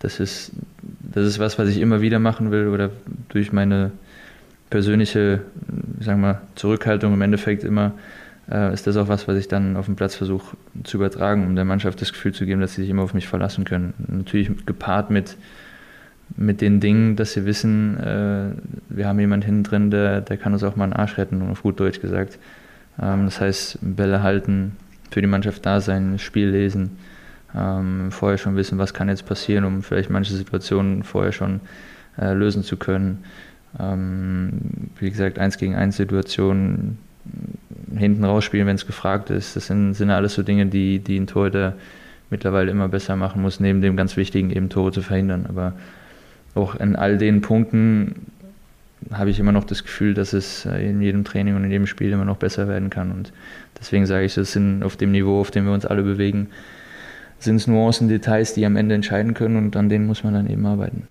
das 0.00 0.20
ist, 0.20 0.52
das 0.82 1.26
ist 1.26 1.38
was, 1.38 1.58
was 1.58 1.68
ich 1.68 1.80
immer 1.80 2.00
wieder 2.00 2.18
machen 2.18 2.50
will 2.50 2.68
oder 2.68 2.90
durch 3.28 3.52
meine 3.52 3.92
persönliche, 4.70 5.42
sagen 6.00 6.20
wir, 6.20 6.42
Zurückhaltung 6.54 7.14
im 7.14 7.22
Endeffekt 7.22 7.64
immer 7.64 7.92
äh, 8.50 8.72
ist 8.72 8.86
das 8.86 8.96
auch 8.96 9.08
was, 9.08 9.28
was 9.28 9.36
ich 9.36 9.48
dann 9.48 9.76
auf 9.76 9.86
dem 9.86 9.96
Platz 9.96 10.14
versuche 10.14 10.56
zu 10.84 10.96
übertragen, 10.96 11.46
um 11.46 11.54
der 11.54 11.64
Mannschaft 11.64 12.00
das 12.00 12.12
Gefühl 12.12 12.32
zu 12.32 12.46
geben, 12.46 12.60
dass 12.60 12.74
sie 12.74 12.82
sich 12.82 12.90
immer 12.90 13.02
auf 13.02 13.14
mich 13.14 13.28
verlassen 13.28 13.64
können. 13.64 13.94
Natürlich 14.08 14.50
gepaart 14.66 15.10
mit, 15.10 15.36
mit 16.36 16.60
den 16.60 16.80
Dingen, 16.80 17.16
dass 17.16 17.32
sie 17.32 17.44
wissen, 17.44 17.98
äh, 17.98 18.50
wir 18.88 19.06
haben 19.06 19.20
jemanden 19.20 19.46
hinten 19.46 19.62
drin, 19.62 19.90
der, 19.90 20.20
der 20.20 20.36
kann 20.36 20.52
uns 20.52 20.64
auch 20.64 20.76
mal 20.76 20.84
einen 20.84 20.92
Arsch 20.94 21.16
retten, 21.18 21.42
auf 21.50 21.62
gut 21.62 21.78
Deutsch 21.78 22.00
gesagt. 22.00 22.38
Ähm, 23.00 23.26
das 23.26 23.40
heißt, 23.40 23.78
Bälle 23.82 24.22
halten, 24.22 24.76
für 25.10 25.20
die 25.20 25.26
Mannschaft 25.26 25.64
da 25.66 25.80
sein, 25.80 26.18
Spiel 26.18 26.48
lesen, 26.48 26.98
ähm, 27.56 28.10
vorher 28.10 28.38
schon 28.38 28.56
wissen, 28.56 28.78
was 28.78 28.94
kann 28.94 29.08
jetzt 29.08 29.26
passieren, 29.26 29.64
um 29.64 29.82
vielleicht 29.82 30.10
manche 30.10 30.34
Situationen 30.34 31.02
vorher 31.02 31.32
schon 31.32 31.60
äh, 32.18 32.32
lösen 32.32 32.62
zu 32.62 32.76
können. 32.76 33.24
Ähm, 33.78 34.52
wie 34.98 35.10
gesagt, 35.10 35.38
eins 35.38 35.58
gegen 35.58 35.74
eins 35.74 35.96
Situationen 35.96 36.98
hinten 37.96 38.24
rausspielen, 38.24 38.66
wenn 38.66 38.76
es 38.76 38.86
gefragt 38.86 39.30
ist. 39.30 39.56
Das 39.56 39.66
sind, 39.66 39.94
sind 39.94 40.10
alles 40.10 40.34
so 40.34 40.42
Dinge, 40.42 40.66
die, 40.66 40.98
die 40.98 41.18
ein 41.18 41.26
Torhüter 41.26 41.74
mittlerweile 42.30 42.70
immer 42.70 42.88
besser 42.88 43.16
machen 43.16 43.42
muss, 43.42 43.60
neben 43.60 43.80
dem 43.80 43.96
ganz 43.96 44.16
Wichtigen 44.16 44.50
eben 44.50 44.68
Tore 44.68 44.92
zu 44.92 45.02
verhindern. 45.02 45.46
Aber 45.48 45.74
auch 46.54 46.76
in 46.76 46.96
all 46.96 47.18
den 47.18 47.40
Punkten 47.40 48.26
habe 49.12 49.30
ich 49.30 49.40
immer 49.40 49.52
noch 49.52 49.64
das 49.64 49.82
Gefühl, 49.82 50.14
dass 50.14 50.32
es 50.32 50.66
äh, 50.66 50.88
in 50.88 51.00
jedem 51.00 51.24
Training 51.24 51.56
und 51.56 51.64
in 51.64 51.70
jedem 51.70 51.86
Spiel 51.86 52.12
immer 52.12 52.24
noch 52.24 52.36
besser 52.36 52.68
werden 52.68 52.90
kann. 52.90 53.10
Und 53.10 53.32
deswegen 53.78 54.06
sage 54.06 54.26
ich, 54.26 54.34
das 54.34 54.52
sind 54.52 54.82
auf 54.82 54.96
dem 54.96 55.10
Niveau, 55.10 55.40
auf 55.40 55.50
dem 55.50 55.64
wir 55.64 55.72
uns 55.72 55.86
alle 55.86 56.02
bewegen, 56.02 56.48
sind 57.44 57.56
es 57.56 57.66
Nuancen, 57.66 58.08
Details, 58.08 58.54
die 58.54 58.64
am 58.66 58.76
Ende 58.76 58.94
entscheiden 58.94 59.34
können 59.34 59.56
und 59.56 59.76
an 59.76 59.88
denen 59.88 60.06
muss 60.06 60.24
man 60.24 60.34
dann 60.34 60.48
eben 60.48 60.64
arbeiten. 60.66 61.08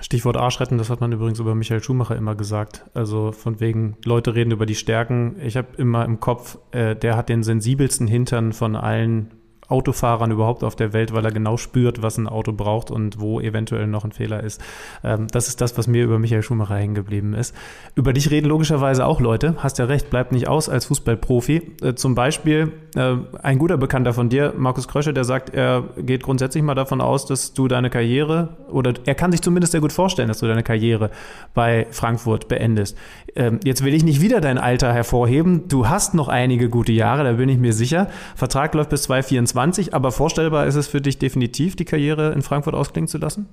Stichwort 0.00 0.36
Arschretten, 0.36 0.78
das 0.78 0.90
hat 0.90 1.00
man 1.00 1.12
übrigens 1.12 1.40
über 1.40 1.54
Michael 1.54 1.82
Schumacher 1.82 2.16
immer 2.16 2.34
gesagt. 2.34 2.84
Also 2.94 3.32
von 3.32 3.60
wegen, 3.60 3.96
Leute 4.04 4.34
reden 4.34 4.52
über 4.52 4.66
die 4.66 4.74
Stärken. 4.74 5.36
Ich 5.42 5.56
habe 5.56 5.68
immer 5.78 6.04
im 6.04 6.20
Kopf, 6.20 6.58
äh, 6.70 6.94
der 6.94 7.16
hat 7.16 7.28
den 7.28 7.42
sensibelsten 7.42 8.06
Hintern 8.06 8.52
von 8.52 8.76
allen 8.76 9.32
Autofahrern 9.68 10.30
überhaupt 10.30 10.62
auf 10.62 10.76
der 10.76 10.92
Welt, 10.92 11.12
weil 11.12 11.24
er 11.24 11.32
genau 11.32 11.56
spürt, 11.56 12.02
was 12.02 12.18
ein 12.18 12.28
Auto 12.28 12.52
braucht 12.52 12.90
und 12.90 13.20
wo 13.20 13.40
eventuell 13.40 13.86
noch 13.86 14.04
ein 14.04 14.12
Fehler 14.12 14.42
ist. 14.42 14.60
Ähm, 15.02 15.26
das 15.30 15.48
ist 15.48 15.60
das, 15.60 15.76
was 15.76 15.88
mir 15.88 16.04
über 16.04 16.18
Michael 16.18 16.42
Schumacher 16.42 16.76
hängen 16.76 16.94
geblieben 16.94 17.34
ist. 17.34 17.54
Über 17.96 18.12
dich 18.12 18.30
reden 18.30 18.46
logischerweise 18.46 19.06
auch 19.06 19.20
Leute. 19.20 19.56
Hast 19.58 19.78
ja 19.78 19.86
recht, 19.86 20.08
bleibt 20.08 20.30
nicht 20.30 20.46
aus 20.46 20.68
als 20.68 20.86
Fußballprofi. 20.86 21.62
Äh, 21.82 21.94
zum 21.94 22.14
Beispiel 22.14 22.72
äh, 22.94 23.16
ein 23.42 23.58
guter 23.58 23.76
Bekannter 23.76 24.12
von 24.12 24.28
dir, 24.28 24.54
Markus 24.56 24.86
Krösche, 24.86 25.12
der 25.12 25.24
sagt, 25.24 25.52
er 25.52 25.82
geht 25.98 26.22
grundsätzlich 26.22 26.62
mal 26.62 26.74
davon 26.74 27.00
aus, 27.00 27.26
dass 27.26 27.52
du 27.52 27.66
deine 27.66 27.90
Karriere 27.90 28.56
oder 28.68 28.94
er 29.04 29.14
kann 29.16 29.32
sich 29.32 29.42
zumindest 29.42 29.72
sehr 29.72 29.80
gut 29.80 29.92
vorstellen, 29.92 30.28
dass 30.28 30.38
du 30.38 30.46
deine 30.46 30.62
Karriere 30.62 31.10
bei 31.54 31.88
Frankfurt 31.90 32.46
beendest. 32.46 32.96
Ähm, 33.34 33.58
jetzt 33.64 33.84
will 33.84 33.94
ich 33.94 34.04
nicht 34.04 34.20
wieder 34.20 34.40
dein 34.40 34.58
Alter 34.58 34.92
hervorheben. 34.92 35.66
Du 35.66 35.88
hast 35.88 36.14
noch 36.14 36.28
einige 36.28 36.68
gute 36.68 36.92
Jahre, 36.92 37.24
da 37.24 37.32
bin 37.32 37.48
ich 37.48 37.58
mir 37.58 37.72
sicher. 37.72 38.08
Vertrag 38.36 38.72
läuft 38.74 38.90
bis 38.90 39.02
2024. 39.02 39.55
20, 39.56 39.94
aber 39.94 40.12
vorstellbar 40.12 40.66
ist 40.66 40.74
es 40.74 40.86
für 40.86 41.00
dich 41.00 41.18
definitiv, 41.18 41.76
die 41.76 41.86
Karriere 41.86 42.34
in 42.34 42.42
Frankfurt 42.42 42.74
ausklingen 42.74 43.08
zu 43.08 43.16
lassen? 43.16 43.46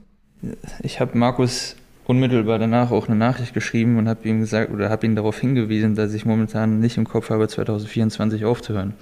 Ich 0.81 0.99
habe 0.99 1.17
Markus 1.17 1.77
unmittelbar 2.05 2.59
danach 2.59 2.91
auch 2.91 3.07
eine 3.07 3.15
Nachricht 3.15 3.53
geschrieben 3.53 3.97
und 3.97 4.09
habe 4.09 4.27
ihm 4.27 4.41
gesagt 4.41 4.69
oder 4.73 4.89
habe 4.89 5.05
ihn 5.05 5.15
darauf 5.15 5.39
hingewiesen, 5.39 5.95
dass 5.95 6.13
ich 6.13 6.25
momentan 6.25 6.81
nicht 6.81 6.97
im 6.97 7.07
Kopf 7.07 7.29
habe, 7.29 7.47
2024 7.47 8.43
aufzuhören. 8.43 8.95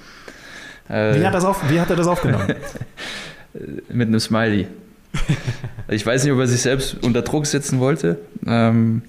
Wie 0.90 1.26
hat, 1.26 1.34
das 1.34 1.44
auf, 1.44 1.68
wie 1.72 1.80
hat 1.80 1.90
er 1.90 1.96
das 1.96 2.06
aufgenommen? 2.06 2.54
Mit 3.90 4.08
einem 4.08 4.20
Smiley. 4.20 4.68
Ich 5.88 6.06
weiß 6.06 6.24
nicht, 6.24 6.34
ob 6.34 6.40
er 6.40 6.48
sich 6.48 6.62
selbst 6.62 6.98
unter 7.02 7.24
Druck 7.24 7.48
setzen 7.48 7.80
wollte. 7.80 8.20
Ähm, 8.46 9.02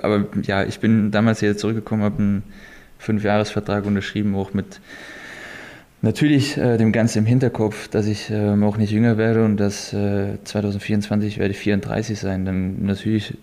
aber 0.00 0.24
ja, 0.42 0.64
ich 0.64 0.80
bin 0.80 1.10
damals 1.10 1.40
hier 1.40 1.54
zurückgekommen, 1.58 2.02
habe 2.02 2.18
einen 2.18 2.42
Fünfjahresvertrag 2.98 3.84
unterschrieben, 3.84 4.34
auch 4.34 4.54
mit 4.54 4.80
Natürlich 6.00 6.56
äh, 6.56 6.76
dem 6.76 6.92
Ganzen 6.92 7.18
im 7.18 7.26
Hinterkopf, 7.26 7.88
dass 7.88 8.06
ich 8.06 8.30
ähm, 8.30 8.62
auch 8.62 8.76
nicht 8.76 8.92
jünger 8.92 9.18
werde 9.18 9.44
und 9.44 9.56
dass 9.56 9.92
äh, 9.92 10.38
2024 10.44 11.38
werde 11.38 11.50
ich 11.50 11.58
34 11.58 12.18
sein. 12.18 12.44
Dann 12.44 12.84
natürlich 12.84 13.36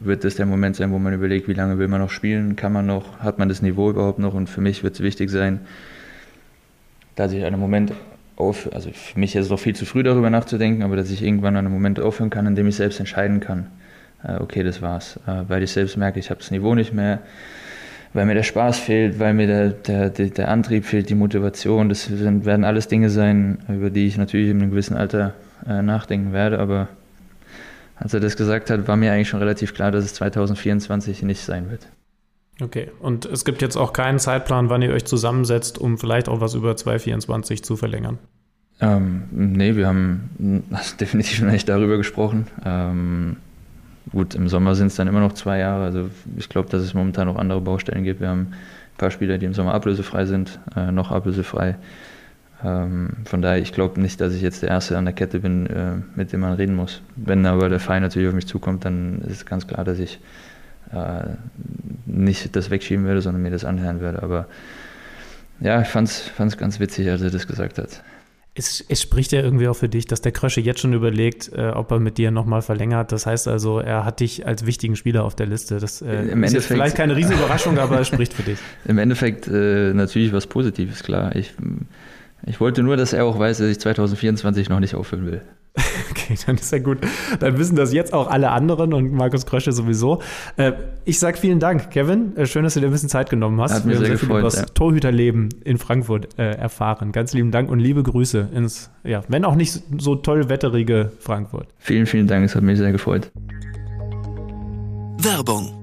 wird 0.00 0.22
das 0.22 0.36
der 0.36 0.46
Moment 0.46 0.76
sein, 0.76 0.92
wo 0.92 0.98
man 0.98 1.12
überlegt, 1.12 1.48
wie 1.48 1.54
lange 1.54 1.78
will 1.78 1.88
man 1.88 2.00
noch 2.00 2.10
spielen, 2.10 2.54
kann 2.54 2.72
man 2.72 2.86
noch, 2.86 3.18
hat 3.18 3.40
man 3.40 3.48
das 3.48 3.62
Niveau 3.62 3.90
überhaupt 3.90 4.20
noch 4.20 4.34
und 4.34 4.48
für 4.48 4.60
mich 4.60 4.84
wird 4.84 4.94
es 4.94 5.00
wichtig 5.00 5.28
sein, 5.30 5.60
dass 7.16 7.32
ich 7.32 7.44
einen 7.44 7.58
Moment 7.58 7.92
auf, 8.36 8.72
also 8.72 8.90
für 8.92 9.18
mich 9.18 9.34
ist 9.34 9.46
es 9.46 9.50
noch 9.50 9.58
viel 9.58 9.74
zu 9.74 9.84
früh 9.84 10.04
darüber 10.04 10.30
nachzudenken, 10.30 10.84
aber 10.84 10.94
dass 10.94 11.10
ich 11.10 11.22
irgendwann 11.22 11.56
einen 11.56 11.72
Moment 11.72 11.98
aufhören 11.98 12.30
kann, 12.30 12.46
in 12.46 12.54
dem 12.54 12.68
ich 12.68 12.76
selbst 12.76 13.00
entscheiden 13.00 13.40
kann, 13.40 13.66
äh, 14.22 14.36
okay, 14.36 14.62
das 14.62 14.80
war's, 14.82 15.18
äh, 15.26 15.42
weil 15.48 15.64
ich 15.64 15.72
selbst 15.72 15.96
merke, 15.96 16.20
ich 16.20 16.30
habe 16.30 16.38
das 16.38 16.52
Niveau 16.52 16.76
nicht 16.76 16.94
mehr, 16.94 17.20
weil 18.12 18.26
mir 18.26 18.34
der 18.34 18.42
Spaß 18.42 18.78
fehlt, 18.78 19.18
weil 19.18 19.34
mir 19.34 19.46
der, 19.46 19.70
der, 19.70 20.10
der 20.10 20.48
Antrieb 20.48 20.84
fehlt, 20.84 21.10
die 21.10 21.14
Motivation. 21.14 21.88
Das 21.88 22.04
sind, 22.04 22.44
werden 22.44 22.64
alles 22.64 22.88
Dinge 22.88 23.10
sein, 23.10 23.58
über 23.68 23.90
die 23.90 24.06
ich 24.06 24.16
natürlich 24.16 24.50
in 24.50 24.60
einem 24.60 24.70
gewissen 24.70 24.96
Alter 24.96 25.34
äh, 25.66 25.82
nachdenken 25.82 26.32
werde. 26.32 26.58
Aber 26.58 26.88
als 27.96 28.14
er 28.14 28.20
das 28.20 28.36
gesagt 28.36 28.70
hat, 28.70 28.88
war 28.88 28.96
mir 28.96 29.12
eigentlich 29.12 29.28
schon 29.28 29.40
relativ 29.40 29.74
klar, 29.74 29.90
dass 29.90 30.04
es 30.04 30.14
2024 30.14 31.22
nicht 31.22 31.40
sein 31.40 31.70
wird. 31.70 31.88
Okay, 32.60 32.90
und 33.00 33.24
es 33.24 33.44
gibt 33.44 33.62
jetzt 33.62 33.76
auch 33.76 33.92
keinen 33.92 34.18
Zeitplan, 34.18 34.68
wann 34.68 34.82
ihr 34.82 34.90
euch 34.90 35.04
zusammensetzt, 35.04 35.78
um 35.78 35.96
vielleicht 35.96 36.28
auch 36.28 36.40
was 36.40 36.54
über 36.54 36.76
2024 36.76 37.62
zu 37.62 37.76
verlängern? 37.76 38.18
Ähm, 38.80 39.24
nee, 39.30 39.76
wir 39.76 39.86
haben 39.86 40.64
definitiv 41.00 41.42
noch 41.42 41.52
nicht 41.52 41.68
darüber 41.68 41.96
gesprochen. 41.96 42.46
Ähm, 42.64 43.36
Gut, 44.12 44.34
im 44.34 44.48
Sommer 44.48 44.74
sind 44.74 44.88
es 44.88 44.96
dann 44.96 45.08
immer 45.08 45.20
noch 45.20 45.34
zwei 45.34 45.58
Jahre. 45.58 45.84
Also 45.84 46.10
ich 46.36 46.48
glaube, 46.48 46.68
dass 46.70 46.82
es 46.82 46.94
momentan 46.94 47.26
noch 47.26 47.36
andere 47.36 47.60
Baustellen 47.60 48.04
gibt. 48.04 48.20
Wir 48.20 48.28
haben 48.28 48.52
ein 48.52 48.54
paar 48.96 49.10
Spieler, 49.10 49.38
die 49.38 49.46
im 49.46 49.54
Sommer 49.54 49.74
ablösefrei 49.74 50.24
sind, 50.24 50.58
äh, 50.76 50.90
noch 50.90 51.10
ablösefrei. 51.10 51.76
Ähm, 52.64 53.10
von 53.24 53.42
daher, 53.42 53.60
ich 53.60 53.72
glaube 53.72 54.00
nicht, 54.00 54.20
dass 54.20 54.34
ich 54.34 54.42
jetzt 54.42 54.62
der 54.62 54.70
Erste 54.70 54.96
an 54.98 55.04
der 55.04 55.14
Kette 55.14 55.40
bin, 55.40 55.66
äh, 55.66 55.92
mit 56.16 56.32
dem 56.32 56.40
man 56.40 56.54
reden 56.54 56.74
muss. 56.74 57.02
Wenn 57.16 57.46
aber 57.46 57.68
der 57.68 57.80
Verein 57.80 58.02
natürlich 58.02 58.28
auf 58.28 58.34
mich 58.34 58.46
zukommt, 58.46 58.84
dann 58.84 59.20
ist 59.22 59.32
es 59.32 59.46
ganz 59.46 59.66
klar, 59.66 59.84
dass 59.84 59.98
ich 59.98 60.18
äh, 60.92 61.24
nicht 62.06 62.56
das 62.56 62.70
wegschieben 62.70 63.04
werde, 63.04 63.20
sondern 63.20 63.42
mir 63.42 63.50
das 63.50 63.64
anhören 63.64 64.00
werde. 64.00 64.22
Aber 64.22 64.46
ja, 65.60 65.82
ich 65.82 65.88
fand 65.88 66.08
es 66.08 66.56
ganz 66.56 66.80
witzig, 66.80 67.10
als 67.10 67.22
er 67.22 67.30
das 67.30 67.46
gesagt 67.46 67.78
hat. 67.78 68.02
Es, 68.58 68.84
es, 68.88 69.00
spricht 69.00 69.32
ja 69.32 69.40
irgendwie 69.40 69.68
auch 69.68 69.74
für 69.74 69.88
dich, 69.88 70.06
dass 70.06 70.20
der 70.20 70.32
Krösche 70.32 70.60
jetzt 70.60 70.80
schon 70.80 70.92
überlegt, 70.92 71.52
äh, 71.52 71.70
ob 71.70 71.90
er 71.90 72.00
mit 72.00 72.18
dir 72.18 72.30
nochmal 72.30 72.62
verlängert. 72.62 73.12
Das 73.12 73.26
heißt 73.26 73.48
also, 73.48 73.78
er 73.78 74.04
hat 74.04 74.20
dich 74.20 74.46
als 74.46 74.66
wichtigen 74.66 74.96
Spieler 74.96 75.24
auf 75.24 75.34
der 75.34 75.46
Liste. 75.46 75.78
Das 75.78 76.02
äh, 76.02 76.22
Im 76.22 76.42
ist 76.44 76.52
jetzt 76.52 76.66
vielleicht 76.66 76.96
keine 76.96 77.16
Riesenüberraschung, 77.16 77.78
aber 77.78 78.00
es 78.00 78.08
spricht 78.08 78.32
für 78.32 78.42
dich. 78.42 78.58
Im 78.84 78.98
Endeffekt 78.98 79.48
äh, 79.48 79.92
natürlich 79.94 80.32
was 80.32 80.46
Positives, 80.46 81.02
klar. 81.02 81.36
Ich, 81.36 81.52
ich 82.46 82.60
wollte 82.60 82.82
nur, 82.82 82.96
dass 82.96 83.12
er 83.12 83.24
auch 83.24 83.38
weiß, 83.38 83.58
dass 83.58 83.68
ich 83.68 83.78
2024 83.78 84.68
noch 84.68 84.80
nicht 84.80 84.94
aufhören 84.94 85.26
will. 85.26 85.42
Okay. 86.10 86.34
Dann 86.46 86.56
ist 86.56 86.72
ja 86.72 86.78
gut. 86.78 86.98
Dann 87.40 87.58
wissen 87.58 87.76
das 87.76 87.92
jetzt 87.92 88.12
auch 88.12 88.28
alle 88.28 88.50
anderen 88.50 88.92
und 88.94 89.12
Markus 89.12 89.46
Krösche 89.46 89.72
sowieso. 89.72 90.20
Äh, 90.56 90.72
ich 91.04 91.18
sag 91.18 91.38
vielen 91.38 91.60
Dank, 91.60 91.90
Kevin. 91.90 92.36
Äh, 92.36 92.46
schön, 92.46 92.64
dass 92.64 92.74
du 92.74 92.80
dir 92.80 92.86
ein 92.86 92.92
bisschen 92.92 93.08
Zeit 93.08 93.30
genommen 93.30 93.60
hast. 93.60 93.72
Hat 93.72 93.84
mir 93.84 93.92
Wir 93.92 93.96
haben 93.96 94.04
sehr 94.04 94.16
sehr 94.16 94.18
viel 94.18 94.28
über 94.28 94.36
gefreut, 94.42 94.52
das 94.52 94.60
ja. 94.60 94.74
Torhüterleben 94.74 95.48
in 95.64 95.78
Frankfurt 95.78 96.38
äh, 96.38 96.52
erfahren. 96.52 97.12
Ganz 97.12 97.32
lieben 97.32 97.50
Dank 97.50 97.70
und 97.70 97.78
liebe 97.78 98.02
Grüße 98.02 98.48
ins, 98.54 98.90
ja, 99.04 99.22
wenn 99.28 99.44
auch 99.44 99.54
nicht 99.54 99.82
so 99.98 100.16
toll 100.16 100.48
wetterige 100.48 101.12
Frankfurt. 101.20 101.68
Vielen, 101.78 102.06
vielen 102.06 102.26
Dank, 102.26 102.44
es 102.44 102.54
hat 102.54 102.62
mich 102.62 102.78
sehr 102.78 102.92
gefreut. 102.92 103.30
Werbung. 105.20 105.77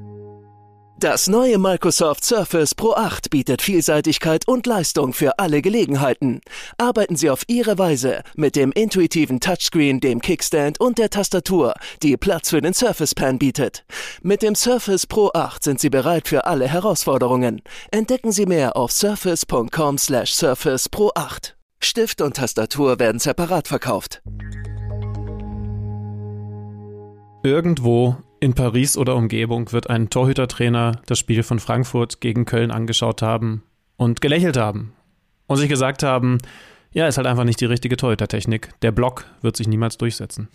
Das 0.98 1.28
neue 1.28 1.58
Microsoft 1.58 2.24
Surface 2.24 2.74
Pro 2.74 2.94
8 2.94 3.30
bietet 3.30 3.62
Vielseitigkeit 3.62 4.48
und 4.48 4.66
Leistung 4.66 5.12
für 5.12 5.40
alle 5.40 5.62
Gelegenheiten. 5.62 6.40
Arbeiten 6.78 7.18
Sie 7.18 7.30
auf 7.30 7.44
Ihre 7.48 7.78
Weise 7.78 8.24
mit 8.36 8.56
dem 8.56 8.72
intuitiven 8.72 9.42
Touchscreen, 9.42 10.00
dem 10.00 10.22
Kickstand 10.22 10.80
und 10.80 10.98
der 10.98 11.10
Tastatur, 11.10 11.74
die 12.02 12.16
Platz 12.16 12.52
für 12.52 12.62
den 12.62 12.74
Surface 12.74 13.14
Pen 13.14 13.38
bietet. 13.40 13.84
Mit 14.22 14.42
dem 14.42 14.56
Surface 14.56 15.06
Pro 15.06 15.32
8 15.34 15.66
sind 15.66 15.82
Sie 15.82 15.90
bereit 15.90 16.30
für 16.30 16.46
alle 16.46 16.66
Herausforderungen. 16.66 17.62
Entdecken 17.92 18.32
Sie 18.32 18.46
mehr 18.46 18.78
auf 18.78 18.94
surface.com/surface 18.94 20.88
Pro 20.88 21.12
8. 21.14 21.58
Stift 21.82 22.22
und 22.22 22.38
Tastatur 22.38 23.00
werden 23.00 23.20
separat 23.20 23.68
verkauft. 23.68 24.22
Irgendwo 27.44 28.16
in 28.40 28.54
Paris 28.54 28.98
oder 28.98 29.16
Umgebung 29.16 29.72
wird 29.72 29.90
ein 29.90 30.10
Torhütertrainer 30.10 31.02
das 31.06 31.20
Spiel 31.20 31.44
von 31.44 31.60
Frankfurt 31.60 32.22
gegen 32.22 32.46
Köln 32.46 32.72
angeschaut 32.72 33.22
haben 33.22 33.64
und 33.98 34.22
gelächelt 34.22 34.58
haben 34.58 34.94
und 35.48 35.58
sich 35.58 35.70
gesagt 35.70 36.04
haben, 36.04 36.40
ja, 36.96 37.08
ist 37.08 37.18
halt 37.18 37.28
einfach 37.28 37.44
nicht 37.44 37.60
die 37.60 37.66
richtige 37.66 37.98
Torhütertechnik. 37.98 38.70
Der 38.82 38.92
Block 38.92 39.26
wird 39.42 39.58
sich 39.58 39.68
niemals 39.68 39.98
durchsetzen. 39.98 40.48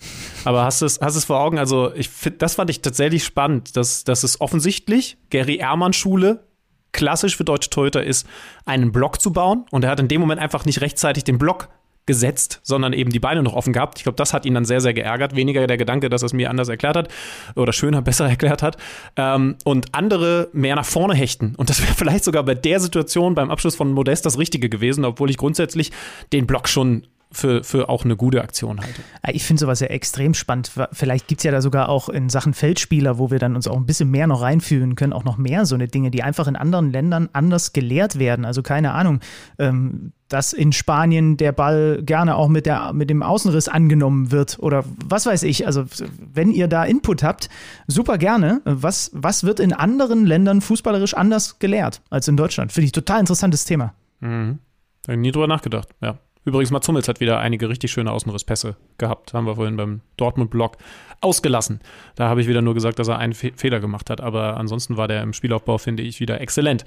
Aber 0.46 0.64
hast 0.64 0.80
du 0.80 0.86
es, 0.86 0.98
hast 1.00 1.14
es 1.14 1.26
vor 1.26 1.38
Augen? 1.38 1.58
Also, 1.58 1.92
ich 1.94 2.08
find, 2.08 2.40
das 2.40 2.54
fand 2.54 2.70
ich 2.70 2.80
tatsächlich 2.80 3.24
spannend, 3.24 3.76
dass, 3.76 4.04
dass 4.04 4.22
es 4.22 4.40
offensichtlich 4.40 5.18
Gary 5.28 5.56
Ehrmann 5.56 5.92
Schule 5.92 6.46
klassisch 6.92 7.36
für 7.36 7.44
deutsche 7.44 7.68
Torhüter 7.68 8.02
ist, 8.02 8.26
einen 8.64 8.90
Block 8.90 9.20
zu 9.20 9.34
bauen. 9.34 9.66
Und 9.70 9.84
er 9.84 9.90
hat 9.90 10.00
in 10.00 10.08
dem 10.08 10.20
Moment 10.22 10.40
einfach 10.40 10.64
nicht 10.64 10.80
rechtzeitig 10.80 11.24
den 11.24 11.36
Block 11.36 11.68
gesetzt, 12.10 12.58
sondern 12.64 12.92
eben 12.92 13.10
die 13.10 13.20
Beine 13.20 13.44
noch 13.44 13.54
offen 13.54 13.72
gehabt. 13.72 13.98
Ich 13.98 14.02
glaube, 14.02 14.16
das 14.16 14.32
hat 14.32 14.44
ihn 14.44 14.54
dann 14.54 14.64
sehr, 14.64 14.80
sehr 14.80 14.92
geärgert. 14.92 15.36
Weniger 15.36 15.64
der 15.68 15.76
Gedanke, 15.76 16.08
dass 16.08 16.22
er 16.22 16.26
es 16.26 16.32
mir 16.32 16.50
anders 16.50 16.68
erklärt 16.68 16.96
hat 16.96 17.08
oder 17.54 17.72
schöner, 17.72 18.02
besser 18.10 18.28
erklärt 18.28 18.64
hat. 18.64 18.76
Ähm, 19.16 19.54
und 19.64 19.94
andere 19.94 20.48
mehr 20.52 20.74
nach 20.74 20.84
vorne 20.84 21.14
hechten. 21.14 21.54
Und 21.56 21.70
das 21.70 21.80
wäre 21.80 21.94
vielleicht 21.96 22.24
sogar 22.24 22.42
bei 22.42 22.56
der 22.56 22.80
Situation 22.80 23.36
beim 23.36 23.50
Abschluss 23.50 23.76
von 23.76 23.92
Modest 23.92 24.26
das 24.26 24.38
Richtige 24.38 24.68
gewesen, 24.68 25.04
obwohl 25.04 25.30
ich 25.30 25.36
grundsätzlich 25.36 25.92
den 26.32 26.48
Block 26.48 26.68
schon 26.68 27.06
für, 27.32 27.62
für 27.62 27.88
auch 27.88 28.04
eine 28.04 28.16
gute 28.16 28.42
Aktion 28.42 28.80
halte. 28.80 29.02
Ich 29.32 29.44
finde 29.44 29.60
sowas 29.60 29.80
ja 29.80 29.86
extrem 29.86 30.34
spannend. 30.34 30.70
Vielleicht 30.92 31.28
gibt 31.28 31.40
es 31.40 31.44
ja 31.44 31.52
da 31.52 31.62
sogar 31.62 31.88
auch 31.88 32.08
in 32.08 32.28
Sachen 32.28 32.54
Feldspieler, 32.54 33.18
wo 33.18 33.30
wir 33.30 33.38
dann 33.38 33.54
uns 33.54 33.68
auch 33.68 33.76
ein 33.76 33.86
bisschen 33.86 34.10
mehr 34.10 34.26
noch 34.26 34.42
reinfühlen 34.42 34.96
können, 34.96 35.12
auch 35.12 35.24
noch 35.24 35.38
mehr 35.38 35.64
so 35.66 35.74
eine 35.74 35.86
Dinge, 35.86 36.10
die 36.10 36.22
einfach 36.22 36.48
in 36.48 36.56
anderen 36.56 36.90
Ländern 36.90 37.28
anders 37.32 37.72
gelehrt 37.72 38.18
werden. 38.18 38.44
Also 38.44 38.62
keine 38.62 38.92
Ahnung, 38.92 39.20
ähm, 39.58 40.12
dass 40.28 40.52
in 40.52 40.72
Spanien 40.72 41.36
der 41.36 41.52
Ball 41.52 42.02
gerne 42.02 42.36
auch 42.36 42.48
mit, 42.48 42.66
der, 42.66 42.92
mit 42.92 43.10
dem 43.10 43.22
Außenriss 43.22 43.68
angenommen 43.68 44.30
wird 44.30 44.58
oder 44.60 44.84
was 45.04 45.26
weiß 45.26 45.42
ich. 45.42 45.66
Also 45.66 45.84
wenn 46.18 46.50
ihr 46.50 46.68
da 46.68 46.84
Input 46.84 47.22
habt, 47.22 47.48
super 47.86 48.18
gerne. 48.18 48.60
Was, 48.64 49.10
was 49.12 49.44
wird 49.44 49.60
in 49.60 49.72
anderen 49.72 50.26
Ländern 50.26 50.60
fußballerisch 50.60 51.14
anders 51.14 51.58
gelehrt 51.58 52.00
als 52.10 52.28
in 52.28 52.36
Deutschland? 52.36 52.72
Finde 52.72 52.86
ich 52.86 52.92
total 52.92 53.20
interessantes 53.20 53.64
Thema. 53.64 53.94
Mhm. 54.20 54.58
Habe 55.06 55.14
ich 55.14 55.18
nie 55.18 55.32
drüber 55.32 55.48
nachgedacht, 55.48 55.88
ja. 56.00 56.18
Übrigens, 56.44 56.70
Mats 56.70 56.88
Hummels 56.88 57.06
hat 57.06 57.20
wieder 57.20 57.38
einige 57.38 57.68
richtig 57.68 57.92
schöne 57.92 58.12
Außenrisspässe 58.12 58.76
gehabt. 58.98 59.34
Haben 59.34 59.46
wir 59.46 59.56
vorhin 59.56 59.76
beim 59.76 60.00
Dortmund-Blog 60.16 60.78
ausgelassen. 61.20 61.80
Da 62.14 62.28
habe 62.28 62.40
ich 62.40 62.48
wieder 62.48 62.62
nur 62.62 62.74
gesagt, 62.74 62.98
dass 62.98 63.08
er 63.08 63.18
einen 63.18 63.34
Fe 63.34 63.52
Fehler 63.54 63.80
gemacht 63.80 64.08
hat. 64.08 64.20
Aber 64.20 64.56
ansonsten 64.56 64.96
war 64.96 65.06
der 65.06 65.22
im 65.22 65.32
Spielaufbau, 65.32 65.78
finde 65.78 66.02
ich, 66.02 66.18
wieder 66.20 66.40
exzellent. 66.40 66.84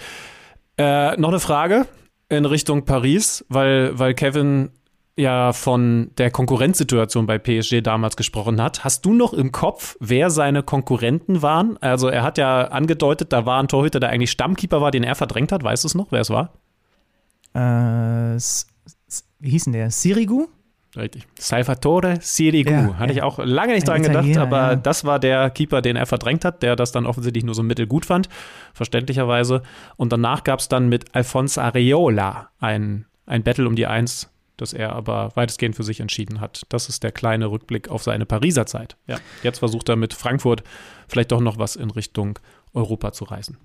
Äh, 0.77 1.15
noch 1.17 1.29
eine 1.29 1.39
Frage 1.39 1.85
in 2.29 2.45
Richtung 2.45 2.85
Paris, 2.85 3.45
weil, 3.49 3.97
weil 3.97 4.15
Kevin 4.15 4.71
ja 5.15 5.53
von 5.53 6.09
der 6.17 6.31
Konkurrenzsituation 6.31 7.27
bei 7.27 7.37
PSG 7.37 7.81
damals 7.81 8.17
gesprochen 8.17 8.61
hat. 8.61 8.83
Hast 8.83 9.05
du 9.05 9.13
noch 9.13 9.33
im 9.33 9.51
Kopf, 9.51 9.95
wer 9.99 10.31
seine 10.31 10.63
Konkurrenten 10.63 11.43
waren? 11.43 11.77
Also 11.77 12.07
er 12.07 12.23
hat 12.23 12.39
ja 12.39 12.69
angedeutet, 12.69 13.31
da 13.31 13.45
war 13.45 13.61
ein 13.61 13.67
Torhüter, 13.67 13.99
der 13.99 14.09
eigentlich 14.09 14.31
Stammkeeper 14.31 14.81
war, 14.81 14.89
den 14.89 15.03
er 15.03 15.13
verdrängt 15.13 15.51
hat. 15.51 15.63
Weißt 15.63 15.83
du 15.83 15.87
es 15.87 15.93
noch, 15.95 16.11
wer 16.11 16.21
es 16.21 16.31
war? 16.31 16.53
Äh, 17.53 18.39
wie 19.43 19.49
hieß 19.49 19.65
denn 19.65 19.73
der? 19.73 19.91
Sirigu? 19.91 20.47
Richtig. 20.95 21.27
Salvatore 21.37 22.19
Sirigu. 22.21 22.71
Ja, 22.71 22.97
Hatte 22.97 23.13
ja. 23.13 23.17
ich 23.17 23.21
auch 23.23 23.39
lange 23.39 23.73
nicht 23.73 23.87
dran 23.87 24.03
gedacht, 24.03 24.37
aber 24.37 24.75
das 24.75 25.03
war 25.03 25.19
der 25.19 25.49
Keeper, 25.49 25.81
den 25.81 25.95
er 25.95 26.05
verdrängt 26.05 26.45
hat, 26.45 26.63
der 26.63 26.75
das 26.75 26.91
dann 26.91 27.05
offensichtlich 27.05 27.43
nur 27.43 27.55
so 27.55 27.63
mittelgut 27.63 28.05
fand, 28.05 28.29
verständlicherweise. 28.73 29.63
Und 29.97 30.13
danach 30.13 30.43
gab 30.43 30.59
es 30.59 30.69
dann 30.69 30.87
mit 30.89 31.13
Alfonso 31.13 31.61
Areola 31.61 32.51
ein, 32.59 33.05
ein 33.25 33.43
Battle 33.43 33.67
um 33.67 33.75
die 33.75 33.87
Eins, 33.87 34.29
das 34.55 34.71
er 34.71 34.93
aber 34.93 35.31
weitestgehend 35.35 35.75
für 35.75 35.83
sich 35.83 35.99
entschieden 35.99 36.39
hat. 36.39 36.61
Das 36.69 36.87
ist 36.87 37.03
der 37.03 37.11
kleine 37.11 37.47
Rückblick 37.47 37.89
auf 37.89 38.03
seine 38.03 38.25
Pariser 38.25 38.65
Zeit. 38.65 38.95
Ja, 39.07 39.17
jetzt 39.41 39.59
versucht 39.59 39.89
er 39.89 39.95
mit 39.95 40.13
Frankfurt 40.13 40.63
vielleicht 41.07 41.31
doch 41.31 41.41
noch 41.41 41.57
was 41.57 41.75
in 41.75 41.89
Richtung 41.89 42.39
Europa 42.73 43.11
zu 43.11 43.25
reißen. 43.25 43.57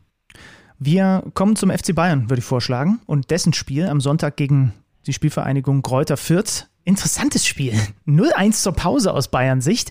Wir 0.78 1.24
kommen 1.34 1.56
zum 1.56 1.70
FC 1.70 1.94
Bayern, 1.94 2.30
würde 2.30 2.38
ich 2.38 2.44
vorschlagen, 2.46 3.00
und 3.06 3.30
dessen 3.30 3.52
Spiel 3.52 3.86
am 3.86 4.00
Sonntag 4.00 4.36
gegen 4.36 4.72
die 5.08 5.12
Spielvereinigung 5.12 5.82
Kräuter 5.82 6.16
Fürth. 6.16 6.68
Interessantes 6.84 7.46
Spiel. 7.46 7.74
0-1 8.06 8.62
zur 8.62 8.72
Pause 8.72 9.12
aus 9.12 9.28
Bayern 9.28 9.60
Sicht. 9.60 9.90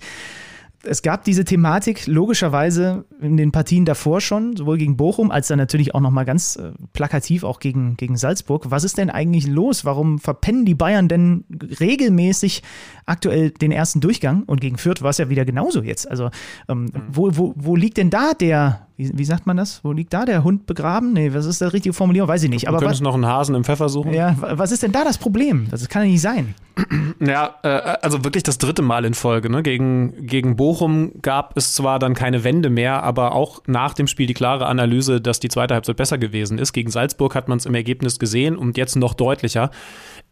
Es 0.83 1.01
gab 1.01 1.23
diese 1.23 1.43
Thematik 1.43 2.05
logischerweise 2.07 3.05
in 3.19 3.35
den 3.35 3.51
Partien 3.51 3.83
davor 3.83 4.21
schon, 4.21 4.55
sowohl 4.55 4.77
gegen 4.77 4.95
Bochum 4.95 5.31
als 5.31 5.47
dann 5.47 5.57
natürlich 5.57 5.95
auch 5.95 5.99
nochmal 5.99 6.23
ganz 6.23 6.55
äh, 6.55 6.71
plakativ 6.93 7.43
auch 7.43 7.59
gegen, 7.59 7.97
gegen 7.97 8.15
Salzburg. 8.15 8.69
Was 8.69 8.83
ist 8.83 8.97
denn 8.97 9.09
eigentlich 9.09 9.47
los? 9.47 9.85
Warum 9.85 10.19
verpennen 10.19 10.65
die 10.65 10.75
Bayern 10.75 11.07
denn 11.07 11.45
regelmäßig 11.79 12.61
aktuell 13.05 13.51
den 13.51 13.71
ersten 13.71 14.01
Durchgang? 14.01 14.43
Und 14.43 14.61
gegen 14.61 14.77
Fürth 14.77 15.01
war 15.01 15.09
es 15.09 15.17
ja 15.17 15.29
wieder 15.29 15.45
genauso 15.45 15.81
jetzt. 15.81 16.09
Also, 16.09 16.29
ähm, 16.69 16.83
mhm. 16.85 16.91
wo, 17.09 17.29
wo, 17.33 17.53
wo 17.57 17.75
liegt 17.75 17.97
denn 17.97 18.11
da 18.11 18.33
der, 18.33 18.86
wie, 18.97 19.11
wie, 19.13 19.25
sagt 19.25 19.45
man 19.45 19.57
das? 19.57 19.83
Wo 19.83 19.91
liegt 19.91 20.11
da 20.11 20.25
der 20.25 20.43
Hund 20.43 20.65
begraben? 20.65 21.13
Nee, 21.13 21.31
was 21.31 21.45
ist 21.45 21.61
die 21.61 21.65
richtige 21.65 21.93
Formulierung? 21.93 22.27
Weiß 22.27 22.41
ich 22.41 22.49
nicht. 22.49 22.65
Du 22.65 22.69
Aber 22.69 22.79
könntest 22.79 23.01
was, 23.01 23.05
noch 23.05 23.13
einen 23.13 23.27
Hasen 23.27 23.53
im 23.53 23.63
Pfeffer 23.63 23.89
suchen. 23.89 24.11
Ja, 24.11 24.35
was 24.39 24.71
ist 24.71 24.81
denn 24.81 24.91
da 24.91 25.03
das 25.03 25.19
Problem? 25.19 25.67
Das 25.69 25.87
kann 25.87 26.03
ja 26.03 26.09
nicht 26.09 26.21
sein. 26.21 26.55
Ja, 27.19 27.55
äh, 27.63 27.97
also 28.01 28.23
wirklich 28.23 28.43
das 28.43 28.57
dritte 28.57 28.81
Mal 28.81 29.05
in 29.05 29.13
Folge. 29.13 29.49
Ne? 29.49 29.63
Gegen, 29.63 30.27
gegen 30.27 30.55
Bochum 30.55 31.11
gab 31.21 31.57
es 31.57 31.73
zwar 31.73 31.99
dann 31.99 32.13
keine 32.13 32.43
Wende 32.43 32.69
mehr, 32.69 33.03
aber 33.03 33.33
auch 33.33 33.61
nach 33.65 33.93
dem 33.93 34.07
Spiel 34.07 34.27
die 34.27 34.33
klare 34.33 34.67
Analyse, 34.67 35.19
dass 35.19 35.39
die 35.39 35.49
zweite 35.49 35.73
Halbzeit 35.73 35.97
besser 35.97 36.17
gewesen 36.17 36.59
ist. 36.59 36.73
Gegen 36.73 36.91
Salzburg 36.91 37.33
hat 37.35 37.47
man 37.47 37.57
es 37.57 37.65
im 37.65 37.75
Ergebnis 37.75 38.19
gesehen 38.19 38.55
und 38.55 38.77
jetzt 38.77 38.95
noch 38.95 39.13
deutlicher. 39.13 39.71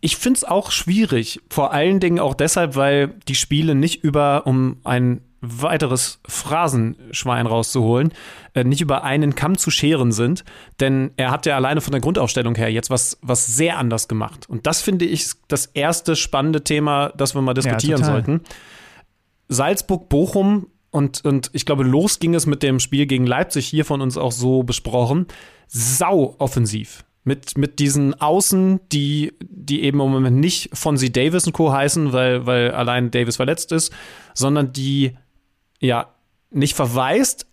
Ich 0.01 0.18
finde 0.18 0.38
es 0.38 0.43
auch 0.43 0.72
schwierig, 0.72 1.39
vor 1.49 1.72
allen 1.72 1.99
Dingen 1.99 2.20
auch 2.20 2.36
deshalb, 2.36 2.76
weil 2.76 3.16
die 3.28 3.36
Spiele 3.36 3.74
nicht 3.74 4.03
über, 4.03 4.45
um 4.45 4.78
ein 4.84 5.22
weiteres 5.42 6.20
Phrasenschwein 6.28 7.46
rauszuholen, 7.46 8.14
äh, 8.54 8.64
nicht 8.64 8.82
über 8.82 9.04
einen 9.04 9.36
Kamm 9.36 9.58
zu 9.58 9.70
scheren 9.70 10.12
sind, 10.12 10.44
denn 10.80 11.12
er 11.18 11.32
hat 11.32 11.46
ja 11.46 11.56
alleine 11.56 11.82
von 11.82 11.92
der 11.92 12.02
Grundaufstellung 12.02 12.56
her 12.56 12.72
jetzt 12.72 12.90
was, 12.90 13.18
was 13.22 13.46
sehr 13.46 13.78
anders 13.78 14.08
gemacht. 14.08 14.50
Und 14.50 14.66
das 14.66 14.82
finde 14.82 15.06
ich 15.06 15.32
das 15.48 15.68
erste 15.68 16.16
spannende 16.16 16.64
Thema, 16.64 17.10
das 17.16 17.36
wir 17.36 17.42
mal 17.42 17.54
diskutieren 17.54 18.02
ja, 18.02 18.06
sollten. 18.06 18.42
Salzburg-Bochum 19.50 20.68
und, 20.90 21.26
und 21.26 21.50
ich 21.54 21.66
glaube, 21.66 21.84
los 21.84 22.20
ging 22.20 22.34
es 22.34 22.46
mit 22.46 22.64
dem 22.64 22.80
Spiel 22.80 23.06
gegen 23.06 23.28
Leipzig 23.28 23.68
hier 23.68 23.86
von 23.86 24.02
uns 24.02 24.18
auch 24.18 24.32
so 24.32 24.64
besprochen. 24.64 25.28
Sau 25.68 26.36
offensiv 26.40 27.04
mit, 27.26 27.58
mit 27.58 27.80
diesen 27.80 28.14
Außen, 28.14 28.80
die, 28.92 29.34
die 29.42 29.84
eben 29.84 30.00
im 30.00 30.12
Moment 30.12 30.38
nicht 30.38 30.70
von 30.74 30.96
sie 30.96 31.12
Davis 31.12 31.46
und 31.48 31.54
Co. 31.54 31.74
heißen, 31.74 32.14
weil, 32.14 32.46
weil 32.46 32.72
allein 32.72 33.12
Davis 33.12 33.36
verletzt 33.36 33.72
ist, 33.72 33.92
sondern 34.34 34.72
die 34.72 35.18
ja 35.80 36.08
nicht 36.52 36.76
verwaist, 36.76 37.48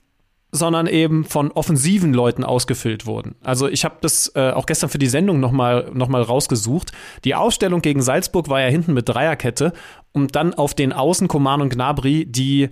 sondern 0.52 0.86
eben 0.86 1.24
von 1.24 1.50
offensiven 1.50 2.12
Leuten 2.12 2.44
ausgefüllt 2.44 3.06
wurden. 3.06 3.34
Also 3.42 3.68
ich 3.68 3.86
habe 3.86 3.96
das 4.02 4.32
äh, 4.34 4.50
auch 4.50 4.66
gestern 4.66 4.90
für 4.90 4.98
die 4.98 5.06
Sendung 5.06 5.40
nochmal 5.40 5.90
noch 5.94 6.08
mal 6.08 6.20
rausgesucht. 6.20 6.92
Die 7.24 7.34
Ausstellung 7.34 7.80
gegen 7.80 8.02
Salzburg 8.02 8.50
war 8.50 8.60
ja 8.60 8.68
hinten 8.68 8.92
mit 8.92 9.08
Dreierkette 9.08 9.72
und 10.12 10.36
dann 10.36 10.52
auf 10.52 10.74
den 10.74 10.92
Außen 10.92 11.26
Koman 11.26 11.62
und 11.62 11.70
Gnabry, 11.70 12.26
die 12.26 12.68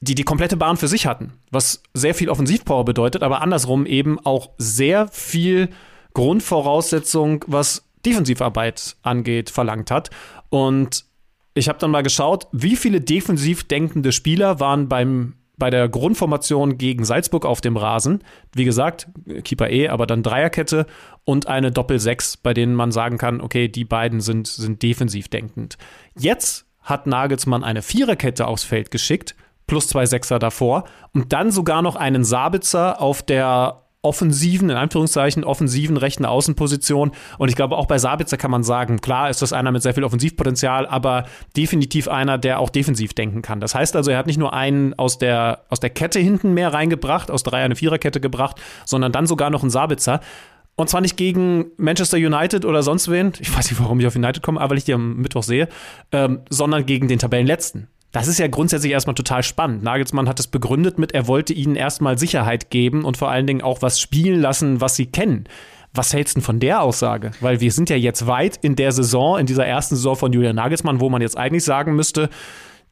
die 0.00 0.14
die 0.14 0.24
komplette 0.24 0.56
Bahn 0.56 0.76
für 0.76 0.88
sich 0.88 1.06
hatten, 1.06 1.32
was 1.50 1.82
sehr 1.94 2.14
viel 2.14 2.28
Offensivpower 2.28 2.84
bedeutet, 2.84 3.22
aber 3.22 3.40
andersrum 3.42 3.86
eben 3.86 4.18
auch 4.24 4.50
sehr 4.58 5.08
viel 5.08 5.70
Grundvoraussetzung, 6.14 7.44
was 7.46 7.86
Defensivarbeit 8.04 8.96
angeht, 9.02 9.50
verlangt 9.50 9.90
hat. 9.90 10.10
Und 10.48 11.05
ich 11.56 11.68
habe 11.68 11.78
dann 11.78 11.90
mal 11.90 12.02
geschaut, 12.02 12.46
wie 12.52 12.76
viele 12.76 13.00
defensiv 13.00 13.64
denkende 13.64 14.12
Spieler 14.12 14.60
waren 14.60 14.88
beim 14.88 15.34
bei 15.58 15.70
der 15.70 15.88
Grundformation 15.88 16.76
gegen 16.76 17.06
Salzburg 17.06 17.46
auf 17.46 17.62
dem 17.62 17.78
Rasen. 17.78 18.22
Wie 18.54 18.66
gesagt, 18.66 19.08
Keeper 19.42 19.70
E, 19.70 19.88
aber 19.88 20.06
dann 20.06 20.22
Dreierkette 20.22 20.84
und 21.24 21.46
eine 21.46 21.72
Doppel-6, 21.72 22.40
bei 22.42 22.52
denen 22.52 22.74
man 22.74 22.92
sagen 22.92 23.16
kann, 23.16 23.40
okay, 23.40 23.68
die 23.68 23.86
beiden 23.86 24.20
sind, 24.20 24.48
sind 24.48 24.82
defensiv 24.82 25.28
denkend. 25.28 25.78
Jetzt 26.14 26.66
hat 26.82 27.06
Nagelsmann 27.06 27.64
eine 27.64 27.80
Viererkette 27.80 28.46
aufs 28.46 28.64
Feld 28.64 28.90
geschickt, 28.90 29.34
plus 29.66 29.88
zwei 29.88 30.04
Sechser 30.04 30.38
davor 30.38 30.84
und 31.14 31.32
dann 31.32 31.50
sogar 31.50 31.80
noch 31.80 31.96
einen 31.96 32.24
Sabitzer 32.24 33.00
auf 33.00 33.22
der 33.22 33.85
offensiven, 34.06 34.70
in 34.70 34.76
Anführungszeichen, 34.76 35.42
offensiven 35.42 35.96
rechten 35.96 36.24
Außenposition. 36.24 37.10
Und 37.38 37.48
ich 37.48 37.56
glaube, 37.56 37.76
auch 37.76 37.86
bei 37.86 37.98
Sabitzer 37.98 38.36
kann 38.36 38.52
man 38.52 38.62
sagen, 38.62 39.00
klar 39.00 39.28
ist 39.28 39.42
das 39.42 39.52
einer 39.52 39.72
mit 39.72 39.82
sehr 39.82 39.94
viel 39.94 40.04
Offensivpotenzial, 40.04 40.86
aber 40.86 41.24
definitiv 41.56 42.06
einer, 42.06 42.38
der 42.38 42.60
auch 42.60 42.70
defensiv 42.70 43.14
denken 43.14 43.42
kann. 43.42 43.60
Das 43.60 43.74
heißt 43.74 43.96
also, 43.96 44.12
er 44.12 44.18
hat 44.18 44.28
nicht 44.28 44.38
nur 44.38 44.54
einen 44.54 44.94
aus 44.94 45.18
der, 45.18 45.64
aus 45.68 45.80
der 45.80 45.90
Kette 45.90 46.20
hinten 46.20 46.54
mehr 46.54 46.72
reingebracht, 46.72 47.30
aus 47.32 47.42
drei 47.42 47.64
eine 47.64 47.74
Viererkette 47.74 48.20
gebracht, 48.20 48.60
sondern 48.84 49.10
dann 49.10 49.26
sogar 49.26 49.50
noch 49.50 49.62
einen 49.62 49.70
Sabitzer. 49.70 50.20
Und 50.76 50.88
zwar 50.88 51.00
nicht 51.00 51.16
gegen 51.16 51.66
Manchester 51.78 52.18
United 52.18 52.64
oder 52.64 52.82
sonst 52.82 53.10
wen, 53.10 53.32
ich 53.40 53.54
weiß 53.54 53.70
nicht, 53.70 53.80
warum 53.80 53.98
ich 53.98 54.06
auf 54.06 54.14
United 54.14 54.42
komme, 54.42 54.60
aber 54.60 54.70
weil 54.70 54.78
ich 54.78 54.84
die 54.84 54.94
am 54.94 55.16
Mittwoch 55.16 55.42
sehe, 55.42 55.68
ähm, 56.12 56.42
sondern 56.50 56.86
gegen 56.86 57.08
den 57.08 57.18
Tabellenletzten. 57.18 57.88
Das 58.12 58.28
ist 58.28 58.38
ja 58.38 58.46
grundsätzlich 58.46 58.92
erstmal 58.92 59.14
total 59.14 59.42
spannend. 59.42 59.82
Nagelsmann 59.82 60.28
hat 60.28 60.40
es 60.40 60.46
begründet 60.46 60.98
mit, 60.98 61.12
er 61.12 61.26
wollte 61.26 61.52
ihnen 61.52 61.76
erstmal 61.76 62.18
Sicherheit 62.18 62.70
geben 62.70 63.04
und 63.04 63.16
vor 63.16 63.30
allen 63.30 63.46
Dingen 63.46 63.62
auch 63.62 63.82
was 63.82 64.00
spielen 64.00 64.40
lassen, 64.40 64.80
was 64.80 64.96
sie 64.96 65.06
kennen. 65.06 65.44
Was 65.92 66.12
hältst 66.12 66.36
du 66.36 66.40
denn 66.40 66.44
von 66.44 66.60
der 66.60 66.82
Aussage? 66.82 67.32
Weil 67.40 67.60
wir 67.60 67.72
sind 67.72 67.90
ja 67.90 67.96
jetzt 67.96 68.26
weit 68.26 68.58
in 68.62 68.76
der 68.76 68.92
Saison, 68.92 69.38
in 69.38 69.46
dieser 69.46 69.66
ersten 69.66 69.96
Saison 69.96 70.16
von 70.16 70.32
Julian 70.32 70.56
Nagelsmann, 70.56 71.00
wo 71.00 71.08
man 71.08 71.22
jetzt 71.22 71.36
eigentlich 71.36 71.64
sagen 71.64 71.96
müsste, 71.96 72.28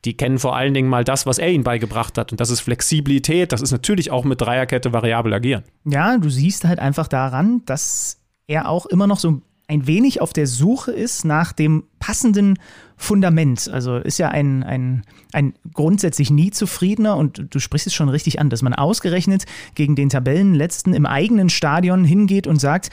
die 0.04 0.16
kennen 0.16 0.38
vor 0.38 0.56
allen 0.56 0.74
Dingen 0.74 0.88
mal 0.88 1.04
das, 1.04 1.26
was 1.26 1.38
er 1.38 1.50
ihnen 1.50 1.64
beigebracht 1.64 2.18
hat. 2.18 2.32
Und 2.32 2.40
das 2.40 2.50
ist 2.50 2.60
Flexibilität. 2.60 3.52
Das 3.52 3.62
ist 3.62 3.72
natürlich 3.72 4.10
auch 4.10 4.24
mit 4.24 4.40
Dreierkette 4.40 4.92
variabel 4.92 5.32
agieren. 5.32 5.64
Ja, 5.84 6.18
du 6.18 6.28
siehst 6.28 6.64
halt 6.64 6.78
einfach 6.78 7.08
daran, 7.08 7.62
dass 7.66 8.20
er 8.46 8.68
auch 8.68 8.86
immer 8.86 9.06
noch 9.06 9.18
so 9.18 9.40
ein 9.66 9.86
wenig 9.86 10.20
auf 10.20 10.32
der 10.32 10.46
Suche 10.46 10.92
ist 10.92 11.24
nach 11.24 11.52
dem 11.52 11.84
passenden 11.98 12.58
Fundament. 12.96 13.68
Also 13.68 13.96
ist 13.96 14.18
ja 14.18 14.28
ein, 14.28 14.62
ein, 14.62 15.02
ein 15.32 15.54
grundsätzlich 15.72 16.30
nie 16.30 16.50
zufriedener 16.50 17.16
und 17.16 17.46
du 17.50 17.58
sprichst 17.58 17.86
es 17.86 17.94
schon 17.94 18.08
richtig 18.08 18.40
an, 18.40 18.50
dass 18.50 18.62
man 18.62 18.74
ausgerechnet 18.74 19.44
gegen 19.74 19.96
den 19.96 20.10
Tabellenletzten 20.10 20.92
im 20.92 21.06
eigenen 21.06 21.48
Stadion 21.48 22.04
hingeht 22.04 22.46
und 22.46 22.60
sagt, 22.60 22.90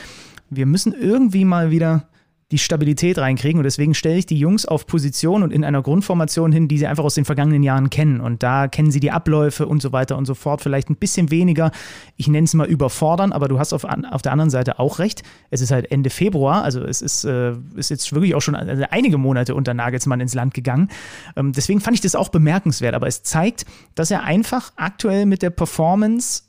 wir 0.49 0.65
müssen 0.65 0.93
irgendwie 0.93 1.45
mal 1.45 1.72
wieder 1.72 2.07
die 2.52 2.57
Stabilität 2.57 3.18
reinkriegen. 3.18 3.60
Und 3.60 3.64
deswegen 3.64 3.94
stelle 3.94 4.18
ich 4.18 4.26
die 4.26 4.38
Jungs 4.38 4.65
auf 4.65 4.86
Position 4.86 5.44
und 5.44 5.52
in 5.52 5.64
einer 5.64 5.82
Grundformation 5.82 6.52
hin, 6.52 6.68
die 6.68 6.78
sie 6.78 6.88
einfach 6.88 7.03
aus 7.03 7.15
den 7.15 7.26
vergangenen 7.26 7.64
Jahren 7.64 7.90
kennen. 7.90 8.19
Und 8.19 8.44
da 8.44 8.68
kennen 8.68 8.91
sie 8.91 8.99
die 8.99 9.11
Abläufe 9.11 9.65
und 9.68 9.82
so 9.82 9.91
weiter 9.91 10.18
und 10.18 10.26
so 10.26 10.36
fort. 10.36 10.61
Vielleicht 10.61 10.90
ein 10.90 10.98
bisschen 10.98 11.32
weniger, 11.32 11.72
ich 12.18 12.28
nenne 12.28 12.45
es 12.45 12.53
mal 12.53 12.68
überfordern, 12.68 13.32
aber 13.32 13.48
du 13.48 13.57
hast 13.57 13.73
auf, 13.73 13.86
auf 13.86 14.22
der 14.22 14.32
anderen 14.32 14.49
Seite 14.49 14.80
auch 14.80 14.99
recht. 14.99 15.23
Es 15.49 15.61
ist 15.61 15.72
halt 15.72 15.91
Ende 15.91 16.10
Februar, 16.10 16.64
also 16.64 16.84
es 16.84 17.02
ist, 17.02 17.23
äh, 17.23 17.53
ist 17.76 17.90
jetzt 17.90 18.14
wirklich 18.14 18.36
auch 18.36 18.41
schon 18.41 18.56
also 18.56 18.84
einige 18.91 19.18
Monate 19.18 19.56
unter 19.56 19.73
Nagelsmann 19.73 20.19
ins 20.19 20.34
Land 20.34 20.53
gegangen. 20.53 20.90
Ähm, 21.36 21.53
deswegen 21.53 21.80
fand 21.80 21.95
ich 21.95 22.02
das 22.02 22.15
auch 22.15 22.30
bemerkenswert. 22.30 22.94
Aber 22.94 23.07
es 23.07 23.23
zeigt, 23.23 23.65
dass 23.95 24.11
er 24.11 24.23
einfach 24.23 24.73
aktuell 24.76 25.26
mit 25.26 25.41
der 25.41 25.49
Performance 25.49 26.44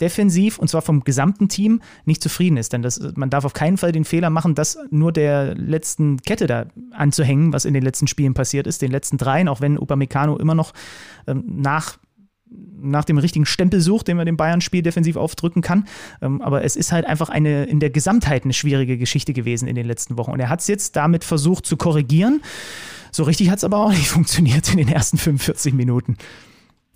defensiv 0.00 0.58
und 0.58 0.68
zwar 0.68 0.82
vom 0.82 1.04
gesamten 1.04 1.48
Team 1.48 1.80
nicht 2.04 2.22
zufrieden 2.22 2.56
ist. 2.56 2.72
Denn 2.72 2.82
das, 2.82 3.00
man 3.16 3.30
darf 3.30 3.44
auf 3.44 3.52
keinen 3.52 3.76
Fall 3.76 3.92
den 3.92 4.04
Fehler 4.04 4.30
machen, 4.30 4.54
das 4.54 4.78
nur 4.90 5.12
der 5.12 5.54
letzten 5.54 6.18
Kette 6.22 6.46
da 6.46 6.66
anzuhängen, 6.92 7.52
was 7.52 7.64
in 7.64 7.74
den 7.74 7.82
letzten 7.82 8.06
Spielen 8.06 8.34
passiert 8.34 8.66
ist, 8.66 8.82
den 8.82 8.90
letzten 8.90 9.18
dreien, 9.18 9.48
auch 9.48 9.60
wenn 9.60 9.78
Upamecano 9.78 10.36
immer 10.36 10.54
noch 10.54 10.72
ähm, 11.26 11.44
nach 11.46 11.98
nach 12.80 13.04
dem 13.04 13.18
richtigen 13.18 13.44
Stempel 13.44 13.80
sucht, 13.80 14.08
den 14.08 14.16
man 14.16 14.26
dem 14.26 14.36
Bayern-Spiel 14.36 14.82
defensiv 14.82 15.16
aufdrücken 15.16 15.62
kann. 15.62 15.86
Ähm, 16.22 16.40
aber 16.40 16.64
es 16.64 16.76
ist 16.76 16.92
halt 16.92 17.06
einfach 17.06 17.28
eine 17.28 17.64
in 17.64 17.80
der 17.80 17.90
Gesamtheit 17.90 18.44
eine 18.44 18.52
schwierige 18.52 18.96
Geschichte 18.96 19.32
gewesen 19.32 19.68
in 19.68 19.74
den 19.74 19.86
letzten 19.86 20.16
Wochen. 20.16 20.30
Und 20.30 20.40
er 20.40 20.48
hat 20.48 20.60
es 20.60 20.66
jetzt 20.66 20.96
damit 20.96 21.24
versucht 21.24 21.66
zu 21.66 21.76
korrigieren. 21.76 22.40
So 23.10 23.24
richtig 23.24 23.50
hat 23.50 23.58
es 23.58 23.64
aber 23.64 23.78
auch 23.78 23.90
nicht 23.90 24.08
funktioniert 24.08 24.70
in 24.70 24.78
den 24.78 24.88
ersten 24.88 25.18
45 25.18 25.74
Minuten. 25.74 26.16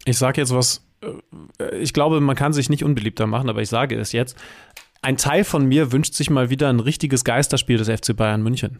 Ich 0.05 0.19
sage 0.19 0.41
jetzt 0.41 0.55
was 0.55 0.83
ich 1.81 1.93
glaube, 1.93 2.20
man 2.20 2.37
kann 2.37 2.53
sich 2.53 2.70
nicht 2.70 2.85
unbeliebter 2.85 3.27
machen, 3.27 3.49
aber 3.49 3.62
ich 3.62 3.69
sage 3.69 3.97
es 3.97 4.12
jetzt. 4.12 4.37
Ein 5.03 5.16
Teil 5.16 5.45
von 5.45 5.66
mir 5.66 5.93
wünscht 5.93 6.15
sich 6.15 6.31
mal 6.31 6.51
wieder 6.51 6.69
ein 6.69 6.81
richtiges 6.81 7.24
Geisterspiel 7.24 7.77
des 7.77 7.89
FC 7.89 8.16
Bayern 8.16 8.43
München. 8.43 8.79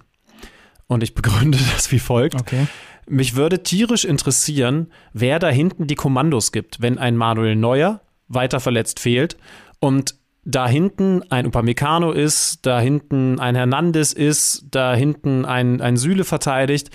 Und 0.87 1.03
ich 1.03 1.15
begründe 1.15 1.59
das 1.75 1.91
wie 1.91 1.99
folgt. 1.99 2.41
Okay. 2.41 2.67
Mich 3.09 3.35
würde 3.35 3.63
tierisch 3.63 4.05
interessieren, 4.05 4.93
wer 5.13 5.39
da 5.39 5.49
hinten 5.49 5.87
die 5.87 5.97
Kommandos 5.97 6.53
gibt, 6.53 6.81
wenn 6.81 6.99
ein 6.99 7.17
Manuel 7.17 7.57
Neuer 7.57 8.01
weiter 8.29 8.61
verletzt 8.61 9.01
fehlt 9.01 9.37
und 9.81 10.15
da 10.45 10.67
hinten 10.67 11.23
ein 11.31 11.47
Upamecano 11.47 12.13
ist, 12.13 12.67
da 12.67 12.81
hinten 12.81 13.39
ein 13.39 13.55
Hernandez 13.55 14.13
ist, 14.13 14.67
da 14.71 14.95
hinten 14.95 15.45
ein, 15.45 15.81
ein 15.81 15.97
Süle 15.97 16.25
verteidigt. 16.25 16.91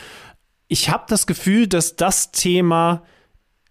Ich 0.67 0.89
habe 0.89 1.05
das 1.07 1.27
Gefühl, 1.27 1.67
dass 1.67 1.95
das 1.95 2.31
Thema 2.31 3.03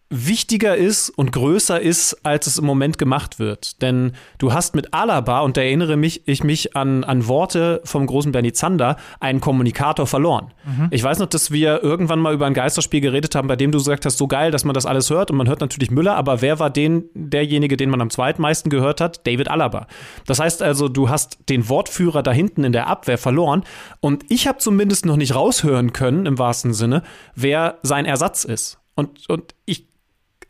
wichtiger 0.09 0.77
ist 0.77 1.11
und 1.11 1.33
größer 1.33 1.81
ist, 1.81 2.25
als 2.25 2.47
es 2.47 2.59
im 2.59 2.65
Moment 2.65 2.97
gemacht 2.97 3.41
wird. 3.41 3.83
Denn 3.83 4.13
du 4.39 4.53
hast 4.53 4.77
mit 4.77 4.95
Alaba, 4.95 5.41
und 5.41 5.57
da 5.57 5.63
erinnere 5.63 5.97
mich, 5.97 6.29
ich 6.29 6.45
mich 6.45 6.77
an, 6.77 7.03
an 7.03 7.27
Worte 7.27 7.81
vom 7.85 8.07
großen 8.07 8.31
Bernie 8.31 8.53
Zander, 8.53 8.97
einen 9.19 9.41
Kommunikator 9.41 10.07
verloren. 10.07 10.53
Mhm. 10.65 10.89
Ich 10.93 11.03
weiß 11.03 11.19
noch, 11.19 11.27
dass 11.27 11.51
wir 11.51 11.83
irgendwann 11.83 12.21
mal 12.21 12.33
über 12.33 12.47
ein 12.47 12.55
Geisterspiel 12.55 13.01
geredet 13.01 13.35
haben, 13.35 13.49
bei 13.49 13.57
dem 13.57 13.73
du 13.73 13.79
gesagt 13.79 14.07
hast, 14.07 14.17
so 14.17 14.29
geil, 14.29 14.53
dass 14.53 14.65
man 14.65 14.75
das 14.75 14.87
alles 14.87 15.11
hört. 15.11 15.33
Und 15.33 15.39
man 15.39 15.49
hört 15.49 15.61
natürlich 15.61 15.91
Müller, 15.91 16.15
aber 16.15 16.41
wer 16.41 16.61
war 16.61 16.71
den, 16.71 17.05
derjenige, 17.15 17.77
den 17.77 17.91
man 17.91 18.01
am 18.01 18.11
zweitmeisten 18.11 18.71
gehört 18.71 19.01
hat? 19.01 19.27
David 19.27 19.49
Alaba. 19.49 19.89
Das 20.27 20.39
heißt 20.39 20.63
also, 20.63 20.89
du 20.89 21.09
hast 21.09 21.39
den 21.49 21.69
Wortführer 21.69 22.23
da 22.23 22.31
hinten 22.31 22.63
in 22.63 22.73
der 22.73 22.87
Abwehr 22.87 23.19
verloren. 23.19 23.65
Und 23.99 24.25
ich 24.29 24.47
habe 24.47 24.59
zumindest 24.59 25.05
noch 25.05 25.17
nicht 25.17 25.35
raushören 25.35 25.93
können, 25.93 26.27
im 26.27 26.39
wahrsten 26.39 26.75
Sinne, 26.75 27.03
wer 27.35 27.79
sein 27.83 28.05
Ersatz 28.05 28.45
ist. 28.45 28.79
Und, 28.95 29.29
und 29.29 29.55
ich 29.67 29.86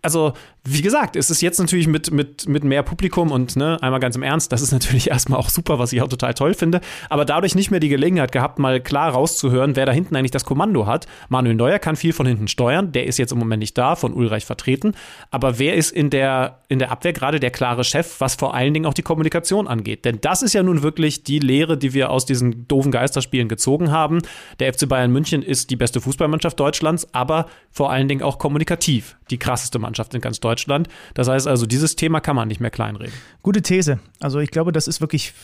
also 0.06 0.34
wie 0.68 0.82
gesagt, 0.82 1.16
es 1.16 1.30
ist 1.30 1.40
jetzt 1.40 1.58
natürlich 1.58 1.86
mit, 1.86 2.10
mit, 2.10 2.48
mit 2.48 2.64
mehr 2.64 2.82
Publikum 2.82 3.30
und 3.30 3.56
ne, 3.56 3.78
einmal 3.80 4.00
ganz 4.00 4.16
im 4.16 4.22
Ernst, 4.22 4.50
das 4.50 4.62
ist 4.62 4.72
natürlich 4.72 5.10
erstmal 5.10 5.38
auch 5.38 5.48
super, 5.48 5.78
was 5.78 5.92
ich 5.92 6.02
auch 6.02 6.08
total 6.08 6.34
toll 6.34 6.54
finde, 6.54 6.80
aber 7.08 7.24
dadurch 7.24 7.54
nicht 7.54 7.70
mehr 7.70 7.80
die 7.80 7.88
Gelegenheit 7.88 8.32
gehabt, 8.32 8.58
mal 8.58 8.80
klar 8.80 9.12
rauszuhören, 9.12 9.76
wer 9.76 9.86
da 9.86 9.92
hinten 9.92 10.16
eigentlich 10.16 10.32
das 10.32 10.44
Kommando 10.44 10.86
hat. 10.86 11.06
Manuel 11.28 11.54
Neuer 11.54 11.78
kann 11.78 11.94
viel 11.94 12.12
von 12.12 12.26
hinten 12.26 12.48
steuern, 12.48 12.92
der 12.92 13.06
ist 13.06 13.18
jetzt 13.18 13.32
im 13.32 13.38
Moment 13.38 13.60
nicht 13.60 13.78
da, 13.78 13.94
von 13.94 14.12
Ulreich 14.12 14.44
vertreten, 14.44 14.94
aber 15.30 15.58
wer 15.58 15.74
ist 15.74 15.92
in 15.92 16.10
der, 16.10 16.60
in 16.68 16.80
der 16.80 16.90
Abwehr 16.90 17.12
gerade 17.12 17.38
der 17.38 17.50
klare 17.50 17.84
Chef, 17.84 18.16
was 18.20 18.34
vor 18.34 18.54
allen 18.54 18.74
Dingen 18.74 18.86
auch 18.86 18.94
die 18.94 19.02
Kommunikation 19.02 19.68
angeht? 19.68 20.04
Denn 20.04 20.18
das 20.20 20.42
ist 20.42 20.52
ja 20.52 20.62
nun 20.62 20.82
wirklich 20.82 21.22
die 21.22 21.38
Lehre, 21.38 21.78
die 21.78 21.94
wir 21.94 22.10
aus 22.10 22.26
diesen 22.26 22.66
doofen 22.66 22.90
Geisterspielen 22.90 23.48
gezogen 23.48 23.92
haben. 23.92 24.20
Der 24.58 24.72
FC 24.72 24.88
Bayern 24.88 25.12
München 25.12 25.42
ist 25.42 25.70
die 25.70 25.76
beste 25.76 26.00
Fußballmannschaft 26.00 26.58
Deutschlands, 26.58 27.06
aber 27.14 27.46
vor 27.70 27.92
allen 27.92 28.08
Dingen 28.08 28.22
auch 28.22 28.38
kommunikativ 28.38 29.16
die 29.30 29.38
krasseste 29.38 29.78
Mannschaft 29.78 30.14
in 30.14 30.20
ganz 30.20 30.40
Deutschland. 30.40 30.55
Deutschland. 30.56 30.88
Das 31.14 31.28
heißt 31.28 31.46
also, 31.46 31.66
dieses 31.66 31.96
Thema 31.96 32.20
kann 32.20 32.36
man 32.36 32.48
nicht 32.48 32.60
mehr 32.60 32.70
kleinreden. 32.70 33.12
Gute 33.42 33.62
These. 33.62 33.98
Also 34.20 34.40
ich 34.40 34.50
glaube, 34.50 34.72
das 34.72 34.88
ist 34.88 35.00
wirklich 35.00 35.34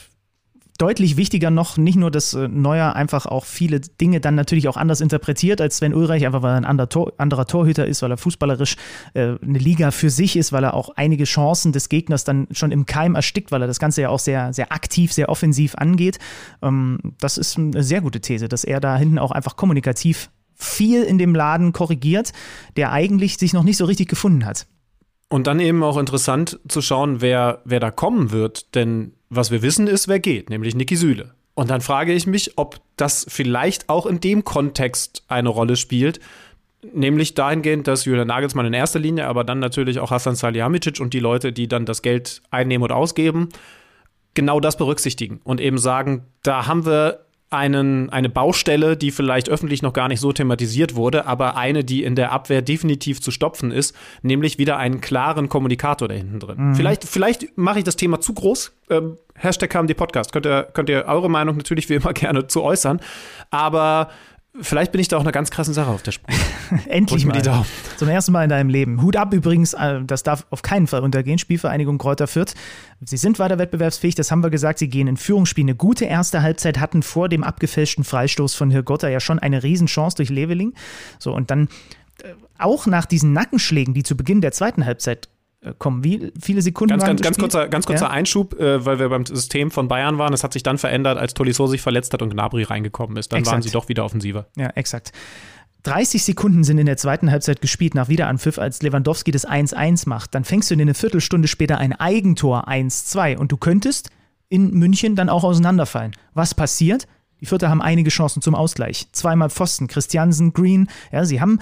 deutlich 0.79 1.17
wichtiger 1.19 1.51
noch, 1.51 1.77
nicht 1.77 1.97
nur, 1.97 2.11
dass 2.11 2.33
äh, 2.33 2.49
Neuer 2.49 2.97
einfach 2.97 3.27
auch 3.27 3.45
viele 3.45 3.79
Dinge 3.81 4.21
dann 4.21 4.35
natürlich 4.35 4.69
auch 4.69 4.79
anders 4.79 5.03
interpretiert 5.03 5.61
als 5.61 5.77
Sven 5.77 5.95
Ulreich, 5.95 6.25
einfach 6.25 6.43
weil 6.43 6.55
er 6.55 6.57
ein 6.57 6.65
anderer, 6.65 6.89
Tor, 6.89 7.13
anderer 7.19 7.47
Torhüter 7.47 7.87
ist, 7.87 8.01
weil 8.03 8.11
er 8.11 8.17
fußballerisch 8.17 8.77
äh, 9.13 9.35
eine 9.43 9.59
Liga 9.59 9.91
für 9.91 10.09
sich 10.09 10.35
ist, 10.35 10.51
weil 10.51 10.65
er 10.65 10.75
auch 10.75 10.89
einige 10.97 11.25
Chancen 11.25 11.73
des 11.73 11.91
Gegners 11.91 12.25
dann 12.25 12.49
schon 12.53 12.73
im 12.73 12.87
Keim 12.87 13.15
erstickt, 13.15 13.53
weil 13.53 13.61
er 13.61 13.69
das 13.69 13.79
Ganze 13.79 14.01
ja 14.01 14.09
auch 14.09 14.19
sehr, 14.19 14.53
sehr 14.55 14.73
aktiv, 14.73 15.13
sehr 15.13 15.29
offensiv 15.29 15.75
angeht. 15.77 16.19
Ähm, 16.63 16.99
das 17.21 17.37
ist 17.39 17.59
eine 17.59 17.83
sehr 17.83 18.01
gute 18.01 18.21
These, 18.21 18.49
dass 18.49 18.65
er 18.65 18.81
da 18.81 18.97
hinten 18.97 19.19
auch 19.19 19.31
einfach 19.31 19.57
kommunikativ 19.57 20.31
viel 20.55 21.03
in 21.03 21.19
dem 21.19 21.35
Laden 21.35 21.73
korrigiert, 21.73 22.33
der 22.77 22.93
eigentlich 22.93 23.37
sich 23.37 23.53
noch 23.53 23.63
nicht 23.63 23.77
so 23.77 23.85
richtig 23.85 24.09
gefunden 24.09 24.47
hat. 24.47 24.67
Und 25.33 25.47
dann 25.47 25.61
eben 25.61 25.83
auch 25.83 25.97
interessant 25.97 26.61
zu 26.69 26.83
schauen, 26.83 27.23
wer, 27.23 27.63
wer 27.65 27.81
da 27.81 27.91
kommen 27.91 28.33
wird. 28.33 28.75
Denn 28.75 29.15
was 29.31 29.51
wir 29.51 29.63
wissen 29.63 29.87
ist, 29.87 30.07
wer 30.07 30.21
geht, 30.21 30.51
nämlich 30.51 30.75
Niki 30.75 30.95
Süle. 30.95 31.33
Und 31.55 31.71
dann 31.71 31.81
frage 31.81 32.13
ich 32.13 32.27
mich, 32.27 32.59
ob 32.59 32.81
das 32.99 33.25
vielleicht 33.31 33.89
auch 33.89 34.05
in 34.05 34.21
dem 34.21 34.45
Kontext 34.45 35.25
eine 35.29 35.49
Rolle 35.49 35.77
spielt. 35.77 36.21
Nämlich 36.93 37.33
dahingehend, 37.33 37.89
dass 37.89 38.05
Julian 38.05 38.29
Nagelsmann 38.29 38.67
in 38.67 38.75
erster 38.75 38.99
Linie, 38.99 39.27
aber 39.27 39.43
dann 39.43 39.59
natürlich 39.59 40.01
auch 40.01 40.11
Hassan 40.11 40.35
Salihamidzic 40.35 41.01
und 41.01 41.15
die 41.15 41.21
Leute, 41.21 41.51
die 41.51 41.67
dann 41.67 41.87
das 41.87 42.03
Geld 42.03 42.43
einnehmen 42.51 42.83
und 42.83 42.93
ausgeben, 42.93 43.49
genau 44.35 44.61
das 44.61 44.77
berücksichtigen 44.77 45.41
und 45.45 45.63
eben 45.63 45.79
sagen, 45.79 46.27
da 46.43 46.67
haben 46.67 46.85
wir 46.85 47.25
einen, 47.53 48.11
eine 48.11 48.29
Baustelle, 48.29 48.97
die 48.97 49.11
vielleicht 49.11 49.49
öffentlich 49.49 49.83
noch 49.83 49.93
gar 49.93 50.09
nicht 50.09 50.21
so 50.21 50.33
thematisiert 50.33 50.95
wurde, 50.95 51.27
aber 51.27 51.57
eine, 51.57 51.85
die 51.85 52.03
in 52.03 52.15
der 52.15 52.33
Abwehr 52.33 52.63
definitiv 52.63 53.21
zu 53.21 53.31
stopfen 53.31 53.71
ist, 53.71 53.95
nämlich 54.23 54.59
wieder 54.59 54.77
einen 54.77 55.01
klaren 55.01 55.49
Kommunikator 55.49 56.09
da 56.09 56.15
hinten 56.15 56.41
drin. 56.41 56.57
Mhm. 56.59 56.75
Vielleicht, 56.75 57.05
vielleicht 57.05 57.57
mache 57.57 57.79
ich 57.79 57.85
das 57.85 57.97
Thema 57.97 58.21
zu 58.21 58.35
groß. 58.35 58.73
Ähm, 58.91 59.17
Hashtag 59.35 59.71
KMD 59.71 59.97
Podcast. 59.97 60.33
Könnt 60.33 60.47
ihr, 60.47 60.69
könnt 60.73 60.89
ihr 60.89 61.05
eure 61.07 61.31
Meinung 61.31 61.57
natürlich 61.57 61.89
wie 61.89 61.95
immer 61.95 62.13
gerne 62.15 62.47
zu 62.47 62.63
äußern. 62.63 63.01
Aber 63.51 64.11
Vielleicht 64.61 64.93
bin 64.93 65.01
ich 65.01 65.09
da 65.09 65.17
auch 65.17 65.23
einer 65.23 65.33
ganz 65.33 65.51
krassen 65.51 65.73
Sache 65.73 65.91
auf 65.91 66.03
der 66.03 66.13
Spur. 66.13 66.29
Endlich 66.87 67.25
mal. 67.25 67.65
Zum 67.97 68.09
ersten 68.09 68.33
Mal 68.33 68.45
in 68.45 68.51
deinem 68.51 68.69
Leben. 68.69 69.01
Hut 69.01 69.17
ab 69.17 69.33
übrigens, 69.33 69.73
äh, 69.73 70.03
das 70.05 70.25
darf 70.25 70.47
auf 70.51 70.61
keinen 70.61 70.87
Fall 70.87 71.01
untergehen. 71.03 71.39
Spielvereinigung 71.39 71.97
Kräuter 71.97 72.27
Fürth. 72.27 72.55
Sie 73.01 73.17
sind 73.17 73.39
weiter 73.39 73.59
wettbewerbsfähig, 73.59 74.15
das 74.15 74.31
haben 74.31 74.43
wir 74.43 74.51
gesagt. 74.51 74.79
Sie 74.79 74.89
gehen 74.89 75.09
in 75.09 75.17
Führung, 75.17 75.47
spielen 75.47 75.69
eine 75.69 75.77
gute 75.77 76.05
erste 76.05 76.43
Halbzeit, 76.43 76.79
hatten 76.81 77.03
vor 77.03 77.31
dem 77.31 77.45
abgefälschten 77.45 78.05
Freistoß 78.05 78.55
von 78.55 78.71
Hirgotta 78.71 79.09
ja 79.09 79.21
schon 79.21 79.39
eine 79.39 79.63
Riesenchance 79.63 80.17
durch 80.17 80.29
Leveling. 80.29 80.75
So, 81.19 81.33
und 81.35 81.51
dann 81.51 81.69
äh, 82.23 82.35
auch 82.59 82.85
nach 82.87 83.07
diesen 83.07 83.33
Nackenschlägen, 83.33 83.95
die 83.95 84.03
zu 84.03 84.19
Beginn 84.19 84.43
der 84.43 84.53
zweiten 84.53 84.85
Halbzeit 84.85 85.31
kommen, 85.79 86.03
wie 86.03 86.33
viele 86.41 86.61
Sekunden 86.61 86.91
Ganz, 86.91 87.03
waren 87.03 87.17
ganz, 87.17 87.23
ganz 87.23 87.39
kurzer, 87.39 87.69
ganz 87.69 87.87
kurzer 87.87 88.07
Ja? 88.07 88.11
Einschub, 88.11 88.59
äh, 88.59 88.85
weil 88.85 88.99
wir 88.99 89.09
beim 89.09 89.25
System 89.25 89.71
von 89.71 89.89
Bayern 89.89 90.19
waren. 90.19 90.33
Es 90.33 90.43
hat 90.43 90.53
sich 90.53 90.63
dann 90.63 90.79
verändert, 90.79 91.19
als 91.19 91.35
Tolisso 91.35 91.67
sich 91.67 91.81
verletzt 91.81 92.13
hat 92.13 92.23
und 92.23 92.31
Gnabry 92.31 92.65
reingekommen 92.65 93.17
ist. 93.17 93.33
Dann 93.33 93.39
waren 93.47 93.59
Exakt. 93.59 93.65
sie 93.65 93.71
doch 93.71 93.89
wieder 93.89 94.05
offensiver. 94.05 94.47
Ja, 94.57 94.71
exakt. 94.71 95.13
30 95.85 96.23
Sekunden 96.23 96.65
sind 96.65 96.79
in 96.79 96.87
der 96.87 96.97
zweiten 96.97 97.31
Halbzeit 97.31 97.61
gespielt 97.61 97.95
nach 97.95 98.09
Wiederanpfiff, 98.09 98.59
als 98.59 98.83
Lewandowski 98.83 99.31
das 99.31 99.47
1-1 99.47 100.09
macht. 100.09 100.35
Dann 100.35 100.45
fängst 100.45 100.71
du 100.71 100.77
dir 100.77 100.83
eine 100.83 100.95
Viertelstunde 100.95 101.49
später 101.49 101.79
ein 101.79 101.93
Eigentor 101.93 102.69
1-2 102.69 103.37
und 103.37 103.51
du 103.51 103.57
könntest 103.57 104.11
in 104.49 104.71
München 104.75 105.17
dann 105.17 105.29
auch 105.29 105.45
auseinanderfallen. 105.45 106.13
Was 106.35 106.55
passiert? 106.55 107.07
Die 107.41 107.47
Vierter 107.47 107.69
haben 107.69 107.83
einige 107.83 108.11
Chancen 108.11 108.43
zum 108.43 108.55
Ausgleich. 108.55 109.09
Zweimal 109.11 109.51
Pfosten, 109.51 109.89
Christiansen, 109.89 110.53
Green. 110.53 110.89
Ja, 111.11 111.25
sie 111.25 111.41
haben 111.41 111.59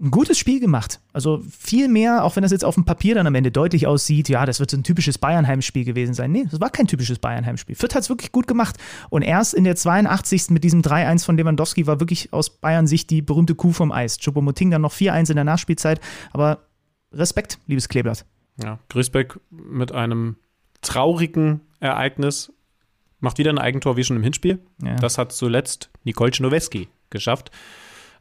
ein 0.00 0.10
gutes 0.10 0.38
Spiel 0.38 0.60
gemacht. 0.60 1.00
Also 1.12 1.42
viel 1.58 1.88
mehr, 1.88 2.24
auch 2.24 2.36
wenn 2.36 2.42
das 2.42 2.52
jetzt 2.52 2.64
auf 2.64 2.74
dem 2.74 2.84
Papier 2.84 3.14
dann 3.14 3.26
am 3.26 3.34
Ende 3.34 3.50
deutlich 3.50 3.86
aussieht, 3.86 4.28
ja, 4.28 4.44
das 4.44 4.60
wird 4.60 4.70
so 4.70 4.76
ein 4.76 4.82
typisches 4.82 5.18
Bayern-Heimspiel 5.18 5.84
gewesen 5.84 6.12
sein. 6.12 6.32
Nee, 6.32 6.46
das 6.50 6.60
war 6.60 6.70
kein 6.70 6.86
typisches 6.86 7.18
Bayern-Heimspiel. 7.18 7.74
Fürth 7.74 7.94
hat 7.94 8.02
es 8.02 8.08
wirklich 8.10 8.32
gut 8.32 8.46
gemacht. 8.46 8.76
Und 9.08 9.22
erst 9.22 9.54
in 9.54 9.64
der 9.64 9.76
82. 9.76 10.50
mit 10.50 10.64
diesem 10.64 10.82
3-1 10.82 11.24
von 11.24 11.36
Lewandowski 11.36 11.86
war 11.86 12.00
wirklich 12.00 12.32
aus 12.32 12.50
Bayern-Sicht 12.50 13.08
die 13.10 13.22
berühmte 13.22 13.54
Kuh 13.54 13.72
vom 13.72 13.90
Eis. 13.90 14.18
Choupo-Moting 14.18 14.70
dann 14.70 14.82
noch 14.82 14.92
4-1 14.92 15.30
in 15.30 15.36
der 15.36 15.44
Nachspielzeit. 15.44 16.00
Aber 16.32 16.58
Respekt, 17.12 17.58
liebes 17.66 17.88
Kleeblatt. 17.88 18.26
Ja, 18.62 18.78
Grüßbeck 18.88 19.38
mit 19.50 19.92
einem 19.92 20.36
traurigen 20.82 21.60
Ereignis 21.80 22.52
macht 23.20 23.38
wieder 23.38 23.50
ein 23.50 23.58
Eigentor 23.58 23.96
wie 23.96 24.04
schon 24.04 24.16
im 24.16 24.22
Hinspiel. 24.22 24.58
Ja. 24.82 24.96
Das 24.96 25.18
hat 25.18 25.32
zuletzt 25.32 25.90
Nicole 26.04 26.30
Czinoweski 26.30 26.88
geschafft. 27.10 27.50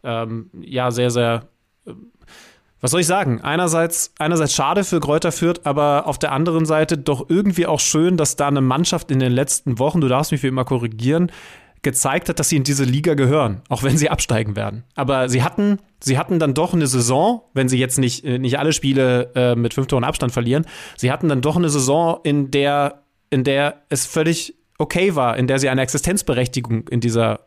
Ähm, 0.03 0.49
ja, 0.61 0.91
sehr, 0.91 1.09
sehr. 1.09 1.47
Was 2.81 2.91
soll 2.91 3.01
ich 3.01 3.07
sagen? 3.07 3.41
Einerseits, 3.41 4.13
einerseits 4.19 4.53
schade 4.53 4.83
für 4.83 4.99
Kräuter 4.99 5.31
Fürth, 5.31 5.61
aber 5.63 6.05
auf 6.07 6.19
der 6.19 6.31
anderen 6.31 6.65
Seite 6.65 6.97
doch 6.97 7.29
irgendwie 7.29 7.65
auch 7.65 7.79
schön, 7.79 8.17
dass 8.17 8.35
da 8.35 8.47
eine 8.47 8.61
Mannschaft 8.61 9.09
in 9.11 9.19
den 9.19 9.31
letzten 9.31 9.79
Wochen, 9.79 10.01
du 10.01 10.07
darfst 10.07 10.31
mich 10.31 10.43
wie 10.43 10.47
immer 10.47 10.65
korrigieren, 10.65 11.31
gezeigt 11.81 12.29
hat, 12.29 12.39
dass 12.39 12.49
sie 12.49 12.57
in 12.57 12.63
diese 12.63 12.83
Liga 12.83 13.13
gehören, 13.13 13.61
auch 13.69 13.83
wenn 13.83 13.97
sie 13.97 14.09
absteigen 14.09 14.55
werden. 14.55 14.83
Aber 14.95 15.29
sie 15.29 15.43
hatten, 15.43 15.79
sie 15.99 16.17
hatten 16.17 16.39
dann 16.39 16.53
doch 16.53 16.73
eine 16.73 16.87
Saison, 16.87 17.43
wenn 17.53 17.69
sie 17.69 17.77
jetzt 17.77 17.99
nicht, 17.99 18.25
äh, 18.25 18.39
nicht 18.39 18.59
alle 18.59 18.73
Spiele 18.73 19.31
äh, 19.35 19.55
mit 19.55 19.73
fünf 19.73 19.87
Toren 19.87 20.03
Abstand 20.03 20.33
verlieren, 20.33 20.65
sie 20.97 21.11
hatten 21.11 21.29
dann 21.29 21.41
doch 21.41 21.55
eine 21.55 21.69
Saison, 21.69 22.19
in 22.23 22.51
der, 22.51 23.03
in 23.29 23.43
der 23.43 23.83
es 23.89 24.05
völlig 24.05 24.55
okay 24.77 25.15
war, 25.15 25.37
in 25.37 25.47
der 25.47 25.59
sie 25.59 25.69
eine 25.69 25.81
Existenzberechtigung 25.81 26.87
in 26.87 26.99
dieser 26.99 27.41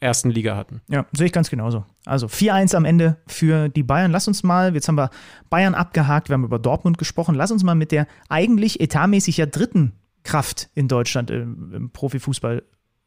ersten 0.00 0.30
Liga 0.30 0.56
hatten. 0.56 0.80
Ja, 0.88 1.06
sehe 1.12 1.26
ich 1.26 1.32
ganz 1.32 1.50
genauso. 1.50 1.84
Also 2.04 2.26
4-1 2.26 2.74
am 2.74 2.84
Ende 2.84 3.16
für 3.26 3.68
die 3.68 3.82
Bayern. 3.82 4.12
Lass 4.12 4.28
uns 4.28 4.42
mal, 4.42 4.74
jetzt 4.74 4.88
haben 4.88 4.96
wir 4.96 5.10
Bayern 5.50 5.74
abgehakt, 5.74 6.28
wir 6.28 6.34
haben 6.34 6.44
über 6.44 6.58
Dortmund 6.58 6.98
gesprochen. 6.98 7.34
Lass 7.34 7.50
uns 7.50 7.64
mal 7.64 7.74
mit 7.74 7.92
der 7.92 8.06
eigentlich 8.28 8.80
etatmäßig 8.80 9.36
ja 9.38 9.46
dritten 9.46 9.92
Kraft 10.22 10.68
in 10.74 10.88
Deutschland 10.88 11.30
im, 11.30 11.72
im 11.74 11.90
Profifußball 11.90 12.62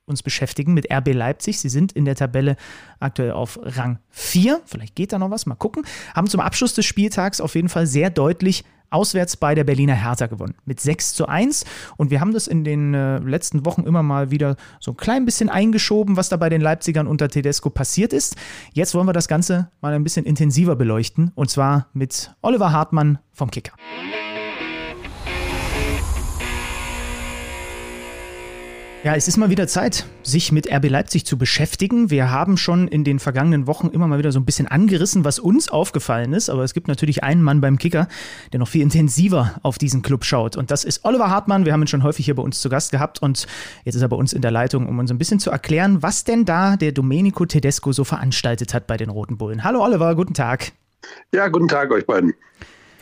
uns 0.05 0.23
beschäftigen, 0.23 0.73
mit 0.73 0.91
RB 0.91 1.13
Leipzig. 1.13 1.59
Sie 1.59 1.69
sind 1.69 1.91
in 1.93 2.05
der 2.05 2.15
Tabelle 2.15 2.57
aktuell 2.99 3.31
auf 3.31 3.59
Rang 3.61 3.99
4. 4.09 4.61
Vielleicht 4.65 4.95
geht 4.95 5.13
da 5.13 5.19
noch 5.19 5.31
was, 5.31 5.45
mal 5.45 5.55
gucken. 5.55 5.85
Haben 6.15 6.27
zum 6.27 6.41
Abschluss 6.41 6.73
des 6.73 6.85
Spieltags 6.85 7.39
auf 7.41 7.55
jeden 7.55 7.69
Fall 7.69 7.87
sehr 7.87 8.09
deutlich 8.09 8.63
auswärts 8.91 9.37
bei 9.37 9.55
der 9.55 9.63
Berliner 9.63 9.95
Hertha 9.95 10.27
gewonnen. 10.27 10.55
Mit 10.65 10.79
6 10.79 11.13
zu 11.13 11.27
1. 11.27 11.65
Und 11.97 12.11
wir 12.11 12.21
haben 12.21 12.33
das 12.33 12.47
in 12.47 12.63
den 12.63 12.93
äh, 12.93 13.17
letzten 13.19 13.65
Wochen 13.65 13.83
immer 13.83 14.03
mal 14.03 14.31
wieder 14.31 14.55
so 14.79 14.91
ein 14.91 14.97
klein 14.97 15.25
bisschen 15.25 15.49
eingeschoben, 15.49 16.17
was 16.17 16.29
da 16.29 16.37
bei 16.37 16.49
den 16.49 16.61
Leipzigern 16.61 17.07
unter 17.07 17.29
Tedesco 17.29 17.69
passiert 17.69 18.13
ist. 18.13 18.35
Jetzt 18.73 18.93
wollen 18.93 19.07
wir 19.07 19.13
das 19.13 19.27
Ganze 19.27 19.71
mal 19.81 19.93
ein 19.93 20.03
bisschen 20.03 20.25
intensiver 20.25 20.75
beleuchten. 20.75 21.31
Und 21.35 21.49
zwar 21.49 21.87
mit 21.93 22.31
Oliver 22.41 22.71
Hartmann 22.71 23.19
vom 23.33 23.49
Kicker. 23.49 23.73
Ja, 29.03 29.15
es 29.15 29.27
ist 29.27 29.37
mal 29.37 29.49
wieder 29.49 29.65
Zeit, 29.65 30.05
sich 30.21 30.51
mit 30.51 30.71
RB 30.71 30.87
Leipzig 30.87 31.25
zu 31.25 31.35
beschäftigen. 31.35 32.11
Wir 32.11 32.29
haben 32.29 32.55
schon 32.55 32.87
in 32.87 33.03
den 33.03 33.17
vergangenen 33.17 33.65
Wochen 33.65 33.87
immer 33.87 34.05
mal 34.05 34.19
wieder 34.19 34.31
so 34.31 34.39
ein 34.39 34.45
bisschen 34.45 34.67
angerissen, 34.67 35.25
was 35.25 35.39
uns 35.39 35.69
aufgefallen 35.69 36.33
ist. 36.33 36.51
Aber 36.51 36.63
es 36.63 36.75
gibt 36.75 36.87
natürlich 36.87 37.23
einen 37.23 37.41
Mann 37.41 37.61
beim 37.61 37.79
Kicker, 37.79 38.07
der 38.53 38.59
noch 38.59 38.67
viel 38.67 38.83
intensiver 38.83 39.55
auf 39.63 39.79
diesen 39.79 40.03
Club 40.03 40.23
schaut. 40.23 40.55
Und 40.55 40.69
das 40.69 40.83
ist 40.83 41.03
Oliver 41.03 41.31
Hartmann. 41.31 41.65
Wir 41.65 41.73
haben 41.73 41.81
ihn 41.81 41.87
schon 41.87 42.03
häufig 42.03 42.25
hier 42.25 42.35
bei 42.35 42.43
uns 42.43 42.61
zu 42.61 42.69
Gast 42.69 42.91
gehabt. 42.91 43.23
Und 43.23 43.47
jetzt 43.85 43.95
ist 43.95 44.03
er 44.03 44.07
bei 44.07 44.15
uns 44.15 44.33
in 44.33 44.43
der 44.43 44.51
Leitung, 44.51 44.87
um 44.87 44.99
uns 44.99 45.09
ein 45.09 45.17
bisschen 45.17 45.39
zu 45.39 45.49
erklären, 45.49 46.03
was 46.03 46.23
denn 46.23 46.45
da 46.45 46.77
der 46.77 46.91
Domenico 46.91 47.47
Tedesco 47.47 47.93
so 47.93 48.03
veranstaltet 48.03 48.75
hat 48.75 48.85
bei 48.85 48.97
den 48.97 49.09
Roten 49.09 49.35
Bullen. 49.35 49.63
Hallo 49.63 49.83
Oliver, 49.83 50.13
guten 50.13 50.35
Tag. 50.35 50.73
Ja, 51.33 51.47
guten 51.47 51.67
Tag 51.67 51.89
euch 51.89 52.05
beiden. 52.05 52.35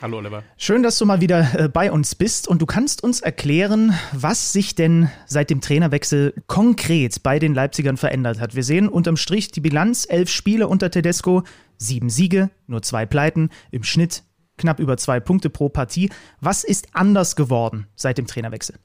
Hallo 0.02 0.20
Oliver. 0.20 0.44
Schön, 0.56 0.82
dass 0.82 0.98
du 0.98 1.06
mal 1.06 1.20
wieder 1.20 1.60
äh, 1.60 1.68
bei 1.68 1.92
uns 1.92 2.16
bist 2.16 2.48
und 2.48 2.62
du 2.62 2.66
kannst 2.66 3.04
uns 3.04 3.20
erklären, 3.20 3.94
was 4.14 4.54
sich 4.54 4.74
denn 4.74 5.10
seit 5.26 5.50
dem 5.50 5.60
Trainerwechsel 5.60 6.34
konkret 6.48 7.22
bei 7.22 7.38
den 7.38 7.54
Leipzigern 7.54 7.98
verändert 7.98 8.40
hat. 8.40 8.56
Wir 8.56 8.64
sehen 8.64 8.88
unterm 8.88 9.18
Strich 9.18 9.52
die 9.52 9.60
Bilanz, 9.60 10.08
elf 10.10 10.30
Spiele 10.30 10.70
unter 10.70 10.90
Tedesco, 10.90 11.44
sieben 11.78 12.10
Siege, 12.10 12.50
nur 12.68 12.82
zwei 12.82 13.06
Pleiten, 13.06 13.50
im 13.72 13.84
Schnitt 13.84 14.24
knapp 14.58 14.80
über 14.80 14.96
zwei 14.96 15.20
Punkte 15.20 15.50
pro 15.50 15.68
Partie. 15.68 16.10
Was 16.40 16.64
ist 16.64 16.88
anders 16.94 17.36
geworden 17.36 17.88
seit 17.96 18.18
dem 18.18 18.26
Trainerwechsel? 18.26 18.76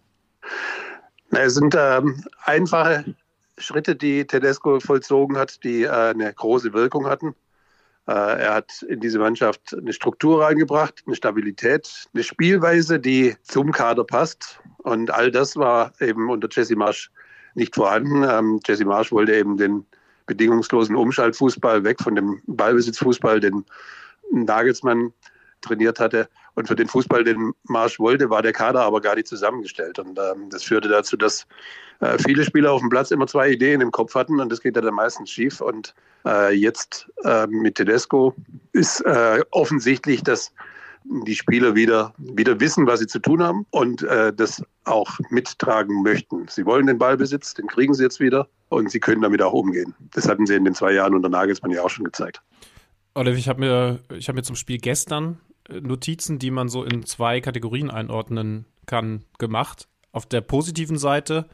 Na, 1.31 1.41
Es 1.43 1.55
sind 1.55 1.77
ähm, 1.79 2.25
einfache 2.43 3.05
Schritte, 3.59 3.95
die 3.95 4.27
Tedesco 4.27 4.81
vollzogen 4.81 5.37
hat, 5.37 5.63
die 5.63 5.85
äh, 5.85 5.91
eine 5.91 6.33
große 6.33 6.73
Wirkung 6.73 7.07
hatten. 7.07 7.37
Äh, 8.07 8.13
er 8.13 8.55
hat 8.55 8.83
in 8.83 9.01
diese 9.01 9.19
Mannschaft 9.19 9.75
eine 9.75 9.93
Struktur 9.93 10.45
reingebracht, 10.45 11.03
eine 11.07 11.17
Stabilität, 11.17 12.07
eine 12.13 12.23
Spielweise, 12.23 13.01
die 13.01 13.35
zum 13.43 13.73
Kader 13.73 14.05
passt. 14.05 14.61
Und 14.79 15.11
all 15.11 15.31
das 15.31 15.57
war 15.57 15.93
eben 16.01 16.29
unter 16.31 16.49
Jesse 16.51 16.77
Marsch 16.77 17.11
nicht 17.55 17.75
vorhanden. 17.75 18.25
Ähm, 18.29 18.61
Jesse 18.67 18.85
Marsch 18.85 19.11
wollte 19.11 19.35
eben 19.35 19.57
den 19.57 19.87
bedingungslosen 20.27 20.97
Umschaltfußball 20.97 21.85
weg 21.85 22.01
von 22.03 22.15
dem 22.15 22.43
Ballbesitzfußball, 22.47 23.41
den 23.41 23.65
Nagelsmann 24.31 25.13
trainiert 25.61 26.01
hatte. 26.01 26.29
Und 26.55 26.69
für 26.69 26.77
den 26.77 26.89
Fußball, 26.89 27.25
den 27.25 27.53
Marsch 27.65 27.99
wollte, 27.99 28.31
war 28.31 28.43
der 28.43 28.53
Kader 28.53 28.83
aber 28.83 29.01
gar 29.01 29.17
nicht 29.17 29.27
zusammengestellt. 29.27 29.99
Und 29.99 30.19
ähm, 30.19 30.51
das 30.51 30.63
führte 30.63 30.89
dazu, 30.89 31.17
dass 31.17 31.47
äh, 32.01 32.17
viele 32.19 32.45
Spieler 32.45 32.73
auf 32.73 32.81
dem 32.81 32.91
Platz 32.91 33.11
immer 33.11 33.27
zwei 33.27 33.51
Ideen 33.51 33.81
im 33.81 33.91
Kopf 33.91 34.15
hatten 34.15 34.41
und 34.41 34.51
das 34.51 34.61
geht 34.61 34.77
ja 34.77 34.83
dann 34.83 34.95
meistens 34.95 35.31
schief. 35.31 35.61
Und 35.61 35.95
äh, 36.25 36.55
jetzt 36.55 37.11
äh, 37.25 37.47
mit 37.47 37.77
Tedesco 37.77 38.35
ist 38.73 39.01
äh, 39.01 39.43
offensichtlich, 39.51 40.23
dass 40.23 40.53
die 41.05 41.35
Spieler 41.35 41.75
wieder, 41.75 42.15
wieder 42.19 42.59
wissen, 42.61 42.87
was 42.87 43.01
sie 43.01 43.07
zu 43.07 43.19
tun 43.19 43.43
haben 43.43 43.67
und 43.71 44.03
äh, 44.03 44.33
das 44.33 44.63
auch 44.85 45.19
mittragen 45.31 46.03
möchten. 46.03 46.47
Sie 46.49 46.65
wollen 46.65 46.87
den 46.87 46.99
Ballbesitz, 46.99 47.55
den 47.55 47.67
kriegen 47.67 47.93
sie 47.95 48.03
jetzt 48.03 48.21
wieder 48.21 48.49
und 48.71 48.91
sie 48.91 49.01
können 49.01 49.21
damit 49.21 49.43
auch 49.43 49.53
umgehen. 49.53 49.95
Das 50.15 50.29
hatten 50.29 50.47
sie 50.47 50.55
in 50.55 50.65
den 50.65 50.75
zwei 50.75 50.93
Jahren 50.93 51.15
unter 51.15 51.29
Nagelsmann 51.29 51.73
ja 51.73 51.83
auch 51.83 51.91
schon 51.91 52.05
gezeigt. 52.05 52.41
Oliver, 53.15 53.37
ich 53.37 53.49
habe 53.49 53.61
mir, 53.61 54.01
hab 54.11 54.35
mir 54.35 54.43
zum 54.43 54.57
Spiel 54.57 54.79
gestern 54.79 55.41
Notizen, 55.69 56.39
die 56.39 56.51
man 56.51 56.69
so 56.69 56.85
in 56.85 57.05
zwei 57.05 57.41
Kategorien 57.41 57.91
einordnen 57.91 58.67
kann, 58.87 59.25
gemacht. 59.39 59.89
Auf 60.13 60.27
der 60.27 60.41
positiven 60.41 60.99
Seite 60.99 61.49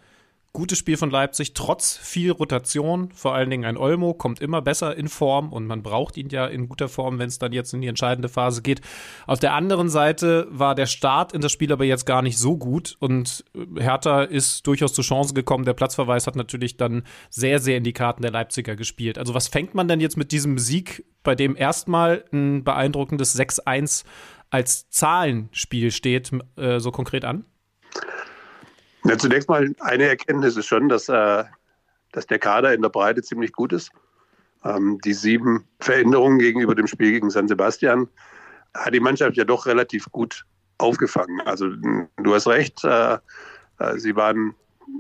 gutes 0.53 0.79
Spiel 0.79 0.97
von 0.97 1.11
Leipzig, 1.11 1.55
trotz 1.55 1.97
viel 1.97 2.33
Rotation. 2.33 3.11
Vor 3.13 3.35
allen 3.35 3.51
Dingen 3.51 3.65
ein 3.65 3.77
Olmo 3.77 4.15
kommt 4.15 4.41
immer 4.41 4.61
besser 4.61 4.97
in 4.97 5.09
Form 5.09 5.53
und 5.53 5.67
man 5.67 5.83
braucht 5.83 6.17
ihn 6.17 6.29
ja 6.29 6.47
in 6.47 6.69
guter 6.69 6.89
Form, 6.89 7.19
wenn 7.19 7.29
es 7.29 7.39
dann 7.39 7.53
jetzt 7.53 7.73
in 7.73 7.81
die 7.81 7.87
entscheidende 7.87 8.29
Phase 8.29 8.61
geht. 8.63 8.81
Auf 9.27 9.39
der 9.39 9.55
anderen 9.55 9.89
Seite 9.89 10.49
war 10.51 10.75
der 10.75 10.87
Start 10.87 11.33
in 11.33 11.41
das 11.41 11.53
Spiel 11.53 11.73
aber 11.73 11.85
jetzt 11.85 12.05
gar 12.05 12.23
nicht 12.23 12.39
so 12.39 12.57
gut 12.57 12.97
und 12.99 13.45
Hertha 13.77 14.23
ist 14.23 14.67
durchaus 14.67 14.93
zur 14.93 15.05
Chance 15.05 15.35
gekommen. 15.35 15.65
Der 15.65 15.75
Platzverweis 15.75 16.27
hat 16.27 16.35
natürlich 16.35 16.77
dann 16.77 17.05
sehr, 17.29 17.61
sehr 17.61 17.77
in 17.77 17.85
die 17.85 17.93
Karten 17.93 18.23
der 18.23 18.33
Leipziger 18.33 18.75
gespielt. 18.75 19.19
Also 19.19 19.35
was 19.35 19.47
fängt 19.47 19.75
man 19.75 19.87
denn 19.87 20.01
jetzt 20.01 20.17
mit 20.17 20.33
diesem 20.33 20.59
Sieg, 20.59 21.05
bei 21.23 21.37
dem 21.37 21.55
erstmal 21.55 22.25
ein 22.33 22.65
beeindruckendes 22.65 23.39
6-1 23.39 24.05
als 24.51 24.91
Zahlenspiel 24.91 25.93
steht, 25.93 26.33
äh, 26.57 26.81
so 26.81 26.91
konkret 26.91 27.25
an? 27.25 27.45
Ja, 29.05 29.17
zunächst 29.17 29.49
mal 29.49 29.75
eine 29.81 30.09
Erkenntnis 30.09 30.57
ist 30.57 30.67
schon, 30.67 30.89
dass, 30.89 31.09
äh, 31.09 31.45
dass 32.13 32.27
der 32.27 32.39
Kader 32.39 32.75
in 32.75 32.83
der 32.83 32.91
Breite 32.91 33.23
ziemlich 33.23 33.53
gut 33.53 33.73
ist. 33.73 33.91
Ähm, 34.65 34.99
die 35.05 35.15
sieben 35.15 35.67
Veränderungen 35.81 36.39
gegenüber 36.39 36.75
dem 36.75 36.87
Spiel 36.87 37.13
gegen 37.13 37.31
San 37.31 37.49
Sebastian 37.49 38.09
hat 38.75 38.95
die 38.95 39.01
Mannschaft 39.01 39.37
ja 39.37 39.45
doch 39.45 39.67
relativ 39.67 40.11
gut 40.13 40.45
aufgefangen. 40.79 41.41
Also 41.43 41.69
du 41.69 42.35
hast 42.35 42.47
recht, 42.47 42.85
äh, 42.85 43.15
äh, 43.79 43.97
sie 43.97 44.15
waren 44.17 44.55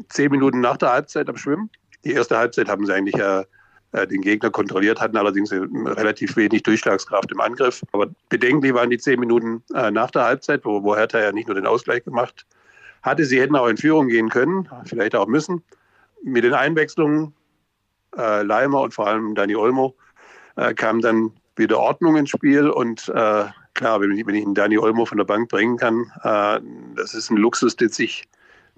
zehn 0.08 0.30
Minuten 0.30 0.60
nach 0.60 0.78
der 0.78 0.92
Halbzeit 0.92 1.28
am 1.28 1.36
Schwimmen. 1.36 1.70
Die 2.04 2.12
erste 2.12 2.38
Halbzeit 2.38 2.68
haben 2.68 2.86
sie 2.86 2.94
eigentlich 2.94 3.18
äh, 3.18 3.44
äh, 3.92 4.06
den 4.06 4.22
Gegner 4.22 4.50
kontrolliert, 4.50 5.00
hatten 5.00 5.18
allerdings 5.18 5.52
relativ 5.52 6.36
wenig 6.36 6.62
Durchschlagskraft 6.62 7.30
im 7.32 7.40
Angriff. 7.40 7.82
Aber 7.92 8.08
bedenklich 8.30 8.72
waren 8.72 8.88
die 8.88 8.98
zehn 8.98 9.20
Minuten 9.20 9.62
nach 9.68 10.10
der 10.10 10.24
Halbzeit, 10.24 10.64
wo, 10.64 10.82
wo 10.82 10.96
Hertha 10.96 11.20
ja 11.20 11.32
nicht 11.32 11.48
nur 11.48 11.54
den 11.54 11.66
Ausgleich 11.66 12.04
gemacht 12.04 12.46
hatte, 13.02 13.24
sie 13.24 13.40
hätten 13.40 13.56
auch 13.56 13.66
in 13.66 13.76
Führung 13.76 14.08
gehen 14.08 14.28
können, 14.28 14.68
vielleicht 14.84 15.14
auch 15.14 15.26
müssen. 15.26 15.62
Mit 16.22 16.44
den 16.44 16.54
Einwechslungen 16.54 17.34
äh, 18.16 18.42
Leimer 18.42 18.82
und 18.82 18.94
vor 18.94 19.06
allem 19.06 19.34
Dani 19.34 19.56
Olmo 19.56 19.94
äh, 20.56 20.74
kam 20.74 21.00
dann 21.00 21.32
wieder 21.56 21.78
Ordnung 21.78 22.16
ins 22.16 22.30
Spiel 22.30 22.68
und 22.68 23.08
äh, 23.08 23.44
klar, 23.74 24.00
wenn 24.00 24.16
ich, 24.16 24.26
wenn 24.26 24.34
ich 24.34 24.44
einen 24.44 24.54
Dani 24.54 24.78
Olmo 24.78 25.04
von 25.06 25.18
der 25.18 25.24
Bank 25.24 25.48
bringen 25.48 25.76
kann, 25.76 26.10
äh, 26.22 26.60
das 26.96 27.14
ist 27.14 27.30
ein 27.30 27.36
Luxus, 27.36 27.76
den 27.76 27.88
sich 27.88 28.28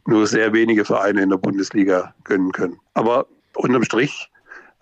nur 0.06 0.26
sehr 0.26 0.52
wenige 0.52 0.84
Vereine 0.84 1.22
in 1.22 1.30
der 1.30 1.36
Bundesliga 1.36 2.14
gönnen 2.24 2.52
können. 2.52 2.78
Aber 2.94 3.26
unterm 3.54 3.84
Strich 3.84 4.30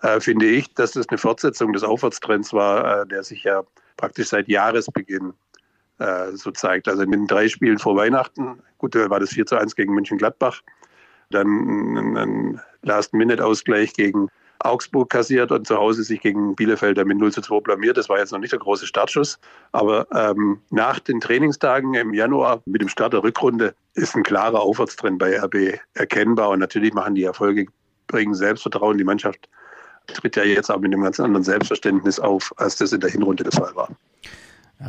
äh, 0.01 0.19
finde 0.19 0.47
ich, 0.47 0.73
dass 0.73 0.91
das 0.91 1.09
eine 1.09 1.17
Fortsetzung 1.17 1.73
des 1.73 1.83
Aufwärtstrends 1.83 2.53
war, 2.53 3.01
äh, 3.01 3.07
der 3.07 3.23
sich 3.23 3.43
ja 3.43 3.63
praktisch 3.97 4.29
seit 4.29 4.47
Jahresbeginn 4.47 5.33
äh, 6.01 6.35
so 6.35 6.51
zeigt. 6.51 6.87
Also 6.87 7.03
in 7.03 7.11
den 7.11 7.27
drei 7.27 7.47
Spielen 7.47 7.77
vor 7.77 7.95
Weihnachten, 7.95 8.59
gut, 8.79 8.95
da 8.95 9.09
war 9.09 9.19
das 9.19 9.29
4 9.29 9.45
zu 9.45 9.55
1 9.55 9.75
gegen 9.75 9.93
München-Gladbach, 9.93 10.61
dann 11.29 11.47
ein, 12.17 12.61
Last-Minute-Ausgleich 12.83 13.93
gegen 13.93 14.27
Augsburg 14.57 15.11
kassiert 15.11 15.51
und 15.51 15.67
zu 15.67 15.77
Hause 15.77 16.03
sich 16.03 16.21
gegen 16.21 16.55
Bielefeld 16.55 17.03
mit 17.05 17.17
0 17.17 17.31
zu 17.31 17.41
2 17.41 17.59
blamiert. 17.59 17.97
Das 17.97 18.09
war 18.09 18.17
jetzt 18.17 18.31
noch 18.31 18.39
nicht 18.39 18.51
der 18.51 18.59
große 18.59 18.87
Startschuss. 18.87 19.39
Aber 19.71 20.07
ähm, 20.11 20.59
nach 20.71 20.99
den 20.99 21.19
Trainingstagen 21.19 21.93
im 21.93 22.13
Januar 22.13 22.61
mit 22.65 22.81
dem 22.81 22.89
Start 22.89 23.13
der 23.13 23.23
Rückrunde 23.23 23.75
ist 23.93 24.15
ein 24.15 24.23
klarer 24.23 24.61
Aufwärtstrend 24.61 25.19
bei 25.19 25.39
RB 25.39 25.79
erkennbar. 25.93 26.49
Und 26.49 26.59
natürlich 26.59 26.93
machen 26.93 27.13
die 27.13 27.23
Erfolge, 27.23 27.67
bringen 28.07 28.33
Selbstvertrauen. 28.33 28.97
Die 28.97 29.03
Mannschaft 29.03 29.47
tritt 30.07 30.35
ja 30.35 30.43
jetzt 30.43 30.71
auch 30.71 30.79
mit 30.79 30.91
einem 30.91 31.03
ganz 31.03 31.19
anderen 31.19 31.43
Selbstverständnis 31.43 32.19
auf, 32.19 32.51
als 32.57 32.75
das 32.77 32.93
in 32.93 33.01
der 33.01 33.11
Hinrunde 33.11 33.43
der 33.43 33.53
Fall 33.53 33.75
war. 33.75 33.89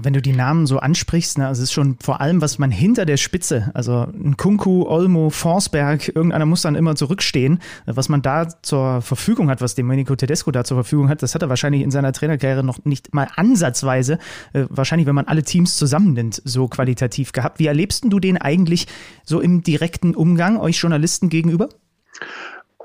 Wenn 0.01 0.15
du 0.15 0.23
die 0.23 0.33
Namen 0.33 0.67
so 0.67 0.79
ansprichst, 0.79 1.39
ne, 1.39 1.47
also 1.47 1.61
es 1.61 1.69
ist 1.69 1.73
schon 1.73 1.99
vor 2.03 2.21
allem, 2.21 2.41
was 2.41 2.59
man 2.59 2.71
hinter 2.71 3.05
der 3.05 3.19
Spitze, 3.19 3.71
also 3.75 4.07
ein 4.13 4.37
Kunku, 4.39 4.87
Olmo, 4.87 5.29
Forsberg, 5.29 6.09
irgendeiner 6.09 6.47
muss 6.47 6.63
dann 6.63 6.77
immer 6.77 6.95
zurückstehen, 6.95 7.61
was 7.85 8.09
man 8.09 8.23
da 8.23 8.49
zur 8.63 9.03
Verfügung 9.03 9.51
hat, 9.51 9.61
was 9.61 9.75
Domenico 9.75 10.17
Tedesco 10.17 10.51
da 10.51 10.65
zur 10.65 10.79
Verfügung 10.79 11.11
hat, 11.11 11.23
das 11.23 11.35
hat 11.35 11.43
er 11.43 11.51
wahrscheinlich 11.51 11.83
in 11.83 11.91
seiner 11.91 12.13
Trainerkarriere 12.13 12.65
noch 12.65 12.85
nicht 12.85 13.13
mal 13.13 13.29
ansatzweise, 13.37 14.19
äh, 14.55 14.65
wahrscheinlich, 14.71 15.07
wenn 15.07 15.15
man 15.15 15.27
alle 15.27 15.43
Teams 15.43 15.77
zusammennimmt, 15.77 16.41
so 16.45 16.69
qualitativ 16.69 17.33
gehabt. 17.33 17.59
Wie 17.59 17.67
erlebst 17.67 18.05
du 18.07 18.19
den 18.19 18.39
eigentlich 18.39 18.87
so 19.25 19.41
im 19.41 19.63
direkten 19.63 20.15
Umgang 20.15 20.59
euch 20.59 20.79
Journalisten 20.79 21.29
gegenüber? 21.29 21.69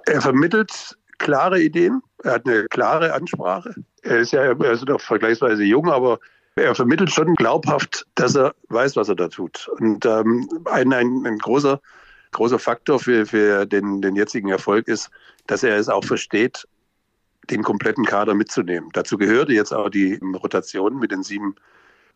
Er 0.06 0.22
vermittelt 0.22 0.98
klare 1.20 1.62
Ideen, 1.62 2.02
er 2.24 2.34
hat 2.34 2.46
eine 2.46 2.66
klare 2.66 3.14
Ansprache. 3.14 3.76
Er 4.02 4.20
ist 4.20 4.32
ja 4.32 4.42
er 4.42 4.72
ist 4.72 4.86
noch 4.86 5.02
vergleichsweise 5.02 5.64
jung, 5.64 5.90
aber 5.90 6.20
er 6.58 6.76
vermittelt 6.76 7.12
schon 7.12 7.36
glaubhaft, 7.36 8.06
dass 8.16 8.36
er 8.36 8.54
weiß, 8.70 8.96
was 8.96 9.10
er 9.10 9.16
da 9.16 9.28
tut. 9.28 9.70
Und 9.80 10.06
ähm, 10.06 10.48
ein, 10.66 10.92
ein, 10.92 11.26
ein 11.26 11.38
großer, 11.38 11.80
großer 12.32 12.60
Faktor 12.60 13.00
für, 13.00 13.26
für 13.26 13.66
den, 13.66 14.02
den 14.02 14.16
jetzigen 14.16 14.50
Erfolg 14.50 14.88
ist, 14.88 15.10
dass 15.46 15.64
er 15.64 15.78
es 15.78 15.90
auch 15.90 16.04
versteht, 16.04 16.68
den 17.50 17.64
kompletten 17.64 18.06
Kader 18.06 18.34
mitzunehmen. 18.34 18.90
Dazu 18.94 19.18
gehörte 19.18 19.54
jetzt 19.54 19.74
auch 19.74 19.90
die 19.90 20.20
Rotation 20.36 21.00
mit 21.00 21.12
den 21.12 21.24
sieben 21.24 21.56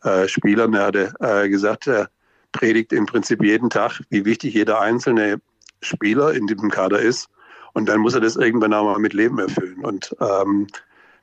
äh, 0.03 0.27
Spielern. 0.27 0.73
Er 0.73 0.85
hatte 0.85 1.13
äh, 1.19 1.47
gesagt, 1.47 1.88
er 1.88 2.09
predigt 2.51 2.91
im 2.91 3.05
Prinzip 3.05 3.43
jeden 3.43 3.69
Tag, 3.69 4.01
wie 4.09 4.26
wichtig 4.26 4.55
jeder 4.55 4.81
einzelne 4.81 5.39
Spieler 5.81 6.34
in 6.34 6.47
diesem 6.47 6.69
Kader 6.69 6.99
ist. 6.99 7.30
Und 7.73 7.88
dann 7.88 8.01
muss 8.01 8.13
er 8.13 8.22
das 8.22 8.35
irgendwann 8.35 8.73
auch 8.73 8.84
mal 8.84 8.99
mit 8.99 9.13
Leben 9.13 9.39
erfüllen. 9.39 9.85
Und 9.85 10.13
ähm, 10.19 10.68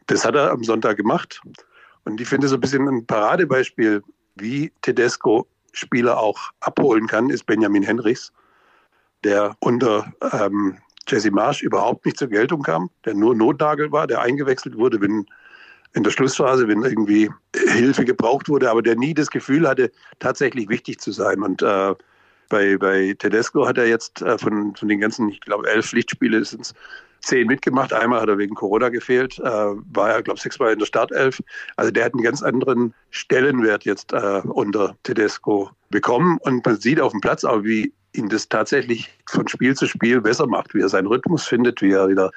das 0.06 0.24
hat 0.24 0.34
er 0.34 0.50
am 0.50 0.64
Sonntag 0.64 0.96
gemacht. 0.96 1.42
Und 2.08 2.20
ich 2.20 2.28
finde 2.28 2.48
so 2.48 2.54
ein 2.54 2.60
bisschen 2.60 2.88
ein 2.88 3.06
Paradebeispiel, 3.06 4.02
wie 4.36 4.72
Tedesco 4.82 5.46
Spieler 5.72 6.18
auch 6.18 6.38
abholen 6.60 7.06
kann, 7.06 7.28
ist 7.28 7.44
Benjamin 7.44 7.82
Henrichs, 7.82 8.32
der 9.24 9.54
unter 9.60 10.10
ähm, 10.32 10.78
Jesse 11.06 11.30
Marsch 11.30 11.62
überhaupt 11.62 12.06
nicht 12.06 12.18
zur 12.18 12.28
Geltung 12.28 12.62
kam, 12.62 12.90
der 13.04 13.14
nur 13.14 13.34
Notnagel 13.34 13.92
war, 13.92 14.06
der 14.06 14.22
eingewechselt 14.22 14.76
wurde, 14.76 15.00
wenn 15.00 15.26
in 15.94 16.02
der 16.02 16.10
Schlussphase, 16.10 16.66
wenn 16.66 16.82
irgendwie 16.82 17.30
Hilfe 17.54 18.04
gebraucht 18.04 18.48
wurde, 18.48 18.70
aber 18.70 18.82
der 18.82 18.96
nie 18.96 19.14
das 19.14 19.30
Gefühl 19.30 19.68
hatte, 19.68 19.90
tatsächlich 20.18 20.68
wichtig 20.68 21.00
zu 21.00 21.12
sein. 21.12 21.42
Und 21.42 21.62
äh, 21.62 21.94
bei, 22.48 22.76
bei 22.78 23.14
Tedesco 23.18 23.66
hat 23.66 23.78
er 23.78 23.86
jetzt 23.86 24.22
äh, 24.22 24.38
von, 24.38 24.74
von 24.74 24.88
den 24.88 25.00
ganzen, 25.00 25.28
ich 25.28 25.40
glaube, 25.40 25.68
elf 25.68 25.86
Pflichtspiele 25.86 26.44
sind 26.44 26.62
es 26.62 26.74
zehn 27.20 27.46
mitgemacht. 27.46 27.92
Einmal 27.92 28.20
hat 28.20 28.28
er 28.28 28.38
wegen 28.38 28.54
Corona 28.54 28.88
gefehlt, 28.88 29.38
äh, 29.38 29.42
war 29.42 30.10
er, 30.10 30.22
glaube 30.22 30.36
ich, 30.36 30.42
sechsmal 30.42 30.72
in 30.72 30.78
der 30.78 30.86
Startelf. 30.86 31.42
Also 31.76 31.90
der 31.90 32.04
hat 32.04 32.14
einen 32.14 32.22
ganz 32.22 32.42
anderen 32.42 32.94
Stellenwert 33.10 33.84
jetzt 33.84 34.12
äh, 34.12 34.42
unter 34.44 34.96
Tedesco 35.02 35.70
bekommen. 35.90 36.38
Und 36.42 36.64
man 36.64 36.80
sieht 36.80 37.00
auf 37.00 37.12
dem 37.12 37.20
Platz 37.20 37.44
auch, 37.44 37.64
wie 37.64 37.92
ihn 38.12 38.28
das 38.28 38.48
tatsächlich 38.48 39.10
von 39.28 39.48
Spiel 39.48 39.74
zu 39.74 39.86
Spiel 39.86 40.20
besser 40.20 40.46
macht, 40.46 40.74
wie 40.74 40.80
er 40.80 40.88
seinen 40.88 41.06
Rhythmus 41.06 41.44
findet, 41.46 41.82
wie 41.82 41.92
er 41.92 42.08
wieder 42.08 42.30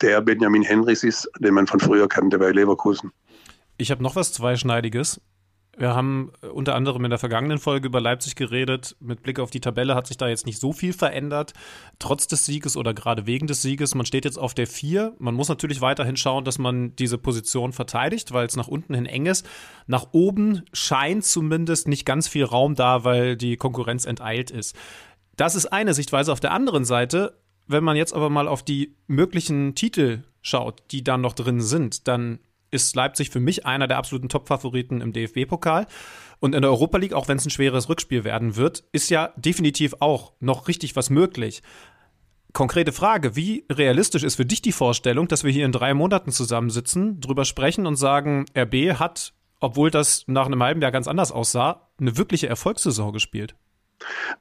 der 0.00 0.20
Benjamin 0.20 0.62
Henrys 0.62 1.04
ist, 1.04 1.30
den 1.38 1.54
man 1.54 1.66
von 1.66 1.80
früher 1.80 2.08
kannte 2.08 2.38
bei 2.38 2.50
Leverkusen. 2.50 3.12
Ich 3.76 3.90
habe 3.90 4.02
noch 4.02 4.16
was 4.16 4.32
Zweischneidiges. 4.32 5.20
Wir 5.76 5.94
haben 5.94 6.30
äh, 6.42 6.46
unter 6.46 6.74
anderem 6.74 7.04
in 7.04 7.10
der 7.10 7.18
vergangenen 7.18 7.58
Folge 7.58 7.86
über 7.88 8.00
Leipzig 8.00 8.36
geredet. 8.36 8.96
Mit 9.00 9.22
Blick 9.22 9.40
auf 9.40 9.50
die 9.50 9.60
Tabelle 9.60 9.94
hat 9.94 10.06
sich 10.06 10.16
da 10.16 10.28
jetzt 10.28 10.46
nicht 10.46 10.60
so 10.60 10.72
viel 10.72 10.92
verändert, 10.92 11.52
trotz 11.98 12.26
des 12.26 12.44
Sieges 12.44 12.76
oder 12.76 12.94
gerade 12.94 13.26
wegen 13.26 13.46
des 13.46 13.62
Sieges. 13.62 13.94
Man 13.94 14.06
steht 14.06 14.24
jetzt 14.24 14.38
auf 14.38 14.54
der 14.54 14.66
4. 14.66 15.14
Man 15.18 15.34
muss 15.34 15.48
natürlich 15.48 15.80
weiterhin 15.80 16.16
schauen, 16.16 16.44
dass 16.44 16.58
man 16.58 16.94
diese 16.96 17.18
Position 17.18 17.72
verteidigt, 17.72 18.32
weil 18.32 18.46
es 18.46 18.56
nach 18.56 18.68
unten 18.68 18.94
hin 18.94 19.06
eng 19.06 19.26
ist. 19.26 19.46
Nach 19.86 20.08
oben 20.12 20.62
scheint 20.72 21.24
zumindest 21.24 21.88
nicht 21.88 22.04
ganz 22.04 22.28
viel 22.28 22.44
Raum 22.44 22.74
da, 22.74 23.04
weil 23.04 23.36
die 23.36 23.56
Konkurrenz 23.56 24.04
enteilt 24.04 24.50
ist. 24.50 24.76
Das 25.36 25.54
ist 25.54 25.66
eine 25.66 25.94
Sichtweise. 25.94 26.32
Auf 26.32 26.40
der 26.40 26.52
anderen 26.52 26.84
Seite, 26.84 27.40
wenn 27.66 27.84
man 27.84 27.96
jetzt 27.96 28.12
aber 28.12 28.30
mal 28.30 28.46
auf 28.46 28.62
die 28.62 28.96
möglichen 29.06 29.74
Titel 29.74 30.22
schaut, 30.42 30.82
die 30.90 31.02
da 31.02 31.16
noch 31.16 31.32
drin 31.32 31.60
sind, 31.60 32.06
dann 32.06 32.38
ist 32.74 32.94
Leipzig 32.96 33.30
für 33.30 33.40
mich 33.40 33.64
einer 33.64 33.86
der 33.86 33.96
absoluten 33.96 34.28
Top-Favoriten 34.28 35.00
im 35.00 35.12
DFB-Pokal. 35.12 35.86
Und 36.40 36.54
in 36.54 36.62
der 36.62 36.70
Europa 36.70 36.98
League, 36.98 37.14
auch 37.14 37.28
wenn 37.28 37.38
es 37.38 37.46
ein 37.46 37.50
schweres 37.50 37.88
Rückspiel 37.88 38.24
werden 38.24 38.56
wird, 38.56 38.84
ist 38.92 39.08
ja 39.08 39.32
definitiv 39.36 39.94
auch 40.00 40.32
noch 40.40 40.68
richtig 40.68 40.96
was 40.96 41.08
möglich. 41.08 41.62
Konkrete 42.52 42.92
Frage, 42.92 43.34
wie 43.34 43.64
realistisch 43.70 44.22
ist 44.22 44.36
für 44.36 44.44
dich 44.44 44.62
die 44.62 44.72
Vorstellung, 44.72 45.26
dass 45.26 45.42
wir 45.42 45.50
hier 45.50 45.64
in 45.64 45.72
drei 45.72 45.94
Monaten 45.94 46.30
zusammensitzen, 46.30 47.20
drüber 47.20 47.44
sprechen 47.44 47.86
und 47.86 47.96
sagen, 47.96 48.44
RB 48.56 48.98
hat, 48.98 49.32
obwohl 49.60 49.90
das 49.90 50.24
nach 50.26 50.46
einem 50.46 50.62
halben 50.62 50.82
Jahr 50.82 50.92
ganz 50.92 51.08
anders 51.08 51.32
aussah, 51.32 51.88
eine 51.98 52.16
wirkliche 52.16 52.48
Erfolgssaison 52.48 53.12
gespielt? 53.12 53.54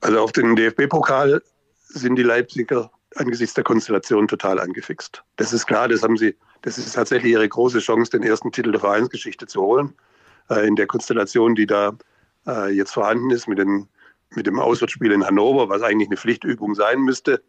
Also 0.01 0.19
auf 0.19 0.31
den 0.31 0.55
DFB-Pokal 0.55 1.41
sind 1.87 2.15
die 2.17 2.23
Leipziger 2.23 2.91
angesichts 3.15 3.53
der 3.53 3.63
Konstellation 3.63 4.27
total 4.27 4.59
angefixt. 4.59 5.23
Das 5.35 5.53
ist 5.53 5.65
klar, 5.67 5.87
das 5.87 6.03
haben 6.03 6.17
sie 6.17 6.35
das 6.63 6.77
ist 6.77 6.93
tatsächlich 6.93 7.33
ihre 7.33 7.47
große 7.47 7.79
Chance, 7.79 8.11
den 8.11 8.23
ersten 8.23 8.51
Titel 8.51 8.71
der 8.71 8.79
Vereinsgeschichte 8.79 9.45
zu 9.45 9.61
holen. 9.61 9.93
Äh, 10.49 10.65
in 10.65 10.75
der 10.75 10.87
Konstellation, 10.87 11.55
die 11.55 11.67
da 11.67 11.91
äh, 12.47 12.73
jetzt 12.73 12.91
vorhanden 12.91 13.29
ist 13.31 13.47
mit, 13.47 13.59
den, 13.59 13.87
mit 14.31 14.47
dem 14.47 14.59
Auswärtsspiel 14.59 15.11
in 15.11 15.25
Hannover, 15.25 15.69
was 15.69 15.81
eigentlich 15.81 16.07
eine 16.07 16.17
Pflichtübung 16.17 16.73
sein 16.73 17.01
müsste. 17.01 17.43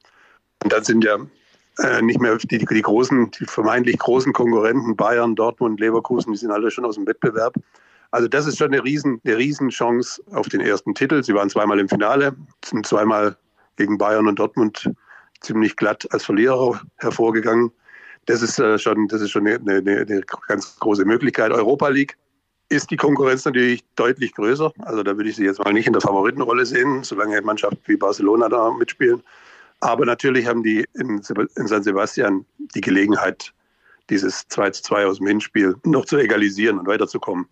Und 0.63 0.73
dann 0.73 0.83
sind 0.83 1.05
ja 1.05 1.17
äh, 1.79 2.03
nicht 2.03 2.21
mehr 2.21 2.37
die, 2.37 2.59
die 2.59 2.83
großen, 2.83 3.31
die 3.31 3.47
vermeintlich 3.47 3.99
großen 3.99 4.33
Konkurrenten, 4.33 4.97
Bayern, 4.97 5.37
Dortmund, 5.37 5.79
Leverkusen, 5.79 6.33
die 6.33 6.39
sind 6.39 6.51
alle 6.51 6.73
schon 6.73 6.85
aus 6.85 6.97
dem 6.97 7.07
Wettbewerb. 7.07 7.55
Also 8.11 8.27
das 8.27 8.47
ist 8.47 8.59
schon 8.59 8.73
eine 8.73 8.83
riesen, 8.83 9.21
eine 9.25 9.37
Riesenchance 9.37 10.23
auf 10.33 10.49
den 10.49 10.61
ersten 10.61 10.95
Titel. 10.95 11.23
Sie 11.23 11.35
waren 11.35 11.51
zweimal 11.51 11.79
im 11.79 11.89
Finale, 11.89 12.35
sind 12.65 12.85
zweimal 12.85 13.37
gegen 13.77 13.97
Bayern 13.97 14.27
und 14.27 14.39
Dortmund 14.39 14.91
ziemlich 15.45 15.77
glatt 15.77 16.07
als 16.13 16.25
Verlierer 16.25 16.81
hervorgegangen. 16.97 17.71
Das 18.27 18.43
ist 18.43 18.59
äh, 18.59 18.79
schon, 18.79 19.09
das 19.09 19.21
ist 19.21 19.31
schon 19.31 19.47
eine, 19.47 19.57
eine, 19.57 20.01
eine 20.01 20.23
ganz 20.49 20.77
große 20.79 21.05
Möglichkeit. 21.05 21.53
Europa 21.53 21.89
League 21.89 22.17
ist 22.71 22.91
die 22.91 22.97
Konkurrenz 22.97 23.45
natürlich 23.45 23.85
deutlich 23.97 24.35
größer. 24.35 24.73
Also 24.81 25.03
da 25.03 25.17
würde 25.17 25.29
ich 25.31 25.37
sie 25.37 25.45
jetzt 25.45 25.63
mal 25.63 25.73
nicht 25.73 25.87
in 25.87 25.93
der 25.93 26.03
Favoritenrolle 26.03 26.65
sehen, 26.65 27.05
solange 27.05 27.41
Mannschaften 27.43 27.81
wie 27.87 27.97
Barcelona 27.97 28.49
da 28.49 28.73
mitspielen. 28.73 29.23
Aber 29.81 30.07
natürlich 30.07 30.47
haben 30.47 30.63
die 30.63 30.87
in, 30.95 31.21
in 31.57 31.67
San 31.67 31.83
Sebastian 31.83 32.47
die 32.75 32.81
Gelegenheit, 32.81 33.53
dieses 34.09 34.49
2 34.49 34.71
zu 34.71 34.83
2 34.83 35.07
aus 35.07 35.19
dem 35.19 35.27
Hinspiel 35.27 35.77
noch 35.85 36.07
zu 36.07 36.17
egalisieren 36.17 36.79
und 36.79 36.87
weiterzukommen. 36.87 37.47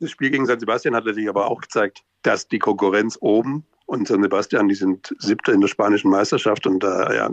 Das 0.00 0.10
Spiel 0.10 0.30
gegen 0.30 0.46
San 0.46 0.60
Sebastian 0.60 0.94
hat 0.94 1.04
natürlich 1.04 1.28
aber 1.28 1.50
auch 1.50 1.60
gezeigt, 1.60 2.02
dass 2.22 2.48
die 2.48 2.58
Konkurrenz 2.58 3.16
oben 3.20 3.64
und 3.86 4.08
San 4.08 4.22
Sebastian, 4.22 4.68
die 4.68 4.74
sind 4.74 5.14
Siebter 5.18 5.52
in 5.52 5.60
der 5.60 5.68
spanischen 5.68 6.10
Meisterschaft 6.10 6.66
und 6.66 6.80
da 6.80 7.12
ja, 7.14 7.30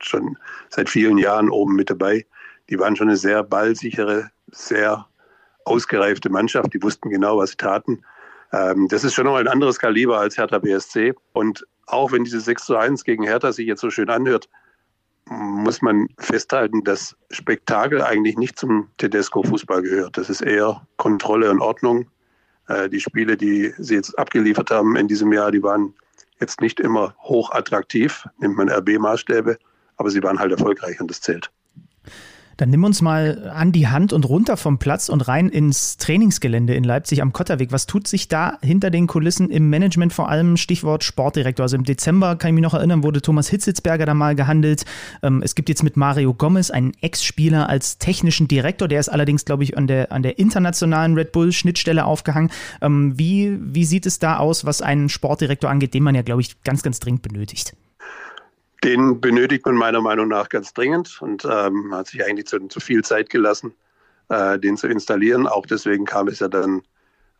schon 0.00 0.36
seit 0.68 0.90
vielen 0.90 1.18
Jahren 1.18 1.48
oben 1.48 1.76
mit 1.76 1.88
dabei. 1.88 2.26
Die 2.68 2.78
waren 2.78 2.96
schon 2.96 3.08
eine 3.08 3.16
sehr 3.16 3.42
ballsichere, 3.42 4.30
sehr 4.50 5.06
ausgereifte 5.64 6.30
Mannschaft. 6.30 6.74
Die 6.74 6.82
wussten 6.82 7.10
genau, 7.10 7.38
was 7.38 7.50
sie 7.50 7.56
taten. 7.56 8.02
Ähm, 8.52 8.88
das 8.88 9.04
ist 9.04 9.14
schon 9.14 9.26
noch 9.26 9.36
ein 9.36 9.48
anderes 9.48 9.78
Kaliber 9.78 10.18
als 10.18 10.36
Hertha 10.36 10.58
BSC. 10.58 11.14
Und 11.32 11.66
auch 11.86 12.12
wenn 12.12 12.24
diese 12.24 12.40
6 12.40 12.64
zu 12.64 12.76
1 12.76 13.04
gegen 13.04 13.24
Hertha 13.24 13.52
sich 13.52 13.66
jetzt 13.66 13.80
so 13.80 13.90
schön 13.90 14.10
anhört, 14.10 14.48
muss 15.26 15.80
man 15.80 16.08
festhalten, 16.18 16.84
dass 16.84 17.16
Spektakel 17.30 18.02
eigentlich 18.02 18.36
nicht 18.36 18.58
zum 18.58 18.88
Tedesco-Fußball 18.98 19.82
gehört. 19.82 20.16
Das 20.18 20.28
ist 20.28 20.42
eher 20.42 20.86
Kontrolle 20.96 21.50
und 21.50 21.60
Ordnung. 21.60 22.06
Äh, 22.68 22.88
die 22.88 23.00
Spiele, 23.00 23.36
die 23.36 23.72
sie 23.78 23.94
jetzt 23.94 24.18
abgeliefert 24.18 24.70
haben 24.70 24.96
in 24.96 25.08
diesem 25.08 25.32
Jahr, 25.32 25.50
die 25.50 25.62
waren 25.62 25.94
jetzt 26.40 26.60
nicht 26.60 26.80
immer 26.80 27.14
hoch 27.20 27.52
attraktiv, 27.52 28.26
nimmt 28.38 28.56
man 28.56 28.68
RB-Maßstäbe, 28.68 29.56
aber 29.96 30.10
sie 30.10 30.22
waren 30.22 30.38
halt 30.38 30.52
erfolgreich 30.52 31.00
und 31.00 31.10
das 31.10 31.20
zählt. 31.20 31.50
Dann 32.56 32.70
nimm 32.70 32.84
uns 32.84 33.02
mal 33.02 33.50
an 33.54 33.72
die 33.72 33.88
Hand 33.88 34.12
und 34.12 34.28
runter 34.28 34.56
vom 34.56 34.78
Platz 34.78 35.08
und 35.08 35.26
rein 35.26 35.48
ins 35.48 35.96
Trainingsgelände 35.96 36.74
in 36.74 36.84
Leipzig 36.84 37.22
am 37.22 37.32
Kotterweg. 37.32 37.72
Was 37.72 37.86
tut 37.86 38.06
sich 38.06 38.28
da 38.28 38.58
hinter 38.62 38.90
den 38.90 39.06
Kulissen 39.06 39.50
im 39.50 39.70
Management, 39.70 40.12
vor 40.12 40.28
allem 40.28 40.56
Stichwort 40.56 41.04
Sportdirektor? 41.04 41.64
Also 41.64 41.76
im 41.76 41.84
Dezember, 41.84 42.36
kann 42.36 42.50
ich 42.50 42.54
mich 42.54 42.62
noch 42.62 42.74
erinnern, 42.74 43.02
wurde 43.02 43.22
Thomas 43.22 43.48
Hitzitzberger 43.48 44.06
da 44.06 44.14
mal 44.14 44.34
gehandelt. 44.34 44.84
Ähm, 45.22 45.42
es 45.42 45.54
gibt 45.54 45.68
jetzt 45.68 45.82
mit 45.82 45.96
Mario 45.96 46.34
Gomez 46.34 46.70
einen 46.70 46.92
Ex-Spieler 47.00 47.68
als 47.68 47.98
technischen 47.98 48.48
Direktor. 48.48 48.88
Der 48.88 49.00
ist 49.00 49.08
allerdings, 49.08 49.44
glaube 49.44 49.64
ich, 49.64 49.76
an 49.76 49.86
der, 49.86 50.12
an 50.12 50.22
der 50.22 50.38
internationalen 50.38 51.14
Red 51.14 51.32
Bull-Schnittstelle 51.32 52.04
aufgehangen. 52.04 52.50
Ähm, 52.80 53.18
wie, 53.18 53.58
wie 53.60 53.84
sieht 53.84 54.06
es 54.06 54.18
da 54.18 54.38
aus, 54.38 54.64
was 54.64 54.82
einen 54.82 55.08
Sportdirektor 55.08 55.70
angeht, 55.70 55.94
den 55.94 56.02
man 56.02 56.14
ja, 56.14 56.22
glaube 56.22 56.40
ich, 56.40 56.62
ganz, 56.62 56.82
ganz 56.82 57.00
dringend 57.00 57.22
benötigt? 57.22 57.74
Den 58.84 59.20
benötigt 59.20 59.64
man 59.64 59.76
meiner 59.76 60.02
Meinung 60.02 60.28
nach 60.28 60.50
ganz 60.50 60.74
dringend 60.74 61.20
und 61.22 61.44
ähm, 61.44 61.94
hat 61.94 62.08
sich 62.08 62.24
eigentlich 62.24 62.46
zu, 62.46 62.60
zu 62.68 62.80
viel 62.80 63.02
Zeit 63.02 63.30
gelassen, 63.30 63.72
äh, 64.28 64.58
den 64.58 64.76
zu 64.76 64.88
installieren. 64.88 65.46
Auch 65.46 65.64
deswegen 65.64 66.04
kam 66.04 66.28
es 66.28 66.40
ja 66.40 66.48
dann 66.48 66.82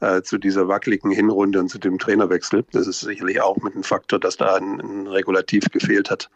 äh, 0.00 0.22
zu 0.22 0.38
dieser 0.38 0.68
wackeligen 0.68 1.10
Hinrunde 1.10 1.60
und 1.60 1.68
zu 1.68 1.78
dem 1.78 1.98
Trainerwechsel. 1.98 2.64
Das 2.72 2.86
ist 2.86 3.00
sicherlich 3.00 3.42
auch 3.42 3.58
mit 3.58 3.74
einem 3.74 3.84
Faktor, 3.84 4.18
dass 4.18 4.38
da 4.38 4.54
ein, 4.54 4.80
ein 4.80 5.06
Regulativ 5.06 5.64
gefehlt 5.70 6.10
hat. 6.10 6.30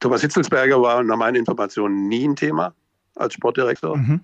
Thomas 0.00 0.20
Hitzelsberger 0.20 0.82
war 0.82 1.02
nach 1.02 1.16
meinen 1.16 1.36
Informationen 1.36 2.06
nie 2.06 2.28
ein 2.28 2.36
Thema 2.36 2.74
als 3.14 3.34
Sportdirektor. 3.34 3.96
Mhm. 3.96 4.20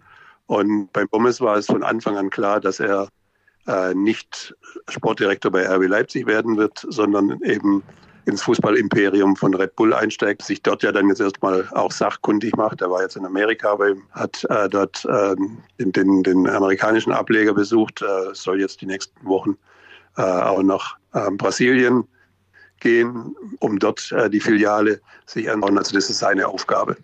Und 0.47 0.93
bei 0.93 1.07
Gomez 1.07 1.41
war 1.41 1.57
es 1.57 1.67
von 1.67 1.83
Anfang 1.83 2.19
an 2.19 2.29
klar, 2.29 2.61
dass 2.61 2.81
er 2.81 3.09
äh, 3.67 3.95
nicht 3.95 4.55
Sportdirektor 4.89 5.51
bei 5.51 5.67
RB 5.67 5.89
Leipzig 5.89 6.27
werden 6.27 6.59
wird, 6.59 6.85
sondern 6.87 7.41
eben 7.43 7.83
ins 8.25 8.43
Fußballimperium 8.43 9.37
von 9.37 9.55
Red 9.55 9.75
Bull 9.77 9.93
einsteigt, 9.93 10.43
sich 10.43 10.63
dort 10.63 10.83
ja 10.83 10.93
dann 10.93 11.09
jetzt 11.09 11.21
erstmal 11.21 11.69
auch 11.73 11.91
sachkundig 11.91 12.57
macht. 12.57 12.81
Er 12.81 12.91
war 12.91 13.03
jetzt 13.03 13.17
in 13.17 13.25
Amerika, 13.25 13.73
aber 13.73 13.95
hat 14.13 14.45
äh, 14.49 14.69
dort 14.69 15.05
äh, 15.05 15.35
den, 15.79 15.93
den, 15.93 16.23
den, 16.23 16.49
amerikanischen 16.49 17.13
Ableger 17.13 17.55
besucht, 17.55 18.03
äh, 18.03 18.35
soll 18.35 18.61
jetzt 18.61 18.81
die 18.81 18.87
nächsten 18.87 19.27
Wochen 19.27 19.57
äh, 20.17 20.23
auch 20.23 20.63
nach 20.63 20.97
ähm, 21.15 21.37
Brasilien 21.37 22.05
gehen, 22.81 23.35
um 23.61 23.79
dort 23.79 24.13
äh, 24.13 24.29
die 24.31 24.41
Filiale 24.41 25.01
sich 25.27 25.51
anschauen. 25.51 25.79
Also 25.79 25.95
das 25.95 26.11
ist 26.11 26.19
seine 26.19 26.47
Aufgabe. 26.47 26.97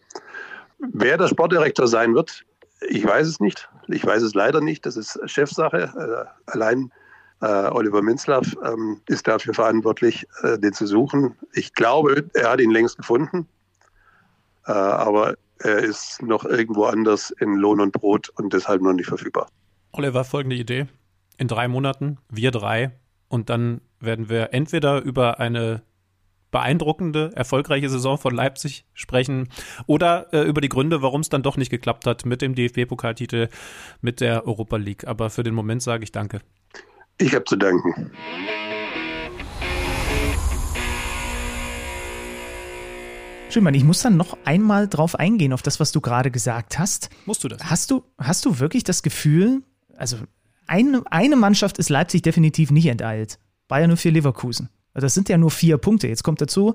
Wer 0.79 1.17
der 1.17 1.29
Sportdirektor 1.29 1.89
sein 1.89 2.15
wird, 2.15 2.45
ich 2.89 3.05
weiß 3.05 3.27
es 3.27 3.41
nicht. 3.41 3.69
Ich 3.89 4.05
weiß 4.05 4.23
es 4.23 4.35
leider 4.35 4.61
nicht. 4.61 4.87
Das 4.87 4.97
ist 4.97 5.19
Chefsache. 5.25 6.27
Äh, 6.47 6.51
allein 6.51 6.93
äh, 7.41 7.69
Oliver 7.71 8.03
Minzlaff 8.03 8.57
ähm, 8.65 9.01
ist 9.07 9.29
dafür 9.29 9.55
verantwortlich, 9.55 10.27
äh, 10.43 10.59
den 10.59 10.73
zu 10.73 10.87
suchen. 10.87 11.37
Ich 11.53 11.73
glaube, 11.75 12.29
er 12.35 12.51
hat 12.51 12.61
ihn 12.61 12.71
längst 12.71 12.97
gefunden, 12.97 13.47
äh, 14.67 14.73
aber 14.73 15.35
er 15.59 15.79
ist 15.79 16.23
noch 16.23 16.45
irgendwo 16.45 16.85
anders 16.85 17.31
in 17.31 17.55
Lohn 17.57 17.81
und 17.81 17.93
Brot 17.93 18.29
und 18.31 18.53
deshalb 18.53 18.83
noch 18.83 18.93
nicht 18.93 19.09
verfügbar. 19.09 19.49
Oliver, 19.93 20.25
folgende 20.25 20.57
Idee. 20.57 20.87
In 21.37 21.49
drei 21.49 21.69
Monaten, 21.69 22.19
wir 22.29 22.51
drei, 22.51 22.93
und 23.29 23.51
dann 23.51 23.81
werden 24.01 24.29
wir 24.29 24.53
entweder 24.53 25.03
über 25.03 25.39
eine 25.39 25.83
beeindruckende, 26.51 27.33
erfolgreiche 27.35 27.91
Saison 27.91 28.17
von 28.17 28.35
Leipzig 28.35 28.87
sprechen 28.95 29.49
oder 29.87 30.33
äh, 30.33 30.43
über 30.43 30.61
die 30.61 30.71
Gründe, 30.71 31.03
warum 31.03 31.21
es 31.21 31.29
dann 31.29 31.43
doch 31.43 31.57
nicht 31.57 31.71
geklappt 31.71 32.07
hat 32.07 32.25
mit 32.25 32.41
dem 32.41 32.55
DFB-Pokaltitel, 32.55 33.49
mit 34.01 34.21
der 34.21 34.47
Europa 34.47 34.77
League. 34.77 35.07
Aber 35.07 35.29
für 35.29 35.43
den 35.43 35.55
Moment 35.55 35.83
sage 35.83 36.05
ich 36.05 36.13
danke. 36.13 36.41
Ich 37.21 37.35
habe 37.35 37.45
zu 37.45 37.57
danken. 37.57 38.13
Schönmann, 43.51 43.75
ich 43.75 43.83
muss 43.83 44.03
dann 44.03 44.17
noch 44.17 44.39
einmal 44.45 44.87
drauf 44.87 45.17
eingehen, 45.17 45.53
auf 45.53 45.63
das, 45.63 45.81
was 45.81 45.91
du 45.91 46.01
gerade 46.01 46.31
gesagt 46.31 46.79
hast. 46.79 47.11
Musst 47.27 47.43
du 47.43 47.49
das? 47.49 47.65
Hast 47.65 47.91
du, 47.91 48.05
hast 48.19 48.45
du 48.45 48.61
wirklich 48.61 48.85
das 48.85 49.03
Gefühl, 49.03 49.63
also 49.97 50.19
eine, 50.69 51.03
eine 51.11 51.35
Mannschaft 51.35 51.79
ist 51.79 51.89
Leipzig 51.89 52.23
definitiv 52.23 52.71
nicht 52.71 52.87
enteilt. 52.87 53.41
Bayern 53.67 53.89
nur 53.89 53.97
für 53.97 54.11
Leverkusen. 54.11 54.69
Das 54.95 55.15
sind 55.15 55.29
ja 55.29 55.39
nur 55.39 55.51
vier 55.51 55.77
Punkte. 55.79 56.07
Jetzt 56.07 56.23
kommt 56.23 56.41
dazu, 56.41 56.75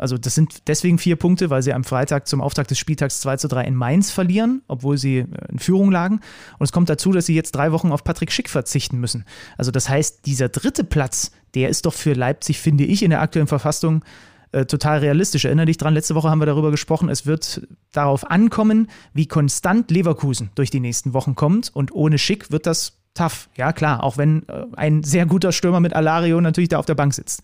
also 0.00 0.18
das 0.18 0.34
sind 0.34 0.66
deswegen 0.66 0.98
vier 0.98 1.16
Punkte, 1.16 1.50
weil 1.50 1.62
sie 1.62 1.72
am 1.72 1.84
Freitag 1.84 2.26
zum 2.26 2.40
Auftakt 2.40 2.70
des 2.70 2.78
Spieltags 2.78 3.20
2 3.20 3.36
zu 3.36 3.48
3 3.48 3.64
in 3.64 3.74
Mainz 3.74 4.10
verlieren, 4.10 4.62
obwohl 4.68 4.98
sie 4.98 5.18
äh, 5.18 5.26
in 5.50 5.58
Führung 5.58 5.90
lagen. 5.90 6.20
Und 6.58 6.64
es 6.64 6.72
kommt 6.72 6.88
dazu, 6.88 7.12
dass 7.12 7.26
sie 7.26 7.34
jetzt 7.34 7.52
drei 7.52 7.72
Wochen 7.72 7.92
auf 7.92 8.04
Patrick 8.04 8.32
Schick 8.32 8.48
verzichten 8.48 8.98
müssen. 8.98 9.24
Also 9.56 9.70
das 9.70 9.88
heißt, 9.88 10.26
dieser 10.26 10.48
dritte 10.48 10.84
Platz, 10.84 11.32
der 11.54 11.68
ist 11.68 11.86
doch 11.86 11.94
für 11.94 12.14
Leipzig, 12.14 12.58
finde 12.60 12.84
ich, 12.84 13.02
in 13.02 13.10
der 13.10 13.20
aktuellen 13.20 13.48
Verfassung 13.48 14.04
äh, 14.52 14.64
total 14.64 14.98
realistisch. 14.98 15.44
Erinnere 15.44 15.66
dich 15.66 15.78
dran, 15.78 15.94
letzte 15.94 16.14
Woche 16.14 16.30
haben 16.30 16.40
wir 16.40 16.46
darüber 16.46 16.70
gesprochen, 16.70 17.08
es 17.08 17.26
wird 17.26 17.66
darauf 17.92 18.30
ankommen, 18.30 18.88
wie 19.12 19.26
konstant 19.26 19.90
Leverkusen 19.90 20.50
durch 20.54 20.70
die 20.70 20.80
nächsten 20.80 21.12
Wochen 21.12 21.34
kommt. 21.34 21.70
Und 21.74 21.92
ohne 21.92 22.18
Schick 22.18 22.50
wird 22.50 22.66
das 22.66 23.00
tough. 23.14 23.48
Ja, 23.56 23.72
klar, 23.72 24.02
auch 24.02 24.16
wenn 24.16 24.48
äh, 24.48 24.66
ein 24.76 25.02
sehr 25.02 25.26
guter 25.26 25.52
Stürmer 25.52 25.80
mit 25.80 25.94
Alario 25.94 26.40
natürlich 26.40 26.68
da 26.68 26.78
auf 26.78 26.86
der 26.86 26.94
Bank 26.94 27.14
sitzt. 27.14 27.42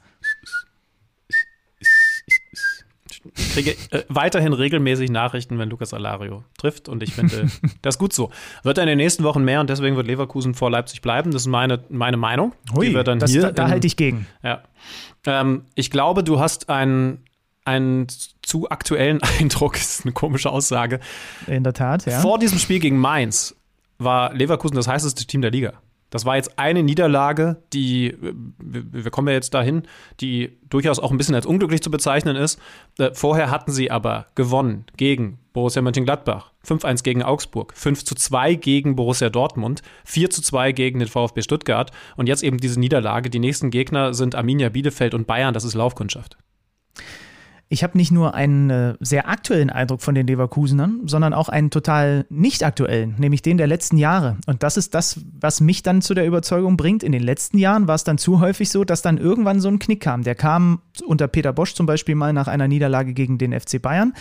Kriege 3.37 3.77
äh, 3.91 4.05
weiterhin 4.09 4.53
regelmäßig 4.53 5.11
Nachrichten, 5.11 5.59
wenn 5.59 5.69
Lukas 5.69 5.95
Alario 5.95 6.45
trifft 6.59 6.89
und 6.89 7.03
ich 7.03 7.15
finde, 7.15 7.49
das 7.83 7.97
ist 7.97 7.99
gut 7.99 8.13
so. 8.13 8.31
Wird 8.63 8.79
er 8.79 8.85
in 8.85 8.89
den 8.89 8.99
nächsten 8.99 9.25
Wochen 9.25 9.45
mehr 9.45 9.61
und 9.61 9.71
deswegen 9.71 9.97
wird 9.97 10.07
Leverkusen 10.07 10.55
vor 10.55 10.71
Leipzig 10.71 11.03
bleiben. 11.03 11.31
Das 11.31 11.43
ist 11.43 11.49
meine, 11.49 11.85
meine 11.89 12.17
Meinung. 12.17 12.53
Hui, 12.75 12.89
die 12.89 12.95
wir 12.95 13.05
dann 13.05 13.19
das, 13.19 13.31
hier 13.31 13.43
da, 13.43 13.53
da 13.53 13.69
halte 13.69 13.87
ich 13.87 13.97
gegen. 13.97 14.27
Ja. 14.43 14.63
Ähm, 15.27 15.65
ich 15.75 15.91
glaube, 15.91 16.25
du 16.25 16.41
hast 16.41 16.69
einen, 16.71 17.25
einen 17.65 18.07
zu 18.43 18.71
aktuellen 18.71 19.21
Eindruck, 19.41 19.75
das 19.75 19.99
ist 19.99 20.05
eine 20.05 20.13
komische 20.13 20.51
Aussage. 20.51 21.01
In 21.47 21.65
der 21.65 21.75
Tat, 21.75 22.07
ja. 22.07 22.21
Vor 22.21 22.39
diesem 22.39 22.59
Spiel 22.59 22.79
gegen 22.79 22.99
Mainz 22.99 23.55
war 23.99 24.33
Leverkusen 24.35 24.77
das 24.77 24.89
heißeste 24.89 25.27
Team 25.27 25.43
der 25.43 25.51
Liga. 25.51 25.75
Das 26.11 26.25
war 26.25 26.37
jetzt 26.37 26.59
eine 26.59 26.83
Niederlage, 26.83 27.63
die, 27.73 28.17
wir 28.59 29.11
kommen 29.11 29.29
ja 29.29 29.35
jetzt 29.35 29.55
dahin, 29.55 29.83
die 30.21 30.57
durchaus 30.69 30.99
auch 30.99 31.11
ein 31.11 31.19
bisschen 31.19 31.35
als 31.35 31.47
unglücklich 31.47 31.83
zu 31.83 31.91
bezeichnen 31.91 32.37
ist. 32.37 32.61
Äh, 32.99 33.11
vorher 33.13 33.51
hatten 33.51 33.73
sie 33.73 33.91
aber 33.91 34.27
gewonnen 34.35 34.85
gegen 34.97 35.39
Borussia 35.53 35.83
Mönchengladbach, 35.83 36.53
5-1 36.67 37.03
gegen 37.03 37.23
Augsburg, 37.23 37.75
5-2 37.77 38.57
gegen 38.57 38.95
Borussia 38.95 39.31
Dortmund, 39.31 39.83
4-2 40.07 40.73
gegen 40.73 40.99
den 40.99 41.09
VfB 41.09 41.43
Stuttgart 41.43 41.91
und 42.17 42.29
jetzt 42.29 42.43
eben 42.43 42.59
diese 42.59 42.79
Niederlage. 42.79 43.31
Die 43.31 43.39
nächsten 43.39 43.71
Gegner 43.71 44.15
sind 44.15 44.35
Arminia 44.35 44.69
Bielefeld 44.69 45.15
und 45.15 45.27
Bayern, 45.27 45.55
das 45.55 45.65
ist 45.65 45.75
Laufkundschaft. 45.75 46.37
Ich 47.69 47.83
habe 47.83 47.99
nicht 47.99 48.13
nur 48.13 48.35
einen 48.35 48.71
äh, 48.71 48.95
sehr 49.01 49.29
aktuellen 49.29 49.71
Eindruck 49.71 50.01
von 50.01 50.15
den 50.15 50.27
Leverkusenern, 50.29 51.03
sondern 51.07 51.35
auch 51.35 51.49
einen 51.49 51.71
total 51.71 52.25
nicht 52.29 52.63
aktuellen, 52.63 53.17
nämlich 53.19 53.43
den 53.43 53.59
der 53.59 53.67
letzten 53.67 53.99
Jahre. 53.99 54.37
Und 54.47 54.63
das 54.63 54.77
ist 54.77 54.95
das, 54.95 55.21
was 55.41 55.61
mich 55.61 55.83
dann 55.83 56.01
zu 56.01 56.15
der 56.15 56.27
Überzeugung 56.27 56.77
bringt. 56.77 57.03
In 57.03 57.11
den 57.11 57.25
letzten 57.25 57.59
Jahren 57.59 57.89
war 57.89 57.97
es 57.97 58.05
dann 58.05 58.19
zu 58.19 58.41
häufig 58.41 58.71
so, 58.71 58.85
dass 58.85 59.03
dann 59.03 59.19
irgendwann 59.19 59.61
so 59.61 59.69
ein 59.69 59.81
Knick 59.81 60.01
kam. 60.01 60.23
Der 60.23 60.37
kam 60.37 60.81
unter 61.05 61.27
Peter 61.27 61.53
Bosch 61.53 61.75
zum 61.75 61.87
Beispiel 61.87 62.15
mal 62.15 62.33
nach 62.33 62.47
einer 62.47 62.69
Niederlage 62.69 63.15
gegen 63.15 63.37
den 63.37 63.59
FC 63.59 63.83
Bayern. 63.83 64.13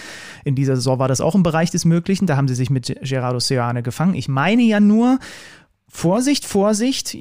In 0.44 0.56
dieser 0.56 0.76
Saison 0.76 0.98
war 0.98 1.08
das 1.08 1.22
auch 1.22 1.36
im 1.36 1.44
Bereich 1.44 1.70
des 1.70 1.86
Möglichen. 1.86 2.26
Da 2.26 2.38
haben 2.38 2.48
sie 2.48 2.56
sich 2.56 2.72
mit 2.72 2.96
Gerardo 3.04 3.40
Seoane 3.40 3.84
gefangen. 3.84 4.16
Ich 4.16 4.28
meine 4.28 4.64
ja 4.64 4.80
nur, 4.80 5.20
Vorsicht, 5.88 6.46
Vorsicht, 6.46 7.16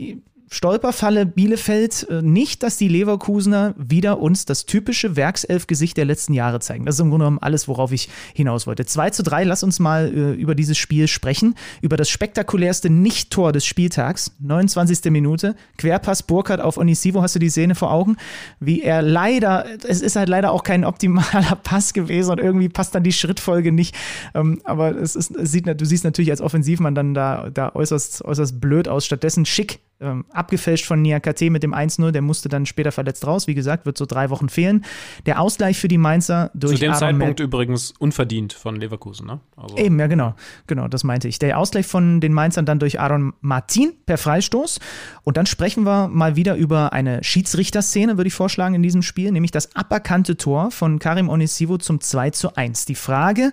Stolperfalle 0.51 1.27
Bielefeld 1.27 2.07
äh, 2.11 2.23
nicht, 2.23 2.63
dass 2.63 2.77
die 2.77 2.89
Leverkusener 2.89 3.75
wieder 3.79 4.21
uns 4.21 4.45
das 4.45 4.67
typische 4.67 5.17
Werkself-Gesicht 5.17 5.97
der 5.97 6.05
letzten 6.05 6.35
Jahre 6.35 6.61
zeigen. 6.61 6.85
Das 6.85 6.97
ist 6.97 7.01
im 7.01 7.11
Grunde 7.11 7.25
genommen 7.25 7.39
alles, 7.41 7.67
worauf 7.67 7.93
ich 7.93 8.09
hinaus 8.35 8.67
wollte. 8.67 8.85
2 8.85 9.11
zu 9.11 9.23
3, 9.23 9.45
lass 9.45 9.63
uns 9.63 9.81
mal 9.81 10.13
äh, 10.15 10.33
über 10.33 10.55
dieses 10.55 10.77
Spiel 10.77 11.09
sprechen. 11.09 11.55
Über 11.81 11.97
das 11.97 12.11
spektakulärste 12.11 12.91
Nicht-Tor 12.91 13.53
des 13.53 13.65
Spieltags. 13.65 14.33
29. 14.41 15.11
Minute. 15.11 15.57
Querpass 15.79 16.23
Burkhardt 16.23 16.61
auf 16.61 16.77
Onisivo. 16.77 17.23
Hast 17.23 17.35
du 17.35 17.39
die 17.39 17.51
Szene 17.51 17.75
vor 17.75 17.91
Augen? 17.91 18.17
Wie 18.61 18.83
er 18.83 19.03
leider, 19.03 19.65
es 19.89 20.03
ist 20.03 20.17
halt 20.17 20.29
leider 20.29 20.53
auch 20.53 20.63
kein 20.63 20.85
optimaler 20.85 21.57
Pass 21.63 21.95
gewesen 21.95 22.31
und 22.31 22.39
irgendwie 22.39 22.69
passt 22.69 22.95
dann 22.95 23.03
die 23.03 23.13
Schrittfolge 23.13 23.73
nicht. 23.73 23.95
Ähm, 24.35 24.61
aber 24.65 24.95
es 24.97 25.17
ist, 25.17 25.35
es 25.35 25.53
sieht, 25.53 25.67
du 25.67 25.85
siehst 25.85 26.05
natürlich 26.05 26.31
als 26.31 26.41
Offensivmann 26.43 26.95
dann 26.95 27.15
da, 27.15 27.49
da 27.51 27.73
äußerst, 27.75 28.25
äußerst 28.25 28.61
blöd 28.61 28.89
aus. 28.89 29.07
Stattdessen 29.07 29.47
schick 29.47 29.81
ähm, 30.01 30.25
abgefälscht 30.31 30.87
von 30.87 31.01
Niakate 31.03 31.51
mit 31.51 31.63
dem 31.63 31.75
1-0. 31.75 32.11
Der 32.11 32.23
musste 32.23 32.49
dann 32.49 32.67
später 32.67 32.93
verletzt 32.93 33.27
raus. 33.27 33.47
Wie 33.47 33.55
gesagt, 33.55 33.87
wird 33.87 33.97
so 33.97 34.07
drei 34.07 34.31
Wochen 34.31 34.49
fehlen. 34.49 34.85
Der 35.27 35.41
Ausgleich 35.41 35.79
für 35.79 35.89
die 35.89 35.99
Mainzer 35.99 36.51
durch 36.55 36.75
Zu 36.75 36.81
dem 36.81 36.91
Aaron 36.93 37.01
Zeitpunkt 37.01 37.39
Mel- 37.39 37.47
übrigens 37.47 37.93
unverdient 37.99 38.53
von 38.53 38.77
Leverkusen, 38.77 39.27
ne? 39.27 39.41
Also, 39.57 39.77
Eben, 39.77 39.99
ja, 39.99 40.07
genau. 40.07 40.35
Genau, 40.67 40.89
das 40.89 41.05
meinte 41.05 41.29
ich. 41.29 41.39
Der 41.39 41.59
Ausgleich 41.59 41.87
von 41.87 42.21
den 42.21 42.33
Mainzern 42.33 42.67
dann 42.67 42.79
durch 42.79 43.01
Aaron 43.01 43.35
Martin 43.41 43.93
per 44.07 44.19
Freistoß. 44.19 44.81
Und 45.23 45.37
dann 45.37 45.47
sprechen 45.47 45.85
wir 45.85 46.09
mal 46.09 46.37
wieder 46.37 46.57
über 46.57 46.93
eine 46.93 47.23
Schiedsrichterszene, 47.23 48.17
würde 48.17 48.29
ich 48.29 48.35
vorschlagen, 48.35 48.75
in 48.75 48.83
diesem 48.83 49.03
Spiel, 49.03 49.31
nämlich 49.33 49.51
das 49.53 49.75
aberkannte 49.77 50.37
Tor 50.37 50.71
von 50.71 50.99
Karim 50.99 51.29
Onisivo 51.29 51.79
zum 51.79 52.01
2 52.01 52.31
zu 52.31 52.57
1. 52.57 52.85
Die 52.87 52.95
Frage, 52.95 53.53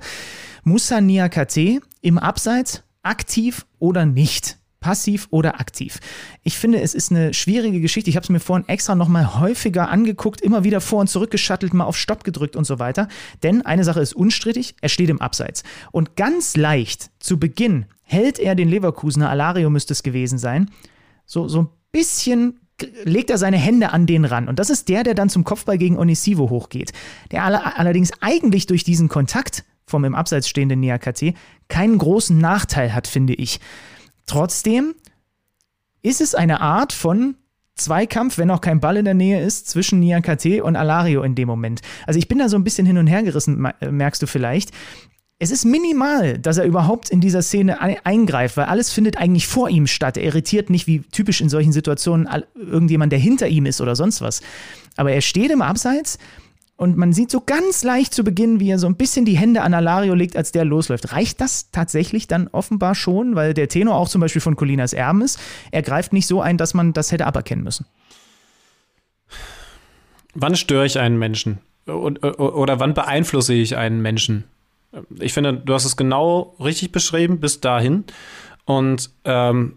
Musa 0.64 1.02
Niakate 1.02 1.80
im 2.02 2.18
Abseits 2.18 2.84
aktiv 3.04 3.66
oder 3.80 4.06
nicht? 4.06 4.58
Passiv 4.82 5.28
oder 5.30 5.62
aktiv? 5.62 6.00
Ich 6.44 6.58
finde, 6.58 6.82
es 6.82 6.94
ist 6.94 7.12
eine 7.12 7.34
schwierige 7.34 7.80
Geschichte. 7.80 8.10
Ich 8.10 8.18
habe 8.18 8.26
es 8.26 8.30
mir 8.30 8.42
vorhin 8.42 8.68
extra 8.68 8.96
nochmal 8.96 9.40
häufiger 9.40 9.90
angeguckt, 9.90 10.42
immer 10.42 10.66
wieder 10.66 10.82
vor 10.82 11.00
und 11.00 11.08
zurück 11.08 11.32
geschattelt, 11.32 11.74
mal 11.74 11.86
auf 11.86 11.96
Stopp 11.96 12.26
gedrückt 12.26 12.58
und 12.58 12.66
so 12.66 12.80
weiter. 12.80 13.08
Denn 13.44 13.66
eine 13.66 13.86
Sache 13.86 14.02
ist 14.02 14.14
unstrittig, 14.14 14.76
er 14.82 14.90
steht 14.90 15.10
im 15.10 15.22
Abseits. 15.22 15.64
Und 15.92 16.18
ganz 16.18 16.58
leicht 16.58 17.12
zu 17.20 17.40
Beginn 17.40 17.86
hält 18.04 18.40
er 18.40 18.56
den 18.56 18.68
Leverkusener, 18.68 19.30
Alario 19.30 19.70
müsste 19.70 19.94
es 19.94 20.04
gewesen 20.04 20.38
sein, 20.38 20.70
so, 21.26 21.48
so 21.48 21.62
ein 21.62 21.70
bisschen 21.94 22.60
legt 23.04 23.30
er 23.30 23.38
seine 23.38 23.58
Hände 23.58 23.92
an 23.94 24.06
den 24.06 24.26
ran. 24.26 24.48
Und 24.48 24.60
das 24.60 24.70
ist 24.70 24.90
der, 24.90 25.04
der 25.04 25.14
dann 25.14 25.30
zum 25.30 25.44
Kopfball 25.44 25.78
gegen 25.78 25.98
Onisivo 25.98 26.50
hochgeht. 26.50 26.92
Der 27.32 27.46
alle, 27.46 27.78
allerdings 27.78 28.12
eigentlich 28.22 28.66
durch 28.66 28.84
diesen 28.84 29.08
Kontakt 29.08 29.64
vom 29.86 30.06
im 30.06 30.16
Abseits 30.16 30.50
stehenden 30.50 30.80
Niakate 30.80 31.34
keinen 31.68 31.98
großen 31.98 32.38
Nachteil 32.38 32.94
hat, 32.94 33.08
finde 33.08 33.34
ich. 33.34 33.60
Trotzdem 34.32 34.96
ist 36.02 36.22
es 36.22 36.36
eine 36.36 36.62
Art 36.62 36.94
von 36.94 37.36
Zweikampf, 37.76 38.38
wenn 38.38 38.50
auch 38.50 38.62
kein 38.62 38.80
Ball 38.80 38.96
in 38.96 39.04
der 39.04 39.14
Nähe 39.14 39.44
ist, 39.44 39.68
zwischen 39.70 40.00
Niakate 40.00 40.64
und 40.64 40.78
Alario 40.78 41.22
in 41.24 41.36
dem 41.36 41.50
Moment. 41.50 41.82
Also 42.08 42.18
ich 42.18 42.30
bin 42.30 42.40
da 42.40 42.48
so 42.48 42.56
ein 42.56 42.64
bisschen 42.64 42.86
hin 42.86 42.98
und 42.98 43.08
her 43.08 43.24
gerissen, 43.24 43.66
äh, 43.82 43.92
merkst 43.92 44.22
du 44.22 44.28
vielleicht. 44.28 44.72
Es 45.38 45.52
ist 45.52 45.66
minimal, 45.66 46.38
dass 46.38 46.58
er 46.58 46.64
überhaupt 46.64 47.10
in 47.10 47.20
dieser 47.20 47.42
Szene 47.42 47.82
ei- 47.82 48.00
eingreift, 48.06 48.56
weil 48.56 48.66
alles 48.66 48.92
findet 48.94 49.18
eigentlich 49.18 49.48
vor 49.48 49.70
ihm 49.70 49.86
statt. 49.86 50.16
Er 50.16 50.24
irritiert 50.24 50.70
nicht 50.70 50.88
wie 50.88 51.00
typisch 51.00 51.42
in 51.42 51.50
solchen 51.50 51.74
Situationen 51.74 52.30
irgendjemand, 52.56 53.12
der 53.12 53.20
hinter 53.20 53.50
ihm 53.50 53.66
ist 53.66 53.82
oder 53.82 53.98
sonst 53.98 54.22
was. 54.22 54.42
Aber 54.96 55.12
er 55.12 55.22
steht 55.22 55.52
im 55.52 55.62
Abseits 55.62 56.20
und 56.82 56.98
man 56.98 57.14
sieht 57.14 57.30
so 57.30 57.42
ganz 57.42 57.84
leicht 57.84 58.12
zu 58.12 58.24
Beginn, 58.24 58.60
wie 58.60 58.72
er 58.72 58.80
so 58.80 58.88
ein 58.88 58.96
bisschen 58.96 59.24
die 59.24 59.38
Hände 59.38 59.62
an 59.62 59.76
Alario 59.76 60.16
legt, 60.16 60.36
als 60.36 60.52
der 60.52 60.66
losläuft. 60.66 61.12
Reicht 61.12 61.40
das 61.40 61.70
tatsächlich 61.70 62.26
dann 62.26 62.48
offenbar 62.48 62.96
schon, 62.96 63.36
weil 63.36 63.54
der 63.54 63.68
Tenor 63.68 63.98
auch 63.98 64.10
zum 64.10 64.20
Beispiel 64.20 64.42
von 64.42 64.56
Colinas 64.56 64.92
Erben 64.92 65.22
ist? 65.22 65.40
Er 65.70 65.84
greift 65.84 66.12
nicht 66.12 66.26
so 66.26 66.42
ein, 66.42 66.58
dass 66.58 66.74
man 66.74 66.94
das 66.94 67.12
hätte 67.12 67.28
aberkennen 67.28 67.64
müssen. 67.64 67.86
Wann 70.34 70.56
störe 70.56 70.88
ich 70.88 70.98
einen 70.98 71.20
Menschen? 71.20 71.60
Und, 71.86 72.24
oder 72.24 72.80
wann 72.80 72.96
beeinflusse 72.96 73.54
ich 73.54 73.78
einen 73.78 74.02
Menschen? 74.02 74.46
Ich 75.20 75.34
finde, 75.34 75.54
du 75.54 75.76
hast 75.76 75.86
es 75.86 75.96
genau 75.96 76.56
richtig 76.60 76.92
beschrieben, 76.92 77.40
bis 77.40 77.62
dahin. 77.62 78.06
Und 78.80 79.10
ähm, 79.26 79.74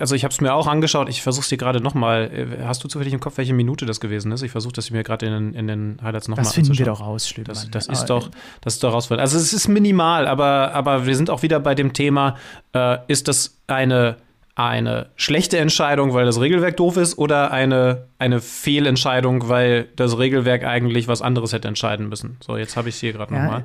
also 0.00 0.14
ich 0.14 0.22
habe 0.24 0.32
es 0.32 0.40
mir 0.40 0.54
auch 0.54 0.66
angeschaut. 0.66 1.08
Ich 1.08 1.22
versuche 1.22 1.42
es 1.42 1.48
dir 1.48 1.56
gerade 1.58 1.80
nochmal. 1.80 2.30
Hast 2.64 2.84
du 2.84 2.88
zufällig 2.88 3.12
im 3.12 3.20
Kopf, 3.20 3.38
welche 3.38 3.54
Minute 3.54 3.86
das 3.86 3.98
gewesen 3.98 4.30
ist? 4.32 4.42
Ich 4.42 4.52
versuche 4.52 4.72
das 4.74 4.90
mir 4.90 5.02
gerade 5.02 5.26
in, 5.26 5.32
den- 5.32 5.54
in 5.54 5.66
den 5.66 5.98
Highlights 6.02 6.28
nochmal 6.28 6.44
Das 6.44 6.54
finden 6.54 6.68
wir 6.78 6.86
anzuschauen. 6.86 6.98
doch 7.06 7.06
raus, 7.12 7.28
Schlütermann. 7.28 7.70
Das, 7.72 7.86
das 7.88 7.98
ist 8.00 8.06
doch, 8.10 8.30
das 8.60 8.74
ist 8.74 8.84
doch 8.84 8.92
rausfällt. 8.92 9.20
Also 9.20 9.36
es 9.38 9.52
ist 9.52 9.68
minimal, 9.68 10.26
aber, 10.28 10.72
aber 10.74 11.06
wir 11.06 11.16
sind 11.16 11.30
auch 11.30 11.42
wieder 11.42 11.58
bei 11.60 11.74
dem 11.74 11.92
Thema, 11.92 12.36
äh, 12.74 12.98
ist 13.08 13.26
das 13.28 13.58
eine, 13.66 14.16
eine 14.54 15.06
schlechte 15.16 15.58
Entscheidung, 15.58 16.14
weil 16.14 16.26
das 16.26 16.38
Regelwerk 16.40 16.76
doof 16.76 16.96
ist, 16.96 17.18
oder 17.18 17.50
eine, 17.50 18.04
eine 18.18 18.40
Fehlentscheidung, 18.40 19.48
weil 19.48 19.88
das 19.96 20.16
Regelwerk 20.18 20.64
eigentlich 20.64 21.08
was 21.08 21.22
anderes 21.22 21.52
hätte 21.52 21.66
entscheiden 21.68 22.08
müssen? 22.08 22.36
So, 22.40 22.56
jetzt 22.56 22.76
habe 22.76 22.88
ich 22.88 22.94
es 22.94 23.00
hier 23.00 23.12
gerade 23.12 23.34
Ja, 23.34 23.42
nochmal. 23.42 23.64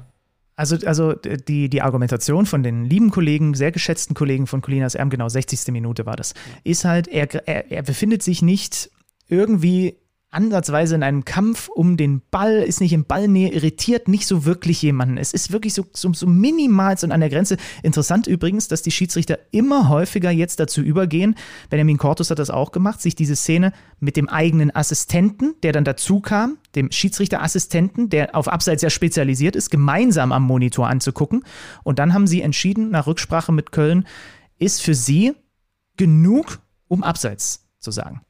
Also, 0.60 0.76
also 0.86 1.14
die, 1.14 1.70
die 1.70 1.82
Argumentation 1.82 2.46
von 2.46 2.64
den 2.64 2.84
lieben 2.84 3.12
Kollegen, 3.12 3.54
sehr 3.54 3.72
geschätzten 3.72 4.14
Kollegen 4.14 4.46
von 4.46 4.60
Colinas 4.60 4.94
Erben, 4.94 5.10
genau 5.10 5.30
60. 5.30 5.72
Minute 5.72 6.06
war 6.06 6.18
das, 6.18 6.34
ist 6.66 6.84
halt, 6.84 7.08
er, 7.08 7.34
er, 7.48 7.72
er 7.72 7.82
befindet 7.82 8.22
sich 8.24 8.42
nicht 8.42 8.92
irgendwie 9.30 9.96
ansatzweise 10.32 10.96
in 10.96 11.04
einem 11.04 11.26
Kampf 11.26 11.70
um 11.70 11.98
den 11.98 12.22
Ball, 12.30 12.58
ist 12.62 12.82
nicht 12.82 12.94
in 12.94 13.06
Ballnähe, 13.06 13.52
irritiert 13.52 14.08
nicht 14.08 14.28
so 14.28 14.46
wirklich 14.46 14.82
jemanden. 14.82 15.18
Es 15.18 15.34
ist 15.34 15.52
wirklich 15.52 15.74
so, 15.74 15.86
so, 15.94 16.14
so 16.14 16.28
minimal 16.28 16.98
so 16.98 17.08
an 17.08 17.20
der 17.20 17.30
Grenze. 17.30 17.58
Interessant 17.82 18.28
übrigens, 18.28 18.68
dass 18.68 18.84
die 18.84 18.92
Schiedsrichter 18.92 19.40
immer 19.52 19.90
häufiger 19.90 20.30
jetzt 20.30 20.60
dazu 20.60 20.82
übergehen, 20.82 21.36
Benjamin 21.70 21.98
Cortus 21.98 22.30
hat 22.30 22.40
das 22.40 22.52
auch 22.52 22.72
gemacht, 22.72 23.02
sich 23.02 23.16
diese 23.16 23.36
Szene 23.36 23.74
mit 24.00 24.18
dem 24.18 24.30
eigenen 24.30 24.76
Assistenten, 24.76 25.56
der 25.64 25.72
dann 25.72 25.84
dazu 25.84 26.20
kam, 26.20 26.58
dem 26.76 26.92
Schiedsrichterassistenten, 26.92 28.10
der 28.10 28.36
auf 28.36 28.48
Abseits 28.48 28.84
ja 28.84 28.92
spezialisiert 28.92 29.56
ist, 29.56 29.72
gemeinsam 29.72 30.32
am 30.32 30.44
Monitor 30.44 30.88
anzugucken. 30.88 31.44
Und 31.84 31.98
dann 31.98 32.14
haben 32.14 32.28
sie 32.28 32.42
entschieden, 32.42 32.92
nach 32.92 33.08
Rücksprache 33.08 33.52
mit 33.52 33.72
Köln, 33.72 34.06
ist 34.60 34.82
für 34.82 34.94
sie 34.94 35.34
genug, 35.98 36.60
um 36.88 37.04
Abseits 37.04 37.68
zu 37.80 37.92
sagen. 37.92 38.22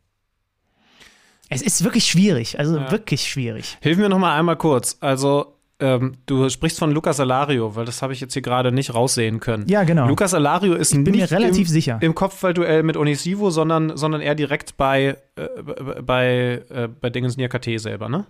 Es 1.49 1.61
ist 1.61 1.83
wirklich 1.83 2.05
schwierig, 2.05 2.59
also 2.59 2.77
Ja. 2.77 2.91
wirklich 2.91 3.27
schwierig. 3.27 3.77
Hilf 3.81 3.97
mir 3.97 4.09
noch 4.09 4.19
mal 4.19 4.37
einmal 4.37 4.55
kurz. 4.55 4.97
Also, 4.99 5.55
ähm, 5.79 6.13
du 6.25 6.49
sprichst 6.49 6.77
von 6.77 6.91
Lucas 6.91 7.19
Alario, 7.19 7.75
weil 7.75 7.85
das 7.85 8.01
habe 8.01 8.13
ich 8.13 8.19
jetzt 8.19 8.33
hier 8.33 8.41
gerade 8.41 8.71
nicht 8.71 8.93
raussehen 8.93 9.39
können. 9.39 9.65
Ja, 9.67 9.83
genau. 9.83 10.07
Lucas 10.07 10.33
Alario 10.33 10.75
ist 10.75 10.91
bin 10.91 11.03
mir 11.03 11.11
nicht 11.11 11.31
relativ 11.31 11.67
im, 11.67 11.73
sicher. 11.73 11.97
im 12.01 12.13
Kopfballduell 12.13 12.83
mit 12.83 12.97
Onisivo, 12.97 13.49
sondern, 13.49 13.95
sondern 13.97 14.21
eher 14.21 14.35
direkt 14.35 14.77
bei, 14.77 15.17
äh, 15.35 16.01
bei, 16.03 16.63
äh, 16.69 16.87
bei 16.87 17.09
Dingens 17.09 17.37
Niakate 17.37 17.79
selber, 17.79 18.09
ne? 18.09 18.25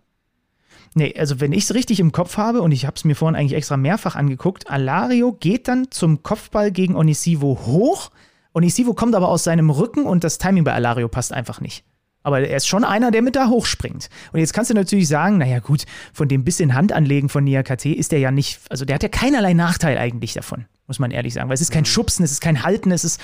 Nee, 0.95 1.13
also 1.17 1.39
wenn 1.39 1.51
ich 1.51 1.65
es 1.65 1.73
richtig 1.75 1.99
im 1.99 2.11
Kopf 2.11 2.37
habe, 2.37 2.61
und 2.61 2.71
ich 2.71 2.85
habe 2.85 2.95
es 2.95 3.03
mir 3.03 3.15
vorhin 3.15 3.35
eigentlich 3.35 3.53
extra 3.53 3.77
mehrfach 3.77 4.15
angeguckt, 4.15 4.69
Alario 4.69 5.33
geht 5.33 5.67
dann 5.67 5.91
zum 5.91 6.23
Kopfball 6.23 6.71
gegen 6.71 6.95
Onisivo 6.95 7.59
hoch. 7.65 8.09
Onisivo 8.53 8.93
kommt 8.93 9.13
aber 9.13 9.29
aus 9.29 9.43
seinem 9.43 9.69
Rücken 9.69 10.05
und 10.05 10.23
das 10.23 10.37
Timing 10.39 10.63
bei 10.63 10.73
Alario 10.73 11.07
passt 11.07 11.33
einfach 11.33 11.61
nicht. 11.61 11.83
Aber 12.29 12.47
er 12.47 12.57
ist 12.57 12.67
schon 12.67 12.83
einer, 12.83 13.09
der 13.09 13.23
mit 13.23 13.35
da 13.35 13.47
hochspringt. 13.47 14.07
Und 14.31 14.39
jetzt 14.39 14.53
kannst 14.53 14.69
du 14.69 14.75
natürlich 14.75 15.07
sagen, 15.07 15.39
naja 15.39 15.57
gut, 15.57 15.85
von 16.13 16.27
dem 16.27 16.43
bisschen 16.43 16.75
Handanlegen 16.75 17.27
von 17.27 17.43
Niakate 17.43 17.89
ist 17.89 18.11
der 18.11 18.19
ja 18.19 18.29
nicht, 18.29 18.59
also 18.69 18.85
der 18.85 18.93
hat 18.93 19.01
ja 19.01 19.09
keinerlei 19.09 19.53
Nachteil 19.53 19.97
eigentlich 19.97 20.33
davon, 20.33 20.65
muss 20.85 20.99
man 20.99 21.09
ehrlich 21.09 21.33
sagen. 21.33 21.49
Weil 21.49 21.55
es 21.55 21.61
ist 21.61 21.71
kein 21.71 21.85
Schubsen, 21.85 22.23
es 22.23 22.31
ist 22.31 22.41
kein 22.41 22.61
Halten, 22.61 22.91
es 22.91 23.03
ist, 23.03 23.19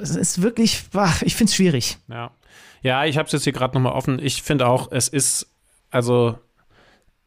es 0.00 0.16
ist 0.16 0.40
wirklich, 0.40 0.82
ach, 0.94 1.20
ich 1.20 1.36
finde 1.36 1.50
es 1.50 1.56
schwierig. 1.56 1.98
Ja. 2.08 2.30
Ja, 2.80 3.04
ich 3.04 3.18
habe 3.18 3.26
es 3.26 3.32
jetzt 3.32 3.44
hier 3.44 3.52
gerade 3.52 3.74
nochmal 3.74 3.92
offen. 3.92 4.18
Ich 4.18 4.42
finde 4.42 4.66
auch, 4.66 4.90
es 4.90 5.08
ist, 5.08 5.46
also, 5.90 6.38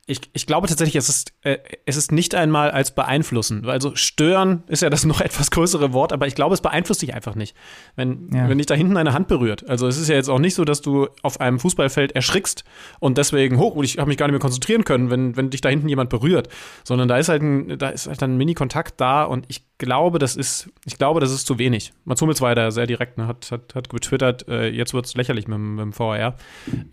ich, 0.07 0.21
ich 0.33 0.45
glaube 0.45 0.67
tatsächlich, 0.67 0.95
es 0.97 1.09
ist, 1.09 1.33
äh, 1.41 1.57
es 1.87 1.97
ist 1.97 2.11
nicht 2.11 2.35
einmal 2.35 2.69
als 2.69 2.93
beeinflussen. 2.93 3.67
Also 3.67 3.95
stören 3.95 4.63
ist 4.67 4.83
ja 4.83 4.91
das 4.91 5.03
noch 5.05 5.19
etwas 5.19 5.49
größere 5.49 5.93
Wort, 5.93 6.13
aber 6.13 6.27
ich 6.27 6.35
glaube, 6.35 6.53
es 6.53 6.61
beeinflusst 6.61 7.01
dich 7.01 7.15
einfach 7.15 7.33
nicht. 7.33 7.55
Wenn, 7.95 8.29
Ja. 8.31 8.47
wenn 8.47 8.59
dich 8.59 8.67
da 8.67 8.75
hinten 8.75 8.97
eine 8.97 9.13
Hand 9.13 9.27
berührt. 9.27 9.67
Also 9.67 9.87
es 9.87 9.97
ist 9.97 10.07
ja 10.07 10.15
jetzt 10.15 10.29
auch 10.29 10.37
nicht 10.37 10.53
so, 10.53 10.63
dass 10.63 10.81
du 10.81 11.07
auf 11.23 11.41
einem 11.41 11.59
Fußballfeld 11.59 12.11
erschrickst 12.11 12.63
und 12.99 13.17
deswegen, 13.17 13.57
hoch, 13.57 13.81
ich 13.83 13.97
habe 13.97 14.07
mich 14.07 14.17
gar 14.17 14.27
nicht 14.27 14.33
mehr 14.33 14.39
konzentrieren 14.39 14.83
können, 14.83 15.09
wenn, 15.09 15.35
wenn 15.37 15.49
dich 15.49 15.61
da 15.61 15.69
hinten 15.69 15.89
jemand 15.89 16.11
berührt. 16.11 16.49
Sondern 16.83 17.07
da 17.07 17.17
ist 17.17 17.29
halt 17.29 17.41
ein, 17.41 17.79
da 17.79 17.89
ist 17.89 18.05
halt 18.07 18.21
ein 18.21 18.37
Mini-Kontakt 18.37 19.01
da 19.01 19.23
und 19.23 19.45
ich 19.47 19.65
glaube, 19.77 20.19
das 20.19 20.35
ist, 20.35 20.69
ich 20.85 20.97
glaube, 20.97 21.19
das 21.19 21.31
ist 21.31 21.45
zu 21.47 21.59
wenig. 21.59 21.93
Mats 22.05 22.21
Hummels 22.21 22.39
war 22.41 22.55
da 22.55 22.71
sehr 22.71 22.87
direkt, 22.87 23.17
ne? 23.17 23.27
hat, 23.27 23.51
hat, 23.51 23.75
hat 23.75 23.89
getwittert, 23.89 24.47
äh, 24.47 24.69
jetzt 24.69 24.93
wird 24.93 25.05
es 25.05 25.15
lächerlich 25.15 25.47
mit, 25.47 25.55
dem- 25.57 25.75
mit 25.75 25.83
dem 25.83 25.93
VR. 25.93 26.35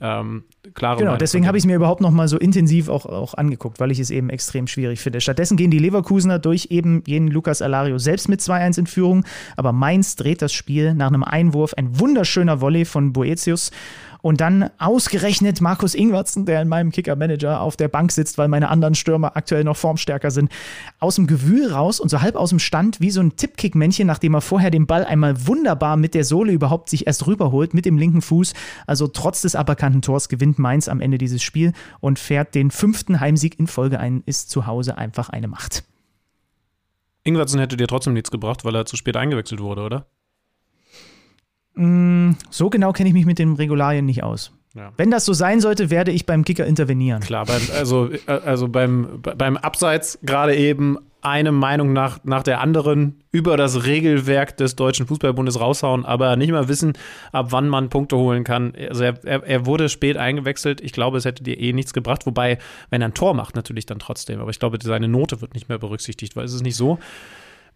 Ähm, 0.01 0.45
klare 0.75 0.97
Genau, 0.99 1.11
Meinung 1.11 1.19
deswegen 1.19 1.47
habe 1.47 1.57
ich 1.59 1.63
es 1.63 1.67
mir 1.67 1.77
überhaupt 1.77 2.01
noch 2.01 2.11
mal 2.11 2.27
so 2.29 2.39
intensiv 2.39 2.89
auch, 2.89 3.07
auch 3.07 3.35
angeguckt, 3.35 3.79
weil 3.81 3.91
ich 3.91 3.99
es 3.99 4.11
eben 4.11 4.31
extrem 4.31 4.67
schwierig 4.67 5.01
finde. 5.01 5.21
Stattdessen 5.21 5.57
gehen 5.57 5.71
die 5.71 5.79
Leverkusener 5.79 6.39
durch 6.39 6.69
eben 6.71 7.03
jenen 7.07 7.29
Lukas 7.29 7.63
Alario 7.63 7.99
selbst 7.99 8.29
mit 8.29 8.41
2-1 8.41 8.79
in 8.81 8.87
Führung, 8.87 9.25
aber 9.57 9.73
Mainz 9.73 10.17
dreht 10.17 10.43
das 10.43 10.53
Spiel 10.53 10.95
nach 10.95 11.09
einem 11.09 11.23
Einwurf, 11.25 11.75
ein 11.75 11.99
wunderschöner 12.01 12.61
Volley 12.61 12.85
von 12.85 13.13
Boetius 13.13 13.71
und 14.23 14.41
dann 14.41 14.71
ausgerechnet 14.79 15.61
Markus 15.61 15.95
Ingwertsen, 15.95 16.47
der 16.47 16.63
in 16.63 16.69
meinem 16.69 16.93
Kicker-Manager 16.93 17.61
auf 17.61 17.77
der 17.77 17.89
Bank 17.89 18.13
sitzt, 18.13 18.39
weil 18.39 18.49
meine 18.49 18.71
anderen 18.71 18.95
Stürmer 18.95 19.37
aktuell 19.37 19.65
noch 19.65 19.77
formstärker 19.77 20.31
sind, 20.31 20.51
aus 21.01 21.17
dem 21.17 21.27
Gewühl 21.27 21.71
raus 21.71 22.01
und 22.01 22.09
so 22.09 22.23
halb 22.23 22.37
aus 22.37 22.51
dem 22.51 22.61
Stand 22.61 23.01
wie 23.01 23.11
so 23.11 23.21
ein 23.21 23.37
Tippkick-Männchen, 23.37 24.07
nachdem 24.07 24.35
er 24.35 24.41
vorher 24.41 24.71
den 24.71 24.87
Ball 24.87 25.05
einmal 25.05 25.47
wunderbar 25.47 25.97
mit 25.97 26.15
der 26.15 26.25
Sohle 26.25 26.53
überhaupt 26.53 26.89
sich 26.89 27.07
erst 27.07 27.27
rüberholt 27.27 27.75
mit 27.75 27.85
dem 27.85 27.99
linken 27.99 28.23
Fuß. 28.23 28.55
Also 28.87 29.09
trotz 29.09 29.43
des 29.43 29.57
aberkannten 29.57 30.03
Tors 30.03 30.29
gewinnt 30.29 30.59
Mainz 30.59 30.89
am 30.89 31.01
Ende 31.01 31.19
dieses 31.19 31.43
Spiel 31.43 31.73
und 32.01 32.19
fährt 32.19 32.55
den 32.55 32.71
fünften 32.71 33.21
Heimsieg 33.21 33.59
in 33.59 33.67
Folge 33.67 33.99
ein, 33.99 34.23
ist 34.25 34.51
zu 34.51 34.67
Hause 34.67 34.97
einfach 34.97 35.31
eine 35.31 35.49
Macht. 35.49 35.85
Ingwertsen 37.25 37.61
hätte 37.61 37.77
dir 37.77 37.87
trotzdem 37.87 38.15
nichts 38.15 38.31
gebracht, 38.31 38.65
weil 38.65 38.75
er 38.75 38.87
zu 38.87 38.97
spät 38.97 39.17
eingewechselt 39.17 39.61
wurde, 39.61 39.83
oder? 39.83 40.07
Mm, 41.75 42.33
So 42.51 42.71
genau 42.71 42.93
kenne 42.93 43.09
ich 43.09 43.15
mich 43.15 43.27
mit 43.27 43.39
den 43.39 43.55
Regularien 43.55 44.05
nicht 44.07 44.23
aus. 44.23 44.53
Ja. 44.75 44.93
Wenn 44.97 45.11
das 45.11 45.25
so 45.27 45.33
sein 45.35 45.61
sollte, 45.61 45.91
werde 45.91 46.13
ich 46.13 46.25
beim 46.25 46.45
Kicker 46.45 46.67
intervenieren. 46.67 47.21
Klar, 47.21 47.45
beim, 47.45 47.61
also, 47.77 48.11
äh, 48.11 48.19
also 48.27 48.69
beim, 48.69 49.21
beim 49.21 49.57
Abseits 49.59 50.19
gerade 50.23 50.57
eben 50.57 50.99
eine 51.21 51.53
Meinung 51.53 51.93
nach, 51.93 52.19
nach 52.25 52.43
der 52.43 52.61
anderen 52.61 53.23
über 53.31 53.57
das 53.57 53.85
Regelwerk 53.85 54.57
des 54.57 54.75
Deutschen 54.75 55.07
Fußballbundes 55.07 55.61
raushauen, 55.61 56.05
aber 56.05 56.35
nicht 56.37 56.51
mal 56.51 56.69
wissen, 56.69 56.95
ab 57.31 57.49
wann 57.51 57.69
man 57.69 57.91
Punkte 57.91 58.17
holen 58.17 58.43
kann. 58.43 58.73
Also 58.89 59.05
er, 59.05 59.25
er, 59.25 59.45
er 59.45 59.67
wurde 59.67 59.89
spät 59.89 60.17
eingewechselt. 60.17 60.81
Ich 60.81 60.93
glaube, 60.93 61.19
es 61.19 61.25
hätte 61.25 61.45
dir 61.45 61.61
eh 61.61 61.73
nichts 61.73 61.93
gebracht. 61.93 62.27
Wobei, 62.27 62.59
wenn 62.91 63.03
er 63.03 63.09
ein 63.09 63.15
Tor 63.15 63.35
macht, 63.35 63.55
natürlich 63.55 63.87
dann 63.87 64.01
trotzdem. 64.01 64.41
Aber 64.41 64.51
ich 64.51 64.59
glaube, 64.59 64.79
seine 64.83 65.07
Note 65.07 65.41
wird 65.41 65.55
nicht 65.55 65.69
mehr 65.69 65.79
berücksichtigt, 65.79 66.35
weil 66.35 66.45
es 66.45 66.55
ist 66.55 66.63
nicht 66.65 66.77
so. 66.77 66.99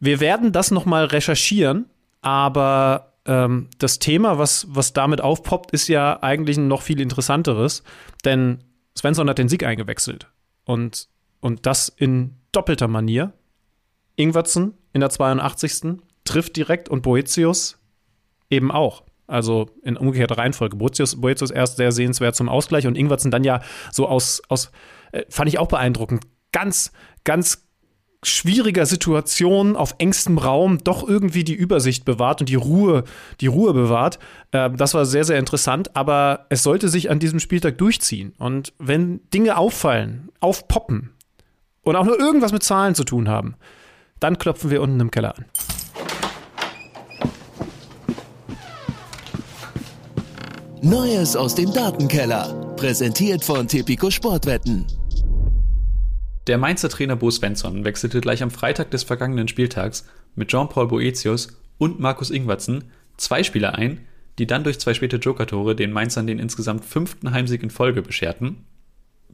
Wir 0.00 0.18
werden 0.18 0.50
das 0.50 0.72
nochmal 0.72 1.04
recherchieren, 1.04 1.86
aber 2.22 3.12
ähm, 3.26 3.68
das 3.78 3.98
Thema, 3.98 4.38
was, 4.38 4.66
was 4.70 4.92
damit 4.92 5.20
aufpoppt, 5.20 5.72
ist 5.72 5.88
ja 5.88 6.22
eigentlich 6.22 6.56
ein 6.56 6.68
noch 6.68 6.82
viel 6.82 7.00
interessanteres. 7.00 7.82
Denn 8.24 8.64
Svensson 8.96 9.28
hat 9.28 9.38
den 9.38 9.48
Sieg 9.48 9.64
eingewechselt. 9.64 10.28
Und, 10.64 11.08
und 11.40 11.66
das 11.66 11.88
in 11.88 12.36
doppelter 12.52 12.88
Manier. 12.88 13.32
Ingwertsen 14.16 14.74
in 14.92 15.00
der 15.00 15.10
82. 15.10 15.98
trifft 16.24 16.56
direkt 16.56 16.88
und 16.88 17.02
Boetius 17.02 17.78
eben 18.48 18.70
auch. 18.70 19.02
Also 19.26 19.68
in 19.82 19.96
umgekehrter 19.96 20.38
Reihenfolge. 20.38 20.76
Boetius, 20.76 21.20
Boetius 21.20 21.50
erst 21.50 21.76
sehr 21.76 21.92
sehenswert 21.92 22.36
zum 22.36 22.48
Ausgleich 22.48 22.86
und 22.86 22.96
Ingwertsen 22.96 23.30
dann 23.30 23.44
ja 23.44 23.60
so 23.92 24.08
aus, 24.08 24.40
aus 24.48 24.70
äh, 25.12 25.24
fand 25.28 25.48
ich 25.48 25.58
auch 25.58 25.68
beeindruckend, 25.68 26.24
ganz, 26.52 26.92
ganz 27.24 27.65
schwieriger 28.22 28.86
Situation 28.86 29.76
auf 29.76 29.94
engstem 29.98 30.38
Raum 30.38 30.78
doch 30.82 31.06
irgendwie 31.06 31.44
die 31.44 31.54
Übersicht 31.54 32.04
bewahrt 32.04 32.40
und 32.40 32.48
die 32.48 32.54
Ruhe, 32.54 33.04
die 33.40 33.46
Ruhe 33.46 33.72
bewahrt. 33.72 34.18
Äh, 34.52 34.70
das 34.70 34.94
war 34.94 35.06
sehr, 35.06 35.24
sehr 35.24 35.38
interessant, 35.38 35.94
aber 35.96 36.46
es 36.48 36.62
sollte 36.62 36.88
sich 36.88 37.10
an 37.10 37.18
diesem 37.18 37.40
Spieltag 37.40 37.78
durchziehen. 37.78 38.34
Und 38.38 38.72
wenn 38.78 39.20
Dinge 39.30 39.56
auffallen, 39.56 40.30
aufpoppen, 40.40 41.10
und 41.86 41.94
auch 41.94 42.04
nur 42.04 42.18
irgendwas 42.18 42.52
mit 42.52 42.64
Zahlen 42.64 42.96
zu 42.96 43.04
tun 43.04 43.28
haben, 43.28 43.54
dann 44.18 44.38
klopfen 44.38 44.70
wir 44.70 44.82
unten 44.82 44.98
im 44.98 45.10
Keller 45.10 45.36
an. 45.36 45.44
Neues 50.82 51.36
aus 51.36 51.54
dem 51.54 51.72
Datenkeller. 51.72 52.74
Präsentiert 52.76 53.44
von 53.44 53.68
Tipico 53.68 54.10
Sportwetten. 54.10 54.84
Der 56.46 56.58
Mainzer 56.58 56.88
Trainer 56.88 57.16
Bo 57.16 57.30
Svensson 57.30 57.84
wechselte 57.84 58.20
gleich 58.20 58.42
am 58.42 58.50
Freitag 58.50 58.90
des 58.90 59.02
vergangenen 59.02 59.48
Spieltags 59.48 60.08
mit 60.34 60.48
Jean-Paul 60.48 60.88
Boetius 60.88 61.48
und 61.78 61.98
Markus 61.98 62.30
Ingwertsen 62.30 62.84
zwei 63.16 63.42
Spieler 63.42 63.74
ein, 63.74 64.06
die 64.38 64.46
dann 64.46 64.64
durch 64.64 64.78
zwei 64.78 64.94
späte 64.94 65.16
Joker-Tore 65.16 65.74
den 65.74 65.92
Mainzern 65.92 66.26
den 66.26 66.38
insgesamt 66.38 66.84
fünften 66.84 67.32
Heimsieg 67.32 67.62
in 67.62 67.70
Folge 67.70 68.02
bescherten 68.02 68.64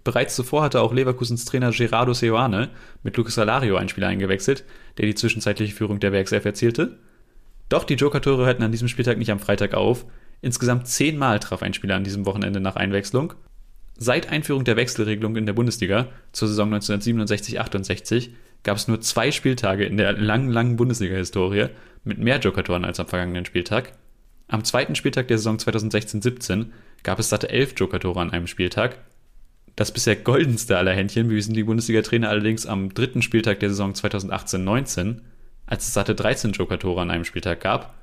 Bereits 0.05 0.35
zuvor 0.35 0.63
hatte 0.63 0.81
auch 0.81 0.93
Leverkusens 0.93 1.45
Trainer 1.45 1.71
Gerardo 1.71 2.13
Seoane 2.13 2.71
mit 3.03 3.17
Lucas 3.17 3.35
Salario 3.35 3.77
einen 3.77 3.89
Spieler 3.89 4.09
eingewechselt, 4.09 4.65
der 4.99 5.07
die 5.07 5.15
zwischenzeitliche 5.15 5.75
Führung 5.75 6.01
der 6.01 6.13
Werkself 6.13 6.45
erzielte. 6.45 6.99
Doch 7.69 7.85
die 7.85 7.95
Joker-Tore 7.95 8.45
hörten 8.45 8.65
an 8.65 8.73
diesem 8.73 8.89
Spieltag 8.89 9.19
nicht 9.19 9.31
am 9.31 9.39
Freitag 9.39 9.75
auf. 9.75 10.05
Insgesamt 10.41 10.89
zehnmal 10.89 11.39
traf 11.39 11.63
ein 11.63 11.73
Spieler 11.73 11.95
an 11.95 12.05
diesem 12.05 12.27
Wochenende 12.27 12.61
nach 12.61 12.75
Einwechslung. 12.75 13.35
Seit 13.97 14.31
Einführung 14.31 14.65
der 14.65 14.77
Wechselregelung 14.77 15.37
in 15.37 15.47
der 15.47 15.53
Bundesliga 15.53 16.09
zur 16.33 16.49
Saison 16.49 16.73
1967-68 16.75 18.31
gab 18.63 18.77
es 18.77 18.89
nur 18.89 19.01
zwei 19.01 19.31
Spieltage 19.31 19.85
in 19.85 19.97
der 19.97 20.13
langen, 20.13 20.51
langen 20.51 20.77
Bundesliga-Historie 20.77 21.69
mit 22.05 22.19
mehr 22.19 22.39
Joker-Toren 22.39 22.85
als 22.85 23.01
am 23.01 23.07
vergangenen 23.07 23.45
Spieltag. 23.45 23.93
Am 24.49 24.65
zweiten 24.65 24.95
Spieltag 24.95 25.29
der 25.29 25.39
Saison 25.39 25.57
2016-17 25.57 26.67
gab 27.03 27.19
es 27.19 27.29
satte 27.29 27.49
elf 27.51 27.75
Joker-Tore 27.77 28.21
an 28.21 28.31
einem 28.31 28.47
Spieltag 28.47 28.99
das 29.77 29.93
bisher 29.93 30.17
goldenste 30.17 30.77
aller 30.77 30.93
Händchen 30.93 31.29
bewiesen 31.29 31.55
die 31.55 31.65
Bundesliga-Trainer 31.65 32.29
allerdings 32.29 32.67
am 32.67 32.93
dritten 32.93 33.23
Spieltag 33.23 33.61
der 33.61 33.71
Saison 33.71 33.93
2018-19, 33.93 35.21
als 35.67 35.87
es 35.87 35.95
satte 35.95 36.15
13 36.15 36.53
Joker-Tore 36.53 37.01
an 37.01 37.11
einem 37.11 37.25
Spieltag 37.25 37.61
gab. 37.61 37.95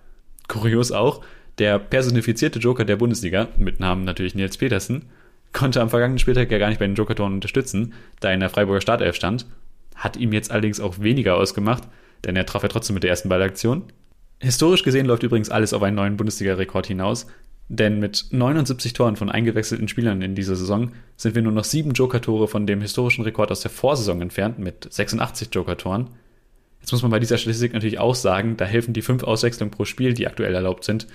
Kurios 0.47 0.91
auch, 0.91 1.23
der 1.59 1.77
personifizierte 1.77 2.59
Joker 2.59 2.85
der 2.85 2.95
Bundesliga, 2.95 3.49
mit 3.57 3.79
Namen 3.79 4.03
natürlich 4.03 4.33
Nils 4.33 4.57
Petersen, 4.57 5.09
konnte 5.53 5.81
am 5.81 5.89
vergangenen 5.89 6.19
Spieltag 6.19 6.51
ja 6.51 6.57
gar 6.57 6.69
nicht 6.69 6.79
bei 6.79 6.87
den 6.87 6.95
Joker-Toren 6.95 7.33
unterstützen, 7.33 7.93
da 8.19 8.29
er 8.29 8.33
in 8.35 8.39
der 8.39 8.49
Freiburger 8.49 8.81
Startelf 8.81 9.15
stand, 9.15 9.45
hat 9.95 10.17
ihm 10.17 10.33
jetzt 10.33 10.51
allerdings 10.51 10.79
auch 10.79 10.99
weniger 10.99 11.35
ausgemacht, 11.35 11.83
denn 12.25 12.35
er 12.35 12.45
traf 12.45 12.63
ja 12.63 12.69
trotzdem 12.69 12.93
mit 12.93 13.03
der 13.03 13.09
ersten 13.09 13.29
Ballaktion. 13.29 13.83
Historisch 14.39 14.83
gesehen 14.83 15.05
läuft 15.05 15.23
übrigens 15.23 15.49
alles 15.49 15.73
auf 15.73 15.83
einen 15.83 15.95
neuen 15.95 16.17
Bundesliga-Rekord 16.17 16.87
hinaus, 16.87 17.27
denn 17.67 17.99
mit 17.99 18.25
79 18.31 18.93
Toren 18.93 19.15
von 19.15 19.29
eingewechselten 19.29 19.87
Spielern 19.87 20.23
in 20.23 20.33
dieser 20.33 20.55
Saison 20.55 20.91
sind 21.17 21.35
wir 21.35 21.43
nur 21.43 21.51
noch 21.51 21.63
sieben 21.63 21.91
Joker-Tore 21.91 22.47
von 22.47 22.65
dem 22.65 22.81
historischen 22.81 23.23
Rekord 23.23 23.51
aus 23.51 23.61
der 23.61 23.69
Vorsaison 23.69 24.21
entfernt 24.21 24.57
mit 24.57 24.91
86 24.91 25.49
Joker-Toren. 25.51 26.09
Jetzt 26.79 26.91
muss 26.91 27.03
man 27.03 27.11
bei 27.11 27.19
dieser 27.19 27.37
Statistik 27.37 27.73
natürlich 27.73 27.99
auch 27.99 28.15
sagen, 28.15 28.57
da 28.57 28.65
helfen 28.65 28.93
die 28.93 29.03
fünf 29.03 29.23
Auswechslungen 29.23 29.71
pro 29.71 29.85
Spiel, 29.85 30.13
die 30.13 30.25
aktuell 30.25 30.55
erlaubt 30.55 30.83
sind. 30.83 31.05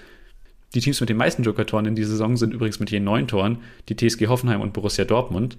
Die 0.73 0.81
Teams 0.81 1.01
mit 1.01 1.09
den 1.09 1.17
meisten 1.17 1.43
Joker-Toren 1.43 1.87
in 1.87 1.95
dieser 1.95 2.11
Saison 2.11 2.37
sind 2.37 2.55
übrigens 2.55 2.81
mit 2.81 2.91
je 2.91 3.01
neun 3.01 3.29
Toren 3.29 3.59
die 3.89 3.97
TSG 3.97 4.27
Hoffenheim 4.27 4.61
und 4.61 4.73
Borussia 4.73 5.05
Dortmund. 5.05 5.57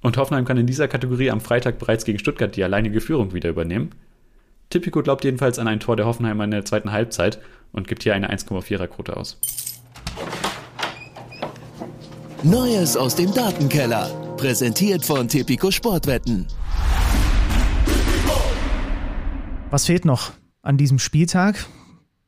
Und 0.00 0.16
Hoffenheim 0.16 0.44
kann 0.44 0.58
in 0.58 0.66
dieser 0.66 0.88
Kategorie 0.88 1.30
am 1.30 1.40
Freitag 1.40 1.78
bereits 1.78 2.04
gegen 2.04 2.18
Stuttgart 2.18 2.54
die 2.54 2.64
alleinige 2.64 3.00
Führung 3.00 3.32
wieder 3.34 3.50
übernehmen. 3.50 3.90
Tipico 4.70 5.02
glaubt 5.02 5.24
jedenfalls 5.24 5.58
an 5.58 5.68
ein 5.68 5.80
Tor 5.80 5.96
der 5.96 6.06
Hoffenheimer 6.06 6.44
in 6.44 6.50
der 6.50 6.64
zweiten 6.64 6.92
Halbzeit 6.92 7.40
und 7.72 7.88
gibt 7.88 8.02
hier 8.02 8.14
eine 8.14 8.32
1,4er 8.32 8.86
Quote 8.86 9.16
aus. 9.16 9.38
Neues 12.42 12.96
aus 12.96 13.14
dem 13.14 13.32
Datenkeller. 13.32 14.10
Präsentiert 14.36 15.04
von 15.04 15.28
Tipico 15.28 15.70
Sportwetten. 15.70 16.48
Was 19.70 19.86
fehlt 19.86 20.04
noch 20.04 20.32
an 20.62 20.76
diesem 20.76 20.98
Spieltag? 20.98 21.66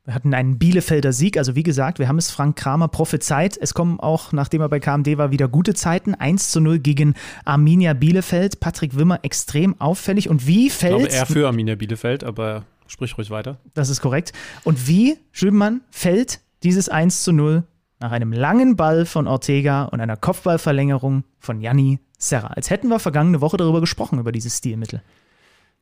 Wir 0.05 0.13
hatten 0.13 0.35
einen 0.35 0.59
Bielefelder 0.59 1.11
Sieg. 1.11 1.35
Also 1.35 1.55
wie 1.55 1.63
gesagt, 1.63 1.97
wir 1.97 2.07
haben 2.07 2.19
es 2.19 2.29
Frank 2.29 2.55
Kramer 2.57 2.87
prophezeit. 2.87 3.57
Es 3.59 3.73
kommen 3.73 3.99
auch, 3.99 4.33
nachdem 4.33 4.61
er 4.61 4.69
bei 4.69 4.79
KMD 4.79 5.17
war, 5.17 5.31
wieder 5.31 5.47
gute 5.47 5.73
Zeiten. 5.73 6.13
1 6.13 6.51
zu 6.51 6.61
0 6.61 6.77
gegen 6.77 7.15
Arminia 7.43 7.93
Bielefeld. 7.93 8.59
Patrick 8.59 8.95
Wimmer 8.95 9.19
extrem 9.23 9.81
auffällig. 9.81 10.29
Und 10.29 10.45
wie 10.45 10.69
fällt... 10.69 11.01
Ich 11.01 11.07
glaube, 11.07 11.13
er 11.15 11.25
für 11.25 11.47
Arminia 11.47 11.73
Bielefeld, 11.73 12.23
aber 12.23 12.65
sprich 12.85 13.17
ruhig 13.17 13.31
weiter. 13.31 13.57
Das 13.73 13.89
ist 13.89 13.99
korrekt. 13.99 14.31
Und 14.63 14.87
wie, 14.87 15.17
Schübenmann, 15.31 15.81
fällt 15.89 16.39
dieses 16.61 16.87
1 16.87 17.23
zu 17.23 17.31
0 17.31 17.63
nach 17.99 18.11
einem 18.11 18.31
langen 18.31 18.75
Ball 18.75 19.07
von 19.07 19.27
Ortega 19.27 19.85
und 19.85 20.01
einer 20.01 20.17
Kopfballverlängerung 20.17 21.23
von 21.39 21.61
Janni 21.61 21.99
Serra. 22.19 22.47
Als 22.47 22.69
hätten 22.69 22.89
wir 22.89 22.99
vergangene 22.99 23.41
Woche 23.41 23.57
darüber 23.57 23.81
gesprochen, 23.81 24.19
über 24.19 24.31
dieses 24.31 24.57
Stilmittel. 24.59 25.01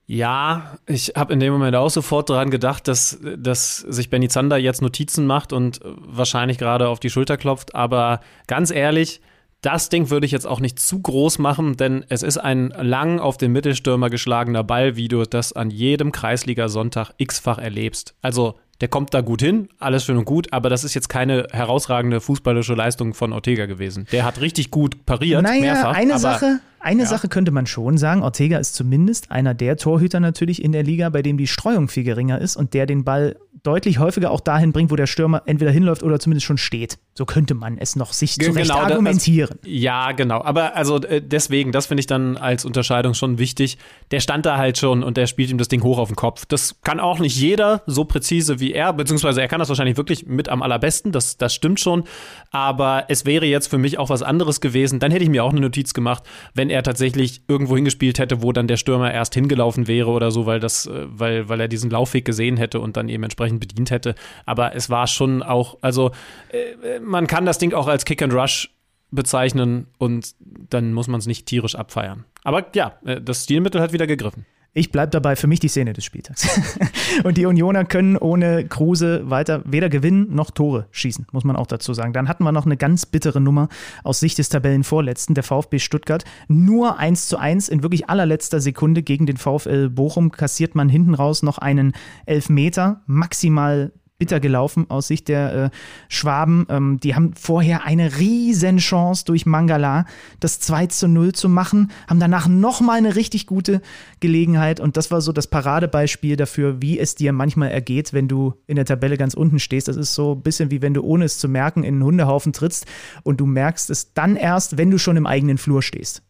Ja, 0.05 0.77
ich 0.85 1.13
habe 1.15 1.33
in 1.33 1.39
dem 1.39 1.53
Moment 1.53 1.75
auch 1.75 1.89
sofort 1.89 2.29
daran 2.29 2.51
gedacht, 2.51 2.87
dass, 2.87 3.19
dass 3.37 3.77
sich 3.77 4.09
Benny 4.09 4.27
Zander 4.27 4.57
jetzt 4.57 4.81
Notizen 4.81 5.25
macht 5.25 5.53
und 5.53 5.79
wahrscheinlich 5.83 6.57
gerade 6.57 6.89
auf 6.89 6.99
die 6.99 7.09
Schulter 7.09 7.37
klopft. 7.37 7.73
Aber 7.73 8.19
ganz 8.47 8.69
ehrlich, 8.69 9.21
das 9.61 9.87
Ding 9.87 10.09
würde 10.09 10.25
ich 10.25 10.33
jetzt 10.33 10.45
auch 10.45 10.59
nicht 10.59 10.77
zu 10.77 11.01
groß 11.01 11.39
machen, 11.39 11.77
denn 11.77 12.03
es 12.09 12.21
ist 12.21 12.37
ein 12.37 12.73
lang 12.77 13.19
auf 13.19 13.37
den 13.37 13.53
Mittelstürmer 13.53 14.09
geschlagener 14.09 14.63
Ball, 14.63 14.97
wie 14.97 15.07
du 15.07 15.23
das 15.23 15.53
an 15.53 15.69
jedem 15.69 16.11
Kreisliga-Sonntag 16.11 17.11
x-fach 17.17 17.59
erlebst. 17.59 18.13
Also 18.21 18.59
der 18.81 18.89
kommt 18.89 19.13
da 19.13 19.21
gut 19.21 19.41
hin, 19.41 19.69
alles 19.79 20.03
schön 20.03 20.17
und 20.17 20.25
gut, 20.25 20.51
aber 20.51 20.69
das 20.69 20.83
ist 20.83 20.93
jetzt 20.93 21.07
keine 21.07 21.47
herausragende 21.51 22.19
fußballische 22.19 22.73
Leistung 22.73 23.13
von 23.13 23.31
Ortega 23.31 23.65
gewesen. 23.65 24.05
Der 24.11 24.25
hat 24.25 24.41
richtig 24.41 24.71
gut 24.71 25.05
pariert, 25.05 25.43
naja, 25.43 25.61
mehrfach. 25.61 25.95
Eine 25.95 26.19
Sache, 26.19 26.59
eine 26.83 27.03
ja. 27.03 27.07
Sache 27.07 27.29
könnte 27.29 27.51
man 27.51 27.65
schon 27.65 27.97
sagen. 27.97 28.21
Ortega 28.23 28.57
ist 28.57 28.75
zumindest 28.75 29.31
einer 29.31 29.53
der 29.53 29.77
Torhüter 29.77 30.19
natürlich 30.19 30.63
in 30.63 30.71
der 30.71 30.83
Liga, 30.83 31.09
bei 31.09 31.21
dem 31.21 31.37
die 31.37 31.47
Streuung 31.47 31.87
viel 31.87 32.03
geringer 32.03 32.39
ist 32.39 32.55
und 32.55 32.73
der 32.73 32.85
den 32.85 33.03
Ball 33.03 33.37
deutlich 33.63 33.99
häufiger 33.99 34.31
auch 34.31 34.41
dahin 34.41 34.73
bringt, 34.73 34.91
wo 34.91 34.95
der 34.95 35.07
Stürmer 35.07 35.43
entweder 35.45 35.71
hinläuft 35.71 36.03
oder 36.03 36.19
zumindest 36.19 36.45
schon 36.45 36.57
steht. 36.57 36.97
So 37.13 37.25
könnte 37.25 37.53
man 37.53 37.77
es 37.77 37.95
noch 37.95 38.11
sich 38.11 38.35
zurecht 38.35 38.69
genau, 38.69 38.79
argumentieren. 38.79 39.59
Das, 39.61 39.71
ja, 39.71 40.11
genau. 40.11 40.43
Aber 40.43 40.75
also 40.75 40.97
äh, 40.97 41.21
deswegen, 41.21 41.71
das 41.71 41.85
finde 41.85 42.01
ich 42.01 42.07
dann 42.07 42.35
als 42.35 42.65
Unterscheidung 42.65 43.13
schon 43.13 43.37
wichtig. 43.37 43.77
Der 44.11 44.19
stand 44.19 44.45
da 44.45 44.57
halt 44.57 44.77
schon 44.77 45.03
und 45.03 45.15
der 45.15 45.27
spielt 45.27 45.51
ihm 45.51 45.57
das 45.57 45.67
Ding 45.69 45.83
hoch 45.83 45.99
auf 45.99 46.09
den 46.09 46.15
Kopf. 46.15 46.45
Das 46.45 46.81
kann 46.81 46.99
auch 46.99 47.19
nicht 47.19 47.37
jeder 47.37 47.83
so 47.85 48.03
präzise 48.03 48.59
wie 48.59 48.73
er, 48.73 48.91
beziehungsweise 48.91 49.41
er 49.41 49.47
kann 49.47 49.59
das 49.59 49.69
wahrscheinlich 49.69 49.95
wirklich 49.95 50.25
mit 50.25 50.49
am 50.49 50.61
allerbesten. 50.61 51.11
Das, 51.11 51.37
das 51.37 51.53
stimmt 51.53 51.79
schon. 51.79 52.03
Aber 52.51 53.05
es 53.07 53.25
wäre 53.25 53.45
jetzt 53.45 53.67
für 53.67 53.77
mich 53.77 53.99
auch 53.99 54.09
was 54.09 54.23
anderes 54.23 54.59
gewesen. 54.59 54.99
Dann 54.99 55.11
hätte 55.11 55.23
ich 55.23 55.29
mir 55.29 55.43
auch 55.43 55.51
eine 55.51 55.61
Notiz 55.61 55.93
gemacht, 55.93 56.23
wenn 56.53 56.69
er 56.73 56.83
tatsächlich 56.83 57.41
irgendwo 57.47 57.75
hingespielt 57.75 58.19
hätte, 58.19 58.41
wo 58.41 58.51
dann 58.51 58.67
der 58.67 58.77
Stürmer 58.77 59.13
erst 59.13 59.33
hingelaufen 59.33 59.87
wäre 59.87 60.09
oder 60.09 60.31
so, 60.31 60.45
weil 60.45 60.59
das, 60.59 60.87
äh, 60.87 61.05
weil, 61.05 61.47
weil 61.47 61.61
er 61.61 61.67
diesen 61.67 61.89
Laufweg 61.89 62.25
gesehen 62.25 62.57
hätte 62.57 62.79
und 62.79 62.97
dann 62.97 63.07
eben 63.07 63.23
entsprechend 63.23 63.59
bedient 63.59 63.91
hätte. 63.91 64.15
Aber 64.45 64.75
es 64.75 64.89
war 64.89 65.07
schon 65.07 65.43
auch, 65.43 65.77
also 65.81 66.11
äh, 66.49 66.99
man 66.99 67.27
kann 67.27 67.45
das 67.45 67.59
Ding 67.59 67.73
auch 67.73 67.87
als 67.87 68.05
Kick 68.05 68.21
and 68.21 68.33
Rush 68.33 68.69
bezeichnen 69.11 69.87
und 69.99 70.33
dann 70.39 70.91
muss 70.91 71.07
man 71.07 71.19
es 71.19 71.27
nicht 71.27 71.45
tierisch 71.45 71.75
abfeiern. 71.75 72.25
Aber 72.43 72.65
ja, 72.75 72.97
äh, 73.05 73.21
das 73.21 73.43
Stilmittel 73.43 73.79
hat 73.79 73.93
wieder 73.93 74.07
gegriffen. 74.07 74.45
Ich 74.75 74.91
bleibe 74.91 75.11
dabei, 75.11 75.35
für 75.35 75.45
mich 75.45 75.59
die 75.59 75.67
Szene 75.67 75.93
des 75.93 76.03
Spieltags. 76.03 76.47
und 77.23 77.37
die 77.37 77.45
Unioner 77.45 77.85
können 77.85 78.17
ohne 78.17 78.65
Kruse 78.67 79.29
weiter 79.29 79.61
weder 79.65 79.87
gewinnen 79.87 80.33
noch 80.33 80.49
Tore 80.49 80.87
schießen, 80.89 81.27
muss 81.31 81.43
man 81.43 81.55
auch 81.55 81.67
dazu 81.67 81.93
sagen. 81.93 82.11
Dann 82.11 82.27
hatten 82.27 82.43
wir 82.43 82.51
noch 82.51 82.65
eine 82.65 82.75
ganz 82.75 83.05
bittere 83.05 83.39
Nummer 83.39 83.69
aus 84.03 84.19
Sicht 84.19 84.39
des 84.39 84.49
Tabellenvorletzten, 84.49 85.35
der 85.35 85.43
VfB 85.43 85.77
Stuttgart. 85.77 86.25
Nur 86.47 86.97
1 86.97 87.27
zu 87.27 87.37
1 87.37 87.69
in 87.69 87.83
wirklich 87.83 88.09
allerletzter 88.09 88.59
Sekunde 88.59 89.03
gegen 89.03 89.27
den 89.27 89.37
VfL 89.37 89.89
Bochum 89.89 90.31
kassiert 90.31 90.73
man 90.73 90.89
hinten 90.89 91.13
raus 91.13 91.43
noch 91.43 91.59
einen 91.59 91.93
Elfmeter, 92.25 93.01
maximal 93.05 93.91
bitter 94.19 94.39
gelaufen 94.39 94.89
aus 94.89 95.07
Sicht 95.07 95.27
der 95.27 95.53
äh, 95.53 95.69
Schwaben. 96.07 96.65
Ähm, 96.69 96.99
die 97.01 97.15
haben 97.15 97.33
vorher 97.33 97.83
eine 97.83 98.19
riesen 98.19 98.77
Chance 98.77 99.25
durch 99.25 99.45
Mangala 99.45 100.05
das 100.39 100.59
2 100.59 100.87
zu 100.87 101.07
0 101.07 101.33
zu 101.33 101.49
machen, 101.49 101.91
haben 102.07 102.19
danach 102.19 102.47
nochmal 102.47 102.97
eine 102.97 103.15
richtig 103.15 103.47
gute 103.47 103.81
Gelegenheit 104.19 104.79
und 104.79 104.97
das 104.97 105.11
war 105.11 105.21
so 105.21 105.31
das 105.31 105.47
Paradebeispiel 105.47 106.35
dafür, 106.35 106.81
wie 106.81 106.99
es 106.99 107.15
dir 107.15 107.33
manchmal 107.33 107.71
ergeht, 107.71 108.13
wenn 108.13 108.27
du 108.27 108.53
in 108.67 108.75
der 108.75 108.85
Tabelle 108.85 109.17
ganz 109.17 109.33
unten 109.33 109.59
stehst. 109.59 109.87
Das 109.87 109.97
ist 109.97 110.13
so 110.13 110.35
ein 110.35 110.41
bisschen 110.41 110.71
wie 110.71 110.81
wenn 110.81 110.93
du 110.93 111.01
ohne 111.01 111.25
es 111.25 111.37
zu 111.37 111.49
merken 111.49 111.83
in 111.83 111.95
einen 111.95 112.03
Hundehaufen 112.03 112.53
trittst 112.53 112.85
und 113.23 113.39
du 113.39 113.45
merkst 113.45 113.89
es 113.89 114.13
dann 114.13 114.35
erst, 114.35 114.77
wenn 114.77 114.91
du 114.91 114.97
schon 114.97 115.17
im 115.17 115.25
eigenen 115.25 115.57
Flur 115.57 115.81
stehst. 115.81 116.23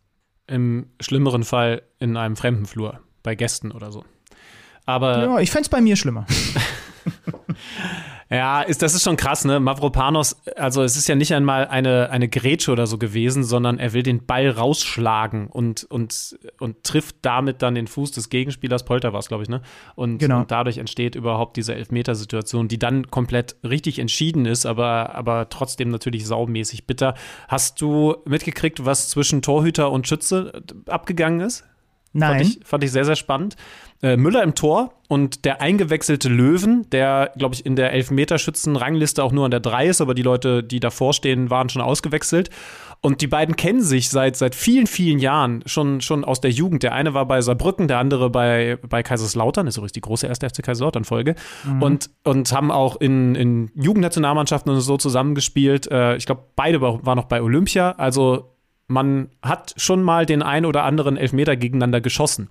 Im 0.47 0.87
schlimmeren 0.99 1.43
Fall 1.43 1.83
in 1.99 2.17
einem 2.17 2.35
fremden 2.35 2.65
Flur, 2.65 2.99
bei 3.21 3.35
Gästen 3.35 3.71
oder 3.71 3.91
so. 3.91 4.03
Aber 4.85 5.23
ja, 5.23 5.39
ich 5.39 5.51
fände 5.51 5.63
es 5.63 5.69
bei 5.69 5.79
mir 5.79 5.95
schlimmer. 5.95 6.25
Ja, 8.33 8.63
ist, 8.63 8.81
das 8.81 8.95
ist 8.95 9.03
schon 9.03 9.15
krass, 9.15 9.45
ne? 9.45 9.59
Mavropanos, 9.59 10.41
also 10.55 10.81
es 10.81 10.97
ist 10.97 11.07
ja 11.07 11.13
nicht 11.13 11.35
einmal 11.35 11.67
eine, 11.67 12.09
eine 12.09 12.27
Grätsche 12.27 12.71
oder 12.71 12.87
so 12.87 12.97
gewesen, 12.97 13.43
sondern 13.43 13.77
er 13.77 13.93
will 13.93 14.01
den 14.01 14.25
Ball 14.25 14.49
rausschlagen 14.49 15.47
und, 15.47 15.83
und, 15.83 16.35
und 16.59 16.83
trifft 16.83 17.17
damit 17.21 17.61
dann 17.61 17.75
den 17.75 17.85
Fuß 17.85 18.11
des 18.11 18.29
Gegenspielers. 18.29 18.85
Polter 18.85 19.13
war 19.13 19.19
es, 19.19 19.27
glaube 19.27 19.43
ich, 19.43 19.49
ne? 19.49 19.61
Und, 19.93 20.17
genau. 20.17 20.39
und 20.39 20.49
dadurch 20.49 20.79
entsteht 20.79 21.13
überhaupt 21.13 21.57
diese 21.57 21.75
Elfmetersituation, 21.75 22.67
die 22.67 22.79
dann 22.79 23.11
komplett 23.11 23.55
richtig 23.63 23.99
entschieden 23.99 24.47
ist, 24.47 24.65
aber, 24.65 25.13
aber 25.13 25.49
trotzdem 25.49 25.89
natürlich 25.89 26.25
saumäßig 26.25 26.87
bitter. 26.87 27.13
Hast 27.47 27.81
du 27.81 28.15
mitgekriegt, 28.25 28.83
was 28.83 29.09
zwischen 29.09 29.43
Torhüter 29.43 29.91
und 29.91 30.07
Schütze 30.07 30.63
abgegangen 30.87 31.41
ist? 31.41 31.65
Nein. 32.13 32.29
Fand 32.29 32.41
ich, 32.41 32.59
fand 32.65 32.83
ich 32.83 32.91
sehr, 32.91 33.05
sehr 33.05 33.15
spannend. 33.15 33.55
Äh, 34.01 34.17
Müller 34.17 34.43
im 34.43 34.53
Tor 34.53 34.93
und 35.07 35.45
der 35.45 35.61
eingewechselte 35.61 36.29
Löwen, 36.29 36.89
der, 36.91 37.31
glaube 37.37 37.55
ich, 37.55 37.65
in 37.65 37.75
der 37.75 37.93
Elfmeterschützen-Rangliste 37.93 39.23
auch 39.23 39.31
nur 39.31 39.45
an 39.45 39.51
der 39.51 39.61
3 39.61 39.87
ist, 39.87 40.01
aber 40.01 40.13
die 40.13 40.21
Leute, 40.21 40.63
die 40.63 40.79
davor 40.79 41.13
stehen, 41.13 41.49
waren 41.49 41.69
schon 41.69 41.81
ausgewechselt. 41.81 42.49
Und 43.05 43.19
die 43.19 43.27
beiden 43.27 43.57
kennen 43.57 43.81
sich 43.81 44.09
seit, 44.09 44.37
seit 44.37 44.55
vielen, 44.55 44.87
vielen 44.87 45.19
Jahren, 45.19 45.61
schon, 45.65 45.99
schon 45.99 46.23
aus 46.23 46.39
der 46.39 46.51
Jugend. 46.51 46.83
Der 46.83 46.93
eine 46.93 47.13
war 47.13 47.25
bei 47.25 47.41
Saarbrücken, 47.41 47.89
der 47.89 47.97
andere 47.99 48.29
bei, 48.29 48.77
bei 48.87 49.03
Kaiserslautern, 49.03 49.67
ist 49.67 49.75
übrigens 49.75 49.91
die 49.91 50.01
große 50.01 50.25
erste 50.25 50.49
FC 50.49 50.63
Kaiserslautern-Folge. 50.63 51.35
Mhm. 51.65 51.81
Und, 51.81 52.09
und 52.23 52.51
haben 52.53 52.71
auch 52.71 52.95
in, 52.95 53.35
in 53.35 53.71
Jugendnationalmannschaften 53.75 54.71
und 54.71 54.79
so 54.79 54.95
zusammengespielt. 54.95 55.91
Äh, 55.91 56.15
ich 56.15 56.25
glaube, 56.25 56.43
beide 56.55 56.79
waren 56.79 57.17
noch 57.17 57.25
bei 57.25 57.41
Olympia. 57.41 57.91
Also 57.91 58.52
man 58.87 59.29
hat 59.41 59.73
schon 59.77 60.03
mal 60.03 60.25
den 60.25 60.41
ein 60.41 60.65
oder 60.65 60.83
anderen 60.83 61.17
Elfmeter 61.17 61.55
gegeneinander 61.55 62.01
geschossen. 62.01 62.49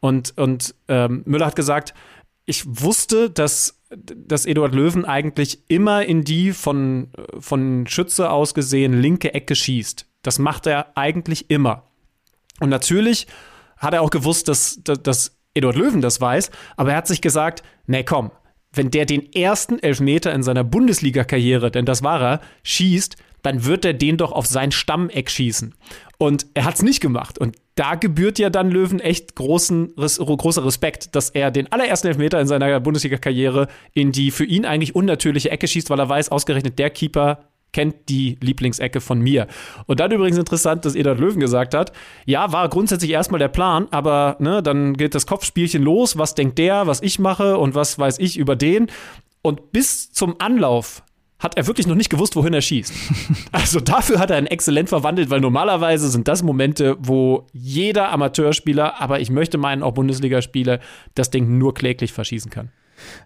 Und, 0.00 0.36
und 0.36 0.74
ähm, 0.88 1.22
Müller 1.26 1.46
hat 1.46 1.56
gesagt, 1.56 1.94
ich 2.44 2.64
wusste, 2.66 3.30
dass, 3.30 3.80
dass 3.90 4.46
Eduard 4.46 4.74
Löwen 4.74 5.04
eigentlich 5.04 5.62
immer 5.68 6.04
in 6.04 6.22
die 6.22 6.52
von, 6.52 7.08
von 7.38 7.86
Schütze 7.86 8.30
aus 8.30 8.54
gesehen 8.54 9.00
linke 9.00 9.34
Ecke 9.34 9.54
schießt. 9.54 10.06
Das 10.22 10.38
macht 10.38 10.66
er 10.66 10.96
eigentlich 10.96 11.50
immer. 11.50 11.84
Und 12.60 12.68
natürlich 12.68 13.26
hat 13.76 13.94
er 13.94 14.02
auch 14.02 14.10
gewusst, 14.10 14.48
dass, 14.48 14.80
dass, 14.84 15.02
dass 15.02 15.36
Eduard 15.54 15.76
Löwen 15.76 16.00
das 16.00 16.20
weiß, 16.20 16.50
aber 16.76 16.90
er 16.90 16.98
hat 16.98 17.06
sich 17.06 17.22
gesagt, 17.22 17.62
nee, 17.86 18.04
komm, 18.04 18.30
wenn 18.72 18.90
der 18.90 19.06
den 19.06 19.32
ersten 19.32 19.78
Elfmeter 19.78 20.32
in 20.32 20.42
seiner 20.42 20.62
Bundesliga-Karriere, 20.62 21.70
denn 21.70 21.86
das 21.86 22.02
war 22.02 22.22
er, 22.22 22.40
schießt, 22.62 23.16
dann 23.42 23.64
wird 23.64 23.84
er 23.84 23.94
den 23.94 24.16
doch 24.16 24.32
auf 24.32 24.46
sein 24.46 24.72
Stammeck 24.72 25.30
schießen. 25.30 25.74
Und 26.18 26.46
er 26.54 26.64
hat 26.64 26.74
es 26.74 26.82
nicht 26.82 27.00
gemacht. 27.00 27.38
Und 27.38 27.56
da 27.74 27.94
gebührt 27.94 28.38
ja 28.38 28.50
dann 28.50 28.70
Löwen 28.70 29.00
echt 29.00 29.34
großen, 29.36 29.94
großer 29.96 30.64
Respekt, 30.64 31.16
dass 31.16 31.30
er 31.30 31.50
den 31.50 31.72
allerersten 31.72 32.08
Elfmeter 32.08 32.40
in 32.40 32.46
seiner 32.46 32.78
Bundesliga-Karriere 32.80 33.68
in 33.94 34.12
die 34.12 34.30
für 34.30 34.44
ihn 34.44 34.66
eigentlich 34.66 34.94
unnatürliche 34.94 35.50
Ecke 35.50 35.66
schießt, 35.66 35.88
weil 35.88 35.98
er 35.98 36.08
weiß, 36.08 36.30
ausgerechnet 36.30 36.78
der 36.78 36.90
Keeper 36.90 37.50
kennt 37.72 38.08
die 38.08 38.36
Lieblingsecke 38.40 39.00
von 39.00 39.20
mir. 39.20 39.46
Und 39.86 40.00
dann 40.00 40.10
übrigens 40.10 40.38
interessant, 40.38 40.84
dass 40.84 40.94
Edard 40.94 41.20
Löwen 41.20 41.40
gesagt 41.40 41.74
hat, 41.74 41.92
ja, 42.26 42.52
war 42.52 42.68
grundsätzlich 42.68 43.10
erstmal 43.10 43.38
der 43.38 43.48
Plan, 43.48 43.88
aber 43.90 44.36
ne, 44.40 44.62
dann 44.62 44.94
geht 44.94 45.14
das 45.14 45.26
Kopfspielchen 45.26 45.82
los, 45.82 46.18
was 46.18 46.34
denkt 46.34 46.58
der, 46.58 46.86
was 46.86 47.02
ich 47.02 47.18
mache 47.18 47.58
und 47.58 47.74
was 47.74 47.98
weiß 47.98 48.18
ich 48.18 48.36
über 48.36 48.56
den. 48.56 48.88
Und 49.42 49.72
bis 49.72 50.12
zum 50.12 50.40
Anlauf 50.40 51.02
hat 51.40 51.56
er 51.56 51.66
wirklich 51.66 51.86
noch 51.86 51.96
nicht 51.96 52.10
gewusst, 52.10 52.36
wohin 52.36 52.54
er 52.54 52.60
schießt. 52.60 52.92
Also 53.52 53.80
dafür 53.80 54.18
hat 54.18 54.30
er 54.30 54.38
ihn 54.38 54.46
exzellent 54.46 54.88
verwandelt, 54.88 55.30
weil 55.30 55.40
normalerweise 55.40 56.08
sind 56.08 56.28
das 56.28 56.42
Momente, 56.42 56.96
wo 57.00 57.46
jeder 57.52 58.10
Amateurspieler, 58.10 59.00
aber 59.00 59.20
ich 59.20 59.30
möchte 59.30 59.58
meinen 59.58 59.82
auch 59.82 59.92
Bundesligaspieler, 59.92 60.80
das 61.14 61.30
Ding 61.30 61.58
nur 61.58 61.74
kläglich 61.74 62.12
verschießen 62.12 62.50
kann. 62.50 62.70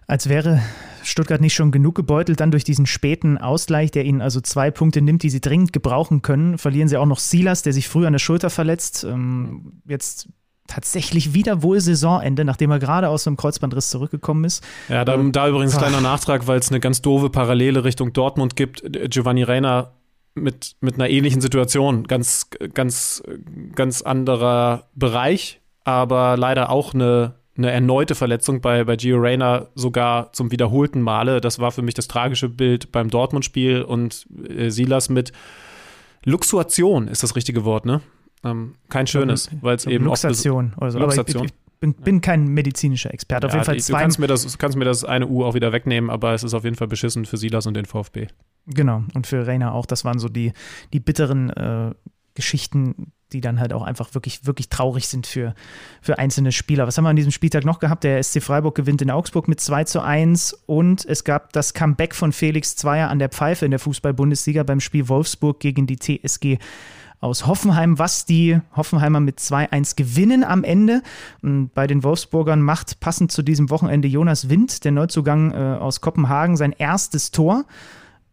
Als 0.07 0.29
wäre 0.29 0.61
Stuttgart 1.03 1.41
nicht 1.41 1.53
schon 1.53 1.71
genug 1.71 1.95
gebeutelt, 1.95 2.39
dann 2.39 2.51
durch 2.51 2.63
diesen 2.63 2.85
späten 2.85 3.37
Ausgleich, 3.37 3.91
der 3.91 4.05
ihnen 4.05 4.21
also 4.21 4.41
zwei 4.41 4.71
Punkte 4.71 5.01
nimmt, 5.01 5.23
die 5.23 5.29
sie 5.29 5.41
dringend 5.41 5.73
gebrauchen 5.73 6.21
können, 6.21 6.57
verlieren 6.57 6.87
sie 6.87 6.97
auch 6.97 7.05
noch 7.05 7.19
Silas, 7.19 7.61
der 7.61 7.73
sich 7.73 7.87
früh 7.87 8.05
an 8.05 8.13
der 8.13 8.19
Schulter 8.19 8.49
verletzt. 8.49 9.03
Ähm, 9.03 9.81
jetzt 9.87 10.29
tatsächlich 10.67 11.33
wieder 11.33 11.61
wohl 11.61 11.79
Saisonende, 11.79 12.45
nachdem 12.45 12.71
er 12.71 12.79
gerade 12.79 13.09
aus 13.09 13.27
einem 13.27 13.37
Kreuzbandriss 13.37 13.89
zurückgekommen 13.89 14.45
ist. 14.45 14.63
Ja, 14.89 15.05
da, 15.05 15.17
da 15.17 15.47
übrigens 15.47 15.77
kleiner 15.77 16.01
Nachtrag, 16.01 16.47
weil 16.47 16.59
es 16.59 16.69
eine 16.69 16.79
ganz 16.79 17.01
doofe 17.01 17.29
Parallele 17.29 17.83
Richtung 17.83 18.13
Dortmund 18.13 18.55
gibt. 18.55 18.83
Giovanni 19.09 19.43
Reiner 19.43 19.93
mit, 20.35 20.75
mit 20.81 20.95
einer 20.95 21.09
ähnlichen 21.09 21.41
Situation, 21.41 22.03
ganz, 22.05 22.49
ganz, 22.73 23.23
ganz 23.73 24.01
anderer 24.01 24.89
Bereich, 24.93 25.61
aber 25.83 26.35
leider 26.37 26.69
auch 26.69 26.93
eine, 26.93 27.35
eine 27.57 27.71
erneute 27.71 28.15
Verletzung 28.15 28.59
bei, 28.59 28.83
bei 28.83 28.97
Gio 28.97 29.17
Reyna 29.17 29.67
sogar 29.75 30.33
zum 30.33 30.51
wiederholten 30.51 31.01
Male. 31.01 31.41
Das 31.41 31.59
war 31.59 31.71
für 31.71 31.81
mich 31.81 31.93
das 31.93 32.07
tragische 32.07 32.49
Bild 32.49 32.91
beim 32.91 33.09
Dortmund-Spiel 33.09 33.81
und 33.81 34.27
äh, 34.49 34.69
Silas 34.69 35.09
mit 35.09 35.31
Luxuation 36.25 37.07
ist 37.07 37.23
das 37.23 37.35
richtige 37.35 37.65
Wort, 37.65 37.85
ne? 37.85 38.01
Ähm, 38.45 38.75
kein 38.89 39.07
schönes, 39.07 39.49
weil 39.61 39.75
es 39.75 39.85
eben 39.85 40.05
Luxation 40.05 40.73
auch. 40.77 40.83
Also, 40.83 40.99
Luxation. 40.99 41.45
Ich, 41.45 41.51
ich 41.51 41.79
bin, 41.79 41.93
bin, 41.93 42.21
kein 42.21 42.47
medizinischer 42.47 43.13
Experte. 43.13 43.47
Auf 43.47 43.53
ja, 43.53 43.59
jeden 43.59 43.65
Fall 43.65 43.79
zwei. 43.79 43.97
Du 43.97 44.01
kannst 44.03 44.19
mir, 44.19 44.27
das, 44.27 44.57
kannst 44.57 44.77
mir 44.77 44.85
das 44.85 45.03
eine 45.03 45.27
U 45.27 45.43
auch 45.43 45.55
wieder 45.55 45.71
wegnehmen, 45.73 46.09
aber 46.09 46.33
es 46.33 46.43
ist 46.43 46.53
auf 46.53 46.63
jeden 46.63 46.75
Fall 46.75 46.87
beschissen 46.87 47.25
für 47.25 47.37
Silas 47.37 47.65
und 47.65 47.73
den 47.73 47.85
VfB. 47.85 48.27
Genau, 48.67 49.03
und 49.13 49.27
für 49.27 49.45
Rainer 49.45 49.73
auch. 49.73 49.85
Das 49.85 50.05
waren 50.05 50.19
so 50.19 50.29
die, 50.29 50.53
die 50.93 50.99
bitteren 50.99 51.49
äh, 51.49 51.91
Geschichten, 52.35 53.11
die 53.31 53.41
dann 53.41 53.59
halt 53.59 53.73
auch 53.73 53.81
einfach 53.81 54.13
wirklich, 54.13 54.45
wirklich 54.45 54.69
traurig 54.69 55.07
sind 55.07 55.25
für, 55.25 55.55
für 56.01 56.19
einzelne 56.19 56.51
Spieler. 56.51 56.85
Was 56.85 56.97
haben 56.97 57.05
wir 57.05 57.09
an 57.09 57.15
diesem 57.15 57.31
Spieltag 57.31 57.65
noch 57.65 57.79
gehabt? 57.79 58.03
Der 58.03 58.21
SC 58.21 58.41
Freiburg 58.41 58.75
gewinnt 58.75 59.01
in 59.01 59.09
Augsburg 59.09 59.47
mit 59.47 59.59
2 59.59 59.85
zu 59.85 60.01
1 60.01 60.53
und 60.67 61.05
es 61.05 61.23
gab 61.23 61.51
das 61.53 61.73
Comeback 61.73 62.13
von 62.13 62.31
Felix 62.31 62.75
Zweier 62.75 63.09
an 63.09 63.19
der 63.19 63.29
Pfeife 63.29 63.65
in 63.65 63.71
der 63.71 63.79
Fußball-Bundesliga 63.79 64.63
beim 64.63 64.79
Spiel 64.79 65.09
Wolfsburg 65.09 65.59
gegen 65.59 65.87
die 65.87 65.97
TSG 65.97 66.59
aus 67.25 67.47
Hoffenheim, 67.47 67.97
was 67.97 68.25
die 68.25 68.59
Hoffenheimer 68.75 69.19
mit 69.19 69.39
2-1 69.39 69.95
gewinnen 69.95 70.43
am 70.43 70.63
Ende. 70.63 71.01
Und 71.41 71.73
bei 71.73 71.87
den 71.87 72.03
Wolfsburgern 72.03 72.61
macht 72.61 72.99
passend 72.99 73.31
zu 73.31 73.41
diesem 73.41 73.71
Wochenende 73.71 74.07
Jonas 74.07 74.47
Wind, 74.47 74.85
der 74.85 74.91
Neuzugang 74.91 75.51
äh, 75.51 75.77
aus 75.79 76.01
Kopenhagen, 76.01 76.55
sein 76.55 76.71
erstes 76.71 77.31
Tor. 77.31 77.65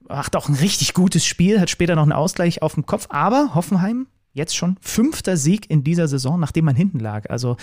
Macht 0.09 0.37
auch 0.37 0.51
ein 0.51 0.55
richtig 0.57 0.93
gutes 0.93 1.25
Spiel, 1.25 1.59
hat 1.59 1.71
später 1.71 1.95
noch 1.95 2.03
einen 2.03 2.13
Ausgleich 2.13 2.61
auf 2.61 2.75
dem 2.75 2.85
Kopf, 2.85 3.07
aber 3.09 3.55
Hoffenheim 3.55 4.09
jetzt 4.35 4.55
schon 4.55 4.77
fünfter 4.83 5.39
Sieg 5.39 5.71
in 5.71 5.85
dieser 5.85 6.07
Saison, 6.07 6.39
nachdem 6.39 6.67
man 6.67 6.77
hinten 6.77 6.99
lag. 6.99 7.31
Also 7.31 7.57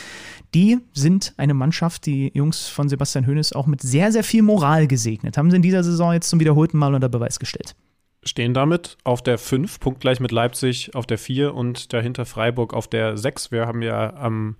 die 0.56 0.80
sind 0.94 1.36
eine 1.38 1.54
Mannschaft, 1.54 2.08
die 2.08 2.32
Jungs 2.34 2.68
von 2.68 2.90
Sebastian 2.90 3.28
Hoeneß 3.28 3.54
auch 3.54 3.68
mit 3.68 3.82
sehr, 3.82 4.12
sehr 4.12 4.24
viel 4.24 4.42
Moral 4.42 4.88
gesegnet. 4.88 5.38
Haben 5.38 5.52
sie 5.52 5.58
in 5.58 5.64
dieser 5.64 5.84
Saison 5.84 6.12
jetzt 6.12 6.30
zum 6.30 6.40
wiederholten 6.40 6.80
Mal 6.80 6.96
unter 6.96 7.10
Beweis 7.10 7.38
gestellt 7.38 7.76
stehen 8.24 8.54
damit 8.54 8.98
auf 9.04 9.22
der 9.22 9.38
5, 9.38 9.80
punktgleich 9.80 10.20
mit 10.20 10.32
Leipzig 10.32 10.96
auf 10.96 11.06
der 11.06 11.18
4 11.18 11.54
und 11.54 11.94
dahinter 11.94 12.26
Freiburg 12.26 12.74
auf 12.74 12.88
der 12.88 13.18
6. 13.18 13.52
Wir 13.52 13.66
haben 13.66 13.82
ja 13.82 14.14
am 14.16 14.58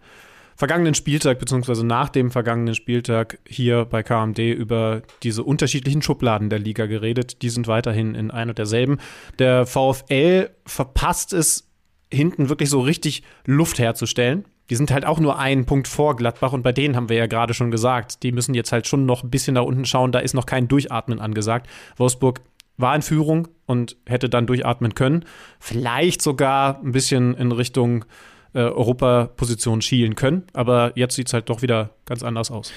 vergangenen 0.56 0.94
Spieltag, 0.94 1.40
beziehungsweise 1.40 1.86
nach 1.86 2.10
dem 2.10 2.32
vergangenen 2.32 2.76
Spieltag 2.76 3.40
hier 3.48 3.86
bei 3.86 4.04
KMD 4.04 4.40
über 4.40 5.04
diese 5.24 5.44
unterschiedlichen 5.44 6.02
Schubladen 6.02 6.50
der 6.50 6.60
Liga 6.60 6.86
geredet. 6.86 7.42
Die 7.42 7.50
sind 7.50 7.68
weiterhin 7.68 8.14
in 8.14 8.30
ein 8.30 8.50
und 8.50 8.58
derselben. 8.58 8.98
Der 9.40 9.66
VfL 9.66 10.50
verpasst 10.66 11.32
es, 11.32 11.70
hinten 12.12 12.50
wirklich 12.50 12.70
so 12.70 12.82
richtig 12.82 13.24
Luft 13.46 13.80
herzustellen. 13.80 14.44
Die 14.70 14.76
sind 14.76 14.92
halt 14.92 15.06
auch 15.06 15.20
nur 15.20 15.40
einen 15.40 15.66
Punkt 15.66 15.88
vor 15.88 16.16
Gladbach 16.16 16.54
und 16.54 16.62
bei 16.62 16.72
denen 16.72 16.96
haben 16.96 17.08
wir 17.10 17.16
ja 17.16 17.28
gerade 17.28 17.54
schon 17.54 17.72
gesagt, 17.72 18.24
die 18.24 18.32
müssen 18.32 18.54
jetzt 18.54 18.72
halt 18.72 18.86
schon 18.86 19.06
noch 19.06 19.24
ein 19.24 19.30
bisschen 19.30 19.56
da 19.56 19.62
unten 19.62 19.86
schauen, 19.86 20.12
da 20.12 20.20
ist 20.20 20.34
noch 20.34 20.46
kein 20.46 20.68
Durchatmen 20.68 21.20
angesagt. 21.20 21.68
Wolfsburg 21.98 22.42
war 22.80 22.96
in 22.96 23.02
Führung 23.02 23.50
und 23.66 23.98
hätte 24.08 24.30
dann 24.30 24.48
durchatmen 24.48 24.96
können. 24.96 25.26
Vielleicht 25.60 26.22
sogar 26.22 26.80
ein 26.82 26.92
bisschen 26.92 27.36
in 27.36 27.52
Richtung 27.52 28.06
äh, 28.54 28.60
Europaposition 28.60 29.82
schielen 29.82 30.16
können. 30.16 30.44
Aber 30.54 30.94
jetzt 30.96 31.16
sieht 31.16 31.28
es 31.28 31.34
halt 31.34 31.50
doch 31.50 31.62
wieder 31.62 31.92
ganz 32.06 32.24
anders 32.24 32.52
aus. 32.52 32.72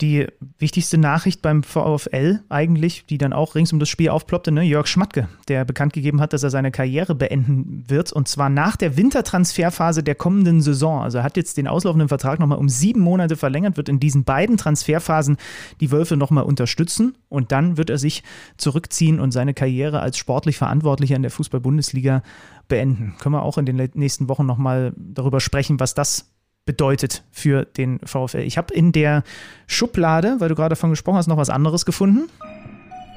Die 0.00 0.26
wichtigste 0.58 0.98
Nachricht 0.98 1.40
beim 1.40 1.62
VfL 1.62 2.40
eigentlich, 2.48 3.06
die 3.06 3.16
dann 3.16 3.32
auch 3.32 3.54
rings 3.54 3.72
um 3.72 3.78
das 3.78 3.88
Spiel 3.88 4.08
aufploppte, 4.08 4.50
ne? 4.50 4.62
Jörg 4.62 4.88
Schmatke, 4.88 5.28
der 5.46 5.64
bekannt 5.64 5.92
gegeben 5.92 6.20
hat, 6.20 6.32
dass 6.32 6.42
er 6.42 6.50
seine 6.50 6.72
Karriere 6.72 7.14
beenden 7.14 7.84
wird 7.86 8.12
und 8.12 8.26
zwar 8.26 8.48
nach 8.48 8.76
der 8.76 8.96
Wintertransferphase 8.96 10.02
der 10.02 10.16
kommenden 10.16 10.60
Saison. 10.62 11.02
Also 11.02 11.18
er 11.18 11.24
hat 11.24 11.36
jetzt 11.36 11.56
den 11.56 11.68
auslaufenden 11.68 12.08
Vertrag 12.08 12.40
nochmal 12.40 12.58
um 12.58 12.68
sieben 12.68 13.00
Monate 13.00 13.36
verlängert, 13.36 13.76
wird 13.76 13.88
in 13.88 14.00
diesen 14.00 14.24
beiden 14.24 14.56
Transferphasen 14.56 15.36
die 15.80 15.92
Wölfe 15.92 16.16
nochmal 16.16 16.44
unterstützen 16.44 17.16
und 17.28 17.52
dann 17.52 17.76
wird 17.76 17.88
er 17.88 17.98
sich 17.98 18.24
zurückziehen 18.56 19.20
und 19.20 19.30
seine 19.30 19.54
Karriere 19.54 20.00
als 20.00 20.18
sportlich 20.18 20.56
Verantwortlicher 20.56 21.14
in 21.14 21.22
der 21.22 21.30
Fußball-Bundesliga 21.30 22.22
beenden. 22.66 23.14
Können 23.20 23.34
wir 23.34 23.42
auch 23.42 23.58
in 23.58 23.66
den 23.66 23.76
nächsten 23.94 24.28
Wochen 24.28 24.46
nochmal 24.46 24.92
darüber 24.96 25.40
sprechen, 25.40 25.78
was 25.78 25.94
das 25.94 26.33
bedeutet 26.66 27.24
für 27.30 27.64
den 27.64 28.00
VfL. 28.04 28.40
Ich 28.40 28.56
habe 28.58 28.72
in 28.72 28.92
der 28.92 29.22
Schublade, 29.66 30.36
weil 30.38 30.48
du 30.48 30.54
gerade 30.54 30.70
davon 30.70 30.90
gesprochen 30.90 31.16
hast, 31.16 31.26
noch 31.26 31.36
was 31.36 31.50
anderes 31.50 31.84
gefunden. 31.84 32.30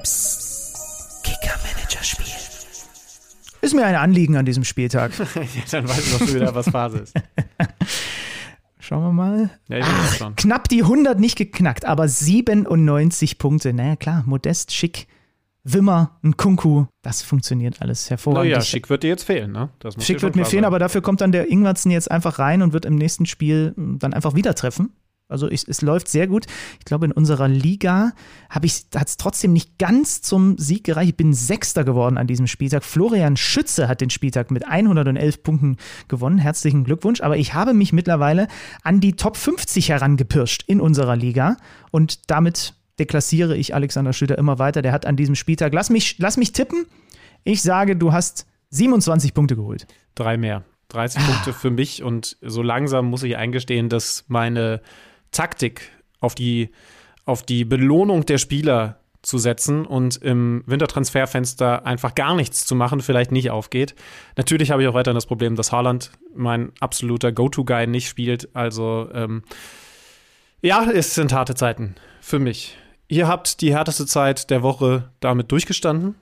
Psst. 0.02 1.24
Kicker-Manager-Spiel. 1.24 2.26
Ist 3.60 3.74
mir 3.74 3.84
ein 3.84 3.96
Anliegen 3.96 4.36
an 4.36 4.44
diesem 4.44 4.64
Spieltag. 4.64 5.12
ja, 5.18 5.24
dann 5.70 5.88
weißt 5.88 6.06
du 6.06 6.18
doch 6.18 6.26
schon 6.26 6.34
wieder, 6.34 6.54
was 6.54 6.68
Phase 6.68 6.98
ist. 6.98 7.14
Schauen 8.80 9.02
wir 9.02 9.12
mal. 9.12 9.50
Ja, 9.68 9.80
Ach, 9.82 10.36
knapp 10.36 10.68
die 10.68 10.82
100 10.82 11.18
nicht 11.18 11.36
geknackt, 11.36 11.84
aber 11.84 12.08
97 12.08 13.38
Punkte. 13.38 13.74
Naja, 13.74 13.96
klar, 13.96 14.22
modest, 14.26 14.72
schick 14.72 15.08
Wimmer, 15.64 16.18
ein 16.22 16.36
Kunku, 16.36 16.86
das 17.02 17.22
funktioniert 17.22 17.82
alles 17.82 18.10
hervorragend. 18.10 18.52
Naja, 18.52 18.62
Schick 18.62 18.88
wird 18.88 19.02
dir 19.02 19.08
jetzt 19.08 19.24
fehlen, 19.24 19.52
ne? 19.52 19.70
Schick 19.98 20.22
wird 20.22 20.36
mir 20.36 20.44
fehlen, 20.44 20.62
sein. 20.62 20.64
aber 20.64 20.78
dafür 20.78 21.02
kommt 21.02 21.20
dann 21.20 21.32
der 21.32 21.50
Ingwertsen 21.50 21.90
jetzt 21.90 22.10
einfach 22.10 22.38
rein 22.38 22.62
und 22.62 22.72
wird 22.72 22.84
im 22.84 22.94
nächsten 22.94 23.26
Spiel 23.26 23.74
dann 23.76 24.14
einfach 24.14 24.34
wieder 24.34 24.54
treffen. 24.54 24.92
Also 25.28 25.50
ich, 25.50 25.68
es 25.68 25.82
läuft 25.82 26.08
sehr 26.08 26.26
gut. 26.26 26.46
Ich 26.78 26.86
glaube, 26.86 27.04
in 27.04 27.12
unserer 27.12 27.48
Liga 27.48 28.12
hat 28.48 28.64
es 28.64 29.16
trotzdem 29.18 29.52
nicht 29.52 29.78
ganz 29.78 30.22
zum 30.22 30.56
Sieg 30.56 30.84
gereicht. 30.84 31.10
Ich 31.10 31.16
bin 31.16 31.34
Sechster 31.34 31.84
geworden 31.84 32.16
an 32.16 32.26
diesem 32.26 32.46
Spieltag. 32.46 32.82
Florian 32.82 33.36
Schütze 33.36 33.88
hat 33.88 34.00
den 34.00 34.08
Spieltag 34.08 34.50
mit 34.50 34.66
111 34.66 35.42
Punkten 35.42 35.76
gewonnen. 36.08 36.38
Herzlichen 36.38 36.84
Glückwunsch. 36.84 37.20
Aber 37.20 37.36
ich 37.36 37.52
habe 37.52 37.74
mich 37.74 37.92
mittlerweile 37.92 38.48
an 38.82 39.00
die 39.00 39.12
Top 39.12 39.36
50 39.36 39.90
herangepirscht 39.90 40.64
in 40.66 40.80
unserer 40.80 41.16
Liga 41.16 41.58
und 41.90 42.30
damit 42.30 42.74
deklassiere 42.98 43.56
ich 43.56 43.74
Alexander 43.74 44.12
Schlüter 44.12 44.38
immer 44.38 44.58
weiter. 44.58 44.82
Der 44.82 44.92
hat 44.92 45.06
an 45.06 45.16
diesem 45.16 45.34
Spieltag, 45.34 45.72
lass 45.72 45.90
mich, 45.90 46.16
lass 46.18 46.36
mich 46.36 46.52
tippen, 46.52 46.86
ich 47.44 47.62
sage, 47.62 47.96
du 47.96 48.12
hast 48.12 48.46
27 48.70 49.34
Punkte 49.34 49.56
geholt. 49.56 49.86
Drei 50.14 50.36
mehr. 50.36 50.64
30 50.88 51.20
ah. 51.20 51.26
Punkte 51.26 51.52
für 51.52 51.70
mich 51.70 52.02
und 52.02 52.36
so 52.40 52.62
langsam 52.62 53.06
muss 53.06 53.22
ich 53.22 53.36
eingestehen, 53.36 53.88
dass 53.88 54.24
meine 54.28 54.80
Taktik 55.32 55.92
auf 56.20 56.34
die, 56.34 56.70
auf 57.24 57.42
die 57.42 57.64
Belohnung 57.64 58.24
der 58.26 58.38
Spieler 58.38 59.00
zu 59.20 59.38
setzen 59.38 59.84
und 59.84 60.16
im 60.16 60.62
Wintertransferfenster 60.66 61.84
einfach 61.84 62.14
gar 62.14 62.34
nichts 62.34 62.64
zu 62.64 62.74
machen, 62.74 63.00
vielleicht 63.00 63.32
nicht 63.32 63.50
aufgeht. 63.50 63.94
Natürlich 64.36 64.70
habe 64.70 64.82
ich 64.82 64.88
auch 64.88 64.94
weiterhin 64.94 65.16
das 65.16 65.26
Problem, 65.26 65.56
dass 65.56 65.72
Haaland 65.72 66.12
mein 66.34 66.72
absoluter 66.80 67.32
Go-To-Guy 67.32 67.86
nicht 67.86 68.08
spielt. 68.08 68.54
Also 68.54 69.08
ähm, 69.12 69.42
ja, 70.62 70.88
es 70.90 71.14
sind 71.14 71.32
harte 71.32 71.54
Zeiten 71.54 71.96
für 72.20 72.38
mich. 72.38 72.76
Ihr 73.08 73.26
habt 73.26 73.60
die 73.62 73.72
härteste 73.74 74.06
Zeit 74.06 74.50
der 74.50 74.62
Woche 74.62 75.10
damit 75.20 75.50
durchgestanden. 75.50 76.14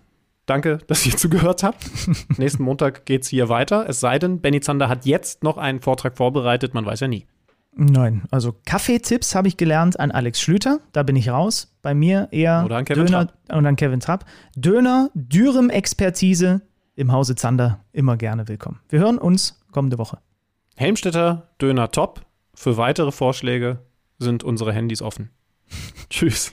Danke, 0.46 0.78
dass 0.86 1.04
ihr 1.04 1.16
zugehört 1.16 1.64
habt. 1.64 1.84
Nächsten 2.38 2.62
Montag 2.62 3.04
geht 3.06 3.22
es 3.22 3.28
hier 3.28 3.48
weiter. 3.48 3.88
Es 3.88 3.98
sei 3.98 4.18
denn, 4.20 4.40
Benny 4.40 4.60
Zander 4.60 4.88
hat 4.88 5.04
jetzt 5.04 5.42
noch 5.42 5.56
einen 5.58 5.80
Vortrag 5.80 6.16
vorbereitet, 6.16 6.74
man 6.74 6.86
weiß 6.86 7.00
ja 7.00 7.08
nie. 7.08 7.26
Nein, 7.78 8.22
also 8.30 8.54
Kaffeetipps 8.64 9.34
habe 9.34 9.48
ich 9.48 9.58
gelernt 9.58 10.00
an 10.00 10.10
Alex 10.10 10.40
Schlüter, 10.40 10.80
da 10.92 11.02
bin 11.02 11.14
ich 11.14 11.28
raus. 11.28 11.76
Bei 11.82 11.92
mir 11.92 12.28
eher 12.30 12.62
Oder 12.64 12.76
an 12.76 12.84
Kevin 12.86 13.04
Döner 13.06 13.26
Trapp. 13.26 13.56
und 13.58 13.66
an 13.66 13.76
Kevin 13.76 14.00
Trapp. 14.00 14.24
Döner, 14.54 15.10
Dürem-Expertise 15.14 16.62
im 16.94 17.12
Hause 17.12 17.34
Zander 17.34 17.84
immer 17.92 18.16
gerne 18.16 18.48
willkommen. 18.48 18.80
Wir 18.88 19.00
hören 19.00 19.18
uns 19.18 19.60
kommende 19.72 19.98
Woche. 19.98 20.18
Helmstetter, 20.76 21.48
Döner 21.60 21.90
top. 21.90 22.22
Für 22.54 22.78
weitere 22.78 23.12
Vorschläge 23.12 23.80
sind 24.18 24.42
unsere 24.42 24.72
Handys 24.72 25.02
offen. 25.02 25.28
Tschüss. 26.08 26.52